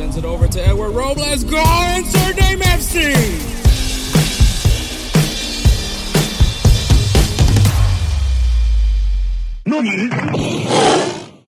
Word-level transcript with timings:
Sends 0.00 0.16
it 0.16 0.24
over 0.24 0.48
to 0.48 0.66
Edward 0.66 0.92
Robles. 0.92 1.44
Go 1.44 1.62
insert 1.94 2.40
name 2.40 2.60
FC. 2.60 3.14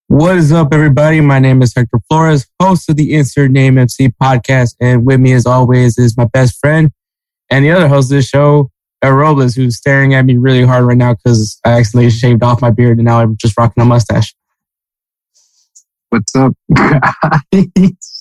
What 0.09 0.37
is 0.37 0.53
up, 0.53 0.75
everybody? 0.75 1.23
My 1.23 1.39
name 1.39 1.63
is 1.63 1.73
Hector 1.75 1.99
Flores, 2.11 2.47
host 2.61 2.91
of 2.91 2.97
the 2.97 3.15
Insert 3.15 3.51
Name 3.51 3.77
FC 3.77 4.13
podcast. 4.21 4.77
And 4.79 5.07
with 5.07 5.19
me, 5.19 5.33
as 5.33 5.47
always, 5.47 5.97
is 5.97 6.19
my 6.19 6.27
best 6.27 6.59
friend 6.61 6.93
and 7.49 7.65
the 7.65 7.71
other 7.71 7.89
host 7.89 8.13
of 8.13 8.17
the 8.17 8.23
show, 8.23 8.71
Ed 9.01 9.09
Robles, 9.09 9.55
who's 9.55 9.79
staring 9.79 10.13
at 10.13 10.27
me 10.27 10.37
really 10.37 10.67
hard 10.67 10.85
right 10.85 10.99
now 10.99 11.15
because 11.15 11.59
I 11.65 11.79
accidentally 11.79 12.11
shaved 12.11 12.43
off 12.43 12.61
my 12.61 12.71
beard 12.71 12.99
and 12.99 13.07
now 13.07 13.21
I'm 13.21 13.35
just 13.39 13.57
rocking 13.57 13.83
a 13.83 13.87
mustache. 13.87 14.35
What's 16.11 16.37
up? 16.37 16.53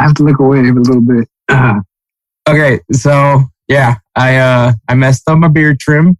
I 0.00 0.04
have 0.04 0.14
to 0.14 0.22
look 0.22 0.38
away 0.38 0.60
a 0.60 0.72
little 0.72 1.02
bit. 1.02 1.28
Okay, 2.48 2.80
so 2.90 3.44
yeah, 3.68 3.96
I 4.16 4.36
uh 4.36 4.72
I 4.88 4.94
messed 4.94 5.28
up 5.28 5.38
my 5.38 5.46
beard 5.46 5.78
trim, 5.78 6.16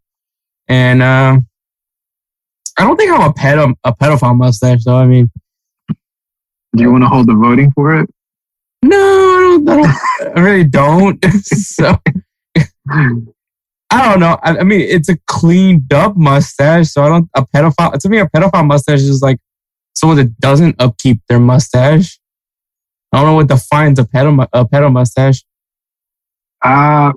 and 0.68 1.02
uh, 1.02 1.38
I 2.78 2.84
don't 2.84 2.96
think 2.96 3.10
I'm 3.10 3.22
a 3.22 3.32
pedo 3.32 3.74
a 3.82 3.92
pedophile 3.92 4.36
mustache. 4.36 4.84
though. 4.84 4.96
I 4.98 5.06
mean, 5.06 5.28
Do 6.76 6.82
you 6.84 6.92
want 6.92 7.02
to 7.02 7.08
hold 7.08 7.26
the 7.26 7.34
voting 7.34 7.72
for 7.72 7.98
it? 7.98 8.08
no, 8.82 8.96
I 8.96 9.40
don't. 9.40 9.68
I, 9.68 9.76
don't, 9.76 10.38
I 10.38 10.40
really 10.40 10.64
don't. 10.64 11.24
so 11.42 11.98
I 12.86 14.08
don't 14.08 14.20
know. 14.20 14.38
I, 14.44 14.58
I 14.58 14.62
mean, 14.62 14.82
it's 14.82 15.08
a 15.08 15.16
cleaned 15.26 15.92
up 15.92 16.16
mustache, 16.16 16.90
so 16.90 17.02
I 17.02 17.08
don't. 17.08 17.28
A 17.34 17.44
pedophile 17.44 17.98
to 17.98 18.08
me, 18.08 18.18
a 18.18 18.26
pedophile 18.26 18.66
mustache 18.66 19.00
is 19.00 19.20
like 19.20 19.38
someone 19.96 20.18
that 20.18 20.38
doesn't 20.38 20.76
upkeep 20.78 21.22
their 21.28 21.40
mustache. 21.40 22.19
I 23.12 23.18
don't 23.18 23.26
know 23.26 23.34
what 23.34 23.48
defines 23.48 23.98
a 23.98 24.04
pedo 24.04 24.46
a 24.52 24.64
pedo 24.64 24.92
mustache. 24.92 25.42
Uh, 26.62 27.12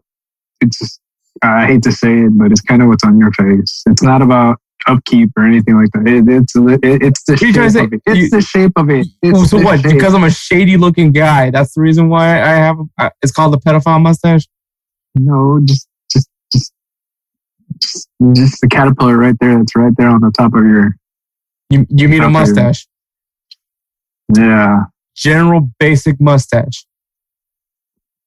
it's 0.62 0.80
just, 0.80 1.00
I 1.44 1.66
hate 1.68 1.84
to 1.84 1.92
say 1.92 2.20
it, 2.22 2.38
but 2.38 2.52
it's 2.52 2.62
kind 2.62 2.82
of 2.82 2.88
what's 2.88 3.04
on 3.04 3.20
your 3.20 3.32
face. 3.34 3.84
It's 3.88 4.02
not 4.02 4.22
about 4.22 4.58
upkeep 4.88 5.30
or 5.38 5.44
anything 5.46 5.76
like 5.76 5.90
that. 5.92 6.08
It, 6.08 6.28
it's 6.28 6.56
it, 6.56 7.02
it's 7.04 7.24
the 7.24 7.38
shape 7.38 7.56
say- 7.72 7.84
of 7.86 7.94
it. 7.94 8.02
It's 8.06 8.18
you- 8.18 8.30
the 8.30 8.42
shape 8.42 8.72
of 8.76 8.90
it. 8.90 9.08
It's 9.22 9.38
Oh, 9.40 9.44
so 9.46 9.58
what? 9.62 9.82
shape. 9.82 9.94
Because 9.94 10.14
I'm 10.14 10.24
a 10.24 10.32
shady 10.32 10.78
looking 10.78 11.12
guy. 11.12 11.52
That's 11.52 11.74
the 11.74 11.82
reason 11.82 12.10
why 12.10 12.42
I 12.42 12.56
have. 12.56 12.78
A, 13.00 13.12
it's 13.22 13.32
called 13.32 13.54
the 13.54 13.60
pedophile 13.60 14.02
mustache. 14.02 14.48
no, 15.16 15.60
just 15.64 15.88
just 16.12 16.30
just 16.52 16.74
just 17.80 18.10
just 18.34 18.62
the 18.62 18.68
caterpillar 18.68 19.18
right 19.18 19.36
there. 19.40 19.58
That's 19.58 19.76
right 19.76 19.94
there 19.98 20.08
on 20.10 20.22
the 20.22 20.32
top 20.32 20.54
of 20.56 20.66
your 20.66 20.96
You 21.70 21.86
you 21.90 22.08
mean 22.10 22.24
a 22.24 22.30
mustache? 22.30 22.88
yeah. 24.36 24.86
General 25.16 25.70
basic 25.80 26.20
mustache. 26.20 26.86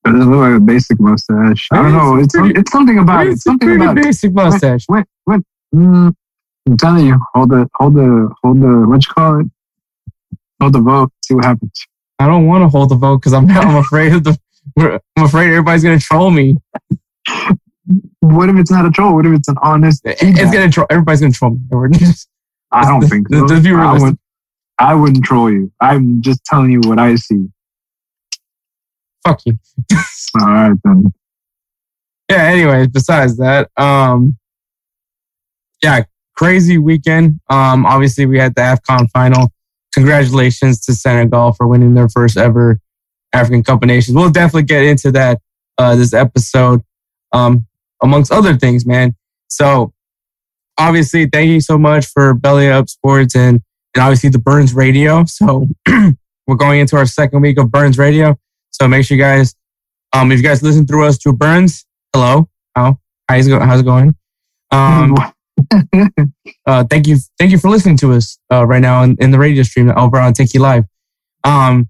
It 0.05 0.11
doesn't 0.13 0.31
look 0.31 0.41
like 0.41 0.57
a 0.57 0.61
basic 0.61 1.01
mustache. 1.01 1.69
I 1.73 1.83
don't 1.83 1.93
know. 1.93 2.17
It's 2.17 2.35
pretty- 2.37 2.59
it's 2.59 2.71
something 2.71 2.99
about 2.99 3.27
it. 3.27 3.31
It's 3.31 3.41
a 3.47 3.51
Something 3.51 3.69
pretty 3.69 3.85
about 3.85 3.97
basic 3.97 4.33
mustache. 4.33 4.85
What? 4.87 5.07
What? 5.25 5.41
Mm, 5.75 6.15
I'm 6.69 6.77
telling 6.77 7.07
you, 7.07 7.21
hold 7.35 7.51
the, 7.51 7.69
hold 7.75 7.95
the, 7.95 8.31
hold 8.43 8.61
the, 8.61 8.87
what 8.89 9.05
you 9.05 9.13
call 9.13 9.41
it? 9.41 9.47
Hold 10.61 10.73
the 10.73 10.81
vote. 10.81 11.13
See 11.25 11.35
what 11.35 11.45
happens. 11.45 11.87
I 12.19 12.27
don't 12.27 12.47
want 12.47 12.63
to 12.63 12.69
hold 12.69 12.89
the 12.89 12.95
vote 12.95 13.19
because 13.19 13.35
I'm 13.35 13.51
I'm 13.51 13.77
afraid 13.77 14.13
of 14.15 14.25
the. 14.25 14.39
I'm 14.79 15.25
afraid 15.25 15.49
everybody's 15.49 15.83
gonna 15.83 15.99
troll 15.99 16.31
me. 16.31 16.57
What 18.21 18.49
if 18.49 18.57
it's 18.57 18.71
not 18.71 18.87
a 18.87 18.91
troll? 18.91 19.15
What 19.15 19.27
if 19.27 19.33
it's 19.35 19.49
an 19.49 19.57
honest? 19.63 20.03
It's 20.05 20.23
gonna 20.53 20.71
troll. 20.71 20.87
Everybody's 20.91 21.21
gonna 21.21 21.33
troll 21.33 21.51
me. 21.51 21.59
I 22.73 22.85
don't 22.85 23.03
think 23.03 23.29
so. 23.29 23.45
let's 23.45 23.63
be 23.63 23.71
I, 23.71 23.73
realistic. 23.73 24.19
I 24.79 24.95
wouldn't 24.95 25.25
troll 25.25 25.51
you. 25.51 25.73
I'm 25.81 26.21
just 26.23 26.45
telling 26.45 26.71
you 26.71 26.81
what 26.81 26.99
I 26.99 27.17
see. 27.17 27.47
Fuck 29.27 29.41
you. 29.47 29.59
All 30.41 30.47
right 30.47 30.77
then. 30.85 31.13
Yeah. 32.31 32.43
Anyway, 32.43 32.87
besides 32.87 33.37
that, 33.39 33.71
um, 33.77 34.37
yeah, 35.83 36.05
crazy 36.37 36.79
weekend. 36.79 37.41
Um, 37.49 37.87
obviously 37.87 38.27
we 38.27 38.39
had 38.39 38.55
the 38.55 38.63
Afcon 38.63 39.09
final. 39.11 39.53
Congratulations 39.95 40.81
to 40.83 40.95
Senegal 40.95 41.53
for 41.53 41.67
winning 41.67 41.95
their 41.95 42.09
first 42.09 42.37
ever 42.37 42.79
African 43.33 43.63
Cup 43.63 43.83
of 43.83 43.87
Nations. 43.87 44.17
We'll 44.17 44.31
definitely 44.31 44.65
get 44.65 44.85
into 44.85 45.11
that 45.13 45.41
uh, 45.79 45.97
this 45.97 46.13
episode, 46.13 46.83
um, 47.33 47.67
amongst 48.03 48.33
other 48.33 48.57
things, 48.57 48.87
man. 48.87 49.15
So 49.49 49.93
obviously, 50.79 51.27
thank 51.27 51.49
you 51.49 51.61
so 51.61 51.79
much 51.79 52.07
for 52.07 52.35
Belly 52.35 52.69
Up 52.69 52.89
Sports 52.89 53.35
and 53.35 53.63
and 53.97 54.05
obviously 54.05 54.29
the 54.29 54.39
Burns 54.39 54.75
Radio. 54.75 55.25
So 55.25 55.67
we're 56.47 56.57
going 56.57 56.81
into 56.81 56.97
our 56.97 57.07
second 57.07 57.41
week 57.41 57.59
of 57.59 57.71
Burns 57.71 57.99
Radio. 57.99 58.39
So 58.71 58.87
make 58.87 59.07
sure 59.07 59.17
you 59.17 59.23
guys, 59.23 59.55
um, 60.12 60.31
if 60.31 60.39
you 60.39 60.45
guys 60.45 60.62
listen 60.62 60.87
through 60.87 61.07
us 61.07 61.19
through 61.19 61.33
Burns, 61.34 61.87
hello, 62.12 62.49
how 62.75 62.99
how's 63.29 63.47
it 63.47 63.51
go, 63.51 63.59
how's 63.59 63.81
it 63.81 63.84
going? 63.84 64.15
Um, 64.71 65.15
uh, 66.67 66.84
thank 66.84 67.07
you, 67.07 67.17
thank 67.39 67.51
you 67.51 67.59
for 67.59 67.71
listening 67.71 67.97
to 67.99 68.12
us 68.12 68.39
uh, 68.53 68.67
right 68.67 68.83
now 68.83 69.03
in, 69.03 69.17
in 69.19 69.31
the 69.31 69.39
radio 69.39 69.62
stream 69.62 69.91
over 69.97 70.19
on 70.19 70.34
Tiki 70.34 70.59
Live. 70.59 70.84
Um, 71.43 71.89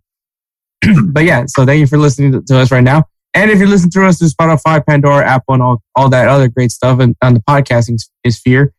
but 1.06 1.24
yeah, 1.24 1.44
so 1.48 1.66
thank 1.66 1.80
you 1.80 1.86
for 1.86 1.98
listening 1.98 2.32
to, 2.32 2.42
to 2.42 2.58
us 2.58 2.70
right 2.70 2.84
now. 2.84 3.04
And 3.34 3.50
if 3.50 3.58
you're 3.58 3.68
listening 3.68 3.90
to 3.90 4.06
us 4.06 4.18
through 4.18 4.28
Spotify, 4.28 4.84
Pandora, 4.86 5.26
Apple, 5.26 5.54
and 5.54 5.62
all, 5.62 5.82
all 5.94 6.08
that 6.08 6.28
other 6.28 6.48
great 6.48 6.70
stuff 6.70 7.00
and 7.00 7.14
on 7.20 7.34
the 7.34 7.40
podcasting 7.40 7.98
sphere, 8.28 8.72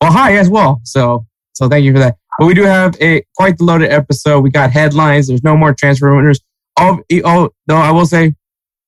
well, 0.00 0.12
hi 0.12 0.36
as 0.36 0.50
well. 0.50 0.80
So 0.84 1.26
so 1.54 1.68
thank 1.68 1.84
you 1.84 1.92
for 1.92 2.00
that. 2.00 2.16
But 2.38 2.46
we 2.46 2.54
do 2.54 2.64
have 2.64 2.96
a 3.00 3.24
quite 3.36 3.58
the 3.58 3.64
loaded 3.64 3.90
episode. 3.90 4.40
We 4.40 4.50
got 4.50 4.70
headlines. 4.70 5.28
There's 5.28 5.44
no 5.44 5.56
more 5.56 5.72
transfer 5.72 6.08
rumors. 6.10 6.40
Oh, 6.78 7.00
oh 7.24 7.50
no, 7.68 7.76
I 7.76 7.92
will 7.92 8.06
say, 8.06 8.34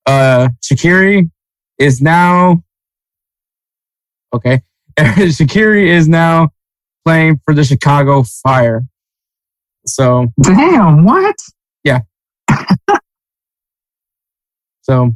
uh, 0.06 0.48
Shaqiri 0.64 1.30
is 1.78 2.00
now 2.00 2.62
okay. 4.34 4.62
Shaqiri 4.98 5.86
is 5.88 6.08
now 6.08 6.50
playing 7.04 7.40
for 7.44 7.54
the 7.54 7.64
Chicago 7.64 8.24
Fire. 8.42 8.82
So 9.86 10.26
Damn, 10.40 11.04
what? 11.04 11.36
Yeah. 11.84 12.00
so 14.82 15.14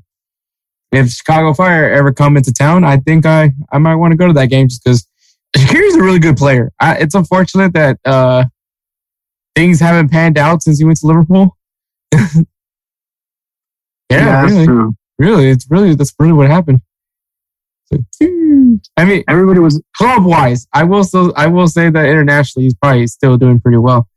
if 0.92 1.10
Chicago 1.10 1.52
Fire 1.54 1.90
ever 1.90 2.12
come 2.12 2.36
into 2.36 2.52
town, 2.52 2.84
I 2.84 2.98
think 2.98 3.26
I, 3.26 3.52
I 3.72 3.78
might 3.78 3.96
want 3.96 4.12
to 4.12 4.16
go 4.16 4.28
to 4.28 4.32
that 4.34 4.46
game 4.46 4.68
just 4.68 4.84
because 4.84 5.06
Shaqiri's 5.56 5.96
a 5.96 6.02
really 6.02 6.18
good 6.18 6.36
player. 6.36 6.70
I, 6.80 6.96
it's 6.96 7.14
unfortunate 7.14 7.72
that 7.74 7.98
uh, 8.04 8.44
things 9.54 9.80
haven't 9.80 10.10
panned 10.10 10.38
out 10.38 10.62
since 10.62 10.78
he 10.78 10.84
went 10.84 10.98
to 10.98 11.06
Liverpool. 11.06 11.56
yeah, 12.14 12.42
that's 14.08 14.52
really, 14.52 14.66
true. 14.66 14.94
really, 15.18 15.50
it's 15.50 15.66
really 15.70 15.94
that's 15.94 16.14
really 16.18 16.32
what 16.32 16.48
happened. 16.48 16.80
So, 17.92 17.98
I 18.96 19.04
mean, 19.04 19.24
Everybody 19.28 19.58
was 19.58 19.82
club 19.96 20.24
wise, 20.24 20.66
I 20.72 20.84
will 20.84 21.02
still 21.04 21.32
I 21.36 21.48
will 21.48 21.66
say 21.66 21.90
that 21.90 22.04
internationally 22.04 22.64
he's 22.64 22.74
probably 22.74 23.06
still 23.08 23.36
doing 23.36 23.60
pretty 23.60 23.78
well. 23.78 24.08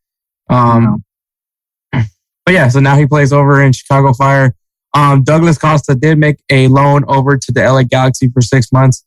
Um, 0.50 1.04
but 1.92 2.54
yeah, 2.54 2.68
so 2.68 2.80
now 2.80 2.96
he 2.96 3.08
plays 3.08 3.34
over 3.34 3.62
in 3.62 3.74
Chicago 3.74 4.14
Fire. 4.14 4.56
Um, 4.94 5.24
Douglas 5.24 5.58
Costa 5.58 5.96
did 5.96 6.20
make 6.20 6.38
a 6.52 6.68
loan 6.68 7.04
over 7.08 7.36
to 7.36 7.52
the 7.52 7.62
LA 7.62 7.84
Galaxy 7.84 8.30
for 8.30 8.42
six 8.42 8.72
months. 8.72 9.04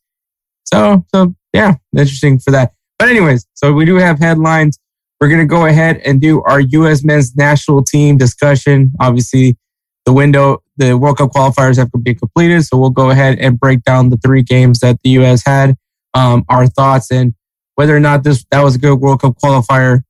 So, 0.73 1.05
so 1.13 1.33
yeah, 1.53 1.75
interesting 1.95 2.39
for 2.39 2.51
that. 2.51 2.73
But 2.99 3.09
anyways, 3.09 3.45
so 3.53 3.73
we 3.73 3.85
do 3.85 3.95
have 3.95 4.19
headlines. 4.19 4.77
We're 5.19 5.29
gonna 5.29 5.45
go 5.45 5.65
ahead 5.65 5.97
and 6.05 6.19
do 6.21 6.43
our 6.43 6.59
U.S. 6.59 7.03
men's 7.03 7.35
national 7.35 7.83
team 7.83 8.17
discussion. 8.17 8.91
Obviously, 8.99 9.57
the 10.05 10.13
window, 10.13 10.61
the 10.77 10.97
World 10.97 11.17
Cup 11.17 11.31
qualifiers 11.31 11.77
have 11.77 11.89
been 12.03 12.15
completed, 12.15 12.63
so 12.63 12.77
we'll 12.77 12.89
go 12.91 13.09
ahead 13.09 13.39
and 13.39 13.59
break 13.59 13.83
down 13.83 14.09
the 14.09 14.17
three 14.17 14.43
games 14.43 14.79
that 14.79 14.97
the 15.03 15.11
U.S. 15.11 15.43
had, 15.45 15.75
um, 16.13 16.43
our 16.49 16.67
thoughts, 16.67 17.09
and 17.11 17.33
whether 17.75 17.95
or 17.95 17.99
not 17.99 18.23
this 18.23 18.45
that 18.51 18.61
was 18.63 18.75
a 18.75 18.79
good 18.79 18.95
World 18.99 19.21
Cup 19.21 19.35
qualifier 19.43 20.01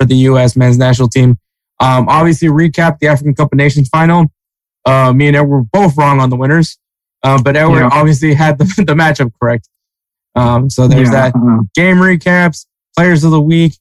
for 0.00 0.06
the 0.06 0.16
U.S. 0.16 0.56
men's 0.56 0.78
national 0.78 1.08
team. 1.08 1.38
Um, 1.78 2.08
obviously, 2.08 2.48
recap 2.48 2.98
the 3.00 3.08
African 3.08 3.34
Cup 3.34 3.52
of 3.52 3.56
Nations 3.58 3.88
final. 3.88 4.26
Uh, 4.84 5.12
me 5.12 5.26
and 5.26 5.36
Edward 5.36 5.48
were 5.58 5.62
both 5.72 5.96
wrong 5.96 6.20
on 6.20 6.30
the 6.30 6.36
winners, 6.36 6.78
uh, 7.22 7.40
but 7.42 7.56
Edward 7.56 7.80
Yeah. 7.80 7.90
obviously 7.92 8.34
had 8.34 8.58
the, 8.58 8.64
the 8.78 8.94
matchup 8.94 9.30
correct. 9.40 9.68
Um, 10.36 10.70
so 10.70 10.86
there's 10.86 11.08
Yeah, 11.10 11.30
that. 11.30 11.34
uh, 11.36 11.62
Game 11.74 11.96
recaps, 11.96 12.66
players 12.96 13.24
of 13.24 13.30
the 13.30 13.40
week. 13.40 13.74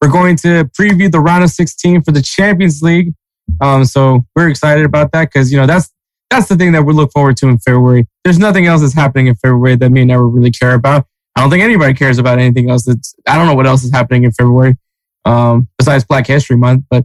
We're 0.00 0.10
going 0.10 0.36
to 0.36 0.64
preview 0.78 1.10
the 1.10 1.20
round 1.20 1.44
of 1.44 1.50
16 1.50 2.02
for 2.02 2.12
the 2.12 2.20
Champions 2.22 2.82
League. 2.82 3.14
Um, 3.60 3.84
so 3.84 4.26
we're 4.36 4.48
excited 4.48 4.84
about 4.84 5.12
that 5.12 5.26
because 5.32 5.50
you 5.52 5.58
know 5.58 5.66
that's 5.66 5.90
that's 6.30 6.48
the 6.48 6.56
thing 6.56 6.72
that 6.72 6.82
we 6.82 6.92
look 6.92 7.12
forward 7.12 7.36
to 7.38 7.48
in 7.48 7.58
February. 7.58 8.06
There's 8.24 8.38
nothing 8.38 8.66
else 8.66 8.80
that's 8.82 8.94
happening 8.94 9.26
in 9.28 9.36
February 9.36 9.76
that 9.76 9.90
me 9.90 10.02
and 10.02 10.10
Edward 10.10 10.28
really 10.28 10.50
care 10.50 10.74
about. 10.74 11.06
I 11.36 11.40
don't 11.40 11.50
think 11.50 11.62
anybody 11.62 11.94
cares 11.94 12.18
about 12.18 12.38
anything 12.38 12.70
else. 12.70 12.84
That's 12.84 13.14
I 13.26 13.36
don't 13.36 13.46
know 13.46 13.54
what 13.54 13.66
else 13.66 13.82
is 13.84 13.92
happening 13.92 14.24
in 14.24 14.32
February 14.32 14.76
um, 15.24 15.68
besides 15.78 16.04
Black 16.04 16.26
History 16.26 16.56
Month, 16.56 16.84
but 16.90 17.04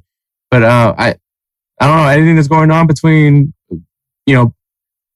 but 0.51 0.63
uh, 0.63 0.95
I 0.97 1.15
I 1.79 1.87
don't 1.87 1.97
know 1.97 2.07
anything 2.07 2.35
that's 2.35 2.47
going 2.47 2.71
on 2.71 2.87
between 2.87 3.53
you 4.25 4.35
know 4.35 4.53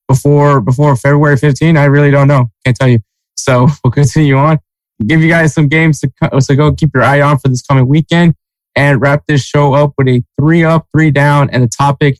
before 0.08 0.62
before 0.62 0.96
February 0.96 1.38
15. 1.38 1.78
I 1.78 1.86
really 1.86 2.12
don't 2.12 2.28
know. 2.28 2.50
Can't 2.66 2.76
tell 2.78 2.88
you. 2.90 3.00
So 3.36 3.68
we'll 3.84 3.92
continue 3.92 4.36
on. 4.38 4.60
Give 5.06 5.22
you 5.22 5.30
guys 5.30 5.54
some 5.54 5.68
games 5.68 6.00
to 6.02 6.12
co- 6.22 6.40
to 6.40 6.56
go 6.56 6.72
keep 6.74 6.92
your 6.94 7.04
eye 7.04 7.22
on 7.22 7.38
for 7.40 7.48
this 7.50 7.62
coming 7.62 7.88
weekend, 7.88 8.36
and 8.76 9.02
wrap 9.02 9.24
this 9.28 9.44
show 9.44 9.74
up 9.74 9.94
with 9.98 10.08
a 10.08 10.24
three 10.40 10.64
up, 10.64 10.88
three 10.96 11.12
down, 11.12 11.50
and 11.50 11.64
the 11.64 11.68
topic 11.68 12.20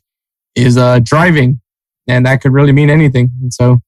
is 0.54 0.76
uh 0.76 0.98
driving, 1.00 1.60
and 2.08 2.26
that 2.26 2.40
could 2.42 2.52
really 2.52 2.72
mean 2.72 2.90
anything. 2.90 3.30
And 3.42 3.54
so, 3.54 3.80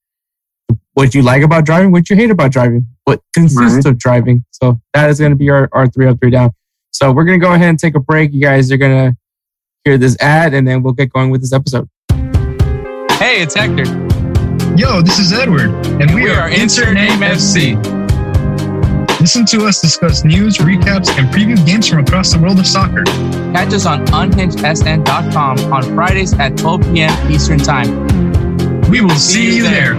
what 0.95 1.15
you 1.15 1.23
like 1.23 1.43
about 1.43 1.67
driving, 1.67 1.93
what 1.93 2.09
you 2.09 2.17
hate 2.17 2.31
about 2.31 2.53
driving, 2.53 2.87
what 3.05 3.21
consists 3.35 3.85
Right. 3.85 3.87
of 3.87 3.99
driving. 3.99 4.45
So 4.53 4.81
that 4.95 5.11
is 5.11 5.19
going 5.19 5.33
to 5.33 5.37
be 5.37 5.51
our 5.51 5.69
our 5.73 5.87
three 5.89 6.07
up, 6.07 6.19
three 6.21 6.31
down. 6.31 6.53
So 6.93 7.13
we're 7.13 7.25
gonna 7.25 7.39
go 7.39 7.53
ahead 7.53 7.69
and 7.69 7.79
take 7.79 7.95
a 7.97 8.01
break. 8.01 8.33
You 8.33 8.41
guys 8.41 8.73
are 8.73 8.79
gonna 8.79 9.17
hear 9.85 9.99
this 9.99 10.17
ad, 10.21 10.55
and 10.55 10.67
then 10.67 10.83
we'll 10.83 10.95
get 10.95 11.13
going 11.13 11.31
with 11.31 11.43
this 11.43 11.53
episode. 11.53 11.89
Hey, 13.19 13.43
it's 13.43 13.55
Hector. 13.55 14.06
Yo, 14.77 15.01
this 15.01 15.19
is 15.19 15.33
Edward, 15.33 15.71
and, 16.03 16.15
we, 16.15 16.29
are 16.29 16.51
Insert 16.51 16.93
Name 16.93 17.21
FC. 17.21 17.83
Listen 19.19 19.47
to 19.47 19.65
us 19.65 19.81
discuss 19.81 20.23
news, 20.23 20.59
recaps, 20.59 21.09
and 21.19 21.35
preview 21.35 21.57
games 21.65 21.89
from 21.89 22.01
across 22.01 22.35
the 22.35 22.39
world 22.39 22.59
of 22.59 22.67
soccer. 22.67 23.03
Catch 23.55 23.73
us 23.73 23.87
on 23.87 24.05
unhingedsn.com 24.09 25.73
on 25.73 25.83
Fridays 25.95 26.35
at 26.35 26.59
12 26.59 26.83
p.m. 26.93 27.33
Eastern 27.33 27.59
Time. 27.59 28.07
We 28.91 29.01
will 29.01 29.17
see 29.17 29.57
you 29.57 29.63
there. 29.63 29.95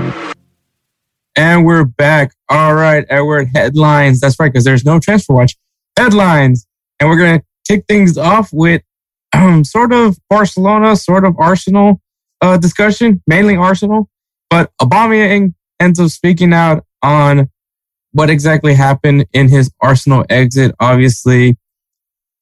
And 1.35 1.65
we're 1.65 1.85
back. 1.85 2.35
All 2.47 2.75
right, 2.75 3.03
Edward, 3.09 3.50
headlines. 3.56 4.19
That's 4.19 4.39
right, 4.39 4.53
because 4.53 4.63
there's 4.63 4.85
no 4.85 5.00
transfer 5.00 5.33
watch. 5.33 5.56
Headlines. 5.97 6.68
And 7.00 7.09
we're 7.09 7.18
going 7.18 7.39
to 7.39 7.45
kick 7.68 7.85
things 7.88 8.15
off 8.15 8.53
with 8.53 8.83
um, 9.33 9.63
sort 9.63 9.91
of 9.91 10.19
Barcelona, 10.29 10.95
sort 10.95 11.25
of 11.25 11.35
Arsenal 11.39 12.00
uh, 12.41 12.57
discussion, 12.57 13.24
mainly 13.25 13.56
Arsenal. 13.56 14.07
But 14.50 14.72
Aubameyang 14.82 15.54
ends 15.80 16.00
up 16.00 16.10
speaking 16.10 16.54
out 16.54 16.86
on 17.02 17.50
what 18.12 18.30
exactly 18.30 18.74
happened 18.74 19.26
in 19.34 19.50
his 19.50 19.72
Arsenal 19.82 20.26
exit. 20.30 20.74
Obviously, 20.80 21.58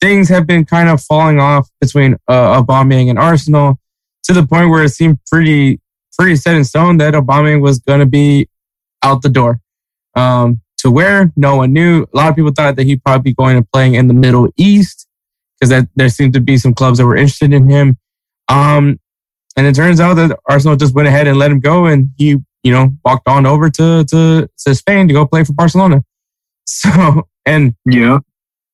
things 0.02 0.30
have 0.30 0.48
been 0.48 0.66
kind 0.66 0.90
of 0.90 1.02
falling 1.02 1.40
off 1.40 1.69
between 1.81 2.16
uh, 2.28 2.62
Aubameyang 2.62 3.10
and 3.10 3.19
Arsenal 3.19 3.80
to 4.24 4.34
the 4.34 4.46
point 4.46 4.69
where 4.69 4.84
it 4.84 4.90
seemed 4.90 5.19
pretty 5.25 5.80
pretty 6.18 6.36
set 6.36 6.56
in 6.56 6.63
stone 6.63 6.98
that 6.98 7.13
Aubameyang 7.13 7.62
was 7.62 7.80
going 7.80 8.00
to 8.00 8.06
be 8.06 8.48
out 9.04 9.22
the 9.22 9.30
door. 9.30 9.60
Um, 10.16 10.62
to 10.78 10.92
where 10.92 11.34
no 11.36 11.56
one 11.57 11.74
knew. 11.74 12.04
A 12.13 12.18
lot 12.18 12.30
of 12.30 12.36
people 12.36 12.52
thought 12.52 12.75
that 12.75 12.84
he'd 12.84 13.04
probably 13.04 13.31
be 13.31 13.36
going 13.36 13.57
and 13.57 13.69
playing 13.72 13.96
in 13.96 14.07
the 14.07 14.13
Middle 14.13 14.50
East 14.56 15.07
because 15.60 15.86
there 15.96 16.10
seemed 16.10 16.34
to 16.34 16.40
be 16.40 16.57
some 16.57 16.74
clubs 16.74 17.00
that 17.00 17.06
were 17.06 17.16
interested 17.16 17.54
in 17.54 17.69
him. 17.69 17.98
Um, 18.50 19.00
and 19.56 19.66
it 19.66 19.75
turns 19.75 20.00
out 20.00 20.16
that 20.16 20.38
Arsenal 20.50 20.75
just 20.75 20.94
went 20.94 21.07
ahead 21.07 21.28
and 21.28 21.38
let 21.38 21.52
him 21.52 21.60
go, 21.60 21.86
and 21.86 22.10
he, 22.18 22.38
you 22.63 22.72
know, 22.72 22.94
walked 23.04 23.28
on 23.28 23.46
over 23.46 23.69
to 23.69 24.04
to, 24.06 24.50
to 24.66 24.75
Spain 24.75 25.07
to 25.07 25.13
go 25.13 25.25
play 25.25 25.44
for 25.44 25.54
Barcelona. 25.54 26.04
So, 26.68 27.28
and 27.46 27.75
yeah. 27.86 28.18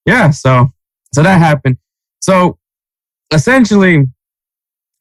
yeah, 0.06 0.30
so 0.32 0.70
so 1.14 1.24
that 1.24 1.40
happened. 1.40 1.78
So 2.22 2.58
essentially, 3.34 4.08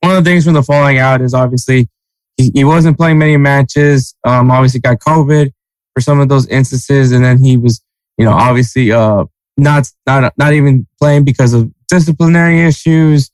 one 0.01 0.17
of 0.17 0.25
the 0.25 0.29
things 0.29 0.45
from 0.45 0.55
the 0.55 0.63
falling 0.65 0.99
out 0.99 1.21
is 1.21 1.33
obviously 1.33 1.89
he, 2.37 2.51
he 2.53 2.65
wasn't 2.65 2.97
playing 2.97 3.19
many 3.19 3.37
matches. 3.37 4.17
Um, 4.25 4.51
obviously 4.51 4.81
got 4.81 4.99
COVID 4.99 5.53
for 5.95 6.01
some 6.01 6.19
of 6.19 6.29
those 6.29 6.49
instances, 6.49 7.13
and 7.13 7.25
then 7.25 7.43
he 7.43 7.57
was, 7.57 7.81
you 8.19 8.25
know, 8.25 8.33
obviously 8.33 8.91
uh 8.91 9.25
not 9.57 9.89
not 10.07 10.33
not 10.37 10.53
even 10.53 10.89
playing 11.01 11.25
because 11.25 11.55
of 11.55 11.71
disciplinary 11.89 12.67
issues. 12.67 13.31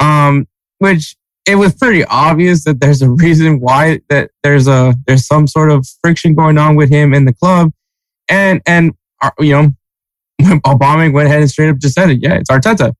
Um, 0.00 0.48
which 0.78 1.16
it 1.46 1.56
was 1.56 1.74
pretty 1.74 2.04
obvious 2.04 2.64
that 2.64 2.80
there's 2.80 3.02
a 3.02 3.10
reason 3.10 3.60
why 3.60 4.00
that 4.08 4.30
there's 4.42 4.66
a 4.66 4.94
there's 5.06 5.26
some 5.26 5.46
sort 5.46 5.70
of 5.70 5.86
friction 6.00 6.34
going 6.34 6.58
on 6.58 6.76
with 6.76 6.90
him 6.90 7.12
in 7.12 7.24
the 7.24 7.32
club, 7.32 7.72
and 8.28 8.62
and 8.66 8.92
uh, 9.22 9.30
you 9.38 9.52
know 9.52 9.74
Obama 10.64 11.12
went 11.12 11.28
ahead 11.28 11.40
and 11.40 11.50
straight 11.50 11.68
up 11.68 11.78
just 11.78 11.94
said 11.94 12.10
it. 12.10 12.22
Yeah, 12.22 12.34
it's 12.34 12.50
Arteta, 12.50 12.94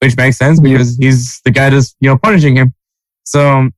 which 0.00 0.16
makes 0.16 0.36
sense 0.36 0.60
because 0.60 0.96
he's 0.96 1.40
the 1.44 1.50
guy 1.50 1.70
that's 1.70 1.96
you 2.00 2.08
know 2.08 2.18
punishing 2.18 2.56
him. 2.56 2.74
So, 3.24 3.68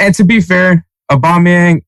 and 0.00 0.14
to 0.14 0.24
be 0.24 0.40
fair, 0.40 0.86
Aubameyang, 1.10 1.82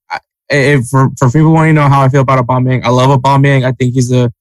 if 0.49 0.87
for 0.87 1.11
for 1.19 1.31
people 1.31 1.53
wanting 1.53 1.75
to 1.75 1.83
know 1.83 1.89
how 1.89 2.03
I 2.03 2.09
feel 2.09 2.23
about 2.23 2.45
Aubameyang, 2.45 2.85
I 2.85 2.89
love 2.89 3.21
Aubameyang. 3.21 3.65
I 3.65 3.73
think 3.73 3.95
he's 3.95 4.11
a 4.11 4.33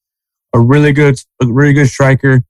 a 0.54 0.60
really 0.60 0.94
good 0.94 1.20
a 1.42 1.48
really 1.48 1.74
good 1.74 1.88
striker. 1.88 2.44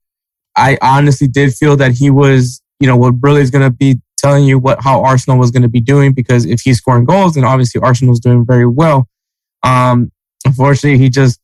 I 0.56 0.78
honestly 0.80 1.26
did 1.26 1.52
feel 1.52 1.76
that 1.78 1.92
he 1.92 2.10
was, 2.10 2.62
you 2.80 2.86
know, 2.86 2.96
what 2.96 3.14
really 3.20 3.40
is 3.40 3.50
going 3.50 3.64
to 3.64 3.70
be 3.70 4.00
telling 4.18 4.44
you 4.44 4.58
what 4.58 4.82
how 4.82 5.02
Arsenal 5.02 5.38
was 5.38 5.50
going 5.50 5.62
to 5.62 5.68
be 5.68 5.80
doing 5.80 6.12
because 6.12 6.46
if 6.46 6.60
he's 6.62 6.78
scoring 6.78 7.04
goals, 7.04 7.34
then 7.34 7.44
obviously 7.44 7.80
Arsenal's 7.80 8.20
doing 8.20 8.44
very 8.46 8.66
well. 8.66 9.08
Um, 9.62 10.10
unfortunately, 10.44 10.98
he 10.98 11.10
just 11.10 11.40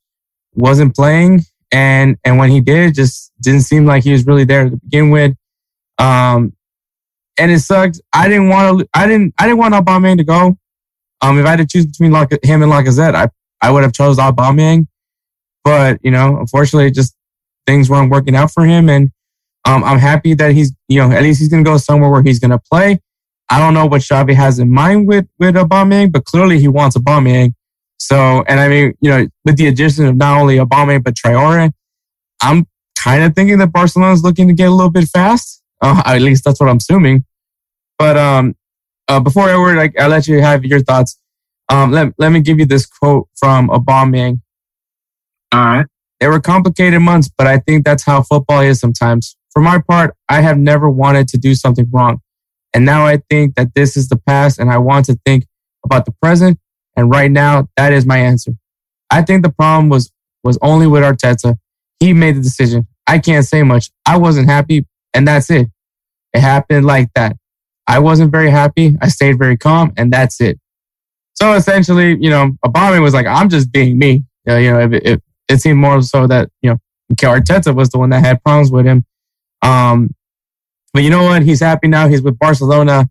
wasn't 0.55 0.94
playing, 0.94 1.43
and 1.73 2.17
and 2.25 2.38
when 2.38 2.50
he 2.50 2.61
did, 2.61 2.94
just 2.94 3.32
didn't 3.41 3.62
seem 3.62 3.87
like 3.87 4.05
he 4.05 4.12
was 4.12 4.27
really 4.27 4.44
there 4.44 4.71
to 4.71 4.77
begin 4.77 5.11
with. 5.11 5.35
Um, 5.99 6.55
and 7.38 7.50
it 7.50 7.61
sucked. 7.61 8.00
I 8.12 8.29
didn't 8.29 8.49
want 8.49 8.81
to. 8.81 8.88
I 8.94 9.06
didn't. 9.06 9.35
I 9.38 9.47
didn't 9.47 9.59
want 9.59 9.75
Aubameyang 9.75 10.19
to 10.19 10.25
go. 10.25 10.56
Um, 11.23 11.38
if 11.38 11.47
I 11.47 11.50
had 11.50 11.59
to 11.59 11.67
choose 11.67 11.87
between 11.87 12.12
like 12.12 12.31
him 12.43 12.62
and 12.62 12.73
Lacazette, 12.73 13.15
I 13.15 13.29
I 13.61 13.71
would 13.71 13.82
have 13.82 13.93
chose 13.93 14.19
Aubameyang. 14.19 14.87
But 15.65 15.99
you 16.03 16.11
know, 16.11 16.38
unfortunately, 16.38 16.91
just 16.91 17.15
things 17.67 17.88
weren't 17.88 18.11
working 18.11 18.35
out 18.35 18.50
for 18.50 18.65
him, 18.65 18.88
and 18.88 19.11
um, 19.64 19.84
I'm 19.84 19.98
happy 19.98 20.34
that 20.34 20.52
he's 20.52 20.72
you 20.88 21.00
know 21.00 21.14
at 21.14 21.22
least 21.22 21.40
he's 21.40 21.48
gonna 21.48 21.62
go 21.62 21.76
somewhere 21.76 22.10
where 22.10 22.22
he's 22.22 22.38
gonna 22.38 22.60
play. 22.70 23.00
I 23.50 23.58
don't 23.58 23.74
know 23.74 23.86
what 23.86 24.02
Xavi 24.02 24.34
has 24.34 24.58
in 24.58 24.70
mind 24.70 25.08
with 25.08 25.26
with 25.38 25.54
Aubameyang, 25.54 26.12
but 26.12 26.24
clearly 26.24 26.58
he 26.58 26.68
wants 26.68 26.96
Aubameyang. 26.96 27.55
So, 27.98 28.43
and 28.48 28.58
I 28.58 28.69
mean, 28.69 28.94
you 29.00 29.10
know, 29.10 29.26
with 29.44 29.56
the 29.56 29.67
addition 29.69 30.06
of 30.06 30.17
not 30.17 30.40
only 30.40 30.56
Aubameyang 30.56 31.05
but 31.05 31.14
Traore, 31.14 31.70
I'm 32.40 32.67
kind 32.96 33.24
of 33.24 33.34
thinking 33.34 33.58
that 33.58 33.72
Barcelona 33.72 34.12
is 34.12 34.22
looking 34.22 34.48
to 34.48 34.55
get 34.55 34.69
a 34.69 34.72
little 34.72 34.90
bit 34.90 35.08
fast. 35.08 35.62
Uh, 35.81 36.02
at 36.06 36.22
least 36.22 36.44
that's 36.44 36.60
what 36.60 36.69
I'm 36.69 36.79
assuming. 36.79 37.24
But 37.98 38.17
um, 38.17 38.56
uh, 39.08 39.20
before 39.20 39.48
Edward, 39.50 39.79
I, 39.79 39.90
I'll 40.02 40.08
let 40.08 40.26
you 40.26 40.40
have 40.40 40.64
your 40.64 40.81
thoughts. 40.81 41.19
Um, 41.69 41.93
let, 41.93 42.12
let 42.19 42.31
me 42.31 42.40
give 42.40 42.58
you 42.58 42.67
this 42.67 42.86
quote 42.86 43.29
from 43.36 43.69
Aubameyang. 43.69 44.40
All 45.52 45.60
right. 45.60 45.86
They 46.19 46.29
were 46.29 46.40
complicated 46.40 47.00
months, 47.00 47.31
but 47.36 47.46
I 47.46 47.58
think 47.58 47.84
that's 47.84 48.05
how 48.05 48.22
football 48.22 48.60
is 48.60 48.81
sometimes. 48.81 49.36
For 49.60 49.64
my 49.64 49.79
part, 49.79 50.17
I 50.26 50.40
have 50.40 50.56
never 50.56 50.88
wanted 50.88 51.29
to 51.29 51.36
do 51.36 51.55
something 51.55 51.86
wrong. 51.93 52.22
And 52.72 52.86
now 52.86 53.05
I 53.05 53.19
think 53.29 53.56
that 53.56 53.74
this 53.74 53.94
is 53.94 54.08
the 54.08 54.17
past 54.17 54.58
and 54.58 54.70
I 54.70 54.79
want 54.79 55.05
to 55.05 55.20
think 55.26 55.46
about 55.84 56.06
the 56.06 56.12
present. 56.12 56.58
And 56.96 57.10
right 57.10 57.31
now, 57.31 57.69
that 57.76 57.93
is 57.93 58.06
my 58.06 58.17
answer. 58.17 58.52
I 59.10 59.20
think 59.20 59.43
the 59.43 59.50
problem 59.50 59.90
was, 59.90 60.12
was 60.43 60.58
only 60.62 60.86
with 60.86 61.02
Arteta. 61.02 61.58
He 61.98 62.14
made 62.14 62.36
the 62.36 62.40
decision. 62.40 62.86
I 63.06 63.19
can't 63.19 63.44
say 63.44 63.62
much. 63.62 63.90
I 64.06 64.17
wasn't 64.17 64.48
happy 64.48 64.86
and 65.12 65.29
that's 65.29 65.50
it. 65.50 65.69
It 66.32 66.40
happened 66.40 66.86
like 66.86 67.10
that. 67.14 67.36
I 67.86 67.98
wasn't 67.98 68.32
very 68.32 68.48
happy. 68.48 68.96
I 69.02 69.08
stayed 69.08 69.38
very 69.38 69.58
calm 69.58 69.93
and 69.98 70.10
that's 70.10 70.40
it. 70.40 70.58
So 71.34 71.52
essentially, 71.52 72.17
you 72.19 72.31
know, 72.31 72.52
Obama 72.64 73.02
was 73.02 73.12
like, 73.12 73.26
I'm 73.26 73.50
just 73.50 73.70
being 73.70 73.98
me. 73.98 74.24
Uh, 74.48 74.56
you 74.56 74.70
know, 74.72 75.20
it 75.50 75.60
seemed 75.60 75.81
more 75.81 76.00
so 76.00 76.26
that, 76.29 76.48
you 76.62 76.70
know, 76.70 76.79
Arteta 77.14 77.74
was 77.74 77.90
the 77.90 77.98
one 77.98 78.08
that 78.08 78.24
had 78.24 78.43
problems 78.43 78.72
with 78.72 78.86
him. 78.86 79.05
Um, 79.62 80.14
but 80.93 81.02
you 81.02 81.10
know 81.10 81.24
what? 81.24 81.43
He's 81.43 81.60
happy 81.60 81.88
now. 81.88 82.08
He's 82.08 82.22
with 82.22 82.38
Barcelona. 82.38 83.08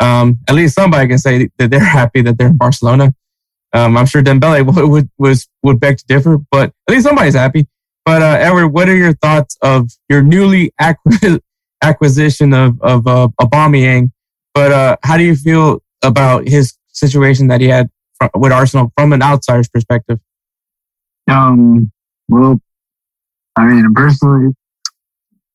Um, 0.00 0.38
at 0.48 0.54
least 0.54 0.74
somebody 0.74 1.08
can 1.08 1.18
say 1.18 1.48
that 1.58 1.70
they're 1.70 1.80
happy 1.80 2.20
that 2.22 2.36
they're 2.36 2.48
in 2.48 2.56
Barcelona. 2.56 3.14
Um, 3.72 3.96
I'm 3.96 4.06
sure 4.06 4.22
Dembele 4.22 4.64
would, 4.74 4.88
would 4.88 5.10
was 5.18 5.48
would 5.62 5.80
beg 5.80 5.98
to 5.98 6.04
differ, 6.06 6.38
but 6.50 6.72
at 6.88 6.94
least 6.94 7.06
somebody's 7.06 7.34
happy. 7.34 7.68
But 8.04 8.22
uh, 8.22 8.36
Edward, 8.38 8.68
what 8.68 8.88
are 8.88 8.96
your 8.96 9.14
thoughts 9.14 9.56
of 9.62 9.90
your 10.08 10.22
newly 10.22 10.72
acqui- 10.80 11.40
acquisition 11.82 12.52
of 12.52 12.80
of 12.82 13.06
uh, 13.06 13.28
Aubameyang? 13.40 14.10
But 14.52 14.72
uh, 14.72 14.96
how 15.02 15.16
do 15.16 15.24
you 15.24 15.34
feel 15.34 15.82
about 16.02 16.46
his 16.46 16.76
situation 16.88 17.48
that 17.48 17.60
he 17.60 17.68
had 17.68 17.90
with 18.34 18.52
Arsenal 18.52 18.92
from 18.96 19.12
an 19.12 19.22
outsider's 19.22 19.68
perspective? 19.68 20.20
Um, 21.28 21.90
well, 22.28 22.60
I 23.56 23.66
mean, 23.66 23.92
personally, 23.94 24.54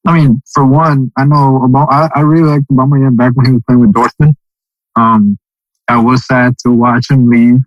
I 0.10 0.14
mean, 0.18 0.42
for 0.52 0.66
one, 0.66 1.12
I 1.18 1.26
know 1.26 1.64
about, 1.64 1.88
I, 1.92 2.10
I 2.16 2.22
really 2.22 2.50
liked 2.50 2.66
Aubameyang 2.72 3.16
back 3.16 3.34
when 3.36 3.46
he 3.46 3.54
was 3.54 3.62
playing 3.68 3.82
with 3.82 3.94
Dortmund. 3.94 4.34
Um, 4.96 5.38
I 5.88 6.02
was 6.02 6.26
sad 6.26 6.56
to 6.66 6.72
watch 6.72 7.12
him 7.12 7.30
leave. 7.30 7.58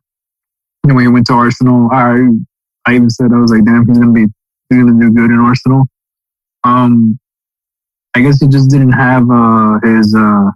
And 0.83 0.97
when 0.97 1.05
he 1.05 1.09
went 1.09 1.29
to 1.29 1.35
Arsenal, 1.35 1.89
I 1.93 2.19
I 2.85 2.97
even 2.97 3.11
said 3.11 3.31
I 3.33 3.39
was 3.39 3.53
like, 3.53 3.65
damn, 3.65 3.87
he's 3.87 3.97
gonna 3.97 4.11
be 4.11 4.27
he's 4.69 4.83
gonna 4.83 5.01
do 5.01 5.13
good 5.13 5.31
in 5.31 5.39
Arsenal. 5.39 5.87
Um, 6.65 7.21
I 8.17 8.23
guess 8.23 8.41
he 8.41 8.49
just 8.49 8.71
didn't 8.71 8.91
have 8.91 9.31
uh, 9.31 9.79
his 9.85 10.13
uh, 10.13 10.51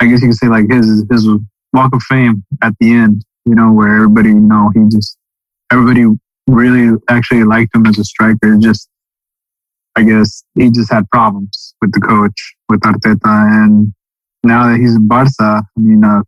I 0.00 0.06
guess 0.06 0.22
you 0.22 0.28
could 0.28 0.38
say 0.38 0.48
like 0.48 0.70
his 0.70 1.04
his 1.10 1.28
walk 1.74 1.94
of 1.94 2.02
fame 2.04 2.42
at 2.62 2.72
the 2.80 2.94
end. 2.94 3.22
You 3.44 3.54
know, 3.54 3.70
where 3.70 3.94
everybody 3.96 4.30
you 4.30 4.40
know 4.40 4.70
he 4.74 4.80
just 4.88 5.18
everybody 5.70 6.06
really 6.46 6.96
actually 7.10 7.44
liked 7.44 7.74
him 7.74 7.84
as 7.84 7.98
a 7.98 8.04
striker. 8.04 8.56
Just 8.56 8.88
I 9.96 10.02
guess 10.02 10.44
he 10.54 10.70
just 10.70 10.92
had 10.92 11.08
problems 11.10 11.74
with 11.80 11.92
the 11.92 12.00
coach 12.00 12.54
with 12.68 12.80
Arteta, 12.80 13.18
and 13.24 13.94
now 14.44 14.68
that 14.68 14.78
he's 14.78 14.94
in 14.94 15.08
Barca, 15.08 15.32
I 15.40 15.80
mean, 15.80 16.04
uh, 16.04 16.22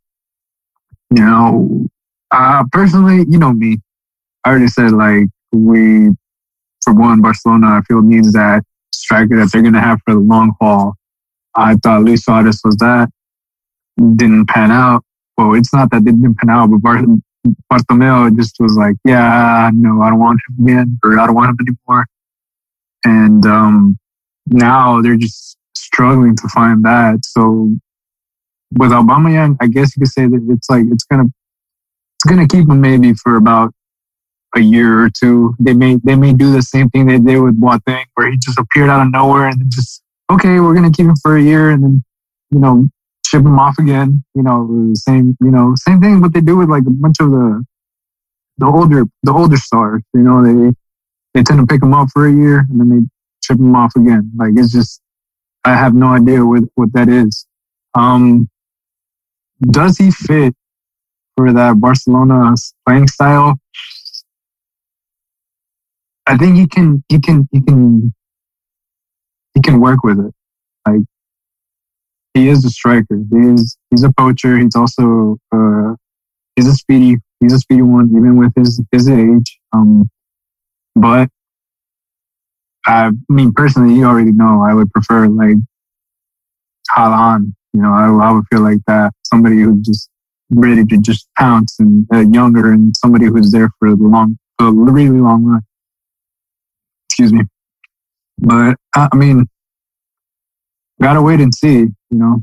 you 1.15 1.23
know, 1.23 1.87
uh, 2.31 2.65
personally, 2.73 3.27
you 3.29 3.39
know 3.39 3.53
me, 3.53 3.79
I 4.45 4.51
already 4.51 4.69
said 4.69 4.93
like 4.93 5.27
we, 5.53 6.09
for 6.83 6.95
one, 6.95 7.21
Barcelona, 7.21 7.67
I 7.67 7.81
feel 7.87 8.01
needs 8.01 8.33
that 8.33 8.65
striker 8.93 9.37
that 9.37 9.53
they're 9.53 9.63
gonna 9.63 9.81
have 9.81 9.99
for 10.05 10.15
the 10.15 10.21
long 10.21 10.55
haul. 10.61 10.95
I 11.55 11.75
thought 11.77 12.03
Luis 12.03 12.25
Suarez 12.25 12.61
was 12.65 12.77
that. 12.77 13.11
Didn't 13.99 14.47
pan 14.49 14.71
out. 14.71 15.05
Well, 15.37 15.55
it's 15.55 15.75
not 15.75 15.91
that 15.91 16.05
didn't 16.05 16.37
pan 16.37 16.51
out, 16.51 16.71
but 16.71 16.79
Bar- 16.79 17.05
Bartomeu 17.71 18.35
just 18.37 18.57
was 18.61 18.77
like, 18.77 18.97
yeah, 19.05 19.71
no, 19.75 20.03
I 20.03 20.11
don't 20.11 20.19
want 20.19 20.41
him 20.49 20.67
again, 20.67 20.99
or 21.05 21.19
I 21.19 21.27
don't 21.27 21.35
want 21.35 21.51
him 21.51 21.59
anymore. 21.61 22.07
And 23.05 23.45
um, 23.47 23.99
now 24.47 25.01
they're 25.01 25.17
just 25.17 25.57
struggling 25.75 26.37
to 26.37 26.49
find 26.49 26.85
that. 26.85 27.19
So 27.23 27.77
with 28.77 28.91
Aubameyang, 28.91 29.57
I 29.61 29.67
guess 29.69 29.97
you 29.97 30.01
could 30.01 30.13
say 30.13 30.27
that 30.27 30.47
it's 30.51 30.69
like 30.69 30.85
it's 30.91 31.05
gonna 31.05 31.25
it's 31.25 32.25
gonna 32.29 32.49
keep 32.49 32.69
him 32.69 32.81
maybe 32.81 33.15
for 33.15 33.37
about 33.37 33.73
a 34.55 34.61
year 34.61 35.03
or 35.03 35.11
two. 35.11 35.55
They 35.59 35.75
may 35.75 35.97
they 36.05 36.17
may 36.17 36.33
do 36.33 36.53
the 36.53 36.63
same 36.63 36.89
thing 36.91 37.07
they 37.07 37.19
did 37.19 37.41
with 37.41 37.61
Boateng, 37.61 38.05
where 38.15 38.31
he 38.31 38.37
just 38.37 38.59
appeared 38.59 38.91
out 38.91 39.07
of 39.07 39.13
nowhere 39.13 39.49
and 39.49 39.71
just 39.71 40.03
okay, 40.31 40.61
we're 40.61 40.75
gonna 40.75 40.91
keep 40.91 41.07
him 41.07 41.17
for 41.23 41.37
a 41.37 41.43
year 41.43 41.71
and 41.71 41.83
then 41.83 42.05
you 42.51 42.59
know 42.59 42.89
ship 43.27 43.43
him 43.43 43.59
off 43.59 43.79
again. 43.79 44.25
You 44.35 44.43
know, 44.43 44.93
same 44.95 45.37
you 45.41 45.51
know 45.51 45.75
same 45.77 46.01
thing 46.01 46.21
what 46.21 46.33
they 46.33 46.41
do 46.41 46.57
with 46.57 46.69
like 46.69 46.85
a 46.87 46.91
bunch 46.91 47.17
of 47.21 47.31
the 47.31 47.65
the 48.59 48.67
older 48.67 49.05
the 49.23 49.33
older 49.33 49.57
stars. 49.57 50.03
You 50.15 50.23
know, 50.23 50.45
they 50.45 50.73
they 51.35 51.43
tend 51.43 51.61
to 51.61 51.67
pick 51.67 51.81
them 51.81 51.95
up 51.95 52.09
for 52.13 52.27
a 52.27 52.33
year 52.33 52.67
and 52.71 52.81
then 52.81 52.89
they 52.89 53.07
ship 53.45 53.59
them 53.59 53.75
off 53.75 53.93
again. 53.97 54.31
Like 54.37 54.53
it's 54.57 54.73
just 54.73 55.01
I 55.65 55.75
have 55.75 55.95
no 55.95 56.09
idea 56.09 56.45
what 56.45 56.65
what 56.75 56.93
that 56.95 57.09
is. 57.09 57.47
Um, 57.95 58.49
does 59.61 59.97
he 59.97 60.11
fit 60.11 60.55
for 61.37 61.53
that 61.53 61.81
Barcelona 61.81 62.55
playing 62.87 63.09
style? 63.09 63.59
I 66.27 66.37
think 66.37 66.57
he 66.57 66.67
can 66.67 67.03
he 67.09 67.19
can 67.19 67.49
he 67.53 67.61
can 67.61 68.13
he 69.55 69.63
can 69.63 69.81
work 69.81 70.03
with 70.05 70.19
it. 70.21 70.35
Like 70.87 71.01
he 72.35 72.49
is 72.49 72.65
a 72.65 72.71
striker. 72.71 73.19
He 73.31 73.39
is 73.39 73.77
he's 73.91 74.05
a 74.05 74.13
poacher. 74.13 74.59
He's 74.59 74.77
also 74.77 75.39
uh, 75.53 75.95
he's 76.55 76.69
a 76.69 76.75
speedy 76.75 77.17
he's 77.41 77.53
a 77.53 77.59
speedy 77.59 77.83
one 77.83 78.11
even 78.11 78.37
with 78.37 78.53
his 78.57 78.81
his 78.93 79.09
age. 79.09 79.59
Um, 79.73 80.09
but 81.01 81.29
I 82.87 83.11
mean 83.29 83.53
personally, 83.53 83.95
you 83.95 84.05
already 84.05 84.33
know 84.33 84.63
I 84.63 84.75
would 84.75 84.91
prefer 84.93 85.29
like 85.29 85.57
Haaland. 86.91 87.55
You 87.75 87.83
know, 87.83 87.93
I, 87.93 88.29
I 88.29 88.33
would 88.33 88.45
feel 88.51 88.63
like 88.63 88.79
that 88.87 89.13
somebody 89.25 89.61
who's 89.61 89.87
just 89.87 90.11
ready 90.51 90.85
to 90.85 90.99
just 90.99 91.29
pounce 91.39 91.79
and 91.79 92.07
uh, 92.13 92.21
younger 92.21 92.73
and 92.73 92.97
somebody 92.97 93.27
who's 93.27 93.53
there 93.53 93.71
for 93.79 93.95
the 93.95 94.03
long, 94.03 94.39
a 94.59 94.73
really 94.73 95.21
long 95.21 95.45
run 95.45 95.63
excuse 97.19 97.33
me. 97.33 97.45
But 98.39 98.77
I 98.95 99.17
mean, 99.17 99.49
gotta 101.03 101.21
wait 101.21 101.41
and 101.41 101.53
see, 101.53 101.79
you 101.79 101.95
know. 102.11 102.43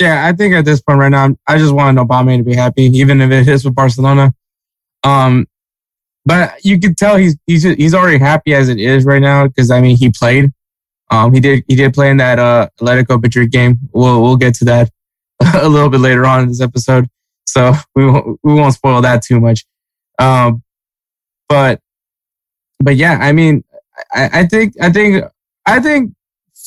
Yeah, 0.00 0.26
I 0.26 0.32
think 0.32 0.54
at 0.54 0.64
this 0.64 0.80
point 0.80 0.98
right 0.98 1.08
now, 1.08 1.36
I 1.46 1.58
just 1.58 1.72
want 1.72 1.98
Obama 1.98 2.36
to 2.36 2.42
be 2.42 2.54
happy, 2.54 2.84
even 2.84 3.20
if 3.20 3.30
it 3.30 3.48
is 3.48 3.64
with 3.64 3.74
Barcelona. 3.74 4.34
Um, 5.04 5.46
but 6.28 6.62
you 6.62 6.78
can 6.78 6.94
tell 6.94 7.16
he's 7.16 7.38
he's 7.46 7.62
he's 7.62 7.94
already 7.94 8.18
happy 8.18 8.54
as 8.54 8.68
it 8.68 8.78
is 8.78 9.06
right 9.06 9.22
now 9.22 9.46
because 9.46 9.70
I 9.70 9.80
mean 9.80 9.96
he 9.96 10.10
played. 10.10 10.52
Um, 11.10 11.32
he 11.32 11.40
did 11.40 11.64
he 11.66 11.74
did 11.74 11.94
play 11.94 12.10
in 12.10 12.18
that 12.18 12.38
uh 12.38 12.68
Atletico 12.78 13.20
Madrid 13.20 13.50
game. 13.50 13.78
We'll 13.92 14.20
we'll 14.20 14.36
get 14.36 14.54
to 14.56 14.66
that 14.66 14.90
a 15.54 15.66
little 15.66 15.88
bit 15.88 16.00
later 16.00 16.26
on 16.26 16.42
in 16.42 16.48
this 16.48 16.60
episode, 16.60 17.08
so 17.46 17.72
we 17.94 18.04
won't, 18.04 18.38
we 18.42 18.52
won't 18.52 18.74
spoil 18.74 19.00
that 19.00 19.22
too 19.22 19.40
much. 19.40 19.64
Um, 20.18 20.62
but 21.48 21.80
but 22.78 22.96
yeah, 22.96 23.18
I 23.22 23.32
mean, 23.32 23.64
I, 24.12 24.40
I 24.40 24.46
think 24.46 24.74
I 24.82 24.92
think 24.92 25.24
I 25.64 25.80
think 25.80 26.12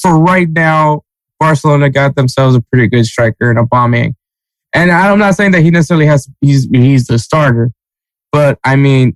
for 0.01 0.17
right 0.17 0.49
now, 0.49 1.03
Barcelona 1.39 1.91
got 1.91 2.15
themselves 2.15 2.55
a 2.55 2.61
pretty 2.61 2.87
good 2.87 3.05
striker 3.05 3.51
in 3.51 3.57
Aubameyang. 3.57 4.15
And 4.73 4.89
I'm 4.89 5.19
not 5.19 5.35
saying 5.35 5.51
that 5.51 5.61
he 5.61 5.69
necessarily 5.69 6.07
has 6.07 6.27
he's 6.41 6.67
he's 6.71 7.05
the 7.05 7.19
starter, 7.19 7.71
but 8.31 8.57
I 8.63 8.75
mean, 8.75 9.15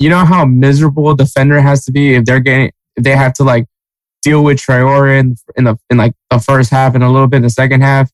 you 0.00 0.08
know 0.08 0.24
how 0.24 0.44
miserable 0.44 1.10
a 1.10 1.16
defender 1.16 1.60
has 1.60 1.84
to 1.84 1.92
be 1.92 2.14
if 2.14 2.24
they're 2.24 2.40
getting 2.40 2.72
if 2.96 3.04
they 3.04 3.14
have 3.14 3.34
to 3.34 3.44
like 3.44 3.66
deal 4.22 4.42
with 4.42 4.58
Traore 4.58 5.18
in, 5.18 5.36
in 5.56 5.64
the 5.64 5.76
in 5.90 5.98
like 5.98 6.14
the 6.30 6.40
first 6.40 6.70
half 6.70 6.94
and 6.94 7.04
a 7.04 7.08
little 7.08 7.28
bit 7.28 7.36
in 7.36 7.42
the 7.42 7.50
second 7.50 7.82
half, 7.82 8.10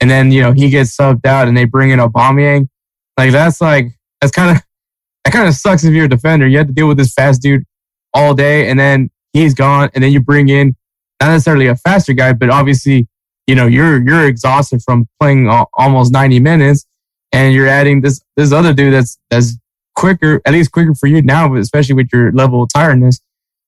and 0.00 0.10
then 0.10 0.30
you 0.32 0.42
know 0.42 0.52
he 0.52 0.68
gets 0.68 0.94
subbed 0.94 1.24
out 1.24 1.48
and 1.48 1.56
they 1.56 1.64
bring 1.64 1.90
in 1.90 2.00
Aubameyang. 2.00 2.68
Like 3.16 3.30
that's 3.32 3.60
like 3.60 3.92
that's 4.20 4.32
kind 4.32 4.56
of 4.56 4.62
that 5.24 5.32
kind 5.32 5.48
of 5.48 5.54
sucks 5.54 5.84
if 5.84 5.94
you're 5.94 6.06
a 6.06 6.08
defender. 6.08 6.46
You 6.46 6.58
have 6.58 6.66
to 6.66 6.72
deal 6.72 6.88
with 6.88 6.98
this 6.98 7.14
fast 7.14 7.40
dude 7.40 7.64
all 8.12 8.34
day, 8.34 8.68
and 8.68 8.78
then 8.78 9.10
he's 9.32 9.54
gone, 9.54 9.90
and 9.94 10.02
then 10.02 10.12
you 10.12 10.20
bring 10.20 10.48
in 10.48 10.74
not 11.20 11.30
necessarily 11.30 11.68
a 11.68 11.76
faster 11.76 12.12
guy, 12.12 12.32
but 12.32 12.50
obviously, 12.50 13.08
you 13.46 13.54
know, 13.54 13.66
you're 13.66 14.04
you're 14.06 14.26
exhausted 14.26 14.82
from 14.82 15.08
playing 15.20 15.48
almost 15.74 16.12
90 16.12 16.40
minutes, 16.40 16.84
and 17.32 17.54
you're 17.54 17.68
adding 17.68 18.00
this 18.00 18.20
this 18.36 18.52
other 18.52 18.74
dude 18.74 18.92
that's 18.92 19.18
that's 19.30 19.56
quicker, 19.98 20.40
at 20.46 20.52
least 20.52 20.70
quicker 20.70 20.94
for 20.94 21.08
you 21.08 21.20
now, 21.20 21.54
especially 21.56 21.96
with 21.96 22.08
your 22.12 22.30
level 22.30 22.62
of 22.62 22.68
tiredness. 22.72 23.20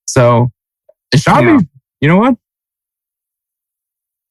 So, 0.05 0.49
Xavi, 1.13 1.59
yeah. 1.59 1.59
you 1.99 2.07
know 2.07 2.15
what? 2.15 2.35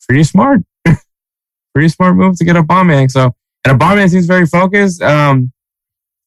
Pretty 0.09 0.25
smart, 0.25 0.63
pretty 1.75 1.89
smart 1.91 2.17
move 2.17 2.39
to 2.39 2.45
get 2.45 2.57
a 2.57 2.63
bomb 2.63 2.91
So, 3.09 3.35
and 3.65 3.79
Aubameyang 3.79 4.11
seems 4.11 4.25
very 4.25 4.47
focused. 4.47 5.03
Um, 5.03 5.53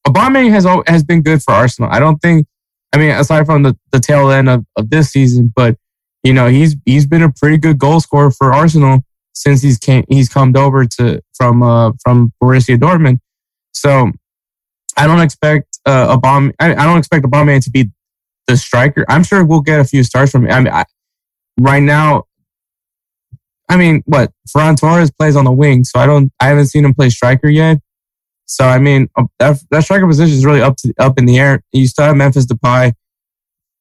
Aubameyang 0.07 0.51
has 0.51 0.65
has 0.87 1.03
been 1.03 1.23
good 1.23 1.41
for 1.41 1.53
Arsenal. 1.53 1.89
I 1.91 1.99
don't 1.99 2.19
think. 2.19 2.45
I 2.93 2.99
mean, 2.99 3.09
aside 3.09 3.47
from 3.47 3.63
the, 3.63 3.75
the 3.91 3.99
tail 3.99 4.29
end 4.29 4.47
of, 4.47 4.63
of 4.77 4.91
this 4.91 5.09
season, 5.09 5.51
but 5.55 5.75
you 6.23 6.33
know 6.33 6.47
he's 6.47 6.75
he's 6.85 7.07
been 7.07 7.23
a 7.23 7.31
pretty 7.31 7.57
good 7.57 7.79
goal 7.79 7.99
scorer 7.99 8.29
for 8.29 8.53
Arsenal 8.53 8.99
since 9.33 9.63
he's 9.63 9.79
came 9.79 10.05
he's 10.07 10.29
come 10.29 10.55
over 10.55 10.85
to 10.85 11.19
from 11.33 11.63
uh 11.63 11.91
from 12.03 12.31
Borussia 12.41 12.77
Dortmund. 12.77 13.17
So 13.71 14.11
I 14.97 15.07
don't 15.07 15.21
expect 15.21 15.79
uh, 15.85 16.17
Aubameyang. 16.17 16.53
I, 16.59 16.71
I 16.71 16.85
don't 16.85 16.97
expect 16.97 17.25
Aubameyang 17.25 17.63
to 17.63 17.71
be 17.71 17.89
the 18.47 18.57
striker. 18.57 19.05
I'm 19.09 19.23
sure 19.23 19.43
we'll 19.43 19.61
get 19.61 19.79
a 19.79 19.85
few 19.85 20.03
stars 20.03 20.31
from 20.31 20.45
him. 20.45 20.51
I 20.51 20.59
mean, 20.61 20.73
I, 20.73 20.85
right 21.59 21.83
now, 21.83 22.25
I 23.69 23.77
mean, 23.77 24.03
what 24.05 24.31
Ferran 24.47 24.77
Torres 24.77 25.11
plays 25.11 25.35
on 25.35 25.45
the 25.45 25.51
wing, 25.51 25.83
so 25.83 25.99
I 25.99 26.05
don't. 26.05 26.31
I 26.39 26.47
haven't 26.47 26.67
seen 26.67 26.85
him 26.85 26.93
play 26.93 27.09
striker 27.09 27.49
yet. 27.49 27.79
So 28.45 28.65
I 28.65 28.77
mean, 28.77 29.09
uh, 29.15 29.23
that, 29.39 29.59
that 29.71 29.83
striker 29.83 30.05
position 30.05 30.35
is 30.37 30.45
really 30.45 30.61
up 30.61 30.77
to 30.77 30.93
up 30.99 31.17
in 31.17 31.25
the 31.25 31.39
air. 31.39 31.63
You 31.71 31.87
still 31.87 32.05
have 32.05 32.15
Memphis 32.15 32.45
Depay, 32.45 32.93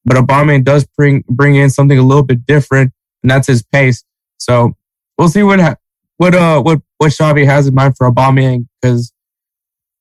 but 0.05 0.17
Obama 0.17 0.63
does 0.63 0.85
bring 0.97 1.23
bring 1.29 1.55
in 1.55 1.69
something 1.69 1.97
a 1.97 2.03
little 2.03 2.23
bit 2.23 2.45
different, 2.45 2.91
and 3.21 3.29
that's 3.29 3.47
his 3.47 3.61
pace. 3.61 4.03
So 4.37 4.75
we'll 5.17 5.29
see 5.29 5.43
what 5.43 5.77
what 6.17 6.33
uh 6.33 6.61
what 6.61 6.81
what 6.97 7.11
Xavi 7.11 7.45
has 7.45 7.67
in 7.67 7.75
mind 7.75 7.97
for 7.97 8.09
Aubameyang 8.09 8.67
because 8.81 9.12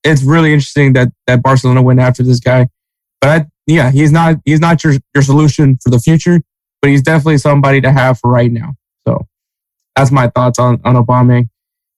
it's 0.05 0.23
really 0.23 0.53
interesting 0.53 0.93
that 0.95 1.09
that 1.27 1.43
Barcelona 1.43 1.83
went 1.83 2.01
after 2.01 2.23
this 2.23 2.41
guy. 2.41 2.69
But 3.21 3.31
I, 3.31 3.47
yeah, 3.67 3.91
he's 3.91 4.13
not 4.13 4.37
he's 4.45 4.61
not 4.61 4.83
your 4.83 4.95
your 5.15 5.23
solution 5.23 5.79
for 5.83 5.91
the 5.91 5.99
future, 5.99 6.41
but 6.81 6.91
he's 6.91 7.03
definitely 7.03 7.39
somebody 7.39 7.81
to 7.81 7.93
have 7.93 8.19
for 8.19 8.31
right 8.31 8.51
now. 8.51 8.75
So 9.07 9.27
that's 9.97 10.11
my 10.11 10.29
thoughts 10.29 10.59
on 10.59 10.81
on 10.85 10.97
Aubameyang. 10.97 11.49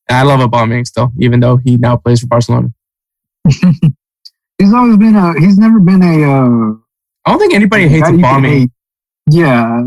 I 0.09 0.23
love 0.23 0.41
Aubameyang 0.41 0.87
still, 0.87 1.13
even 1.19 1.41
though 1.41 1.57
he 1.57 1.77
now 1.77 1.97
plays 1.97 2.21
for 2.21 2.27
Barcelona. 2.27 2.69
he's 3.45 4.73
always 4.73 4.97
been 4.97 5.17
a. 5.17 5.39
He's 5.41 5.59
never 5.59 5.81
been 5.81 6.03
a. 6.03 6.25
Uh, 6.25 6.75
I 7.27 7.31
don't 7.31 7.39
think 7.39 7.55
anybody 7.55 7.89
hates 7.89 8.09
Aubameyang. 8.09 8.69
Yeah, 9.31 9.83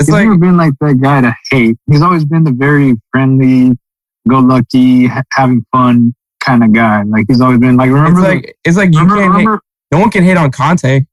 it's 0.00 0.08
he's 0.08 0.08
like, 0.08 0.24
never 0.24 0.38
been 0.38 0.56
like 0.56 0.72
that 0.80 0.98
guy 1.00 1.20
to 1.20 1.36
hate. 1.50 1.76
He's 1.90 2.00
always 2.00 2.24
been 2.24 2.44
the 2.44 2.52
very 2.52 2.94
friendly, 3.12 3.76
go 4.26 4.38
lucky, 4.38 5.06
ha- 5.06 5.22
having 5.32 5.66
fun 5.70 6.14
kind 6.44 6.62
of 6.62 6.72
guy. 6.72 7.02
Like 7.02 7.26
he's 7.28 7.40
always 7.40 7.58
been 7.58 7.76
like. 7.76 7.90
Remember, 7.90 8.20
it's 8.20 8.28
like 8.28 8.56
it's 8.64 8.76
like 8.76 8.92
you 8.92 9.00
remember, 9.00 9.16
can't. 9.16 9.32
Remember, 9.32 9.52
hate, 9.52 9.92
no 9.92 10.00
one 10.00 10.10
can 10.10 10.24
hate 10.24 10.36
on 10.36 10.50
Kante. 10.50 11.06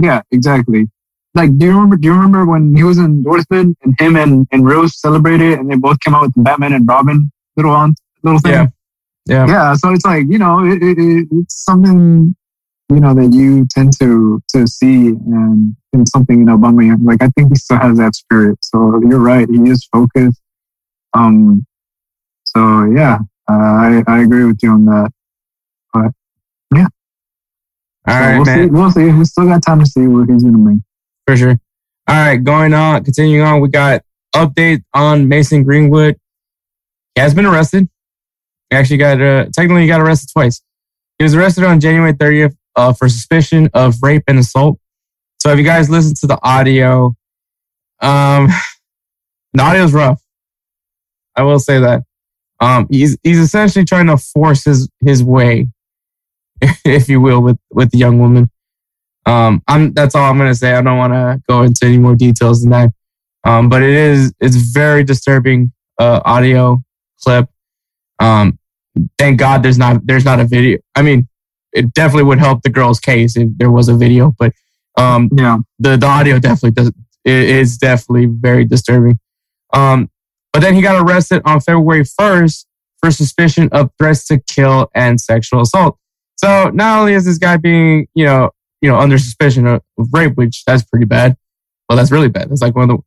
Yeah, 0.00 0.22
exactly. 0.30 0.88
like, 1.34 1.56
do 1.58 1.66
you 1.66 1.72
remember? 1.72 1.96
Do 1.96 2.08
you 2.08 2.14
remember 2.14 2.46
when 2.46 2.76
he 2.76 2.84
was 2.84 2.98
in 2.98 3.22
Dortmund 3.24 3.74
and 3.82 3.94
him 3.98 4.16
and 4.16 4.46
and 4.52 4.64
Reus 4.64 5.00
celebrated 5.00 5.58
and 5.58 5.70
they 5.70 5.76
both 5.76 5.98
came 6.00 6.14
out 6.14 6.22
with 6.22 6.34
the 6.34 6.42
Batman 6.42 6.72
and 6.72 6.86
Robin 6.86 7.30
little 7.56 7.72
on 7.72 7.94
little 8.22 8.40
thing? 8.40 8.52
Yeah. 8.52 8.66
Yeah. 9.26 9.46
Yeah. 9.46 9.74
So 9.74 9.92
it's 9.92 10.04
like 10.04 10.24
you 10.28 10.38
know, 10.38 10.64
it, 10.64 10.82
it, 10.82 10.98
it, 10.98 11.28
it's 11.32 11.64
something 11.64 12.34
you 12.90 13.00
know 13.00 13.14
that 13.14 13.32
you 13.32 13.66
tend 13.70 13.92
to 13.98 14.42
to 14.48 14.66
see 14.66 15.08
and 15.08 15.76
in 15.92 16.06
something 16.06 16.38
you 16.38 16.44
know 16.44 16.56
Aubameyang. 16.56 17.04
Like 17.04 17.22
I 17.22 17.28
think 17.36 17.50
he 17.50 17.56
still 17.56 17.78
has 17.78 17.98
that 17.98 18.14
spirit. 18.14 18.58
So 18.62 19.00
you're 19.08 19.20
right. 19.20 19.48
He 19.50 19.70
is 19.70 19.86
focused. 19.92 20.40
Um. 21.12 21.66
So 22.44 22.84
yeah, 22.84 23.18
uh, 23.50 23.52
I 23.54 24.02
I 24.06 24.22
agree 24.22 24.44
with 24.44 24.58
you 24.62 24.70
on 24.70 24.84
that. 24.86 25.10
But 25.92 26.12
yeah. 26.74 26.86
All 28.06 28.14
So 28.14 28.20
right, 28.20 28.36
we'll 28.36 28.44
man. 28.44 28.68
see. 28.68 28.70
We'll 28.70 28.90
see. 28.90 29.10
We 29.10 29.24
still 29.24 29.46
got 29.46 29.62
time 29.62 29.80
to 29.80 29.86
see 29.86 30.06
what 30.06 30.28
he's 30.28 30.42
gonna 30.42 30.58
bring. 30.58 30.82
For 31.26 31.36
sure. 31.36 31.58
All 32.08 32.16
right, 32.16 32.36
going 32.36 32.72
on, 32.72 33.04
continuing 33.04 33.42
on, 33.42 33.60
we 33.60 33.68
got 33.68 34.02
update 34.34 34.82
on 34.94 35.28
Mason 35.28 35.62
Greenwood. 35.62 36.16
He 37.14 37.20
has 37.20 37.34
been 37.34 37.46
arrested. 37.46 37.88
He 38.70 38.76
actually 38.76 38.96
got 38.98 39.20
uh, 39.20 39.46
technically 39.52 39.82
he 39.82 39.88
got 39.88 40.00
arrested 40.00 40.30
twice. 40.32 40.62
He 41.18 41.24
was 41.24 41.34
arrested 41.34 41.64
on 41.64 41.80
January 41.80 42.12
30th 42.14 42.56
uh, 42.76 42.92
for 42.92 43.08
suspicion 43.08 43.68
of 43.74 43.96
rape 44.02 44.22
and 44.28 44.38
assault. 44.38 44.78
So 45.42 45.50
if 45.50 45.58
you 45.58 45.64
guys 45.64 45.90
listen 45.90 46.14
to 46.16 46.26
the 46.26 46.38
audio, 46.42 47.14
um, 48.00 48.48
the 49.52 49.62
audio's 49.62 49.92
rough. 49.92 50.22
I 51.36 51.42
will 51.42 51.58
say 51.58 51.78
that. 51.80 52.02
Um, 52.60 52.86
he's 52.90 53.16
he's 53.22 53.38
essentially 53.38 53.84
trying 53.84 54.06
to 54.08 54.16
force 54.16 54.64
his 54.64 54.88
his 55.04 55.22
way, 55.22 55.68
if 56.84 57.08
you 57.08 57.20
will, 57.20 57.40
with 57.42 57.58
with 57.70 57.90
the 57.90 57.98
young 57.98 58.18
woman. 58.18 58.50
Um, 59.26 59.62
I'm 59.68 59.92
that's 59.92 60.14
all 60.14 60.24
I'm 60.30 60.38
gonna 60.38 60.54
say. 60.54 60.72
I 60.74 60.82
don't 60.82 60.98
want 60.98 61.12
to 61.12 61.40
go 61.48 61.62
into 61.62 61.86
any 61.86 61.98
more 61.98 62.14
details 62.16 62.62
than 62.62 62.70
that. 62.70 62.90
Um, 63.44 63.68
but 63.68 63.82
it 63.82 63.90
is 63.94 64.32
it's 64.40 64.56
very 64.56 65.04
disturbing 65.04 65.72
uh, 65.98 66.20
audio 66.24 66.82
clip. 67.22 67.48
Um, 68.18 68.58
thank 69.18 69.38
God 69.38 69.62
there's 69.62 69.78
not 69.78 70.04
there's 70.06 70.24
not 70.24 70.40
a 70.40 70.44
video. 70.44 70.78
I 70.94 71.02
mean, 71.02 71.28
it 71.72 71.92
definitely 71.92 72.24
would 72.24 72.38
help 72.40 72.62
the 72.62 72.70
girl's 72.70 72.98
case 73.00 73.36
if 73.36 73.48
there 73.56 73.70
was 73.70 73.88
a 73.88 73.94
video, 73.94 74.34
but 74.38 74.52
um, 74.96 75.28
Yeah. 75.36 75.58
the 75.78 75.96
the 75.96 76.06
audio 76.06 76.38
definitely 76.38 76.72
does 76.72 76.88
it 76.88 76.94
is 77.24 77.76
definitely 77.78 78.26
very 78.26 78.64
disturbing. 78.64 79.18
Um, 79.72 80.10
but 80.52 80.60
then 80.60 80.74
he 80.74 80.82
got 80.82 81.02
arrested 81.02 81.42
on 81.44 81.60
February 81.60 82.04
1st 82.04 82.64
for 83.00 83.10
suspicion 83.10 83.68
of 83.72 83.90
threats 83.98 84.26
to 84.26 84.40
kill 84.40 84.90
and 84.94 85.20
sexual 85.20 85.60
assault. 85.60 85.98
So 86.36 86.70
not 86.70 87.00
only 87.00 87.14
is 87.14 87.24
this 87.24 87.38
guy 87.38 87.56
being, 87.56 88.06
you 88.14 88.24
know, 88.24 88.50
you 88.80 88.90
know, 88.90 88.98
under 88.98 89.18
suspicion 89.18 89.66
of, 89.66 89.82
rape, 90.12 90.36
which 90.36 90.62
that's 90.66 90.84
pretty 90.84 91.04
bad. 91.04 91.36
Well, 91.88 91.96
that's 91.96 92.12
really 92.12 92.28
bad. 92.28 92.50
That's 92.50 92.62
like 92.62 92.76
one 92.76 92.90
of 92.90 92.96
the 92.96 93.02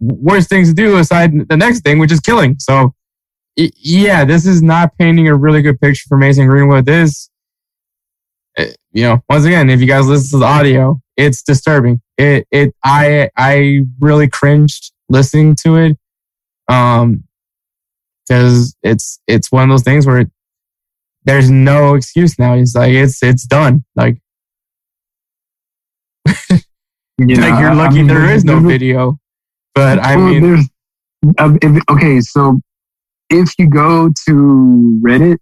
worst 0.00 0.48
things 0.48 0.68
to 0.68 0.74
do 0.74 0.96
aside 0.98 1.32
the 1.48 1.56
next 1.56 1.80
thing, 1.80 1.98
which 1.98 2.12
is 2.12 2.20
killing. 2.20 2.56
So 2.58 2.94
yeah, 3.56 4.24
this 4.24 4.46
is 4.46 4.62
not 4.62 4.96
painting 4.96 5.28
a 5.28 5.34
really 5.34 5.62
good 5.62 5.80
picture 5.80 6.04
for 6.08 6.16
Mason 6.16 6.46
Greenwood. 6.46 6.86
This, 6.86 7.28
eh, 8.56 8.72
you 8.92 9.02
know, 9.02 9.24
once 9.28 9.44
again, 9.44 9.68
if 9.68 9.80
you 9.80 9.86
guys 9.86 10.06
listen 10.06 10.30
to 10.30 10.38
the 10.38 10.50
audio, 10.50 11.00
it's 11.16 11.42
disturbing. 11.42 12.00
It, 12.16 12.46
it, 12.50 12.74
I, 12.84 13.30
I 13.36 13.80
really 13.98 14.28
cringed 14.28 14.92
listening 15.08 15.56
to 15.62 15.76
it. 15.76 15.98
Um, 16.70 17.24
cause 18.28 18.76
it's, 18.82 19.20
it's 19.26 19.50
one 19.50 19.64
of 19.64 19.70
those 19.74 19.82
things 19.82 20.06
where 20.06 20.20
it, 20.20 20.30
there's 21.24 21.50
no 21.50 21.94
excuse 21.94 22.38
now. 22.38 22.54
It's 22.54 22.74
like, 22.74 22.92
it's, 22.92 23.22
it's 23.22 23.44
done. 23.46 23.84
Like, 23.94 24.18
Yeah, 27.18 27.40
like 27.40 27.60
you're 27.60 27.68
I- 27.68 27.72
I 27.72 27.74
lucky 27.74 27.96
mean, 27.96 28.06
there 28.06 28.30
is 28.30 28.44
no 28.44 28.60
video. 28.60 29.18
But 29.74 29.98
I 29.98 30.16
well, 30.16 30.26
mean, 30.26 30.42
there's 30.42 30.68
uh, 31.38 31.54
if, 31.60 31.82
okay. 31.90 32.20
So 32.20 32.60
if 33.28 33.52
you 33.58 33.68
go 33.68 34.08
to 34.26 35.00
Reddit, 35.04 35.36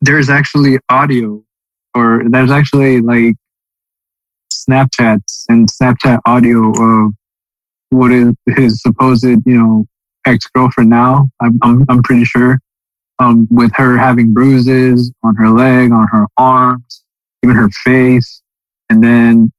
there's 0.00 0.28
actually 0.28 0.78
audio, 0.88 1.42
or 1.94 2.22
there's 2.28 2.50
actually 2.50 3.00
like 3.00 3.36
Snapchats 4.52 5.44
and 5.48 5.68
Snapchat 5.70 6.18
audio 6.26 6.70
of 6.72 7.12
what 7.90 8.10
is 8.10 8.34
his 8.46 8.82
supposed, 8.82 9.24
you 9.24 9.40
know, 9.46 9.86
ex 10.26 10.46
girlfriend 10.54 10.90
now. 10.90 11.28
I'm, 11.40 11.58
I'm 11.62 11.84
I'm 11.88 12.02
pretty 12.02 12.24
sure, 12.24 12.60
um, 13.18 13.48
with 13.50 13.72
her 13.74 13.96
having 13.96 14.32
bruises 14.32 15.12
on 15.22 15.36
her 15.36 15.50
leg, 15.50 15.92
on 15.92 16.06
her 16.08 16.26
arms, 16.36 17.04
even 17.42 17.56
her 17.56 17.68
face, 17.84 18.42
and 18.88 19.02
then 19.02 19.52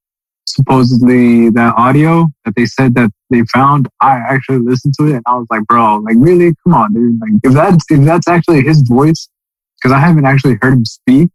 supposedly 0.45 1.49
that 1.49 1.73
audio 1.77 2.27
that 2.45 2.55
they 2.55 2.65
said 2.65 2.93
that 2.95 3.09
they 3.29 3.43
found, 3.53 3.87
I 4.01 4.17
actually 4.17 4.59
listened 4.59 4.93
to 4.99 5.07
it 5.07 5.13
and 5.13 5.23
I 5.25 5.35
was 5.35 5.47
like, 5.49 5.65
bro, 5.65 5.97
like 5.97 6.17
really, 6.19 6.53
come 6.63 6.73
on, 6.73 6.93
dude. 6.93 7.19
Like 7.21 7.31
if 7.43 7.53
that's 7.53 7.85
if 7.89 8.05
that's 8.05 8.27
actually 8.27 8.61
his 8.61 8.81
voice, 8.81 9.29
because 9.77 9.93
I 9.95 9.99
haven't 9.99 10.25
actually 10.25 10.57
heard 10.61 10.73
him 10.73 10.85
speak. 10.85 11.29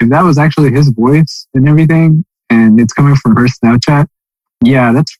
If 0.00 0.10
that 0.10 0.22
was 0.22 0.38
actually 0.38 0.72
his 0.72 0.88
voice 0.88 1.46
and 1.54 1.68
everything, 1.68 2.24
and 2.50 2.80
it's 2.80 2.92
coming 2.92 3.14
from 3.14 3.36
her 3.36 3.46
Snapchat, 3.46 4.06
yeah, 4.62 4.92
that's 4.92 5.16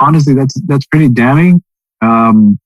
honestly 0.00 0.34
that's 0.34 0.54
that's 0.62 0.86
pretty 0.86 1.08
damning. 1.08 1.62
Um, 2.00 2.58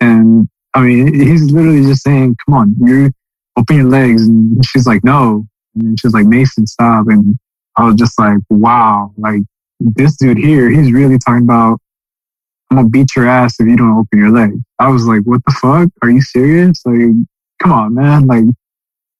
and 0.00 0.48
I 0.74 0.82
mean, 0.82 1.12
he's 1.14 1.50
literally 1.50 1.82
just 1.82 2.02
saying, 2.02 2.36
"Come 2.46 2.54
on, 2.54 2.76
you 2.80 3.10
open 3.56 3.76
your 3.76 3.86
legs," 3.88 4.26
and 4.26 4.64
she's 4.64 4.86
like, 4.86 5.02
"No," 5.04 5.46
and 5.74 5.98
she's 5.98 6.12
like, 6.14 6.26
"Mason, 6.26 6.66
stop!" 6.66 7.06
And 7.08 7.36
I 7.76 7.84
was 7.84 7.96
just 7.96 8.18
like, 8.18 8.38
"Wow, 8.50 9.12
like 9.16 9.42
this 9.80 10.16
dude 10.16 10.38
here, 10.38 10.70
he's 10.70 10.92
really 10.92 11.18
talking 11.18 11.44
about." 11.44 11.80
I'm 12.70 12.76
gonna 12.76 12.88
beat 12.90 13.16
your 13.16 13.26
ass 13.26 13.58
if 13.60 13.66
you 13.66 13.76
don't 13.78 13.96
open 13.96 14.18
your 14.18 14.30
legs. 14.30 14.58
I 14.78 14.88
was 14.88 15.06
like, 15.06 15.22
what 15.22 15.42
the 15.46 15.52
fuck? 15.52 15.88
Are 16.02 16.10
you 16.10 16.20
serious? 16.20 16.82
Like, 16.84 16.98
come 17.62 17.72
on, 17.72 17.94
man. 17.94 18.26
Like, 18.26 18.44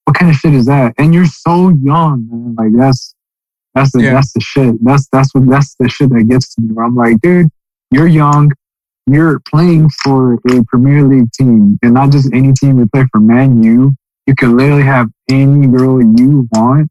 what 0.05 0.15
kind 0.15 0.29
of 0.29 0.37
shit 0.37 0.53
is 0.53 0.67
that? 0.67 0.93
And 0.99 1.15
you're 1.15 1.25
so 1.25 1.69
young, 1.69 2.27
man. 2.29 2.55
Like, 2.55 2.79
that's 2.79 3.15
that's 3.73 3.91
the 3.91 4.03
Yeah. 4.03 4.13
that's 4.13 4.33
the 4.33 4.39
shit. 4.41 4.75
That's 4.83 5.07
that's 5.07 5.33
what 5.33 5.47
that's 5.49 5.73
the 5.79 5.89
shit 5.89 6.09
that 6.11 6.25
gets 6.29 6.53
to 6.55 6.61
me. 6.61 6.73
Where 6.73 6.85
I'm 6.85 6.95
like, 6.95 7.21
dude, 7.21 7.49
you're 7.89 8.07
young. 8.07 8.51
You're 9.11 9.39
playing 9.49 9.89
for 10.03 10.35
a 10.35 10.63
Premier 10.67 11.03
League 11.03 11.31
team, 11.31 11.79
and 11.81 11.93
not 11.93 12.11
just 12.11 12.31
any 12.33 12.53
team. 12.53 12.77
You 12.77 12.87
play 12.93 13.05
for 13.11 13.19
Man 13.19 13.63
U. 13.63 13.95
You 14.27 14.35
can 14.35 14.55
literally 14.55 14.83
have 14.83 15.07
any 15.29 15.67
girl 15.67 15.99
you 16.01 16.47
want. 16.51 16.89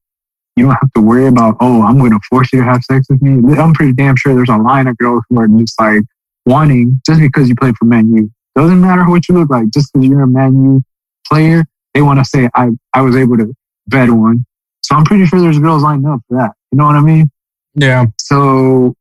You 0.56 0.64
don't 0.64 0.72
have 0.72 0.92
to 0.96 1.00
worry 1.00 1.28
about, 1.28 1.56
oh, 1.60 1.82
I'm 1.82 1.98
going 1.98 2.10
to 2.10 2.18
force 2.28 2.52
you 2.52 2.58
to 2.58 2.64
have 2.64 2.82
sex 2.82 3.06
with 3.08 3.22
me. 3.22 3.56
I'm 3.56 3.72
pretty 3.72 3.92
damn 3.92 4.16
sure 4.16 4.34
there's 4.34 4.48
a 4.48 4.56
line 4.56 4.88
of 4.88 4.98
girls 4.98 5.22
who 5.30 5.38
are 5.38 5.46
just 5.46 5.80
like 5.80 6.02
wanting 6.46 7.00
just 7.06 7.20
because 7.20 7.48
you 7.48 7.54
play 7.54 7.72
for 7.78 7.84
Man 7.84 8.12
U. 8.12 8.28
Doesn't 8.56 8.80
matter 8.80 9.08
what 9.08 9.28
you 9.28 9.36
look 9.36 9.50
like, 9.50 9.70
just 9.70 9.92
because 9.92 10.08
you're 10.08 10.22
a 10.22 10.26
Man 10.26 10.64
U 10.64 10.82
player, 11.28 11.64
they 11.94 12.02
want 12.02 12.18
to 12.18 12.24
say, 12.24 12.48
I, 12.56 12.70
I 12.92 13.02
was 13.02 13.14
able 13.14 13.36
to 13.36 13.54
vet 13.86 14.10
one. 14.10 14.44
So 14.82 14.96
I'm 14.96 15.04
pretty 15.04 15.26
sure 15.26 15.40
there's 15.40 15.60
girls 15.60 15.84
lined 15.84 16.06
up 16.06 16.20
for 16.28 16.38
that. 16.38 16.52
You 16.72 16.78
know 16.78 16.86
what 16.86 16.96
I 16.96 17.00
mean? 17.00 17.30
yeah, 17.74 18.06
So 18.18 18.96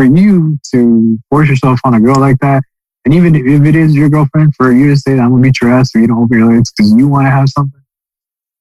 for 0.00 0.06
you 0.06 0.58
to 0.72 1.18
force 1.28 1.50
yourself 1.50 1.78
on 1.84 1.92
a 1.92 2.00
girl 2.00 2.18
like 2.18 2.38
that, 2.38 2.62
and 3.04 3.12
even 3.12 3.34
if 3.34 3.66
it 3.66 3.76
is 3.76 3.94
your 3.94 4.08
girlfriend, 4.08 4.54
for 4.56 4.72
you 4.72 4.88
to 4.88 4.96
say 4.96 5.14
that 5.14 5.20
I'm 5.20 5.30
gonna 5.30 5.42
beat 5.42 5.60
your 5.60 5.74
ass 5.74 5.94
or 5.94 6.00
you 6.00 6.06
don't 6.06 6.22
open 6.22 6.38
your 6.38 6.50
legs 6.54 6.72
because 6.72 6.90
you 6.94 7.06
want 7.06 7.26
to 7.26 7.30
have 7.30 7.50
something, 7.50 7.82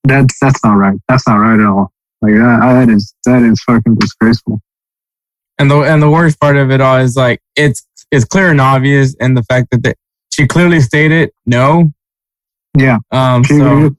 that's 0.03 0.37
that's 0.41 0.61
not 0.65 0.73
right. 0.73 0.99
That's 1.07 1.25
not 1.25 1.35
right 1.35 1.57
at 1.57 1.65
all. 1.65 1.93
Like 2.21 2.33
that, 2.33 2.59
that 2.61 2.93
is 2.93 3.15
that 3.25 3.41
is 3.43 3.63
fucking 3.63 3.95
disgraceful. 3.95 4.59
and 5.57 5.71
the 5.71 5.79
and 5.79 6.03
the 6.03 6.09
worst 6.09 6.37
part 6.41 6.57
of 6.57 6.71
it 6.71 6.81
all 6.81 6.97
is 6.97 7.15
like 7.15 7.39
it's 7.55 7.87
it's 8.11 8.25
clear 8.25 8.51
and 8.51 8.59
obvious, 8.59 9.15
and 9.21 9.37
the 9.37 9.43
fact 9.43 9.67
that 9.71 9.83
they, 9.83 9.93
she 10.33 10.45
clearly 10.45 10.81
stated 10.81 11.31
no. 11.45 11.93
Yeah. 12.77 12.97
Um. 13.11 13.45
She, 13.45 13.59
So 13.59 13.95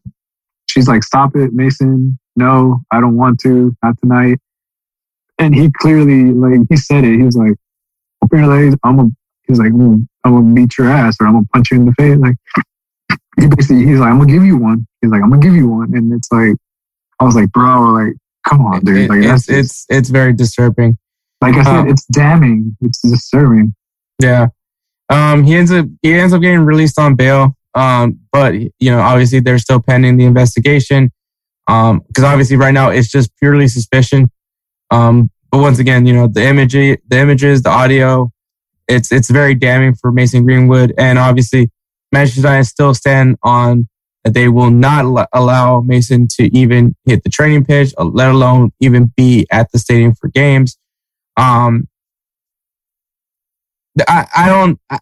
she's 0.68 0.88
like, 0.88 1.04
"Stop 1.04 1.36
it, 1.36 1.54
Mason. 1.54 2.18
No, 2.36 2.80
I 2.92 3.00
don't 3.00 3.16
want 3.16 3.40
to. 3.40 3.74
Not 3.82 3.98
tonight." 3.98 4.40
And 5.40 5.54
he 5.54 5.70
clearly, 5.80 6.32
like, 6.32 6.60
he 6.68 6.76
said 6.76 7.02
it. 7.04 7.16
He 7.16 7.22
was 7.22 7.36
like, 7.36 7.54
"Open 8.22 8.38
your 8.40 8.48
legs. 8.48 8.76
I'm 8.84 8.96
gonna." 8.96 9.08
He's 9.48 9.58
like, 9.58 9.72
"I'm 9.72 10.06
gonna, 10.24 10.54
beat 10.54 10.76
your 10.78 10.88
ass, 10.88 11.16
or 11.20 11.26
I'm 11.26 11.32
gonna 11.32 11.46
punch 11.52 11.70
you 11.72 11.78
in 11.78 11.86
the 11.86 11.94
face." 11.94 12.16
Like, 12.18 12.36
he 13.40 13.46
basically, 13.48 13.86
he's 13.86 13.98
like, 13.98 14.10
"I'm 14.10 14.18
gonna 14.18 14.30
give 14.32 14.44
you 14.44 14.56
one." 14.56 14.86
He's 15.00 15.10
like, 15.10 15.22
"I'm 15.22 15.30
gonna 15.30 15.42
give 15.42 15.54
you 15.54 15.68
one," 15.68 15.92
and 15.94 16.12
it's 16.12 16.30
like, 16.30 16.56
I 17.20 17.24
was 17.24 17.34
like, 17.34 17.50
"Bro, 17.52 17.92
like, 17.92 18.14
come 18.46 18.60
on, 18.66 18.84
dude. 18.84 18.96
it- 18.98 19.10
Like, 19.10 19.22
that's 19.22 19.48
it's 19.48 19.58
it's 19.58 19.86
it's 19.88 20.08
very 20.10 20.32
disturbing. 20.32 20.98
like 21.40 21.56
I 21.56 21.64
said, 21.64 21.74
um, 21.74 21.88
it's 21.88 22.04
damning. 22.06 22.76
It's 22.82 23.00
disturbing." 23.00 23.74
Yeah. 24.22 24.48
Um. 25.08 25.42
He 25.44 25.56
ends 25.56 25.72
up 25.72 25.86
he 26.02 26.14
ends 26.14 26.32
up 26.34 26.42
getting 26.42 26.60
released 26.60 26.98
on 26.98 27.14
bail. 27.16 27.56
Um. 27.74 28.20
But 28.32 28.54
you 28.54 28.90
know, 28.90 29.00
obviously, 29.00 29.40
they're 29.40 29.58
still 29.58 29.80
pending 29.80 30.16
the 30.18 30.24
investigation. 30.26 31.10
Um. 31.66 32.02
Because 32.06 32.24
obviously, 32.24 32.56
right 32.56 32.74
now 32.74 32.90
it's 32.90 33.08
just 33.08 33.34
purely 33.38 33.66
suspicion. 33.68 34.30
Um. 34.90 35.30
But 35.50 35.62
once 35.62 35.80
again, 35.80 36.06
you 36.06 36.12
know, 36.14 36.28
the 36.28 36.44
imagery, 36.44 36.98
the 37.08 37.18
images, 37.18 37.62
the 37.62 37.70
audio, 37.70 38.30
it's 38.86 39.10
it's 39.10 39.30
very 39.30 39.54
damning 39.54 39.94
for 39.94 40.12
Mason 40.12 40.44
Greenwood, 40.44 40.94
and 40.96 41.18
obviously, 41.18 41.70
Manchester 42.12 42.40
United 42.40 42.64
still 42.64 42.94
stand 42.94 43.36
on 43.42 43.88
that 44.24 44.34
they 44.34 44.48
will 44.48 44.70
not 44.70 45.04
al- 45.04 45.28
allow 45.32 45.80
Mason 45.80 46.28
to 46.28 46.56
even 46.56 46.94
hit 47.04 47.24
the 47.24 47.30
training 47.30 47.64
pitch, 47.64 47.92
uh, 47.98 48.04
let 48.04 48.30
alone 48.30 48.70
even 48.80 49.12
be 49.16 49.46
at 49.50 49.72
the 49.72 49.78
stadium 49.78 50.14
for 50.14 50.28
games. 50.28 50.78
Um, 51.36 51.88
I, 54.06 54.26
I 54.36 54.48
don't 54.48 54.78
I, 54.90 54.98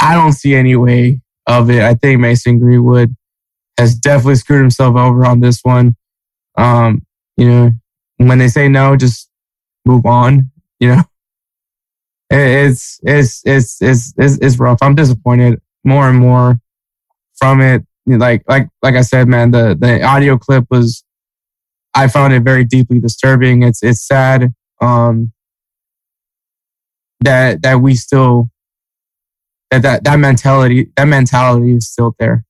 I 0.00 0.14
don't 0.14 0.32
see 0.32 0.54
any 0.54 0.76
way 0.76 1.20
of 1.46 1.70
it. 1.70 1.82
I 1.82 1.94
think 1.94 2.20
Mason 2.20 2.58
Greenwood 2.58 3.14
has 3.78 3.94
definitely 3.94 4.36
screwed 4.36 4.60
himself 4.60 4.96
over 4.96 5.24
on 5.26 5.40
this 5.40 5.60
one. 5.62 5.96
Um, 6.56 7.04
you 7.36 7.48
know, 7.48 7.72
when 8.28 8.38
they 8.38 8.48
say 8.48 8.68
no, 8.68 8.96
just 8.96 9.30
move 9.84 10.06
on. 10.06 10.50
You 10.80 10.96
know, 10.96 11.02
it's 12.30 13.00
it's 13.02 13.42
it's 13.44 13.80
it's 13.80 14.14
it's, 14.16 14.38
it's 14.38 14.58
rough. 14.58 14.78
I'm 14.82 14.94
disappointed 14.94 15.60
more 15.84 16.08
and 16.08 16.18
more 16.18 16.60
from 17.36 17.60
it. 17.60 17.84
Like 18.06 18.42
like 18.48 18.68
like 18.82 18.94
I 18.96 19.02
said, 19.02 19.28
man, 19.28 19.50
the 19.50 19.76
the 19.78 20.02
audio 20.02 20.36
clip 20.38 20.66
was 20.70 21.04
I 21.94 22.08
found 22.08 22.32
it 22.32 22.42
very 22.42 22.64
deeply 22.64 22.98
disturbing. 22.98 23.62
It's 23.62 23.82
it's 23.82 24.06
sad 24.06 24.54
um, 24.80 25.32
that 27.20 27.62
that 27.62 27.80
we 27.80 27.94
still 27.94 28.50
that 29.70 29.82
that 29.82 30.04
that 30.04 30.18
mentality 30.18 30.90
that 30.96 31.04
mentality 31.06 31.74
is 31.76 31.88
still 31.88 32.14
there, 32.18 32.44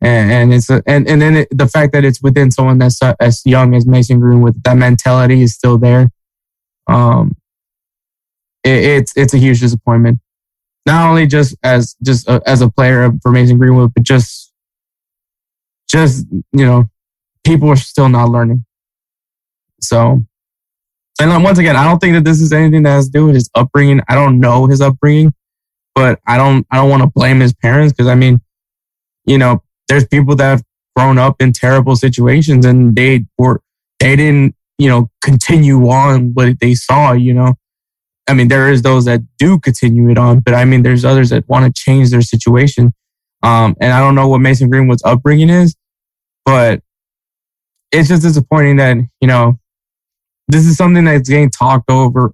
and, 0.00 0.30
and 0.30 0.54
it's 0.54 0.70
and 0.70 1.08
and 1.08 1.20
then 1.20 1.36
it, 1.38 1.48
the 1.50 1.66
fact 1.66 1.92
that 1.92 2.04
it's 2.04 2.22
within 2.22 2.50
someone 2.50 2.78
that's 2.78 3.02
uh, 3.02 3.14
as 3.20 3.42
young 3.44 3.74
as 3.74 3.86
Mason 3.86 4.20
Greenwood, 4.20 4.62
that 4.64 4.76
mentality 4.76 5.42
is 5.42 5.54
still 5.54 5.78
there. 5.78 6.10
Um, 6.86 7.36
it, 8.62 8.84
it's 8.84 9.16
it's 9.16 9.34
a 9.34 9.38
huge 9.38 9.60
disappointment, 9.60 10.20
not 10.86 11.08
only 11.08 11.26
just 11.26 11.56
as 11.62 11.96
just 12.02 12.28
a, 12.28 12.40
as 12.46 12.60
a 12.60 12.70
player 12.70 13.10
for 13.22 13.32
Mason 13.32 13.58
Greenwood, 13.58 13.92
but 13.92 14.04
just 14.04 14.52
just 15.88 16.26
you 16.52 16.64
know 16.64 16.88
people 17.44 17.68
are 17.68 17.76
still 17.76 18.08
not 18.08 18.28
learning. 18.28 18.64
So, 19.80 20.24
and 21.20 21.44
once 21.44 21.58
again, 21.58 21.76
I 21.76 21.84
don't 21.84 21.98
think 21.98 22.14
that 22.14 22.24
this 22.24 22.40
is 22.40 22.52
anything 22.52 22.82
that 22.84 22.90
has 22.90 23.06
to 23.06 23.12
do 23.12 23.26
with 23.26 23.34
his 23.34 23.50
upbringing. 23.54 24.00
I 24.08 24.14
don't 24.14 24.38
know 24.38 24.66
his 24.66 24.80
upbringing, 24.80 25.32
but 25.94 26.20
I 26.26 26.36
don't, 26.36 26.66
I 26.70 26.76
don't 26.76 26.90
want 26.90 27.02
to 27.02 27.08
blame 27.08 27.40
his 27.40 27.54
parents 27.54 27.92
because 27.92 28.08
I 28.08 28.14
mean, 28.14 28.40
you 29.24 29.38
know, 29.38 29.62
there's 29.88 30.06
people 30.06 30.36
that 30.36 30.44
have 30.44 30.62
grown 30.96 31.18
up 31.18 31.40
in 31.40 31.52
terrible 31.52 31.96
situations 31.96 32.64
and 32.64 32.94
they 32.94 33.24
were, 33.36 33.60
they 34.00 34.16
didn't, 34.16 34.54
you 34.78 34.88
know, 34.88 35.10
continue 35.22 35.88
on 35.88 36.32
what 36.34 36.60
they 36.60 36.74
saw, 36.74 37.12
you 37.12 37.34
know. 37.34 37.54
I 38.28 38.34
mean, 38.34 38.48
there 38.48 38.70
is 38.70 38.82
those 38.82 39.06
that 39.06 39.22
do 39.38 39.58
continue 39.58 40.10
it 40.10 40.18
on, 40.18 40.40
but 40.40 40.54
I 40.54 40.64
mean, 40.64 40.82
there's 40.82 41.04
others 41.04 41.30
that 41.30 41.48
want 41.48 41.64
to 41.64 41.82
change 41.82 42.10
their 42.10 42.20
situation. 42.20 42.92
Um, 43.42 43.74
and 43.80 43.92
I 43.92 44.00
don't 44.00 44.14
know 44.14 44.28
what 44.28 44.40
Mason 44.40 44.68
Greenwood's 44.68 45.02
upbringing 45.04 45.48
is, 45.48 45.76
but 46.44 46.82
it's 47.92 48.08
just 48.08 48.22
disappointing 48.22 48.76
that 48.76 48.96
you 49.20 49.28
know 49.28 49.58
this 50.48 50.66
is 50.66 50.76
something 50.76 51.04
that's 51.04 51.28
getting 51.28 51.50
talked 51.50 51.90
over. 51.90 52.32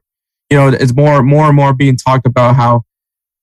You 0.50 0.56
know, 0.56 0.68
it's 0.68 0.94
more 0.94 1.22
more 1.22 1.46
and 1.46 1.56
more 1.56 1.74
being 1.74 1.96
talked 1.96 2.26
about 2.26 2.56
how 2.56 2.82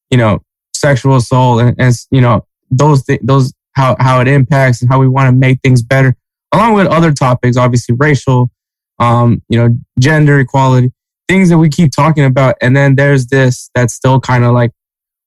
you 0.10 0.18
know 0.18 0.42
sexual 0.74 1.16
assault 1.16 1.62
and, 1.62 1.76
and 1.80 1.94
you 2.10 2.22
know 2.22 2.46
those 2.70 3.04
th- 3.04 3.22
those 3.24 3.54
how 3.74 3.96
how 4.00 4.22
it 4.22 4.28
impacts 4.28 4.82
and 4.82 4.90
how 4.90 5.00
we 5.00 5.08
want 5.08 5.28
to 5.28 5.36
make 5.36 5.60
things 5.62 5.82
better, 5.82 6.16
along 6.54 6.74
with 6.74 6.88
other 6.88 7.12
topics, 7.12 7.58
obviously 7.58 7.96
racial, 7.98 8.52
um, 9.00 9.42
you 9.50 9.58
know, 9.58 9.78
gender 10.00 10.40
equality, 10.40 10.92
things 11.28 11.50
that 11.50 11.58
we 11.58 11.70
keep 11.70 11.92
talking 11.92 12.26
about, 12.26 12.56
and 12.62 12.76
then 12.76 12.96
there's 12.96 13.28
this 13.28 13.70
that's 13.76 13.94
still 13.94 14.20
kind 14.20 14.44
of 14.44 14.54
like 14.54 14.72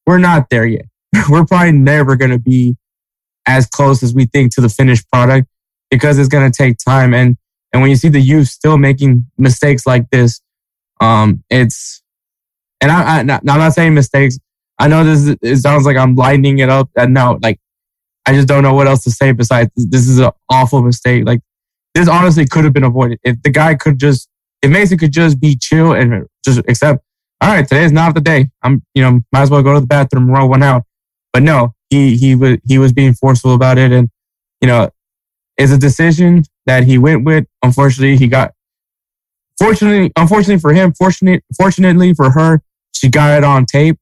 we're 0.07 0.19
not 0.19 0.51
there 0.51 0.67
yet. 0.67 0.87
we're 1.29 1.45
probably 1.45 1.73
never 1.73 2.17
going 2.17 2.31
to 2.31 2.39
be 2.39 2.77
as 3.47 3.67
close 3.67 4.03
as 4.03 4.15
we 4.15 4.27
think 4.27 4.55
to 4.55 4.61
the 4.61 4.69
finished 4.69 5.09
product 5.11 5.49
because 5.91 6.19
it's 6.19 6.29
going 6.29 6.51
to 6.51 6.57
take 6.57 6.77
time. 6.79 7.15
And, 7.15 7.37
and 7.73 7.83
when 7.83 7.91
you 7.91 7.97
see 7.97 8.09
the 8.09 8.21
youth 8.21 8.49
still 8.49 8.79
making 8.79 9.27
mistakes 9.37 9.87
like 9.87 10.09
this, 10.11 10.41
um, 11.01 11.43
it's, 11.51 12.03
and 12.81 12.91
I, 12.91 13.19
I, 13.19 13.21
I'm 13.21 13.27
not 13.45 13.73
saying 13.73 13.95
mistakes. 13.95 14.39
I 14.79 14.89
know 14.89 15.05
this, 15.05 15.37
it 15.43 15.57
sounds 15.59 15.87
like 15.87 15.97
I'm 15.97 16.15
lightening 16.15 16.59
it 16.59 16.69
up. 16.69 16.91
And 16.97 17.15
no, 17.15 17.39
like, 17.43 17.61
I 18.27 18.33
just 18.33 18.49
don't 18.49 18.63
know 18.63 18.75
what 18.75 18.87
else 18.87 19.05
to 19.05 19.11
say 19.11 19.33
besides 19.33 19.71
this 19.77 20.09
is 20.09 20.19
an 20.19 20.31
awful 20.49 20.83
mistake. 20.83 21.25
Like, 21.27 21.41
this 21.95 22.09
honestly 22.09 22.47
could 22.47 22.65
have 22.65 22.73
been 22.73 22.85
avoided. 22.85 23.21
If 23.23 23.43
the 23.43 23.51
guy 23.51 23.75
could 23.75 23.99
just, 23.99 24.29
if 24.63 24.71
Mason 24.71 24.99
could 24.99 25.13
just 25.13 25.41
be 25.41 25.57
chill 25.57 25.93
and 25.93 26.27
just 26.45 26.59
accept, 26.61 27.05
all 27.41 27.51
right, 27.51 27.67
today 27.67 27.85
is 27.85 27.93
not 27.93 28.15
the 28.15 28.21
day. 28.21 28.51
I'm, 28.63 28.83
you 28.95 29.03
know, 29.03 29.21
might 29.33 29.43
as 29.43 29.51
well 29.51 29.63
go 29.63 29.75
to 29.75 29.81
the 29.81 29.87
bathroom 29.87 30.31
roll 30.31 30.49
one 30.49 30.63
out. 30.63 30.85
But 31.33 31.43
no, 31.43 31.75
he 31.91 32.17
he 32.17 32.35
was 32.35 32.59
he 32.65 32.79
was 32.79 32.93
being 32.93 33.13
forceful 33.13 33.55
about 33.55 33.77
it, 33.77 33.93
and 33.93 34.09
you 34.61 34.69
know, 34.69 34.89
it's 35.59 35.73
a 35.73 35.79
decision 35.79 36.45
that 36.65 36.85
he 36.85 36.97
went 36.97 37.25
with. 37.25 37.45
Unfortunately, 37.63 38.17
he 38.17 38.29
got. 38.29 38.53
Fortunately, 39.59 40.11
unfortunately 40.17 40.61
for 40.61 40.73
him, 40.73 40.93
fortunate, 40.95 41.45
fortunately 41.57 42.15
for 42.15 42.31
her, 42.31 42.61
she 42.93 43.09
got 43.09 43.37
it 43.37 43.45
on 43.45 43.67
tape. 43.67 43.99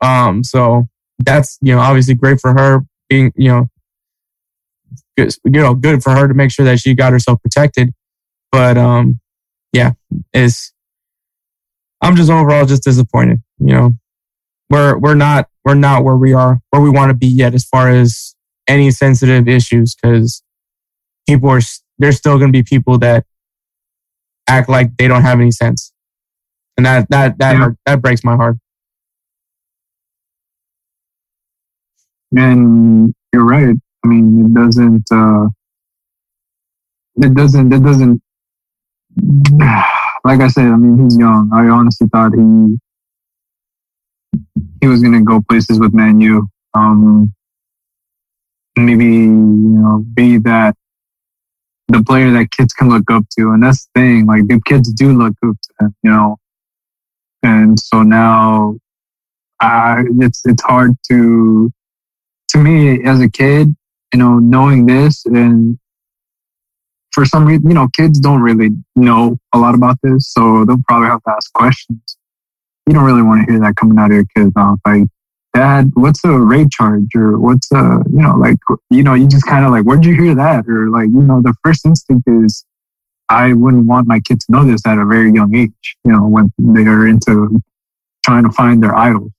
Um, 0.00 0.44
so 0.44 0.88
that's 1.18 1.58
you 1.62 1.74
know 1.74 1.80
obviously 1.80 2.14
great 2.14 2.40
for 2.40 2.52
her 2.52 2.84
being 3.10 3.32
you 3.36 3.48
know 3.48 3.70
good, 5.18 5.34
you 5.44 5.60
know 5.60 5.74
good 5.74 6.02
for 6.02 6.12
her 6.12 6.26
to 6.26 6.34
make 6.34 6.50
sure 6.50 6.64
that 6.64 6.80
she 6.80 6.94
got 6.94 7.12
herself 7.12 7.42
protected. 7.42 7.92
But 8.50 8.78
um, 8.78 9.20
yeah, 9.72 9.92
it's 10.32 10.72
I'm 12.00 12.16
just 12.16 12.30
overall 12.30 12.64
just 12.64 12.84
disappointed. 12.84 13.42
You 13.58 13.74
know, 13.74 13.90
we're 14.70 14.96
we're 14.98 15.14
not 15.14 15.48
we're 15.64 15.74
not 15.74 16.04
where 16.04 16.16
we 16.16 16.32
are 16.32 16.60
where 16.70 16.80
we 16.80 16.88
want 16.88 17.10
to 17.10 17.14
be 17.14 17.26
yet 17.26 17.52
as 17.52 17.64
far 17.64 17.90
as 17.90 18.34
any 18.66 18.90
sensitive 18.90 19.48
issues 19.48 19.94
because 19.94 20.42
people 21.28 21.50
are 21.50 21.60
there's 21.98 22.16
still 22.16 22.38
going 22.38 22.52
to 22.52 22.56
be 22.56 22.62
people 22.62 22.98
that 22.98 23.26
act 24.48 24.68
like 24.68 24.96
they 24.96 25.06
don't 25.06 25.22
have 25.22 25.40
any 25.40 25.50
sense, 25.50 25.92
and 26.76 26.86
that 26.86 27.10
that 27.10 27.38
that 27.38 27.58
yeah. 27.58 27.70
that 27.84 28.00
breaks 28.00 28.24
my 28.24 28.36
heart. 28.36 28.56
And 32.36 33.14
you're 33.32 33.44
right. 33.44 33.76
I 34.04 34.08
mean, 34.08 34.46
it 34.46 34.54
doesn't. 34.54 35.04
Uh, 35.10 35.46
it 37.16 37.34
doesn't. 37.34 37.72
It 37.72 37.82
doesn't. 37.82 38.22
Like 40.22 40.42
I 40.42 40.48
said, 40.48 40.66
I 40.66 40.76
mean, 40.76 41.02
he's 41.02 41.16
young. 41.16 41.50
I 41.50 41.66
honestly 41.68 42.06
thought 42.12 42.32
he 42.34 42.78
he 44.82 44.86
was 44.86 45.02
to 45.02 45.24
go 45.24 45.40
places 45.48 45.80
with 45.80 45.94
Man 45.94 46.20
U. 46.20 46.46
Um, 46.74 47.32
maybe 48.76 49.04
you 49.04 49.26
know, 49.26 50.04
be 50.14 50.38
that 50.38 50.76
the 51.88 52.02
player 52.04 52.30
that 52.32 52.50
kids 52.50 52.72
can 52.72 52.88
look 52.88 53.10
up 53.10 53.24
to. 53.38 53.50
And 53.50 53.62
that's 53.62 53.88
the 53.94 54.00
thing, 54.00 54.26
like 54.26 54.46
the 54.46 54.60
kids 54.64 54.92
do 54.92 55.16
look 55.16 55.34
up 55.44 55.56
to 55.60 55.84
him, 55.84 55.94
you 56.02 56.10
know. 56.10 56.36
And 57.42 57.78
so 57.78 58.02
now 58.02 58.76
I, 59.60 60.04
it's 60.20 60.42
it's 60.44 60.62
hard 60.62 60.92
to 61.10 61.72
to 62.50 62.58
me 62.58 63.04
as 63.04 63.20
a 63.20 63.28
kid, 63.28 63.74
you 64.12 64.18
know, 64.18 64.38
knowing 64.38 64.86
this 64.86 65.24
and 65.26 65.78
for 67.12 67.24
some 67.24 67.44
reason, 67.44 67.68
you 67.68 67.74
know, 67.74 67.88
kids 67.88 68.20
don't 68.20 68.40
really 68.40 68.70
know 68.94 69.36
a 69.52 69.58
lot 69.58 69.74
about 69.74 69.98
this, 70.02 70.32
so 70.32 70.64
they'll 70.64 70.82
probably 70.88 71.08
have 71.08 71.22
to 71.24 71.30
ask 71.30 71.52
questions. 71.52 72.16
You 72.86 72.94
don't 72.94 73.04
really 73.04 73.22
want 73.22 73.46
to 73.46 73.52
hear 73.52 73.60
that 73.60 73.76
coming 73.76 73.98
out 73.98 74.10
of 74.10 74.14
your 74.14 74.24
kids' 74.36 74.54
mouth. 74.54 74.78
Like, 74.86 75.04
dad, 75.52 75.90
what's 75.94 76.24
a 76.24 76.30
rape 76.30 76.68
charge 76.70 77.14
or 77.16 77.38
what's 77.38 77.70
a, 77.72 78.02
you 78.12 78.22
know, 78.22 78.36
like, 78.36 78.58
you 78.90 79.02
know, 79.02 79.14
you 79.14 79.26
just 79.26 79.46
kind 79.46 79.64
of 79.64 79.72
like, 79.72 79.84
where'd 79.84 80.04
you 80.04 80.14
hear 80.14 80.34
that? 80.36 80.66
Or 80.68 80.88
like, 80.88 81.06
you 81.06 81.22
know, 81.22 81.42
the 81.42 81.54
first 81.64 81.84
instinct 81.84 82.28
is, 82.28 82.64
I 83.28 83.52
wouldn't 83.52 83.86
want 83.86 84.08
my 84.08 84.20
kid 84.20 84.40
to 84.40 84.46
know 84.50 84.64
this 84.64 84.84
at 84.86 84.98
a 84.98 85.04
very 85.04 85.32
young 85.32 85.54
age, 85.54 85.96
you 86.04 86.12
know, 86.12 86.26
when 86.26 86.52
they 86.58 86.82
are 86.82 87.06
into 87.06 87.60
trying 88.24 88.44
to 88.44 88.50
find 88.50 88.82
their 88.82 88.94
idols, 88.94 89.30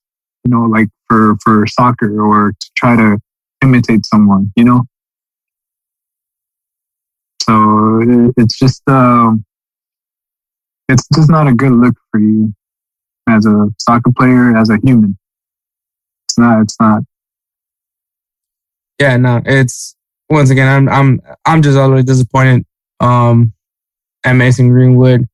you 0.44 0.52
know, 0.52 0.66
like 0.66 0.90
for, 1.08 1.36
for 1.44 1.66
soccer 1.68 2.22
or 2.22 2.52
to 2.52 2.70
try 2.76 2.96
to 2.96 3.20
imitate 3.64 4.06
someone, 4.06 4.52
you 4.56 4.64
know? 4.64 4.84
So 7.44 8.32
it's 8.38 8.58
just, 8.58 8.82
um, 8.88 9.46
it's 10.90 11.08
just 11.16 11.30
not 11.30 11.48
a 11.48 11.54
good 11.54 11.72
look 11.72 11.96
for 12.12 12.20
you 12.20 12.54
as 13.30 13.46
a 13.46 13.70
soccer 13.78 14.12
player, 14.12 14.56
as 14.56 14.70
a 14.70 14.78
human. 14.84 15.18
It's 16.28 16.38
not. 16.38 16.62
It's 16.62 16.80
not. 16.80 17.04
Yeah, 19.00 19.18
no. 19.18 19.42
It's 19.46 19.96
once 20.30 20.50
again. 20.50 20.68
I'm. 20.68 20.90
I'm. 20.90 21.22
I'm 21.46 21.62
just 21.62 21.78
always 21.78 22.06
disappointed. 22.06 22.66
Um, 23.00 23.54
at 24.24 24.34
Mason 24.34 24.70
Greenwood. 24.70 25.28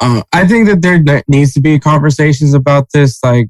Uh, 0.00 0.22
I 0.32 0.46
think 0.46 0.68
that 0.68 0.82
there 0.82 1.22
needs 1.28 1.54
to 1.54 1.60
be 1.60 1.78
conversations 1.78 2.54
about 2.54 2.90
this. 2.92 3.22
Like, 3.22 3.48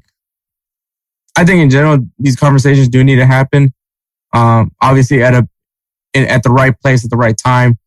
I 1.37 1.45
think 1.45 1.61
in 1.61 1.69
general, 1.69 1.99
these 2.17 2.35
conversations 2.35 2.89
do 2.89 3.03
need 3.03 3.17
to 3.17 3.25
happen. 3.25 3.73
Um, 4.33 4.71
obviously 4.81 5.23
at 5.23 5.33
a 5.33 5.47
in, 6.13 6.25
at 6.27 6.43
the 6.43 6.49
right 6.49 6.79
place 6.79 7.03
at 7.03 7.11
the 7.11 7.17
right 7.17 7.37
time. 7.37 7.77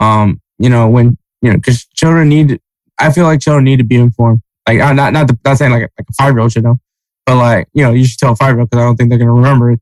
Um, 0.00 0.40
you 0.58 0.68
know 0.68 0.88
when 0.88 1.16
you 1.42 1.50
know 1.50 1.56
because 1.56 1.84
children 1.86 2.28
need. 2.28 2.60
I 3.00 3.12
feel 3.12 3.24
like 3.24 3.40
children 3.40 3.64
need 3.64 3.76
to 3.76 3.84
be 3.84 3.94
informed. 3.94 4.42
Like, 4.66 4.78
not 4.78 5.12
not 5.12 5.28
the, 5.28 5.38
not 5.44 5.56
saying 5.56 5.70
like 5.70 5.82
like 5.82 6.06
a 6.08 6.12
five 6.14 6.34
year 6.34 6.40
old 6.40 6.52
should 6.52 6.64
know, 6.64 6.80
but 7.28 7.36
like, 7.36 7.68
you 7.74 7.82
know, 7.82 7.92
you 7.92 8.06
should 8.06 8.18
tell 8.18 8.32
a 8.32 8.36
five 8.36 8.50
year 8.50 8.60
old 8.60 8.70
because 8.70 8.82
I 8.82 8.86
don't 8.86 8.96
think 8.96 9.10
they're 9.10 9.18
going 9.18 9.28
to 9.28 9.34
remember 9.34 9.70
it. 9.72 9.80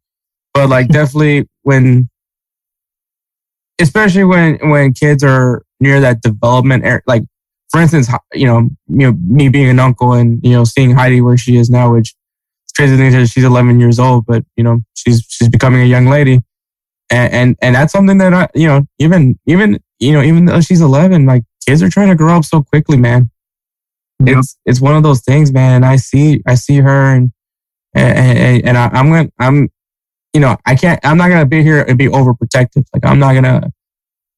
But 0.53 0.69
like, 0.69 0.88
definitely 0.90 1.49
when, 1.62 2.09
especially 3.81 4.25
when, 4.25 4.59
when 4.69 4.92
kids 4.95 5.23
are 5.23 5.62
near 5.79 6.01
that 6.01 6.23
development, 6.23 6.85
like 7.07 7.23
for 7.71 7.81
instance, 7.81 8.09
you 8.35 8.47
know, 8.47 8.69
you 8.88 9.11
know, 9.11 9.12
me 9.12 9.49
being 9.49 9.69
an 9.69 9.79
uncle 9.79 10.12
and 10.12 10.40
you 10.42 10.53
know 10.53 10.64
seeing 10.64 10.90
Heidi 10.90 11.21
where 11.21 11.37
she 11.37 11.57
is 11.57 11.71
now, 11.71 11.92
which 11.92 12.14
crazy 12.77 12.97
thing 12.97 13.11
that 13.12 13.27
she's 13.29 13.45
11 13.45 13.81
years 13.81 13.99
old, 13.99 14.27
but 14.27 14.45
you 14.57 14.65
know 14.65 14.81
she's 14.95 15.25
she's 15.29 15.49
becoming 15.49 15.83
a 15.83 15.87
young 15.87 16.07
lady, 16.07 16.41
and 17.11 17.33
and, 17.33 17.57
and 17.62 17.75
that's 17.75 17.93
something 17.93 18.19
that 18.19 18.35
I 18.35 18.49
you 18.55 18.67
know 18.67 18.87
even 18.99 19.39
even 19.47 19.81
you 19.99 20.12
know 20.12 20.23
even 20.23 20.45
though 20.45 20.61
she's 20.61 20.81
11, 20.81 21.27
like 21.27 21.45
kids 21.67 21.83
are 21.83 21.91
trying 21.91 22.09
to 22.09 22.15
grow 22.15 22.37
up 22.37 22.45
so 22.45 22.62
quickly, 22.62 22.97
man. 22.97 23.31
Yep. 24.25 24.39
It's 24.39 24.59
it's 24.65 24.81
one 24.81 24.97
of 24.97 25.03
those 25.03 25.23
things, 25.23 25.53
man. 25.53 25.85
I 25.85 25.97
see 25.97 26.43
I 26.47 26.55
see 26.55 26.77
her 26.77 27.15
and 27.15 27.33
and, 27.95 28.65
and 28.67 28.79
I, 28.79 28.89
I'm 28.89 29.11
gonna 29.11 29.31
I'm 29.39 29.69
you 30.33 30.41
know 30.41 30.57
I 30.67 30.75
can't 30.75 31.01
I'm 31.05 31.17
not 31.17 31.29
gonna 31.29 31.47
be 31.47 31.62
here 31.62 31.83
and 31.83 31.99
be 31.99 32.07
overprotective. 32.07 32.85
Like 32.95 33.05
I'm 33.05 33.19
not 33.19 33.35
gonna. 33.35 33.73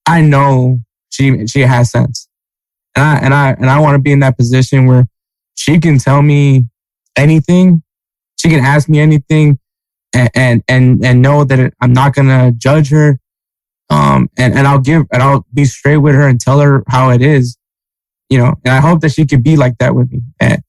I 0.07 0.23
know 0.23 0.79
she 1.11 1.47
she 1.47 1.61
has 1.61 1.91
sense 1.91 2.29
and 2.99 3.05
I 3.05 3.19
and 3.19 3.35
I 3.35 3.51
and 3.53 3.71
I 3.71 3.79
want 3.79 3.95
to 3.95 3.99
be 4.01 4.13
in 4.13 4.21
that 4.21 4.37
position 4.37 4.87
where 4.87 5.07
she 5.55 5.79
can 5.79 5.99
tell 5.99 6.23
me 6.23 6.67
anything, 7.17 7.83
she 8.41 8.49
can 8.49 8.61
ask 8.61 8.89
me 8.89 9.01
anything, 9.01 9.59
and 10.15 10.31
and 10.35 10.63
and, 10.69 11.05
and 11.05 11.23
know 11.23 11.45
that 11.45 11.73
I'm 11.81 11.93
not 11.93 12.15
gonna 12.15 12.53
judge 12.53 12.91
her. 12.91 13.19
Um, 13.91 14.29
and 14.37 14.55
and 14.55 14.67
I'll 14.67 14.81
give 14.81 15.05
and 15.13 15.23
I'll 15.23 15.47
be 15.55 15.65
straight 15.65 15.97
with 15.99 16.15
her 16.15 16.29
and 16.29 16.41
tell 16.41 16.61
her 16.61 16.85
how 16.89 17.11
it 17.11 17.23
is, 17.23 17.57
you 18.29 18.39
know. 18.39 18.55
And 18.65 18.75
I 18.75 18.81
hope 18.81 19.01
that 19.01 19.13
she 19.13 19.27
could 19.27 19.43
be 19.43 19.57
like 19.57 19.79
that 19.79 19.95
with 19.95 20.13
me. 20.13 20.21
And 20.41 20.63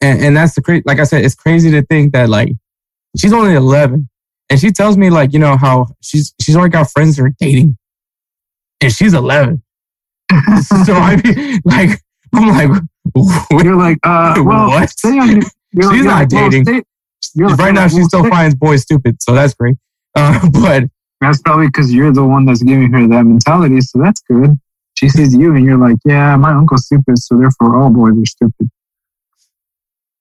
and, 0.00 0.20
and 0.20 0.36
that's 0.36 0.54
the 0.54 0.62
crazy. 0.62 0.82
Like 0.84 0.98
I 0.98 1.04
said, 1.04 1.24
it's 1.24 1.34
crazy 1.34 1.70
to 1.70 1.82
think 1.82 2.12
that 2.12 2.28
like 2.28 2.50
she's 3.16 3.32
only 3.32 3.54
11, 3.54 4.08
and 4.50 4.60
she 4.60 4.72
tells 4.72 4.96
me 4.96 5.10
like 5.10 5.32
you 5.32 5.38
know 5.38 5.56
how 5.56 5.86
she's 6.02 6.34
she's 6.40 6.56
already 6.56 6.72
got 6.72 6.90
friends 6.90 7.16
that 7.16 7.22
are 7.22 7.34
dating, 7.38 7.76
and 8.80 8.92
she's 8.92 9.14
11 9.14 9.62
so 10.84 10.94
I 10.94 11.20
mean, 11.24 11.60
like, 11.64 12.00
I'm 12.32 12.48
like, 12.48 12.82
you're 13.64 13.76
like, 13.76 13.98
uh, 14.04 14.34
well, 14.38 14.68
what? 14.68 14.92
On, 15.04 15.42
she's 15.42 16.04
not 16.04 16.28
dating. 16.28 16.64
Well, 16.64 16.82
right 17.36 17.74
now, 17.74 17.88
she 17.88 18.02
still 18.02 18.28
finds 18.28 18.54
boys 18.54 18.82
stupid, 18.82 19.22
so 19.22 19.34
that's 19.34 19.54
great. 19.54 19.76
Uh, 20.14 20.48
but 20.52 20.84
that's 21.20 21.40
probably 21.42 21.66
because 21.66 21.92
you're 21.92 22.12
the 22.12 22.24
one 22.24 22.44
that's 22.44 22.62
giving 22.62 22.92
her 22.92 23.06
that 23.08 23.24
mentality, 23.24 23.80
so 23.80 23.98
that's 24.00 24.20
good. 24.22 24.58
She 24.98 25.08
sees 25.08 25.34
you, 25.34 25.54
and 25.54 25.64
you're 25.64 25.78
like, 25.78 25.98
yeah, 26.04 26.36
my 26.36 26.52
uncle's 26.52 26.86
stupid, 26.86 27.18
so 27.18 27.36
therefore 27.36 27.80
all 27.80 27.90
boys 27.90 28.12
are 28.18 28.26
stupid. 28.26 28.70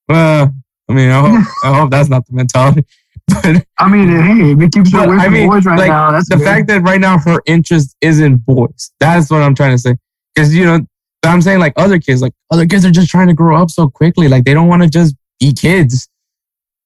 Well, 0.07 0.53
I 0.89 0.93
mean, 0.93 1.09
I 1.09 1.19
hope, 1.19 1.47
I 1.63 1.79
hope 1.79 1.91
that's 1.91 2.09
not 2.09 2.25
the 2.27 2.33
mentality. 2.33 2.85
But 3.43 3.63
I 3.77 3.87
mean, 3.87 4.07
hey, 4.09 4.65
it 4.65 4.71
keeps 4.71 4.91
her 4.91 5.03
away 5.03 5.17
from 5.17 5.19
I 5.19 5.29
mean, 5.29 5.47
boys 5.47 5.63
right 5.63 5.77
like, 5.77 5.89
now, 5.89 6.09
that's 6.09 6.27
the 6.29 6.37
good. 6.37 6.45
fact 6.45 6.67
that 6.69 6.81
right 6.81 6.99
now 6.99 7.19
her 7.19 7.39
interest 7.45 7.95
is 8.01 8.19
in 8.19 8.37
boys. 8.37 8.91
That's 8.99 9.29
what 9.29 9.43
I'm 9.43 9.53
trying 9.53 9.73
to 9.73 9.77
say. 9.77 9.97
Because 10.33 10.55
you 10.55 10.65
know, 10.65 10.79
I'm 11.23 11.39
saying 11.43 11.59
like 11.59 11.73
other 11.77 11.99
kids, 11.99 12.23
like 12.23 12.33
other 12.49 12.65
kids 12.65 12.85
are 12.85 12.91
just 12.91 13.09
trying 13.09 13.27
to 13.27 13.35
grow 13.35 13.61
up 13.61 13.69
so 13.69 13.87
quickly. 13.87 14.27
Like 14.27 14.45
they 14.45 14.55
don't 14.55 14.67
want 14.67 14.81
to 14.81 14.89
just 14.89 15.15
be 15.39 15.53
kids. 15.53 16.09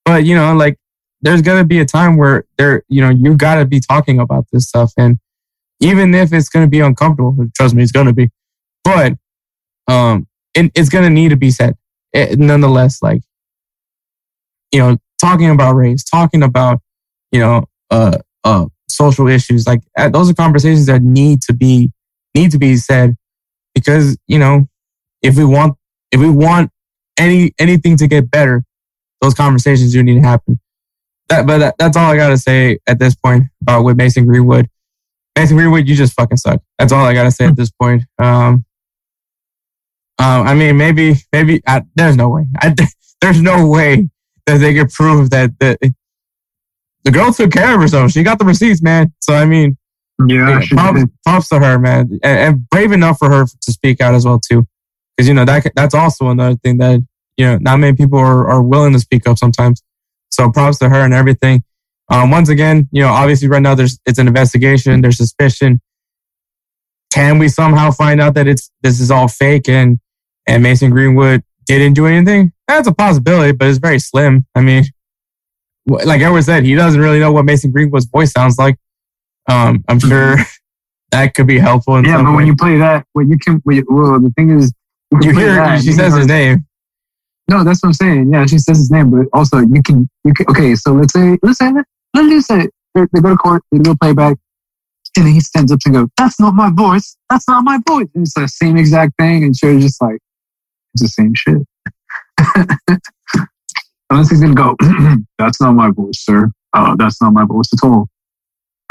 But 0.05 0.25
you 0.25 0.35
know, 0.35 0.53
like 0.55 0.77
there's 1.21 1.41
gonna 1.41 1.63
be 1.63 1.79
a 1.79 1.85
time 1.85 2.17
where 2.17 2.45
there, 2.57 2.83
you 2.89 3.01
know, 3.01 3.09
you 3.09 3.35
gotta 3.35 3.65
be 3.65 3.79
talking 3.79 4.19
about 4.19 4.45
this 4.51 4.67
stuff, 4.67 4.91
and 4.97 5.17
even 5.79 6.13
if 6.13 6.33
it's 6.33 6.49
gonna 6.49 6.67
be 6.67 6.79
uncomfortable, 6.79 7.35
trust 7.55 7.75
me, 7.75 7.83
it's 7.83 7.91
gonna 7.91 8.13
be. 8.13 8.29
But 8.83 9.13
um, 9.87 10.27
it, 10.53 10.71
it's 10.75 10.89
gonna 10.89 11.09
need 11.09 11.29
to 11.29 11.37
be 11.37 11.51
said. 11.51 11.77
It, 12.13 12.37
nonetheless, 12.37 13.01
like 13.01 13.21
you 14.73 14.79
know, 14.79 14.97
talking 15.19 15.49
about 15.49 15.75
race, 15.75 16.03
talking 16.03 16.43
about, 16.43 16.81
you 17.31 17.39
know, 17.39 17.65
uh, 17.91 18.17
uh, 18.43 18.65
social 18.89 19.27
issues. 19.27 19.65
Like 19.65 19.81
uh, 19.97 20.09
those 20.09 20.29
are 20.29 20.33
conversations 20.33 20.87
that 20.87 21.01
need 21.01 21.41
to 21.43 21.53
be 21.53 21.91
need 22.35 22.51
to 22.51 22.57
be 22.57 22.75
said 22.77 23.15
because 23.75 24.17
you 24.27 24.39
know 24.39 24.67
if 25.21 25.37
we 25.37 25.45
want 25.45 25.77
if 26.11 26.19
we 26.19 26.29
want 26.29 26.71
any 27.17 27.53
anything 27.59 27.95
to 27.97 28.07
get 28.07 28.29
better, 28.29 28.63
those 29.23 29.33
conversations 29.33 29.93
do 29.93 30.03
need 30.03 30.15
to 30.15 30.27
happen. 30.27 30.59
That, 31.29 31.47
but 31.47 31.57
that, 31.59 31.75
that's 31.79 31.95
all 31.95 32.11
I 32.11 32.17
gotta 32.17 32.37
say 32.37 32.77
at 32.87 32.99
this 32.99 33.15
point 33.15 33.45
about 33.61 33.83
with 33.83 33.97
Mason 33.97 34.25
Greenwood. 34.25 34.69
Mason 35.37 35.55
Greenwood, 35.55 35.87
you 35.87 35.95
just 35.95 36.13
fucking 36.13 36.37
suck. 36.37 36.61
That's 36.77 36.91
all 36.91 37.05
I 37.05 37.13
gotta 37.13 37.31
say 37.31 37.45
at 37.45 37.55
this 37.55 37.71
point. 37.71 38.03
Um, 38.19 38.65
um, 40.19 40.47
I 40.47 40.53
mean, 40.53 40.77
maybe, 40.77 41.15
maybe 41.31 41.61
I, 41.65 41.83
there's 41.95 42.17
no 42.17 42.29
way. 42.29 42.45
I, 42.59 42.75
there's 43.21 43.41
no 43.41 43.65
way 43.65 44.09
that 44.45 44.57
they 44.57 44.73
could 44.73 44.89
prove 44.89 45.29
that 45.29 45.57
the 45.59 45.77
the 47.05 47.11
girl 47.11 47.33
took 47.33 47.51
care 47.51 47.75
of 47.75 47.81
herself. 47.81 48.11
She 48.11 48.23
got 48.23 48.39
the 48.39 48.45
receipts, 48.45 48.81
man. 48.81 49.13
So 49.21 49.33
I 49.33 49.45
mean, 49.45 49.77
yeah, 50.27 50.61
props, 50.69 51.03
props, 51.25 51.49
to 51.49 51.59
her, 51.59 51.79
man, 51.79 52.19
and, 52.23 52.39
and, 52.39 52.69
brave 52.69 52.91
enough 52.91 53.17
for 53.17 53.29
her 53.29 53.45
to 53.45 53.71
speak 53.71 53.99
out 54.01 54.15
as 54.15 54.25
well 54.25 54.39
too, 54.39 54.67
because 55.15 55.27
you 55.27 55.33
know 55.33 55.45
that 55.45 55.71
that's 55.75 55.95
also 55.95 56.27
another 56.29 56.55
thing 56.57 56.77
that 56.77 57.01
you 57.37 57.45
know 57.45 57.57
not 57.59 57.79
many 57.79 57.95
people 57.95 58.19
are, 58.19 58.49
are 58.49 58.61
willing 58.61 58.93
to 58.93 58.99
speak 58.99 59.27
up 59.27 59.37
sometimes. 59.37 59.81
So 60.31 60.51
props 60.51 60.79
to 60.79 60.89
her 60.89 61.01
and 61.01 61.13
everything. 61.13 61.63
Um, 62.09 62.31
once 62.31 62.49
again, 62.49 62.89
you 62.91 63.01
know, 63.01 63.09
obviously 63.09 63.47
right 63.47 63.61
now 63.61 63.75
there's 63.75 63.99
it's 64.05 64.19
an 64.19 64.27
investigation. 64.27 65.01
There's 65.01 65.17
suspicion. 65.17 65.81
Can 67.13 67.37
we 67.37 67.47
somehow 67.47 67.91
find 67.91 68.19
out 68.19 68.33
that 68.35 68.47
it's 68.47 68.71
this 68.81 68.99
is 68.99 69.11
all 69.11 69.27
fake 69.27 69.69
and 69.69 69.99
and 70.47 70.63
Mason 70.63 70.89
Greenwood 70.89 71.43
didn't 71.65 71.93
do 71.93 72.07
anything? 72.07 72.51
That's 72.67 72.87
a 72.87 72.93
possibility, 72.93 73.51
but 73.51 73.67
it's 73.67 73.77
very 73.77 73.99
slim. 73.99 74.45
I 74.55 74.61
mean, 74.61 74.85
like 75.85 76.21
Edward 76.21 76.43
said, 76.43 76.63
he 76.63 76.75
doesn't 76.75 76.99
really 76.99 77.19
know 77.19 77.31
what 77.31 77.45
Mason 77.45 77.71
Greenwood's 77.71 78.05
voice 78.05 78.31
sounds 78.31 78.57
like. 78.57 78.77
Um, 79.49 79.83
I'm 79.87 79.99
sure 79.99 80.37
that 81.11 81.33
could 81.33 81.47
be 81.47 81.59
helpful. 81.59 82.03
yeah, 82.03 82.17
but 82.17 82.29
way. 82.29 82.35
when 82.37 82.47
you 82.47 82.55
play 82.55 82.77
that, 82.77 83.05
what 83.13 83.27
you 83.27 83.37
can, 83.37 83.61
well, 83.65 84.19
the 84.19 84.31
thing 84.35 84.49
is, 84.49 84.73
you, 85.11 85.19
you 85.29 85.37
hear 85.37 85.55
that, 85.55 85.81
she 85.81 85.87
you 85.87 85.93
says 85.93 86.15
his 86.15 86.27
name. 86.27 86.65
No, 87.49 87.63
that's 87.63 87.83
what 87.83 87.89
I'm 87.89 87.93
saying. 87.93 88.31
Yeah, 88.31 88.45
she 88.45 88.57
says 88.57 88.77
his 88.77 88.91
name, 88.91 89.11
but 89.11 89.27
also 89.33 89.59
you 89.59 89.81
can, 89.83 90.09
you 90.23 90.33
can. 90.33 90.45
Okay, 90.49 90.75
so 90.75 90.93
let's 90.93 91.13
say, 91.13 91.37
let's 91.43 91.59
say, 91.59 91.71
let's 92.13 92.29
just 92.29 92.47
say 92.47 92.67
they, 92.95 93.05
go 93.21 93.29
to 93.29 93.37
court, 93.37 93.63
they 93.71 93.79
go 93.79 93.95
playback, 94.01 94.37
and 95.17 95.25
then 95.25 95.33
he 95.33 95.39
stands 95.41 95.71
up 95.71 95.79
and 95.85 95.93
goes, 95.93 96.07
"That's 96.17 96.39
not 96.39 96.53
my 96.53 96.71
voice. 96.71 97.17
That's 97.29 97.47
not 97.47 97.63
my 97.63 97.79
voice." 97.87 98.07
And 98.15 98.23
it's 98.23 98.33
the 98.33 98.47
same 98.47 98.77
exact 98.77 99.13
thing, 99.19 99.43
and 99.43 99.55
she's 99.55 99.83
just 99.83 100.01
like, 100.01 100.19
"It's 100.93 101.03
the 101.03 101.09
same 101.09 101.33
shit." 101.35 101.61
Unless 104.09 104.29
he's 104.29 104.41
gonna 104.41 104.53
go, 104.53 104.75
that's 105.39 105.59
not 105.59 105.73
my 105.73 105.89
voice, 105.89 106.19
sir. 106.19 106.51
Uh, 106.73 106.95
that's 106.97 107.21
not 107.21 107.33
my 107.33 107.45
voice 107.45 107.69
at 107.73 107.83
all. 107.83 108.07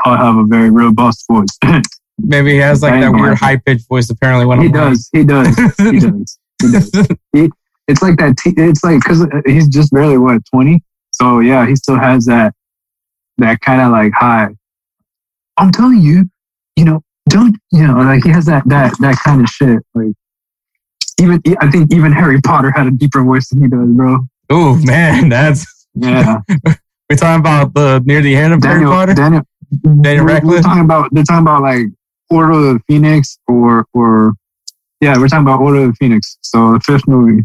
I 0.05 0.17
have 0.17 0.37
a 0.37 0.45
very 0.45 0.71
robust 0.71 1.25
voice. 1.31 1.59
Maybe 2.19 2.53
he 2.53 2.59
has 2.59 2.83
like 2.83 3.01
that 3.01 3.13
weird 3.13 3.39
high 3.39 3.57
pitched 3.57 3.89
voice. 3.89 4.11
Apparently, 4.11 4.47
when 4.47 4.61
he 4.61 4.69
does, 4.69 5.09
he 5.13 5.25
does, 5.25 5.57
he 5.79 5.99
does, 5.99 6.39
he 6.61 6.73
does. 6.73 7.09
He, 7.33 7.51
it's 7.89 8.03
like 8.03 8.17
that. 8.19 8.37
T- 8.37 8.55
it's 8.57 8.85
like 8.85 9.01
because 9.01 9.23
uh, 9.23 9.43
he's 9.47 9.69
just 9.69 9.93
barely 9.93 10.19
what 10.19 10.43
twenty. 10.47 10.83
So 11.13 11.41
yeah, 11.41 11.67
he 11.67 11.77
still 11.77 11.99
has 11.99 12.27
that 12.27 12.55
that 13.39 13.61
kind 13.61 13.81
of 13.81 13.91
like 13.91 14.13
high. 14.13 14.49
I'm 15.57 15.71
telling 15.71 16.01
you, 16.01 16.29
you 16.77 16.85
know, 16.85 17.03
don't 17.29 17.57
you 17.73 17.87
know? 17.87 17.95
Like 17.95 18.25
he 18.25 18.31
has 18.31 18.47
that 18.47 18.65
that 18.69 18.95
that 19.01 19.17
kind 19.25 19.41
of 19.41 19.49
shit. 19.49 19.81
Like 19.95 20.15
even 21.21 21.41
I 21.61 21.71
think 21.71 21.93
even 21.93 22.13
Harry 22.13 22.41
Potter 22.41 22.71
had 22.71 22.87
a 22.87 22.91
deeper 22.91 23.23
voice 23.23 23.49
than 23.49 23.63
he 23.63 23.69
does, 23.69 23.89
bro. 23.89 24.19
Oh 24.51 24.77
man, 24.85 25.29
that's 25.29 25.87
yeah. 25.95 26.41
we're 26.67 27.17
talking 27.17 27.41
about 27.41 27.75
the 27.75 28.03
near 28.05 28.21
the 28.23 28.35
end 28.35 28.55
of 28.55 28.61
Daniel, 28.61 28.91
Harry 28.91 29.07
Potter. 29.07 29.15
Daniel, 29.15 29.43
Daniel 30.03 30.25
Radcliffe. 30.25 30.57
We're 30.57 30.63
talking 30.63 30.85
about 30.85 31.09
they're 31.13 31.25
talking 31.25 31.43
about 31.43 31.63
like 31.63 31.87
Order 32.31 32.53
of 32.53 32.63
the 32.75 32.81
Phoenix 32.89 33.39
or 33.47 33.87
or 33.93 34.33
yeah, 35.01 35.19
we're 35.19 35.29
talking 35.29 35.47
about 35.47 35.61
Order 35.61 35.85
of 35.85 35.89
the 35.89 35.95
Phoenix. 35.95 36.39
So 36.43 36.75
the 36.75 36.81
fifth 36.81 37.07
movie. 37.07 37.45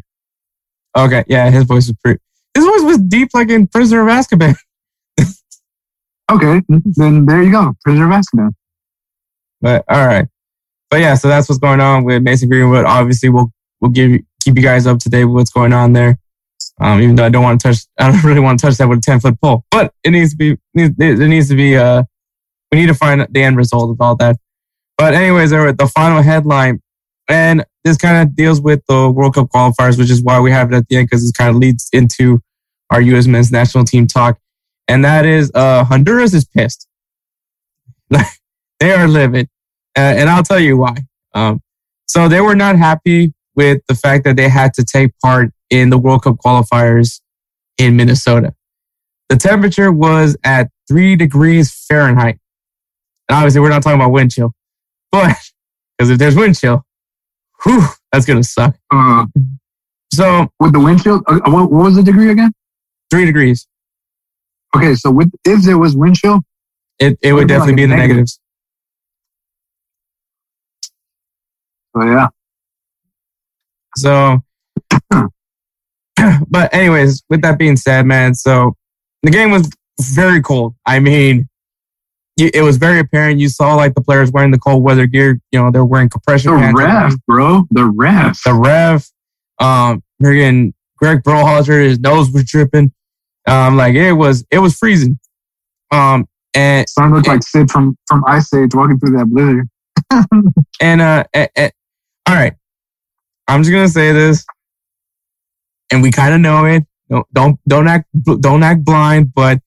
Okay, 0.98 1.24
yeah, 1.28 1.50
his 1.50 1.64
voice 1.66 1.88
was 1.88 1.96
pretty. 2.04 2.20
His 2.54 2.66
voice 2.66 2.82
was 2.82 2.98
deep, 2.98 3.30
like 3.34 3.50
in 3.50 3.68
Prisoner 3.68 4.02
of 4.02 4.08
Azkaban. 4.08 4.56
okay, 6.32 6.62
then 6.68 7.26
there 7.26 7.44
you 7.44 7.52
go, 7.52 7.74
Prisoner 7.84 8.06
of 8.06 8.12
Azkaban. 8.12 8.50
But 9.62 9.86
all 9.88 10.06
right, 10.06 10.28
but 10.90 11.00
yeah, 11.00 11.16
so 11.16 11.28
that's 11.28 11.48
what's 11.48 11.60
going 11.60 11.82
on 11.82 12.04
with 12.04 12.24
Mason 12.24 12.50
Greenwood. 12.50 12.86
Obviously, 12.86 13.30
we'll 13.30 13.52
we'll 13.80 13.92
give 13.92 14.20
keep 14.44 14.56
you 14.56 14.64
guys 14.64 14.88
up 14.88 15.00
to 15.00 15.10
date 15.10 15.26
with 15.26 15.36
what's 15.36 15.52
going 15.52 15.74
on 15.74 15.94
there. 15.94 16.18
Um, 16.80 17.02
even 17.02 17.16
though 17.16 17.26
I 17.26 17.30
don't 17.30 17.44
want 17.44 17.60
to 17.62 17.68
touch, 17.68 17.78
I 18.00 18.12
don't 18.12 18.24
really 18.24 18.40
want 18.40 18.60
to 18.60 18.66
touch 18.66 18.78
that 18.78 18.88
with 18.88 19.00
a 19.00 19.02
10 19.02 19.20
foot 19.20 19.42
pole, 19.42 19.66
but 19.72 19.94
it 20.04 20.12
needs 20.12 20.32
to 20.32 20.38
be, 20.38 20.58
there 20.74 21.28
needs 21.28 21.50
to 21.50 21.56
be, 21.56 21.76
uh, 21.76 22.04
we 22.72 22.80
need 22.80 22.88
to 22.88 22.94
find 22.94 23.26
the 23.30 23.44
end 23.44 23.58
result 23.58 23.90
of 23.90 24.00
all 24.00 24.16
that. 24.18 24.38
But 24.98 25.14
anyways, 25.14 25.52
the 25.52 25.92
final 25.94 26.22
headline, 26.22 26.82
and 27.30 27.66
this 27.88 27.98
kind 27.98 28.22
of 28.28 28.36
deals 28.36 28.62
with 28.62 28.82
the 28.88 29.10
World 29.10 29.36
Cup 29.36 29.50
qualifiers, 29.50 29.98
which 29.98 30.12
is 30.12 30.22
why 30.22 30.40
we 30.40 30.52
have 30.52 30.72
it 30.72 30.76
at 30.76 30.88
the 30.88 30.98
end 30.98 31.08
because 31.10 31.28
it 31.28 31.36
kind 31.38 31.50
of 31.50 31.56
leads 31.56 31.90
into 31.94 32.42
our 32.90 33.02
U.S. 33.02 33.28
men's 33.28 33.52
national 33.52 33.86
team 33.86 34.08
talk. 34.08 34.38
And 34.88 35.04
that 35.04 35.26
is, 35.26 35.52
uh, 35.54 35.84
Honduras 35.84 36.34
is 36.34 36.46
pissed. 36.46 36.88
they 38.80 38.92
are 38.92 39.08
livid. 39.08 39.50
Uh, 39.98 40.02
and 40.02 40.30
I'll 40.30 40.44
tell 40.44 40.60
you 40.60 40.78
why. 40.78 40.98
Um, 41.34 41.62
so 42.08 42.30
they 42.30 42.42
were 42.42 42.56
not 42.56 42.78
happy 42.78 43.34
with 43.56 43.82
the 43.88 43.96
fact 43.96 44.24
that 44.26 44.36
they 44.36 44.50
had 44.50 44.74
to 44.76 44.86
take 44.86 45.12
part 45.20 45.52
in 45.70 45.90
the 45.90 45.98
World 45.98 46.24
Cup 46.24 46.38
qualifiers 46.38 47.22
in 47.78 47.96
Minnesota. 47.96 48.54
The 49.30 49.36
temperature 49.36 49.92
was 49.92 50.38
at 50.44 50.70
three 50.88 51.16
degrees 51.16 51.72
Fahrenheit. 51.72 52.40
And 53.28 53.36
obviously, 53.36 53.60
we're 53.60 53.70
not 53.70 53.84
talking 53.84 54.00
about 54.00 54.12
wind 54.12 54.32
chill, 54.32 54.54
but 55.12 55.36
because 55.98 56.10
if 56.12 56.18
there's 56.18 56.36
wind 56.36 56.58
chill, 56.58 56.86
Whew, 57.64 57.84
that's 58.12 58.26
gonna 58.26 58.44
suck. 58.44 58.76
Uh, 58.92 59.26
So 60.12 60.48
with 60.60 60.74
the 60.74 60.80
windshield, 60.80 61.24
uh, 61.28 61.40
what, 61.46 61.72
what 61.72 61.84
was 61.86 61.96
the 61.96 62.04
degree 62.04 62.32
again? 62.32 62.52
three 63.10 63.26
degrees. 63.26 63.66
Okay, 64.76 64.96
so 64.96 65.10
with 65.12 65.32
if 65.46 65.64
there 65.64 65.78
was 65.78 65.96
wind 65.96 66.16
chill, 66.18 66.42
It 67.00 67.18
it 67.22 67.34
Would 67.34 67.48
definitely 67.48 67.74
like 67.74 67.78
be 67.78 67.84
in 67.84 67.90
the 67.90 67.96
negative. 67.96 68.16
negatives. 68.18 68.40
so 71.96 72.04
yeah. 72.04 72.28
So, 73.96 74.40
but 76.50 76.74
anyways, 76.74 77.24
with 77.30 77.42
that 77.42 77.58
being 77.58 77.78
said, 77.78 78.06
man, 78.06 78.36
so 78.36 78.76
the 79.24 79.32
game 79.32 79.52
was 79.52 79.70
very 80.02 80.42
cold. 80.42 80.76
I 80.86 81.00
mean, 81.00 81.48
it 82.38 82.62
was 82.64 82.78
very 82.78 83.00
apparent. 83.00 83.40
You 83.40 83.50
saw 83.50 83.76
like 83.76 83.96
the 83.96 84.02
players 84.02 84.32
wearing 84.32 84.52
the 84.52 84.60
cold 84.60 84.84
weather 84.84 85.08
gear. 85.08 85.40
You 85.52 85.60
know, 85.60 85.72
they're 85.72 85.84
wearing 85.86 86.10
compression 86.10 86.52
The 86.54 86.60
pants. 86.60 86.80
ref, 86.80 87.14
bro. 87.26 87.64
The 87.72 87.86
ref. 87.86 88.40
The 88.44 88.54
ref, 88.54 89.10
um, 89.60 90.04
friggin' 90.22 90.74
Greg 90.98 91.24
Berhalter, 91.24 91.84
his 91.84 92.00
nose 92.00 92.32
was 92.32 92.44
dripping. 92.46 92.92
Um, 93.48 93.76
like 93.78 93.96
it 93.96 94.14
was, 94.14 94.46
it 94.52 94.60
was 94.60 94.78
freezing. 94.78 95.20
Um, 95.92 96.28
and 96.54 96.88
Son 96.90 97.14
looked 97.14 97.28
like 97.28 97.44
Sid 97.44 97.70
from 97.72 97.98
from 98.08 98.24
Ice 98.28 98.54
Age 98.54 98.74
walking 98.74 99.00
through 99.00 99.18
that 99.18 99.26
blizzard. 99.28 99.68
And 100.82 101.02
uh, 101.02 101.24
eh, 101.34 101.48
eh, 101.56 101.70
all 102.28 102.36
right, 102.36 102.54
I'm 103.48 103.64
just 103.64 103.72
gonna 103.74 103.88
say 103.88 104.12
this, 104.12 104.46
and 105.92 106.02
we 106.04 106.12
kind 106.12 106.34
of 106.36 106.42
know 106.42 106.66
it. 106.66 106.84
Don't 107.10 107.26
don't 107.34 107.60
don't 107.68 107.88
act 107.88 108.06
don't 108.42 108.64
act 108.64 108.84
blind, 108.84 109.34
but 109.34 109.60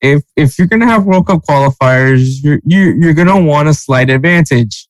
if 0.00 0.22
if 0.36 0.58
you're 0.58 0.68
gonna 0.68 0.86
have 0.86 1.04
World 1.04 1.26
Cup 1.26 1.42
qualifiers, 1.48 2.42
you're 2.42 2.60
you 2.64 2.94
you're 2.98 3.14
gonna 3.14 3.40
want 3.40 3.68
a 3.68 3.74
slight 3.74 4.10
advantage. 4.10 4.88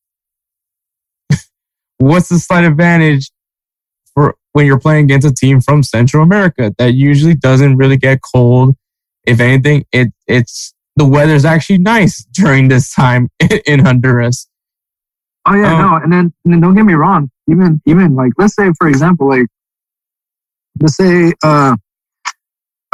What's 1.99 2.29
the 2.29 2.39
slight 2.39 2.65
advantage 2.65 3.31
for 4.15 4.37
when 4.53 4.67
you're 4.67 4.79
playing 4.79 5.05
against 5.05 5.27
a 5.27 5.33
team 5.35 5.61
from 5.61 5.83
Central 5.83 6.23
America 6.23 6.75
that 6.79 6.95
usually 6.95 7.35
doesn't 7.35 7.77
really 7.77 7.97
get 7.97 8.21
cold? 8.35 8.77
If 9.27 9.41
anything, 9.41 9.85
it 9.93 10.13
it's 10.27 10.75
the 10.97 11.07
weather's 11.07 11.45
actually 11.45 11.79
nice 11.79 12.25
during 12.25 12.69
this 12.69 12.93
time 12.93 13.29
in 13.67 13.81
Honduras. 13.85 14.49
Oh 15.47 15.55
yeah, 15.55 15.75
Oh. 15.75 15.79
no, 15.79 15.97
and 16.03 16.13
then 16.13 16.33
and 16.45 16.55
then 16.55 16.61
don't 16.61 16.75
get 16.75 16.85
me 16.85 16.95
wrong. 16.95 17.31
Even 17.49 17.81
even 17.87 18.15
like 18.15 18.33
let's 18.39 18.55
say 18.55 18.71
for 18.79 18.89
example, 18.89 19.29
like 19.29 19.47
let's 20.81 20.97
say 20.97 21.33
uh 21.43 21.77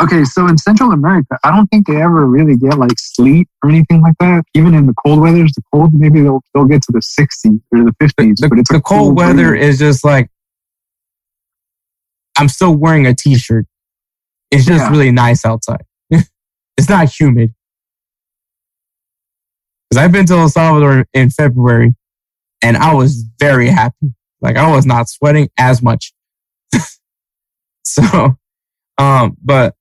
okay, 0.00 0.24
so 0.24 0.46
in 0.46 0.58
Central 0.58 0.92
America, 0.92 1.38
I 1.44 1.50
don't 1.54 1.66
think 1.68 1.86
they 1.86 2.00
ever 2.00 2.26
really 2.26 2.56
get 2.56 2.78
like 2.78 2.98
sleet 2.98 3.48
or 3.62 3.70
anything 3.70 4.02
like 4.02 4.14
that. 4.20 4.44
Even 4.54 4.74
in 4.74 4.86
the 4.86 4.94
cold 5.04 5.20
weathers, 5.20 5.52
the 5.52 5.62
cold 5.72 5.92
maybe 5.94 6.20
they'll 6.22 6.42
they'll 6.54 6.64
get 6.64 6.82
to 6.82 6.92
the 6.92 7.00
60s 7.00 7.60
or 7.72 7.84
the 7.84 7.94
50s, 8.02 8.36
the, 8.38 8.48
but 8.48 8.58
it's 8.58 8.72
the 8.72 8.80
cold 8.80 9.16
weather 9.16 9.50
breeze. 9.50 9.74
is 9.74 9.78
just 9.78 10.04
like 10.04 10.28
I'm 12.38 12.48
still 12.48 12.74
wearing 12.74 13.06
a 13.06 13.14
t-shirt. 13.14 13.66
It's 14.50 14.64
just 14.64 14.84
Yeah. 14.84 14.90
really 14.90 15.12
nice 15.12 15.44
outside. 15.44 15.84
it's 16.10 16.88
not 16.88 17.08
humid. 17.08 17.54
Because 19.90 20.04
I've 20.04 20.12
been 20.12 20.26
to 20.26 20.34
El 20.34 20.48
Salvador 20.48 21.06
in 21.14 21.30
February, 21.30 21.94
and 22.62 22.76
I 22.76 22.94
was 22.94 23.24
very 23.38 23.68
happy. 23.68 24.14
Like 24.40 24.56
I 24.56 24.70
was 24.74 24.84
not 24.86 25.08
sweating 25.08 25.48
as 25.58 25.82
much. 25.82 26.12
so, 27.84 28.36
um, 28.98 29.36
but, 29.42 29.74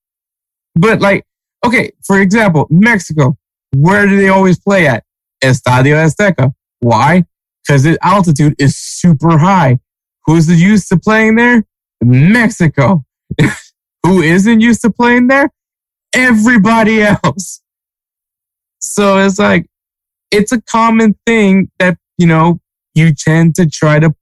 but 0.76 1.02
like, 1.02 1.26
okay, 1.66 1.92
for 2.06 2.20
example, 2.20 2.68
Mexico, 2.70 3.38
where 3.76 4.08
do 4.08 4.18
they 4.18 4.30
always 4.30 4.60
play 4.60 4.88
at? 4.88 5.04
Estadio 5.44 5.96
Azteca. 5.96 6.54
Why? 6.80 7.26
because 7.66 7.84
the 7.84 7.98
altitude 8.06 8.56
is 8.60 8.78
super 8.78 9.38
high. 9.38 9.80
Who's 10.26 10.50
used 10.50 10.90
to 10.90 10.98
playing 10.98 11.36
there? 11.36 11.64
Mexico. 12.02 13.06
Who 14.04 14.22
isn't 14.22 14.62
used 14.62 14.82
to 14.82 14.90
playing 14.90 15.28
there? 15.28 15.50
Everybody 16.14 17.02
else. 17.04 17.62
So 18.80 19.18
it's 19.18 19.40
like, 19.40 19.66
it's 20.30 20.52
a 20.52 20.62
common 20.62 21.16
thing 21.26 21.72
that, 21.80 21.98
you 22.18 22.28
know, 22.28 22.60
you 22.96 23.14
tend 23.14 23.56
to 23.56 23.70
try 23.70 24.00
to 24.00 24.14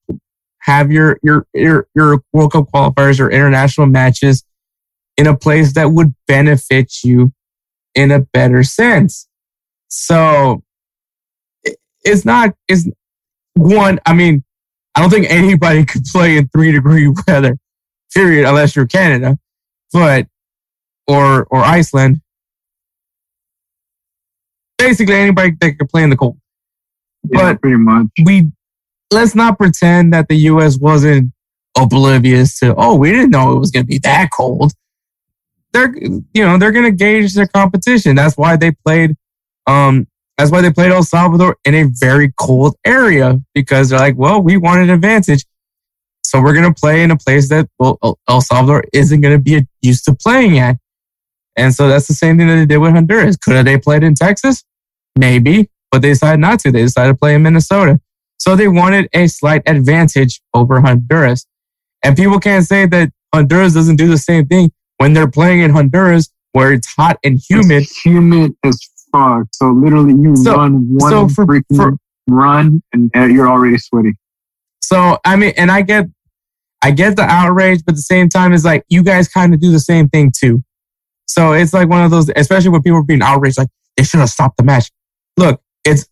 have 0.59 0.91
your, 0.91 1.19
your, 1.23 1.47
your, 1.53 1.87
your 1.95 2.21
World 2.31 2.51
Cup 2.51 2.69
qualifiers 2.71 3.19
or 3.19 3.31
international 3.31 3.87
matches 3.87 4.43
in 5.21 5.27
a 5.27 5.37
place 5.37 5.73
that 5.73 5.91
would 5.91 6.15
benefit 6.27 7.03
you 7.03 7.31
in 7.93 8.09
a 8.09 8.19
better 8.19 8.63
sense. 8.63 9.27
So 9.87 10.63
it's 12.03 12.25
not, 12.25 12.55
it's, 12.67 12.89
one, 13.53 13.99
I 14.07 14.13
mean, 14.13 14.43
I 14.95 15.01
don't 15.01 15.11
think 15.11 15.27
anybody 15.29 15.85
could 15.91 16.03
play 16.05 16.37
in 16.37 16.47
three 16.47 16.71
degree 16.71 17.07
weather, 17.27 17.57
period, 18.13 18.47
unless 18.47 18.75
you're 18.75 18.87
Canada, 18.87 19.37
but 19.93 20.27
or 21.07 21.45
or 21.51 21.59
Iceland. 21.59 22.21
Basically, 24.77 25.15
anybody 25.15 25.51
that 25.61 25.77
could 25.77 25.89
play 25.89 26.03
in 26.03 26.09
the 26.09 26.17
cold. 26.17 26.37
yeah, 27.29 27.53
but- 27.53 27.61
pretty 27.61 27.77
much. 27.77 28.07
We 28.23 28.51
let's 29.11 29.35
not 29.35 29.59
pretend 29.59 30.13
that 30.13 30.27
the 30.27 30.35
U.S. 30.51 30.77
wasn't 30.79 31.31
oblivious 31.77 32.57
to. 32.59 32.73
Oh, 32.75 32.95
we 32.95 33.11
didn't 33.11 33.29
know 33.29 33.53
it 33.53 33.59
was 33.59 33.69
going 33.71 33.83
to 33.85 33.87
be 33.87 33.99
that 33.99 34.29
cold. 34.35 34.71
They're 35.73 35.95
you 35.97 36.25
know 36.35 36.57
they're 36.57 36.71
going 36.71 36.85
to 36.85 36.91
gauge 36.91 37.33
their 37.33 37.47
competition. 37.47 38.15
That's 38.15 38.37
why 38.37 38.57
they 38.57 38.71
played. 38.71 39.15
Um, 39.67 40.07
that's 40.37 40.51
why 40.51 40.61
they 40.61 40.71
played 40.71 40.91
El 40.91 41.03
Salvador 41.03 41.57
in 41.65 41.75
a 41.75 41.83
very 41.83 42.33
cold 42.39 42.75
area 42.85 43.39
because 43.53 43.89
they're 43.89 43.99
like, 43.99 44.17
well, 44.17 44.41
we 44.41 44.57
want 44.57 44.81
an 44.81 44.89
advantage. 44.89 45.45
So 46.23 46.41
we're 46.41 46.53
going 46.53 46.73
to 46.73 46.79
play 46.79 47.03
in 47.03 47.11
a 47.11 47.17
place 47.17 47.49
that 47.49 47.69
well, 47.77 47.99
El- 48.27 48.41
Salvador 48.41 48.83
isn't 48.93 49.21
going 49.21 49.35
to 49.35 49.41
be 49.41 49.67
used 49.81 50.05
to 50.05 50.15
playing 50.15 50.59
at. 50.59 50.77
And 51.55 51.75
so 51.75 51.87
that's 51.87 52.07
the 52.07 52.13
same 52.13 52.37
thing 52.37 52.47
that 52.47 52.55
they 52.55 52.65
did 52.65 52.77
with 52.77 52.93
Honduras. 52.93 53.37
Could 53.37 53.55
have 53.55 53.65
they 53.65 53.77
played 53.77 54.03
in 54.03 54.15
Texas? 54.15 54.63
Maybe, 55.17 55.69
but 55.91 56.01
they 56.01 56.09
decided 56.09 56.39
not 56.39 56.59
to. 56.61 56.71
They 56.71 56.81
decided 56.83 57.13
to 57.13 57.17
play 57.17 57.35
in 57.35 57.43
Minnesota. 57.43 57.99
So 58.39 58.55
they 58.55 58.67
wanted 58.67 59.09
a 59.13 59.27
slight 59.27 59.61
advantage 59.67 60.41
over 60.53 60.79
Honduras. 60.81 61.45
And 62.03 62.15
people 62.15 62.39
can't 62.39 62.65
say 62.65 62.85
that 62.87 63.11
Honduras 63.33 63.73
doesn't 63.73 63.97
do 63.97 64.07
the 64.07 64.17
same 64.17 64.47
thing 64.47 64.71
when 65.01 65.13
they're 65.13 65.29
playing 65.29 65.61
in 65.61 65.71
Honduras 65.71 66.29
where 66.51 66.73
it's 66.73 66.87
hot 66.95 67.17
and 67.23 67.39
humid. 67.49 67.83
It's 67.83 68.01
humid 68.01 68.53
as 68.63 68.77
fuck. 69.11 69.47
So 69.51 69.71
literally, 69.71 70.13
you 70.13 70.35
So- 70.35 70.55
run 70.55 70.87
one 70.93 71.09
so 71.11 71.27
for- 71.27 71.45
freaking 71.45 71.75
for- 71.75 71.97
run, 72.27 72.81
and 72.93 73.09
you're 73.33 73.47
already 73.49 73.77
sweaty. 73.77 74.13
So 74.81 75.17
I 75.25 75.35
mean, 75.37 75.53
and 75.57 75.71
I 75.71 75.81
get, 75.81 76.05
I 76.83 76.91
get 76.91 77.15
the 77.15 77.23
outrage, 77.23 77.81
but 77.85 77.93
at 77.93 77.95
the 77.95 78.01
same 78.01 78.29
time, 78.29 78.53
it's 78.53 78.63
like 78.65 78.83
you 78.89 79.03
guys 79.03 79.27
kind 79.27 79.53
of 79.53 79.59
do 79.59 79.71
the 79.71 79.79
same 79.79 80.07
thing 80.09 80.31
too. 80.35 80.63
So 81.27 81.53
it's 81.53 81.73
like 81.73 81.89
one 81.89 82.03
of 82.03 82.11
those, 82.11 82.29
especially 82.35 82.69
when 82.69 82.81
people 82.83 82.99
are 82.99 83.03
being 83.03 83.21
outraged, 83.21 83.57
like 83.57 83.69
they 83.97 84.03
should 84.03 84.19
have 84.19 84.29
stopped 84.29 84.57
the 84.57 84.63
match. 84.63 84.91
Look, 85.37 85.61
it's 85.85 86.05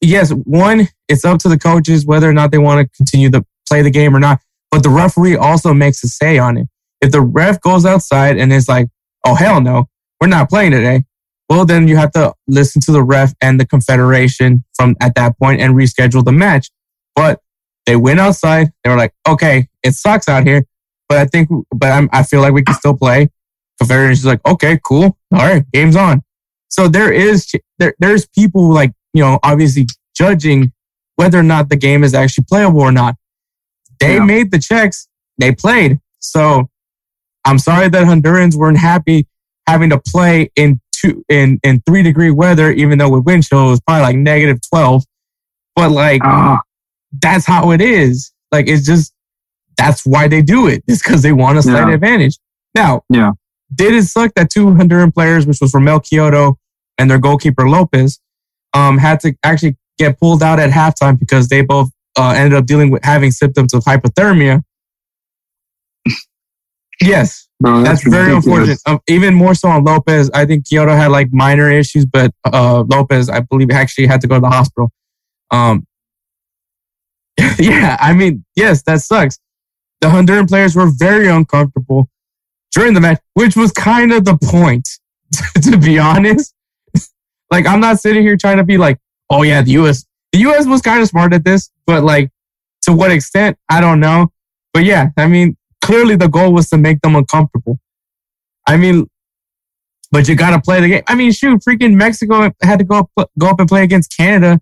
yes, 0.00 0.30
one, 0.30 0.88
it's 1.08 1.24
up 1.24 1.38
to 1.40 1.48
the 1.48 1.58
coaches 1.58 2.04
whether 2.04 2.28
or 2.28 2.32
not 2.32 2.50
they 2.50 2.58
want 2.58 2.80
to 2.86 2.96
continue 2.96 3.30
to 3.30 3.44
play 3.68 3.82
the 3.82 3.90
game 3.90 4.14
or 4.14 4.20
not. 4.20 4.40
But 4.70 4.82
the 4.82 4.90
referee 4.90 5.36
also 5.36 5.72
makes 5.72 6.02
a 6.04 6.08
say 6.08 6.38
on 6.38 6.58
it. 6.58 6.68
If 7.00 7.12
the 7.12 7.20
ref 7.20 7.60
goes 7.60 7.84
outside 7.84 8.36
and 8.38 8.52
is 8.52 8.68
like, 8.68 8.88
"Oh 9.24 9.34
hell 9.34 9.60
no, 9.60 9.88
we're 10.20 10.28
not 10.28 10.48
playing 10.48 10.72
today," 10.72 11.04
well 11.48 11.64
then 11.64 11.88
you 11.88 11.96
have 11.96 12.12
to 12.12 12.32
listen 12.48 12.80
to 12.82 12.92
the 12.92 13.02
ref 13.02 13.34
and 13.40 13.60
the 13.60 13.66
confederation 13.66 14.64
from 14.74 14.96
at 15.00 15.14
that 15.14 15.38
point 15.38 15.60
and 15.60 15.74
reschedule 15.74 16.24
the 16.24 16.32
match. 16.32 16.70
But 17.14 17.40
they 17.86 17.96
went 17.96 18.20
outside. 18.20 18.72
They 18.82 18.90
were 18.90 18.96
like, 18.96 19.12
"Okay, 19.28 19.68
it 19.82 19.92
sucks 19.94 20.28
out 20.28 20.44
here, 20.46 20.64
but 21.08 21.18
I 21.18 21.26
think, 21.26 21.48
but 21.74 21.90
I'm, 21.92 22.08
I 22.12 22.22
feel 22.22 22.40
like 22.40 22.52
we 22.52 22.62
can 22.62 22.74
still 22.74 22.96
play." 22.96 23.28
Confederation's 23.78 24.24
like, 24.26 24.40
"Okay, 24.46 24.78
cool, 24.84 25.16
all 25.32 25.46
right, 25.46 25.64
game's 25.72 25.96
on." 25.96 26.22
So 26.68 26.88
there 26.88 27.12
is 27.12 27.50
there 27.78 27.94
there's 27.98 28.26
people 28.26 28.68
like 28.72 28.92
you 29.14 29.22
know 29.22 29.38
obviously 29.42 29.86
judging 30.16 30.72
whether 31.16 31.38
or 31.38 31.42
not 31.42 31.68
the 31.68 31.76
game 31.76 32.02
is 32.04 32.12
actually 32.14 32.44
playable 32.48 32.80
or 32.80 32.92
not. 32.92 33.16
They 34.00 34.14
Yeah. 34.16 34.24
made 34.24 34.50
the 34.50 34.58
checks. 34.58 35.08
They 35.38 35.52
played. 35.52 36.00
So 36.20 36.68
I'm 37.46 37.58
sorry 37.58 37.88
that 37.88 38.04
Hondurans 38.06 38.54
weren't 38.56 38.78
happy 38.78 39.26
having 39.66 39.90
to 39.90 39.98
play 39.98 40.50
in 40.56 40.80
two 40.92 41.24
in 41.28 41.58
in 41.62 41.80
three 41.86 42.02
degree 42.02 42.30
weather, 42.30 42.70
even 42.72 42.98
though 42.98 43.08
with 43.10 43.24
wind 43.24 43.44
chill 43.46 43.68
it 43.68 43.70
was 43.70 43.80
probably 43.80 44.02
like 44.02 44.16
negative 44.16 44.58
twelve. 44.68 45.04
But 45.74 45.90
like 45.92 46.20
Ah, 46.24 46.60
that's 47.22 47.46
how 47.46 47.70
it 47.72 47.80
is. 47.80 48.32
Like 48.52 48.68
it's 48.68 48.84
just 48.86 49.12
that's 49.76 50.04
why 50.06 50.26
they 50.28 50.42
do 50.42 50.66
it. 50.68 50.82
It's 50.86 51.02
because 51.02 51.22
they 51.22 51.32
want 51.32 51.58
a 51.58 51.62
slight 51.62 51.88
Yeah. 51.88 51.94
advantage. 51.94 52.38
Now, 52.74 53.02
Yeah. 53.10 53.32
did 53.74 53.94
it 53.94 54.04
suck 54.04 54.32
that 54.36 54.50
two 54.50 54.66
Honduran 54.66 55.12
players, 55.14 55.46
which 55.46 55.60
was 55.60 55.72
Romell 55.72 56.00
Quioto 56.02 56.56
and 56.98 57.10
their 57.10 57.18
goalkeeper 57.18 57.68
Lopez, 57.68 58.18
um, 58.72 58.96
had 58.98 59.20
to 59.20 59.34
actually 59.44 59.76
get 59.98 60.18
pulled 60.18 60.42
out 60.42 60.58
at 60.58 60.70
halftime 60.70 61.18
because 61.18 61.48
they 61.48 61.60
both 61.62 61.90
uh, 62.18 62.30
ended 62.36 62.54
up 62.58 62.64
dealing 62.66 62.90
with 62.90 63.04
having 63.04 63.30
symptoms 63.30 63.74
of 63.74 63.84
hypothermia. 63.84 64.62
Yes, 67.00 67.48
bro, 67.60 67.82
that's, 67.82 68.02
that's, 68.02 68.14
very 68.14 68.34
unfortunate. 68.34 68.78
Um, 68.86 69.00
even 69.08 69.34
more 69.34 69.54
so 69.54 69.68
on 69.68 69.84
Lopez. 69.84 70.30
I 70.32 70.46
think 70.46 70.66
Quioto 70.66 70.96
had 70.96 71.10
like 71.10 71.28
minor 71.32 71.70
issues, 71.70 72.06
but 72.06 72.32
uh, 72.44 72.84
Lopez, 72.88 73.28
I 73.28 73.40
believe, 73.40 73.70
actually 73.70 74.06
had 74.06 74.20
to 74.22 74.26
go 74.26 74.36
to 74.36 74.40
the 74.40 74.48
hospital. 74.48 74.90
Um, 75.50 75.86
yeah, 77.58 77.96
I 78.00 78.14
mean, 78.14 78.44
yes, 78.54 78.82
that 78.84 79.00
sucks. 79.02 79.38
The 80.00 80.08
Honduran 80.08 80.48
players 80.48 80.74
were 80.74 80.90
very 80.96 81.28
uncomfortable 81.28 82.08
during 82.72 82.94
the 82.94 83.00
match, 83.00 83.20
which 83.34 83.56
was 83.56 83.72
kind 83.72 84.12
of 84.12 84.24
the 84.24 84.36
point, 84.38 84.88
to 85.62 85.76
be 85.76 85.98
honest. 85.98 86.54
like, 87.50 87.66
I'm 87.66 87.80
not 87.80 88.00
sitting 88.00 88.22
here 88.22 88.36
trying 88.36 88.58
to 88.58 88.64
be 88.64 88.78
like, 88.78 88.98
oh 89.30 89.42
yeah, 89.42 89.62
the 89.62 89.72
US, 89.72 90.04
the 90.32 90.38
US 90.40 90.66
was 90.66 90.80
kind 90.82 91.00
of 91.00 91.08
smart 91.08 91.32
at 91.32 91.44
this, 91.44 91.70
but 91.86 92.04
like, 92.04 92.30
to 92.82 92.92
what 92.92 93.10
extent, 93.10 93.58
I 93.68 93.80
don't 93.80 94.00
know. 94.00 94.28
But 94.72 94.84
yeah, 94.84 95.08
I 95.16 95.26
mean, 95.26 95.56
clearly 95.86 96.16
the 96.16 96.28
goal 96.28 96.52
was 96.52 96.68
to 96.68 96.76
make 96.76 97.00
them 97.00 97.14
uncomfortable. 97.14 97.78
I 98.66 98.76
mean, 98.76 99.08
but 100.10 100.26
you 100.26 100.34
got 100.34 100.50
to 100.50 100.60
play 100.60 100.80
the 100.80 100.88
game. 100.88 101.02
I 101.06 101.14
mean, 101.14 101.30
shoot, 101.30 101.62
freaking 101.62 101.94
Mexico 101.94 102.50
had 102.60 102.80
to 102.80 102.84
go 102.84 103.08
up, 103.16 103.30
go 103.38 103.46
up 103.46 103.60
and 103.60 103.68
play 103.68 103.84
against 103.84 104.16
Canada 104.16 104.60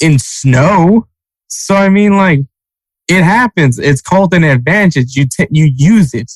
in 0.00 0.18
snow. 0.18 1.08
So 1.48 1.74
I 1.74 1.88
mean, 1.88 2.18
like, 2.18 2.40
it 3.08 3.22
happens. 3.22 3.78
It's 3.78 4.02
called 4.02 4.34
an 4.34 4.44
advantage. 4.44 5.16
You 5.16 5.26
t- 5.26 5.48
you 5.50 5.72
use 5.74 6.12
it. 6.12 6.30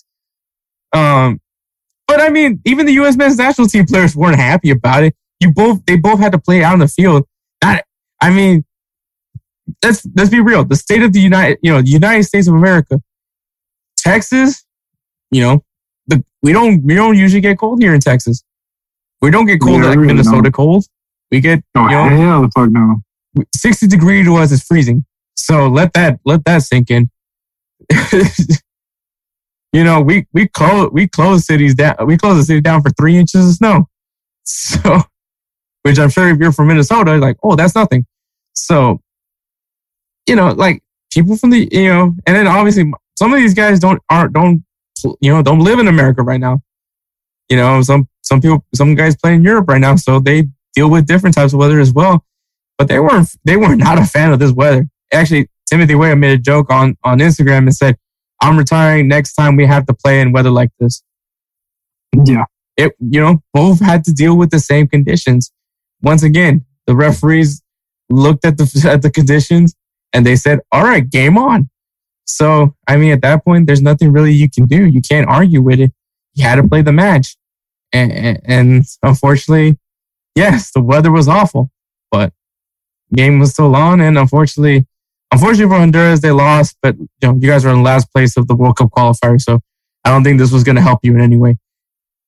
Um, 0.95 1.39
but 2.09 2.19
I 2.19 2.31
mean, 2.31 2.63
even 2.65 2.87
the 2.87 2.93
U.S. 2.95 3.17
men's 3.17 3.37
national 3.37 3.69
team 3.69 3.85
players 3.85 4.17
weren't 4.17 4.37
happy 4.37 4.71
about 4.71 5.05
it. 5.05 5.15
You 5.41 5.53
both 5.53 5.85
they 5.85 5.97
both 5.97 6.21
had 6.21 6.33
to 6.33 6.39
play 6.39 6.65
out 6.65 6.73
in 6.75 6.81
the 6.81 6.89
field. 6.89 7.25
Not, 7.63 7.85
I 8.23 8.31
mean, 8.31 8.65
let's 9.85 10.07
let's 10.17 10.31
be 10.31 10.41
real. 10.41 10.65
The 10.65 10.77
state 10.77 11.03
of 11.03 11.13
the 11.13 11.21
United, 11.21 11.59
you 11.63 11.71
know, 11.71 11.83
the 11.83 11.91
United 11.91 12.23
States 12.25 12.49
of 12.49 12.55
America, 12.55 13.03
Texas, 14.07 14.65
you 15.31 15.43
know, 15.43 15.65
the 16.07 16.25
we 16.43 16.53
don't 16.53 16.85
we 16.85 16.95
don't 16.95 17.17
usually 17.17 17.41
get 17.41 17.59
cold 17.59 17.81
here 17.83 17.95
in 17.95 18.01
Texas. 18.01 18.43
We 19.21 19.31
don't 19.31 19.47
get 19.47 19.61
cold 19.61 19.83
yeah, 19.83 19.89
like 19.89 19.97
really 19.97 20.09
Minnesota 20.09 20.43
don't. 20.43 20.53
cold. 20.53 20.85
We 21.31 21.41
get 21.41 21.63
oh 21.75 21.85
you 21.85 21.91
know, 21.91 22.09
hell 22.09 22.43
the 22.43 22.51
fuck 22.55 22.71
no. 22.71 22.97
60 23.55 23.87
degree 23.89 24.25
to 24.25 24.37
us 24.37 24.53
is 24.53 24.63
freezing. 24.63 25.05
So 25.37 25.67
let 25.67 25.93
that 25.95 26.21
let 26.25 26.45
that 26.45 26.63
sink 26.63 26.91
in. 26.91 27.11
you 29.73 29.85
know, 29.85 30.01
we 30.01 30.27
we 30.33 30.49
close 30.49 30.91
we 30.93 31.09
close 31.09 31.45
cities 31.45 31.75
down 31.75 31.97
we 32.07 32.17
close 32.17 32.37
the 32.37 32.45
city 32.45 32.61
down 32.61 32.83
for 32.83 32.91
three 32.91 33.17
inches 33.17 33.49
of 33.49 33.55
snow. 33.55 33.89
So 34.49 35.03
which 35.87 36.01
I'm 36.01 36.11
sure 36.11 36.29
if 36.29 36.39
you're 36.39 36.51
from 36.51 36.67
Minnesota, 36.67 37.17
like, 37.17 37.37
oh, 37.45 37.55
that's 37.55 37.77
nothing. 37.77 38.07
So, 38.55 39.01
you 40.27 40.35
know, 40.35 40.49
like 40.49 40.83
people 41.13 41.37
from 41.37 41.51
the, 41.51 41.69
you 41.71 41.89
know, 41.89 42.15
and 42.27 42.37
then 42.37 42.49
obviously 42.49 42.93
some 43.19 43.33
of 43.33 43.39
these 43.39 43.55
guys 43.55 43.79
don't 43.79 44.01
aren't 44.11 44.33
don't 44.33 44.65
you 45.21 45.33
know 45.33 45.43
don't 45.43 45.61
live 45.61 45.79
in 45.79 45.89
America 45.89 46.23
right 46.23 46.41
now. 46.41 46.63
You 47.49 47.57
know, 47.57 47.83
some 47.83 48.09
some 48.23 48.41
people 48.41 48.65
some 48.75 48.95
guys 48.95 49.17
play 49.17 49.35
in 49.35 49.43
Europe 49.43 49.69
right 49.69 49.81
now, 49.81 49.97
so 49.97 50.21
they 50.21 50.49
deal 50.75 50.91
with 50.91 51.07
different 51.07 51.35
types 51.35 51.53
of 51.53 51.59
weather 51.59 51.81
as 51.81 51.93
well 51.93 52.25
but 52.79 52.89
they 52.89 52.99
weren't 52.99 53.29
they 53.45 53.57
were 53.57 53.75
not 53.75 53.99
a 53.99 54.05
fan 54.05 54.33
of 54.33 54.39
this 54.39 54.53
weather. 54.53 54.89
Actually, 55.13 55.49
Timothy 55.69 55.95
Weah 55.95 56.17
made 56.17 56.33
a 56.33 56.39
joke 56.39 56.71
on 56.71 56.97
on 57.05 57.19
Instagram 57.19 57.59
and 57.59 57.75
said, 57.75 57.97
"I'm 58.41 58.57
retiring 58.57 59.09
next 59.09 59.35
time 59.35 59.57
we 59.57 59.67
have 59.67 59.87
to 59.87 59.95
play 59.95 60.21
in 60.21 60.33
weather 60.33 60.51
like 60.51 60.71
this." 60.79 61.03
Yeah, 62.25 62.45
it 62.77 62.93
you 63.01 63.21
know 63.21 63.43
both 63.53 63.81
had 63.81 64.05
to 64.05 64.13
deal 64.13 64.37
with 64.37 64.51
the 64.51 64.61
same 64.61 64.89
conditions. 64.89 65.53
Once 66.03 66.23
again, 66.23 66.65
the 66.87 66.95
referees 66.95 67.63
looked 68.11 68.45
at 68.45 68.59
the 68.59 68.89
at 68.91 69.03
the 69.03 69.11
conditions 69.11 69.75
and 70.13 70.27
they 70.27 70.37
said, 70.37 70.61
"All 70.73 70.85
right, 70.85 71.09
game 71.09 71.39
on." 71.39 71.71
So 72.27 72.75
I 72.87 72.97
mean, 72.97 73.13
at 73.13 73.23
that 73.23 73.45
point, 73.45 73.67
there's 73.67 73.83
nothing 73.83 74.13
really 74.13 74.33
you 74.33 74.51
can 74.51 74.67
do. 74.67 74.87
You 74.87 75.01
can't 75.01 75.29
argue 75.29 75.63
with 75.63 75.81
it. 75.81 75.93
You 76.35 76.45
had 76.45 76.57
to 76.57 76.69
play 76.69 76.83
the 76.83 76.93
match, 76.93 77.37
and, 77.93 78.43
and, 78.45 78.85
unfortunately, 79.03 79.79
yes, 80.35 80.71
the 80.71 80.83
weather 80.83 81.11
was 81.11 81.29
awful, 81.29 81.71
but 82.11 82.33
game 83.15 83.39
was 83.39 83.53
still 83.53 83.75
on, 83.75 84.03
and 84.03 84.19
unfortunately, 84.19 84.87
unfortunately 85.33 85.73
for 85.73 85.79
Honduras, 85.79 86.21
they 86.21 86.33
lost. 86.33 86.77
But 86.83 86.99
you 86.99 87.09
know, 87.23 87.39
you 87.41 87.49
guys 87.49 87.65
were 87.65 87.71
in 87.71 87.83
last 87.83 88.13
place 88.13 88.37
of 88.37 88.49
the 88.49 88.55
World 88.55 88.77
Cup 88.77 88.91
qualifier, 88.91 89.41
so 89.41 89.61
I 90.05 90.11
don't 90.11 90.25
think 90.25 90.39
this 90.39 90.53
was 90.53 90.65
going 90.65 90.77
to 90.77 90.83
help 90.83 91.01
you 91.03 91.15
in 91.15 91.21
any 91.21 91.37
way. 91.37 91.57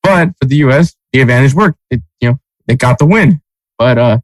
But 0.01 0.29
for 0.41 0.47
the 0.47 0.55
U.S., 0.57 0.95
the 1.13 1.21
advantage 1.21 1.53
worked. 1.53 1.77
It, 1.91 2.01
you 2.19 2.31
know, 2.31 2.39
they 2.67 2.75
got 2.75 2.97
the 2.97 3.05
win. 3.05 3.41
But 3.77 3.97
uh, 3.97 4.19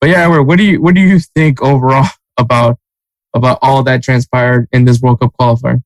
but 0.00 0.10
yeah, 0.10 0.26
what 0.38 0.58
do 0.58 0.64
you 0.64 0.82
what 0.82 0.94
do 0.94 1.00
you 1.00 1.18
think 1.18 1.62
overall 1.62 2.08
about 2.38 2.78
about 3.34 3.58
all 3.62 3.82
that 3.84 4.02
transpired 4.02 4.68
in 4.72 4.84
this 4.84 5.00
World 5.00 5.20
Cup 5.20 5.32
qualifier? 5.38 5.82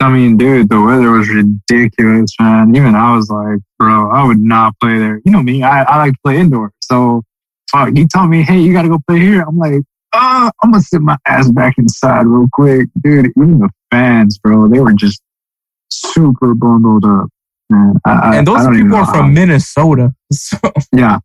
I 0.00 0.10
mean, 0.10 0.36
dude, 0.36 0.68
the 0.68 0.80
weather 0.80 1.10
was 1.10 1.28
ridiculous, 1.28 2.32
man. 2.40 2.74
Even 2.76 2.94
I 2.94 3.16
was 3.16 3.28
like, 3.30 3.58
bro, 3.78 4.10
I 4.10 4.24
would 4.24 4.38
not 4.38 4.74
play 4.80 4.98
there. 4.98 5.20
You 5.24 5.32
know 5.32 5.42
me, 5.42 5.62
I, 5.62 5.82
I 5.82 5.96
like 5.96 6.12
to 6.12 6.18
play 6.24 6.38
indoor. 6.38 6.72
So 6.80 7.24
fuck, 7.70 7.96
he 7.96 8.06
told 8.06 8.30
me, 8.30 8.42
hey, 8.42 8.60
you 8.60 8.72
got 8.72 8.82
to 8.82 8.88
go 8.88 9.00
play 9.08 9.18
here. 9.18 9.42
I'm 9.42 9.58
like, 9.58 9.82
uh, 10.12 10.50
I'm 10.62 10.70
gonna 10.72 10.82
sit 10.82 11.02
my 11.02 11.18
ass 11.26 11.50
back 11.50 11.76
inside 11.78 12.26
real 12.26 12.46
quick, 12.52 12.88
dude. 13.02 13.26
Even 13.36 13.58
the 13.58 13.68
fans, 13.90 14.38
bro, 14.38 14.68
they 14.68 14.80
were 14.80 14.94
just 14.94 15.20
super 15.90 16.54
bundled 16.54 17.04
up, 17.04 17.28
man. 17.68 17.94
I, 18.04 18.38
and 18.38 18.46
those 18.46 18.66
people 18.68 18.96
are 18.96 19.06
from 19.06 19.34
Minnesota, 19.34 20.14
so 20.32 20.56
yeah, 20.92 21.18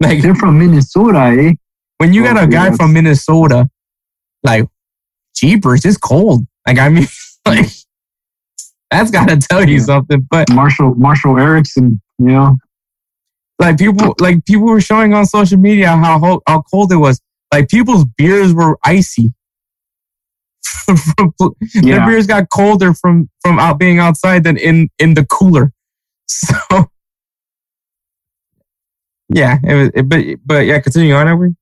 like 0.00 0.20
they're 0.20 0.34
from 0.34 0.58
Minnesota, 0.58 1.18
eh? 1.38 1.52
When 1.98 2.12
you 2.12 2.24
got 2.24 2.42
a 2.42 2.46
guy 2.48 2.68
yes. 2.68 2.76
from 2.76 2.92
Minnesota, 2.92 3.70
like, 4.44 4.68
jeepers, 5.34 5.84
it's 5.84 5.96
cold. 5.96 6.46
Like, 6.66 6.78
I 6.78 6.88
mean, 6.88 7.06
like, 7.46 7.66
that's 8.90 9.10
got 9.10 9.28
to 9.28 9.36
tell 9.36 9.68
you 9.68 9.78
yeah. 9.78 9.84
something. 9.84 10.26
But 10.30 10.52
Marshall 10.52 10.94
Marshall 10.94 11.38
Eriksen, 11.38 12.00
you 12.18 12.26
know, 12.26 12.56
like 13.58 13.78
people, 13.78 14.14
like 14.20 14.44
people 14.44 14.66
were 14.66 14.80
showing 14.80 15.14
on 15.14 15.26
social 15.26 15.58
media 15.58 15.88
how 15.88 16.40
how 16.46 16.62
cold 16.70 16.92
it 16.92 16.96
was. 16.96 17.20
Like 17.52 17.68
people's 17.68 18.04
beers 18.04 18.52
were 18.54 18.78
icy. 18.84 19.32
yeah. 20.88 21.46
Their 21.74 22.06
beers 22.06 22.26
got 22.26 22.50
colder 22.50 22.94
from 22.94 23.30
from 23.42 23.58
out 23.58 23.78
being 23.78 23.98
outside 23.98 24.44
than 24.44 24.56
in 24.56 24.90
in 24.98 25.14
the 25.14 25.24
cooler. 25.24 25.72
So 26.26 26.88
yeah, 29.28 29.58
it 29.64 29.74
was. 29.74 29.90
It, 29.94 30.08
but 30.08 30.24
but 30.44 30.66
yeah, 30.66 30.80
continue 30.80 31.14
on, 31.14 31.28
Edward. 31.28 31.56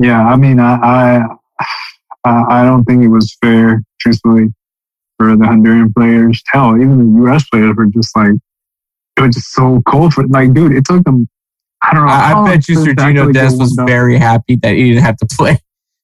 Yeah, 0.00 0.24
I 0.24 0.36
mean, 0.36 0.58
I, 0.58 0.74
I 0.74 1.24
I 2.24 2.64
don't 2.64 2.84
think 2.84 3.02
it 3.02 3.08
was 3.08 3.36
fair, 3.40 3.82
truthfully, 4.00 4.48
for 5.18 5.36
the 5.36 5.44
Honduran 5.44 5.92
players. 5.94 6.42
Hell, 6.46 6.76
even 6.76 7.14
the 7.14 7.20
U.S. 7.22 7.48
players 7.48 7.74
were 7.76 7.86
just 7.86 8.16
like, 8.16 8.34
it 9.16 9.20
was 9.20 9.34
just 9.34 9.52
so 9.52 9.82
cold 9.86 10.14
for 10.14 10.26
like, 10.28 10.52
dude. 10.52 10.72
It 10.72 10.84
took 10.84 11.04
them. 11.04 11.28
I 11.82 11.94
don't 11.94 12.06
know. 12.06 12.12
I, 12.12 12.42
I 12.42 12.44
bet 12.46 12.68
you 12.68 12.76
Sergiño 12.76 13.32
Dest 13.32 13.58
was 13.58 13.72
very 13.86 14.16
happy 14.16 14.56
that 14.56 14.74
he 14.74 14.90
didn't 14.90 15.02
have 15.02 15.16
to 15.16 15.26
play. 15.26 15.58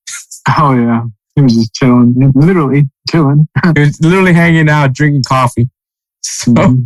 oh 0.58 0.74
yeah, 0.74 1.04
he 1.36 1.42
was 1.42 1.54
just 1.54 1.74
chilling, 1.74 2.32
literally 2.34 2.88
chilling. 3.08 3.48
he 3.76 3.80
was 3.80 4.00
literally 4.00 4.32
hanging 4.32 4.68
out, 4.68 4.92
drinking 4.92 5.24
coffee. 5.26 5.68
So, 6.20 6.52
mm-hmm. 6.52 6.82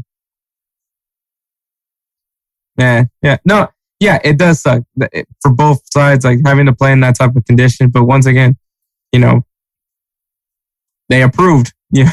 yeah, 2.78 3.04
yeah, 3.22 3.38
no, 3.46 3.68
yeah, 3.98 4.18
it 4.22 4.36
does 4.36 4.60
suck 4.60 4.82
for 5.40 5.52
both 5.52 5.80
sides, 5.90 6.24
like 6.24 6.40
having 6.44 6.66
to 6.66 6.74
play 6.74 6.92
in 6.92 7.00
that 7.00 7.16
type 7.16 7.34
of 7.34 7.44
condition. 7.46 7.88
But 7.88 8.04
once 8.04 8.26
again, 8.26 8.58
you 9.12 9.18
know, 9.20 9.44
they 11.08 11.22
approved. 11.22 11.72
Yeah, 11.94 12.12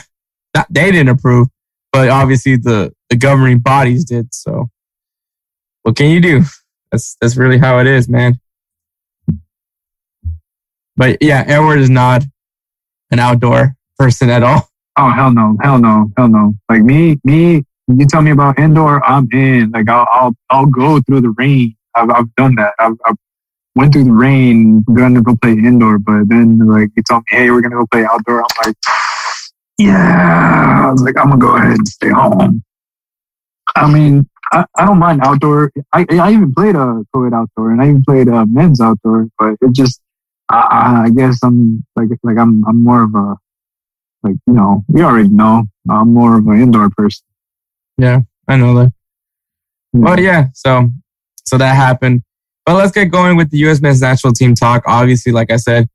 not, 0.54 0.68
they 0.70 0.92
didn't 0.92 1.08
approve, 1.08 1.48
but 1.94 2.10
obviously 2.10 2.58
the 2.58 2.94
the 3.10 3.16
governing 3.16 3.60
bodies 3.60 4.04
did. 4.04 4.34
So, 4.36 4.70
what 5.84 5.96
can 5.96 6.10
you 6.10 6.20
do? 6.20 6.42
That's 6.92 7.16
that's 7.22 7.38
really 7.38 7.58
how 7.58 7.80
it 7.80 7.88
is, 7.88 8.10
man. 8.10 8.42
But 10.98 11.20
yeah, 11.22 11.46
Edward 11.48 11.80
is 11.80 11.90
not 11.90 12.26
an 13.10 13.20
outdoor 13.20 13.78
person 13.98 14.30
at 14.30 14.44
all. 14.44 14.70
Oh 14.98 15.12
hell 15.12 15.32
no, 15.32 15.56
hell 15.62 15.80
no, 15.80 16.12
hell 16.18 16.28
no. 16.28 16.56
Like 16.68 16.82
me, 16.82 17.18
me. 17.24 17.64
You 17.88 18.06
tell 18.06 18.22
me 18.22 18.32
about 18.32 18.60
indoor, 18.60 19.04
I'm 19.06 19.30
in. 19.32 19.72
Like 19.72 19.88
I'll, 19.90 20.08
I'll, 20.12 20.36
I'll 20.50 20.66
go 20.66 21.00
through 21.00 21.22
the 21.22 21.34
rain. 21.38 21.76
I've, 21.96 22.10
I've 22.10 22.36
done 22.36 22.56
that. 22.56 22.74
I've, 22.80 22.98
I've 23.06 23.16
went 23.76 23.94
through 23.94 24.06
the 24.06 24.14
rain, 24.14 24.84
gonna 24.94 25.22
go 25.22 25.36
play 25.42 25.52
indoor. 25.52 26.00
But 26.00 26.30
then 26.30 26.58
like 26.60 26.90
he 26.96 27.02
told 27.04 27.24
me, 27.32 27.38
hey, 27.38 27.52
we're 27.52 27.62
gonna 27.62 27.76
go 27.76 27.86
play 27.88 28.06
outdoor. 28.06 28.42
I'm 28.42 28.66
like, 28.66 28.76
yeah. 29.78 30.88
I 30.88 30.92
was 30.92 31.04
like, 31.04 31.18
I'm 31.18 31.30
gonna 31.30 31.40
go 31.40 31.56
ahead 31.56 31.78
and 31.78 31.88
stay 31.88 32.10
home. 32.10 32.64
I 33.76 33.92
mean, 33.92 34.28
I, 34.52 34.66
I 34.76 34.86
don't 34.86 35.00
mind 35.00 35.22
outdoor. 35.24 35.72
I, 35.94 36.06
I 36.10 36.32
even 36.34 36.54
played 36.54 36.76
a 36.76 37.04
co-ed 37.14 37.34
outdoor 37.34 37.72
and 37.72 37.82
I 37.82 37.90
even 37.90 38.04
played 38.04 38.28
a 38.28 38.46
men's 38.46 38.82
outdoor, 38.82 39.28
but 39.38 39.54
it 39.62 39.74
just, 39.74 40.02
I, 40.50 41.04
I 41.06 41.10
guess 41.16 41.40
I'm 41.44 41.86
like, 41.96 42.10
like 42.24 42.38
I'm, 42.38 42.66
I'm 42.66 42.84
more 42.84 43.04
of 43.04 43.14
a, 43.14 43.36
like, 44.24 44.36
you 44.48 44.54
know, 44.54 44.84
you 44.94 45.04
already 45.04 45.30
know, 45.30 45.64
I'm 45.90 46.14
more 46.14 46.38
of 46.38 46.48
an 46.48 46.62
indoor 46.62 46.90
person. 46.90 47.24
Yeah, 47.98 48.22
I 48.48 48.58
know 48.58 48.74
that. 48.76 48.94
Yeah. 49.94 50.16
Yeah. 50.18 50.48
So, 50.54 50.90
so 51.46 51.58
that 51.58 51.76
happened. 51.76 52.24
But 52.70 52.76
let's 52.76 52.92
get 52.92 53.06
going 53.06 53.36
with 53.36 53.50
the 53.50 53.58
U.S. 53.66 53.82
men's 53.82 54.00
national 54.00 54.32
team 54.34 54.54
talk. 54.54 54.84
Obviously, 54.86 55.32
like 55.32 55.50
I 55.52 55.56
said, 55.56 55.90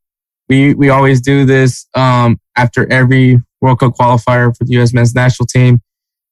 we 0.49 0.75
we 0.75 0.89
always 0.89 1.21
do 1.21 1.45
this 1.45 1.87
um, 1.95 2.41
after 2.57 2.93
every 2.93 3.41
World 3.61 3.79
Cup 3.79 3.95
qualifier 3.95 4.53
for 4.57 4.65
the 4.65 4.73
U.S. 4.73 4.93
men's 4.93 5.15
national 5.15 5.47
team. 5.47 5.81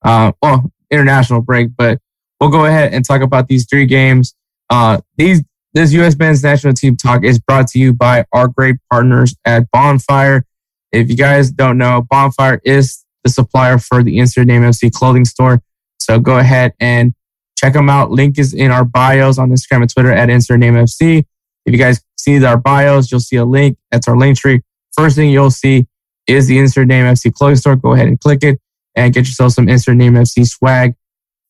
Uh, 0.04 0.32
well, 0.42 0.72
international 0.90 1.42
break, 1.42 1.68
but 1.76 2.00
we'll 2.40 2.50
go 2.50 2.64
ahead 2.64 2.92
and 2.92 3.04
talk 3.04 3.22
about 3.22 3.46
these 3.46 3.68
three 3.70 3.86
games. 3.86 4.34
Uh, 4.68 5.00
these 5.16 5.44
this 5.74 5.92
U.S. 5.92 6.16
men's 6.18 6.42
national 6.42 6.74
team 6.74 6.96
talk 6.96 7.22
is 7.22 7.38
brought 7.38 7.68
to 7.68 7.78
you 7.78 7.94
by 7.94 8.24
our 8.32 8.48
great 8.48 8.78
partners 8.90 9.36
at 9.44 9.70
Bonfire. 9.70 10.44
If 10.90 11.08
you 11.08 11.16
guys 11.16 11.52
don't 11.52 11.78
know, 11.78 12.04
Bonfire 12.10 12.60
is 12.64 13.04
the 13.22 13.30
supplier 13.30 13.78
for 13.78 14.02
the 14.02 14.10
Name 14.10 14.26
FC 14.26 14.90
clothing 14.90 15.24
store. 15.24 15.62
So 16.00 16.18
go 16.18 16.38
ahead 16.38 16.72
and 16.80 17.14
check 17.62 17.72
them 17.74 17.88
out. 17.88 18.10
Link 18.10 18.38
is 18.38 18.54
in 18.54 18.70
our 18.70 18.84
bios 18.84 19.38
on 19.38 19.50
Instagram 19.50 19.82
and 19.82 19.90
Twitter 19.92 20.12
at 20.12 20.28
Insert 20.28 20.58
Name 20.58 20.74
FC. 20.74 21.24
If 21.64 21.72
you 21.72 21.78
guys 21.78 22.02
see 22.16 22.44
our 22.44 22.56
bios, 22.56 23.10
you'll 23.10 23.20
see 23.20 23.36
a 23.36 23.44
link. 23.44 23.78
That's 23.90 24.08
our 24.08 24.16
link 24.16 24.38
tree. 24.38 24.62
First 24.96 25.16
thing 25.16 25.30
you'll 25.30 25.50
see 25.50 25.86
is 26.26 26.48
the 26.48 26.58
Insert 26.58 26.88
Name 26.88 27.04
FC 27.04 27.32
clothing 27.32 27.56
store. 27.56 27.76
Go 27.76 27.92
ahead 27.92 28.08
and 28.08 28.18
click 28.18 28.42
it 28.42 28.60
and 28.96 29.14
get 29.14 29.26
yourself 29.26 29.52
some 29.52 29.68
Insert 29.68 29.96
Name 29.96 30.14
FC 30.14 30.46
swag. 30.46 30.94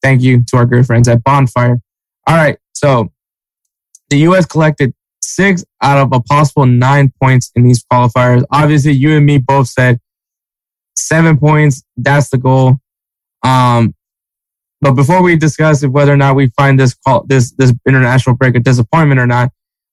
Thank 0.02 0.22
you 0.22 0.44
to 0.48 0.56
our 0.56 0.66
good 0.66 0.84
friends 0.86 1.08
at 1.08 1.24
Bonfire. 1.24 1.80
All 2.26 2.36
right. 2.36 2.58
So 2.72 3.12
the 4.10 4.18
U.S. 4.18 4.44
collected 4.44 4.92
six 5.22 5.64
out 5.80 5.98
of 5.98 6.12
a 6.12 6.20
possible 6.20 6.66
nine 6.66 7.12
points 7.22 7.50
in 7.54 7.62
these 7.62 7.82
qualifiers. 7.84 8.44
Obviously, 8.50 8.92
you 8.92 9.16
and 9.16 9.24
me 9.24 9.38
both 9.38 9.68
said 9.68 9.98
seven 10.94 11.38
points. 11.38 11.82
That's 11.96 12.28
the 12.28 12.38
goal. 12.38 12.80
Um, 13.42 13.94
but 14.82 14.92
before 14.92 15.22
we 15.22 15.36
discuss 15.36 15.86
whether 15.86 16.12
or 16.12 16.16
not 16.16 16.34
we 16.34 16.48
find 16.48 16.78
this 16.78 16.96
this 17.26 17.52
this 17.52 17.72
international 17.86 18.36
break 18.36 18.56
a 18.56 18.60
disappointment 18.60 19.20
or 19.20 19.26
not, 19.26 19.52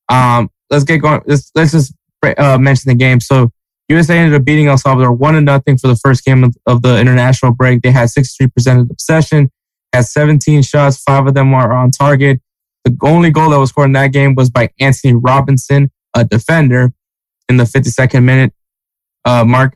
um, 0.09 0.49
let's 0.71 0.83
get 0.83 0.97
going. 0.97 1.21
Let's 1.27 1.51
let's 1.53 1.71
just 1.71 1.93
uh, 2.23 2.57
mention 2.57 2.89
the 2.89 2.95
game. 2.95 3.19
So 3.19 3.51
USA 3.87 4.17
ended 4.17 4.39
up 4.39 4.45
beating 4.45 4.67
El 4.67 4.79
Salvador 4.79 5.11
one 5.11 5.35
to 5.35 5.41
nothing 5.41 5.77
for 5.77 5.87
the 5.87 5.95
first 5.95 6.25
game 6.25 6.43
of, 6.43 6.55
of 6.65 6.81
the 6.81 6.99
international 6.99 7.53
break. 7.53 7.83
They 7.83 7.91
had 7.91 8.09
63% 8.09 8.81
of 8.81 8.87
the 8.87 8.95
possession, 8.95 9.51
had 9.93 10.05
17 10.05 10.63
shots, 10.63 11.01
five 11.01 11.27
of 11.27 11.35
them 11.35 11.51
were 11.51 11.71
on 11.71 11.91
target. 11.91 12.41
The 12.83 12.95
only 13.03 13.29
goal 13.29 13.51
that 13.51 13.59
was 13.59 13.69
scored 13.69 13.87
in 13.87 13.93
that 13.93 14.07
game 14.13 14.35
was 14.35 14.49
by 14.49 14.69
Anthony 14.79 15.13
Robinson, 15.13 15.91
a 16.15 16.25
defender, 16.25 16.93
in 17.47 17.57
the 17.57 17.63
52nd 17.63 18.23
minute 18.23 18.53
uh, 19.25 19.43
mark. 19.43 19.75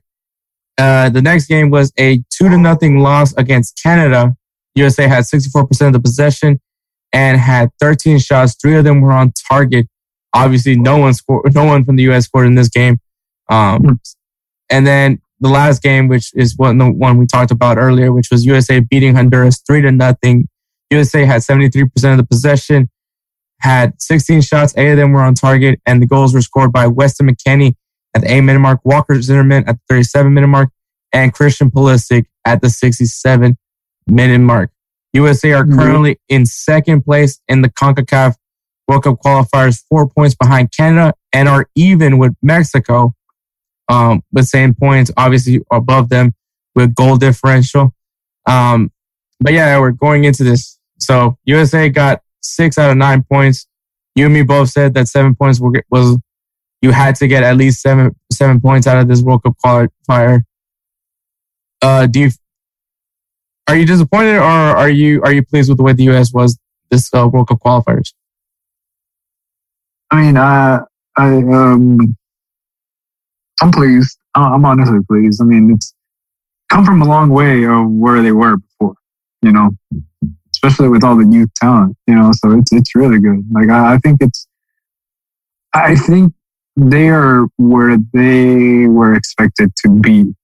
Uh, 0.78 1.10
the 1.10 1.22
next 1.22 1.48
game 1.48 1.70
was 1.70 1.92
a 2.00 2.24
two 2.30 2.50
to 2.50 2.58
nothing 2.58 3.00
loss 3.00 3.34
against 3.36 3.80
Canada. 3.82 4.36
USA 4.76 5.08
had 5.08 5.24
64% 5.24 5.88
of 5.88 5.94
the 5.94 6.00
possession 6.00 6.60
and 7.12 7.40
had 7.40 7.70
13 7.80 8.20
shots. 8.20 8.56
Three 8.60 8.76
of 8.76 8.84
them 8.84 9.02
were 9.02 9.12
on 9.12 9.32
target. 9.50 9.88
Obviously, 10.34 10.76
no 10.76 10.98
one 10.98 11.14
scored. 11.14 11.54
No 11.54 11.66
one 11.66 11.86
from 11.86 11.96
the 11.96 12.04
US 12.12 12.26
scored 12.26 12.48
in 12.48 12.56
this 12.56 12.70
game. 12.70 12.98
Um, 13.50 14.00
and 14.70 14.88
then 14.88 15.22
the 15.40 15.50
last 15.50 15.84
game, 15.84 16.08
which 16.08 16.32
is 16.34 16.58
one 16.58 16.78
the 16.78 16.90
one 16.90 17.18
we 17.18 17.28
talked 17.28 17.52
about 17.52 17.78
earlier, 17.78 18.12
which 18.12 18.30
was 18.32 18.46
USA 18.46 18.80
beating 18.80 19.16
Honduras 19.16 19.62
three 19.66 19.82
to 19.82 19.92
nothing. 19.92 20.48
USA 20.90 21.26
had 21.26 21.42
73% 21.42 21.84
of 22.12 22.18
the 22.18 22.26
possession 22.26 22.90
had 23.60 24.00
16 24.02 24.42
shots. 24.42 24.74
Eight 24.78 24.92
of 24.92 24.98
them 24.98 25.14
were 25.14 25.22
on 25.22 25.34
target, 25.34 25.80
and 25.86 26.02
the 26.02 26.06
goals 26.06 26.34
were 26.34 26.42
scored 26.42 26.72
by 26.72 26.88
Weston 26.88 27.30
McKennie 27.30 27.76
at 28.14 28.22
the 28.22 28.32
eight 28.32 28.42
minute 28.42 28.60
mark, 28.60 28.80
Walker 28.84 29.22
Zimmerman 29.22 29.68
at 29.68 29.76
the 29.76 29.82
37 29.90 30.34
minute 30.34 30.48
mark, 30.48 30.70
and 31.14 31.34
Christian 31.34 31.72
Pulisic 31.72 32.26
at 32.46 32.62
the 32.62 32.70
67 32.70 33.58
minute 34.08 34.40
mark. 34.40 34.72
USA 35.14 35.54
are 35.54 35.64
mm-hmm. 35.64 35.78
currently 35.78 36.20
in 36.30 36.46
second 36.46 37.04
place 37.04 37.40
in 37.48 37.62
the 37.62 37.70
CONCACAF 37.70 38.36
World 38.88 39.04
Cup 39.04 39.20
qualifiers, 39.24 39.84
four 39.88 40.10
points 40.10 40.36
behind 40.36 40.72
Canada, 40.72 41.14
and 41.32 41.48
are 41.48 41.70
even 41.76 42.18
with 42.18 42.34
Mexico 42.42 43.16
um, 43.90 44.24
with 44.32 44.46
same 44.48 44.74
points, 44.74 45.12
obviously 45.18 45.62
above 45.72 46.10
them 46.10 46.34
with 46.76 46.96
goal 46.96 47.18
differential. 47.18 47.94
Um, 48.46 48.92
but 49.40 49.54
yeah, 49.54 49.80
we're 49.80 49.92
going 49.92 50.24
into 50.24 50.44
this. 50.44 50.80
So 51.00 51.38
USA 51.46 51.90
got 51.90 52.22
six 52.42 52.78
out 52.78 52.92
of 52.92 52.98
nine 52.98 53.24
points. 53.24 53.68
You 54.16 54.26
and 54.26 54.34
me 54.34 54.44
both 54.44 54.70
said 54.70 54.94
that 54.94 55.08
seven 55.08 55.36
points 55.36 55.60
was 55.60 56.18
you 56.82 56.92
had 56.92 57.16
to 57.16 57.28
get 57.28 57.44
at 57.44 57.58
least 57.58 57.82
seven 57.82 58.16
seven 58.32 58.60
points 58.62 58.88
out 58.88 58.98
of 58.98 59.08
this 59.08 59.22
World 59.22 59.44
Cup 59.44 59.56
qualifier. 59.64 60.42
Uh, 61.82 62.08
do 62.08 62.22
you 62.22 62.32
are 63.68 63.76
you 63.76 63.86
disappointed 63.86 64.38
or 64.38 64.42
are 64.42 64.90
you 64.90 65.22
are 65.24 65.32
you 65.32 65.44
pleased 65.44 65.70
with 65.70 65.78
the 65.78 65.84
way 65.84 65.94
the 65.94 66.04
U.S. 66.06 66.34
was 66.34 66.58
this 66.92 67.10
uh, 67.14 67.28
World 67.28 67.48
Cup 67.48 67.60
qualifiers? 67.60 68.14
I 70.12 70.22
mean, 70.22 70.38
uh, 70.38 70.82
I 71.18 71.38
um, 71.38 72.16
I'm 73.62 73.72
pleased. 73.72 74.18
I'm 74.36 74.66
honestly 74.66 75.00
pleased. 75.08 75.42
I 75.42 75.46
mean, 75.46 75.72
it's 75.72 75.94
come 76.70 76.86
from 76.86 77.02
a 77.02 77.06
long 77.06 77.30
way 77.30 77.66
of 77.66 77.90
where 77.90 78.22
they 78.22 78.32
were 78.32 78.58
before. 78.58 78.96
You 79.42 79.52
know, 79.52 79.72
especially 80.64 80.90
with 80.90 81.04
all 81.04 81.18
the 81.18 81.28
youth 81.30 81.54
talent, 81.56 81.98
you 82.08 82.16
know, 82.16 82.32
so 82.34 82.52
it's, 82.52 82.72
it's 82.72 82.96
really 82.96 83.20
good. 83.20 83.46
Like, 83.52 83.70
I, 83.70 83.96
I 83.96 83.98
think 83.98 84.20
it's, 84.22 84.48
I 85.74 85.96
think 85.96 86.34
they 86.78 87.10
are 87.10 87.48
where 87.58 87.98
they 88.14 88.88
were 88.88 89.14
expected 89.14 89.76
to 89.84 89.90
be, 89.90 90.20
in 90.22 90.36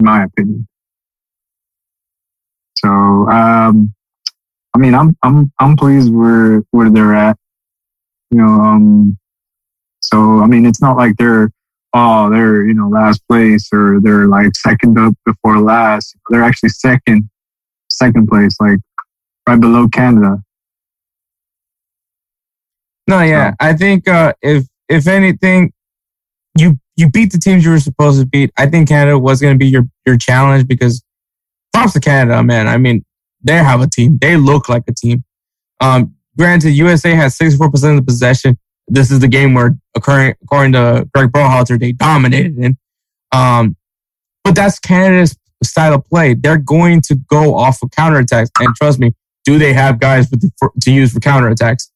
my 0.00 0.24
opinion. 0.24 0.68
So, 2.84 2.90
um, 2.90 3.94
I 4.74 4.78
mean, 4.78 4.94
I'm, 4.94 5.16
I'm, 5.22 5.52
I'm 5.58 5.76
pleased 5.76 6.12
where, 6.12 6.62
where 6.70 6.90
they're 6.90 7.14
at, 7.14 7.36
you 8.30 8.38
know, 8.38 8.46
um, 8.46 9.18
so, 10.00 10.40
I 10.40 10.46
mean, 10.46 10.66
it's 10.66 10.82
not 10.82 10.96
like 10.96 11.16
they're, 11.16 11.50
oh, 11.94 12.30
they're, 12.30 12.66
you 12.66 12.74
know, 12.74 12.88
last 12.88 13.22
place 13.28 13.68
or 13.72 14.00
they're 14.02 14.26
like 14.26 14.54
second 14.56 14.98
up 14.98 15.14
before 15.24 15.60
last. 15.60 16.16
They're 16.30 16.42
actually 16.42 16.70
second, 16.70 17.28
second 17.88 18.26
place. 18.28 18.56
Like 18.60 18.78
right 19.48 19.60
below 19.60 19.88
Canada. 19.88 20.42
No, 23.06 23.20
yeah, 23.20 23.50
so. 23.50 23.56
I 23.60 23.74
think 23.74 24.08
uh, 24.08 24.32
if 24.42 24.66
if 24.88 25.06
anything, 25.06 25.72
you 26.56 26.78
you 26.96 27.10
beat 27.10 27.32
the 27.32 27.38
teams 27.38 27.64
you 27.64 27.70
were 27.70 27.80
supposed 27.80 28.20
to 28.20 28.26
beat. 28.26 28.50
I 28.56 28.66
think 28.66 28.88
Canada 28.88 29.18
was 29.18 29.40
going 29.40 29.54
to 29.54 29.58
be 29.58 29.66
your 29.66 29.84
your 30.06 30.16
challenge 30.16 30.66
because 30.66 31.02
props 31.72 31.92
to 31.94 32.00
Canada, 32.00 32.42
man. 32.42 32.68
I 32.68 32.78
mean, 32.78 33.04
they 33.42 33.56
have 33.56 33.80
a 33.80 33.88
team. 33.88 34.18
They 34.20 34.36
look 34.36 34.68
like 34.68 34.84
a 34.88 34.92
team. 34.92 35.24
Um, 35.80 36.14
granted, 36.36 36.70
USA 36.70 37.14
has 37.14 37.36
64% 37.36 37.90
of 37.90 37.96
the 37.96 38.02
possession. 38.02 38.58
This 38.88 39.10
is 39.10 39.20
the 39.20 39.28
game 39.28 39.54
where, 39.54 39.76
according, 39.96 40.34
according 40.42 40.72
to 40.72 41.08
Greg 41.14 41.30
Berhalter, 41.30 41.78
they 41.78 41.92
dominated 41.92 42.58
in. 42.58 42.76
Um, 43.32 43.76
but 44.44 44.54
that's 44.54 44.78
Canada's 44.78 45.36
style 45.62 45.94
of 45.94 46.04
play. 46.04 46.34
They're 46.34 46.58
going 46.58 47.00
to 47.02 47.14
go 47.14 47.54
off 47.54 47.82
of 47.82 47.90
counterattacks. 47.90 48.50
And 48.58 48.74
trust 48.74 48.98
me, 48.98 49.12
do 49.44 49.58
they 49.58 49.72
have 49.72 50.00
guys 50.00 50.30
the, 50.30 50.50
for, 50.58 50.72
to 50.82 50.92
use 50.92 51.12
for 51.12 51.20
counterattacks 51.20 51.88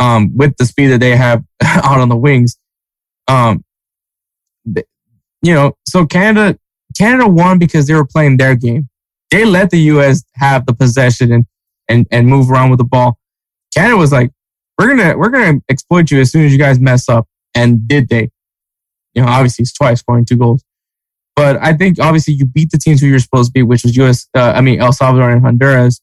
um, 0.00 0.36
with 0.36 0.56
the 0.56 0.64
speed 0.64 0.88
that 0.88 1.00
they 1.00 1.16
have 1.16 1.44
out 1.62 2.00
on 2.00 2.08
the 2.08 2.16
wings? 2.16 2.56
Um, 3.28 3.64
you 5.44 5.54
know, 5.54 5.76
so 5.86 6.06
Canada 6.06 6.58
Canada 6.96 7.28
won 7.28 7.58
because 7.58 7.86
they 7.86 7.94
were 7.94 8.06
playing 8.06 8.36
their 8.36 8.54
game. 8.54 8.88
They 9.32 9.44
let 9.46 9.70
the 9.70 9.80
U.S. 9.80 10.22
have 10.34 10.66
the 10.66 10.74
possession 10.74 11.32
and 11.32 11.46
and 11.88 12.06
and 12.10 12.28
move 12.28 12.50
around 12.50 12.70
with 12.70 12.78
the 12.78 12.84
ball. 12.84 13.18
Canada 13.74 13.96
was 13.96 14.12
like, 14.12 14.30
"We're 14.78 14.94
gonna 14.94 15.16
we're 15.16 15.30
gonna 15.30 15.60
exploit 15.68 16.10
you 16.10 16.20
as 16.20 16.30
soon 16.30 16.44
as 16.44 16.52
you 16.52 16.58
guys 16.58 16.78
mess 16.78 17.08
up," 17.08 17.26
and 17.54 17.88
did 17.88 18.08
they? 18.10 18.30
You 19.14 19.22
know, 19.22 19.28
obviously 19.28 19.62
it's 19.62 19.72
twice 19.72 20.00
scoring 20.00 20.26
two 20.26 20.36
goals. 20.36 20.62
But 21.34 21.56
I 21.62 21.72
think 21.72 21.98
obviously 21.98 22.34
you 22.34 22.44
beat 22.44 22.70
the 22.70 22.78
teams 22.78 23.00
who 23.00 23.06
you're 23.06 23.18
supposed 23.18 23.48
to 23.48 23.52
beat, 23.52 23.62
which 23.62 23.84
was 23.84 23.96
U.S. 23.96 24.28
Uh, 24.36 24.52
I 24.54 24.60
mean 24.60 24.80
El 24.80 24.92
Salvador 24.92 25.30
and 25.30 25.42
Honduras. 25.42 26.00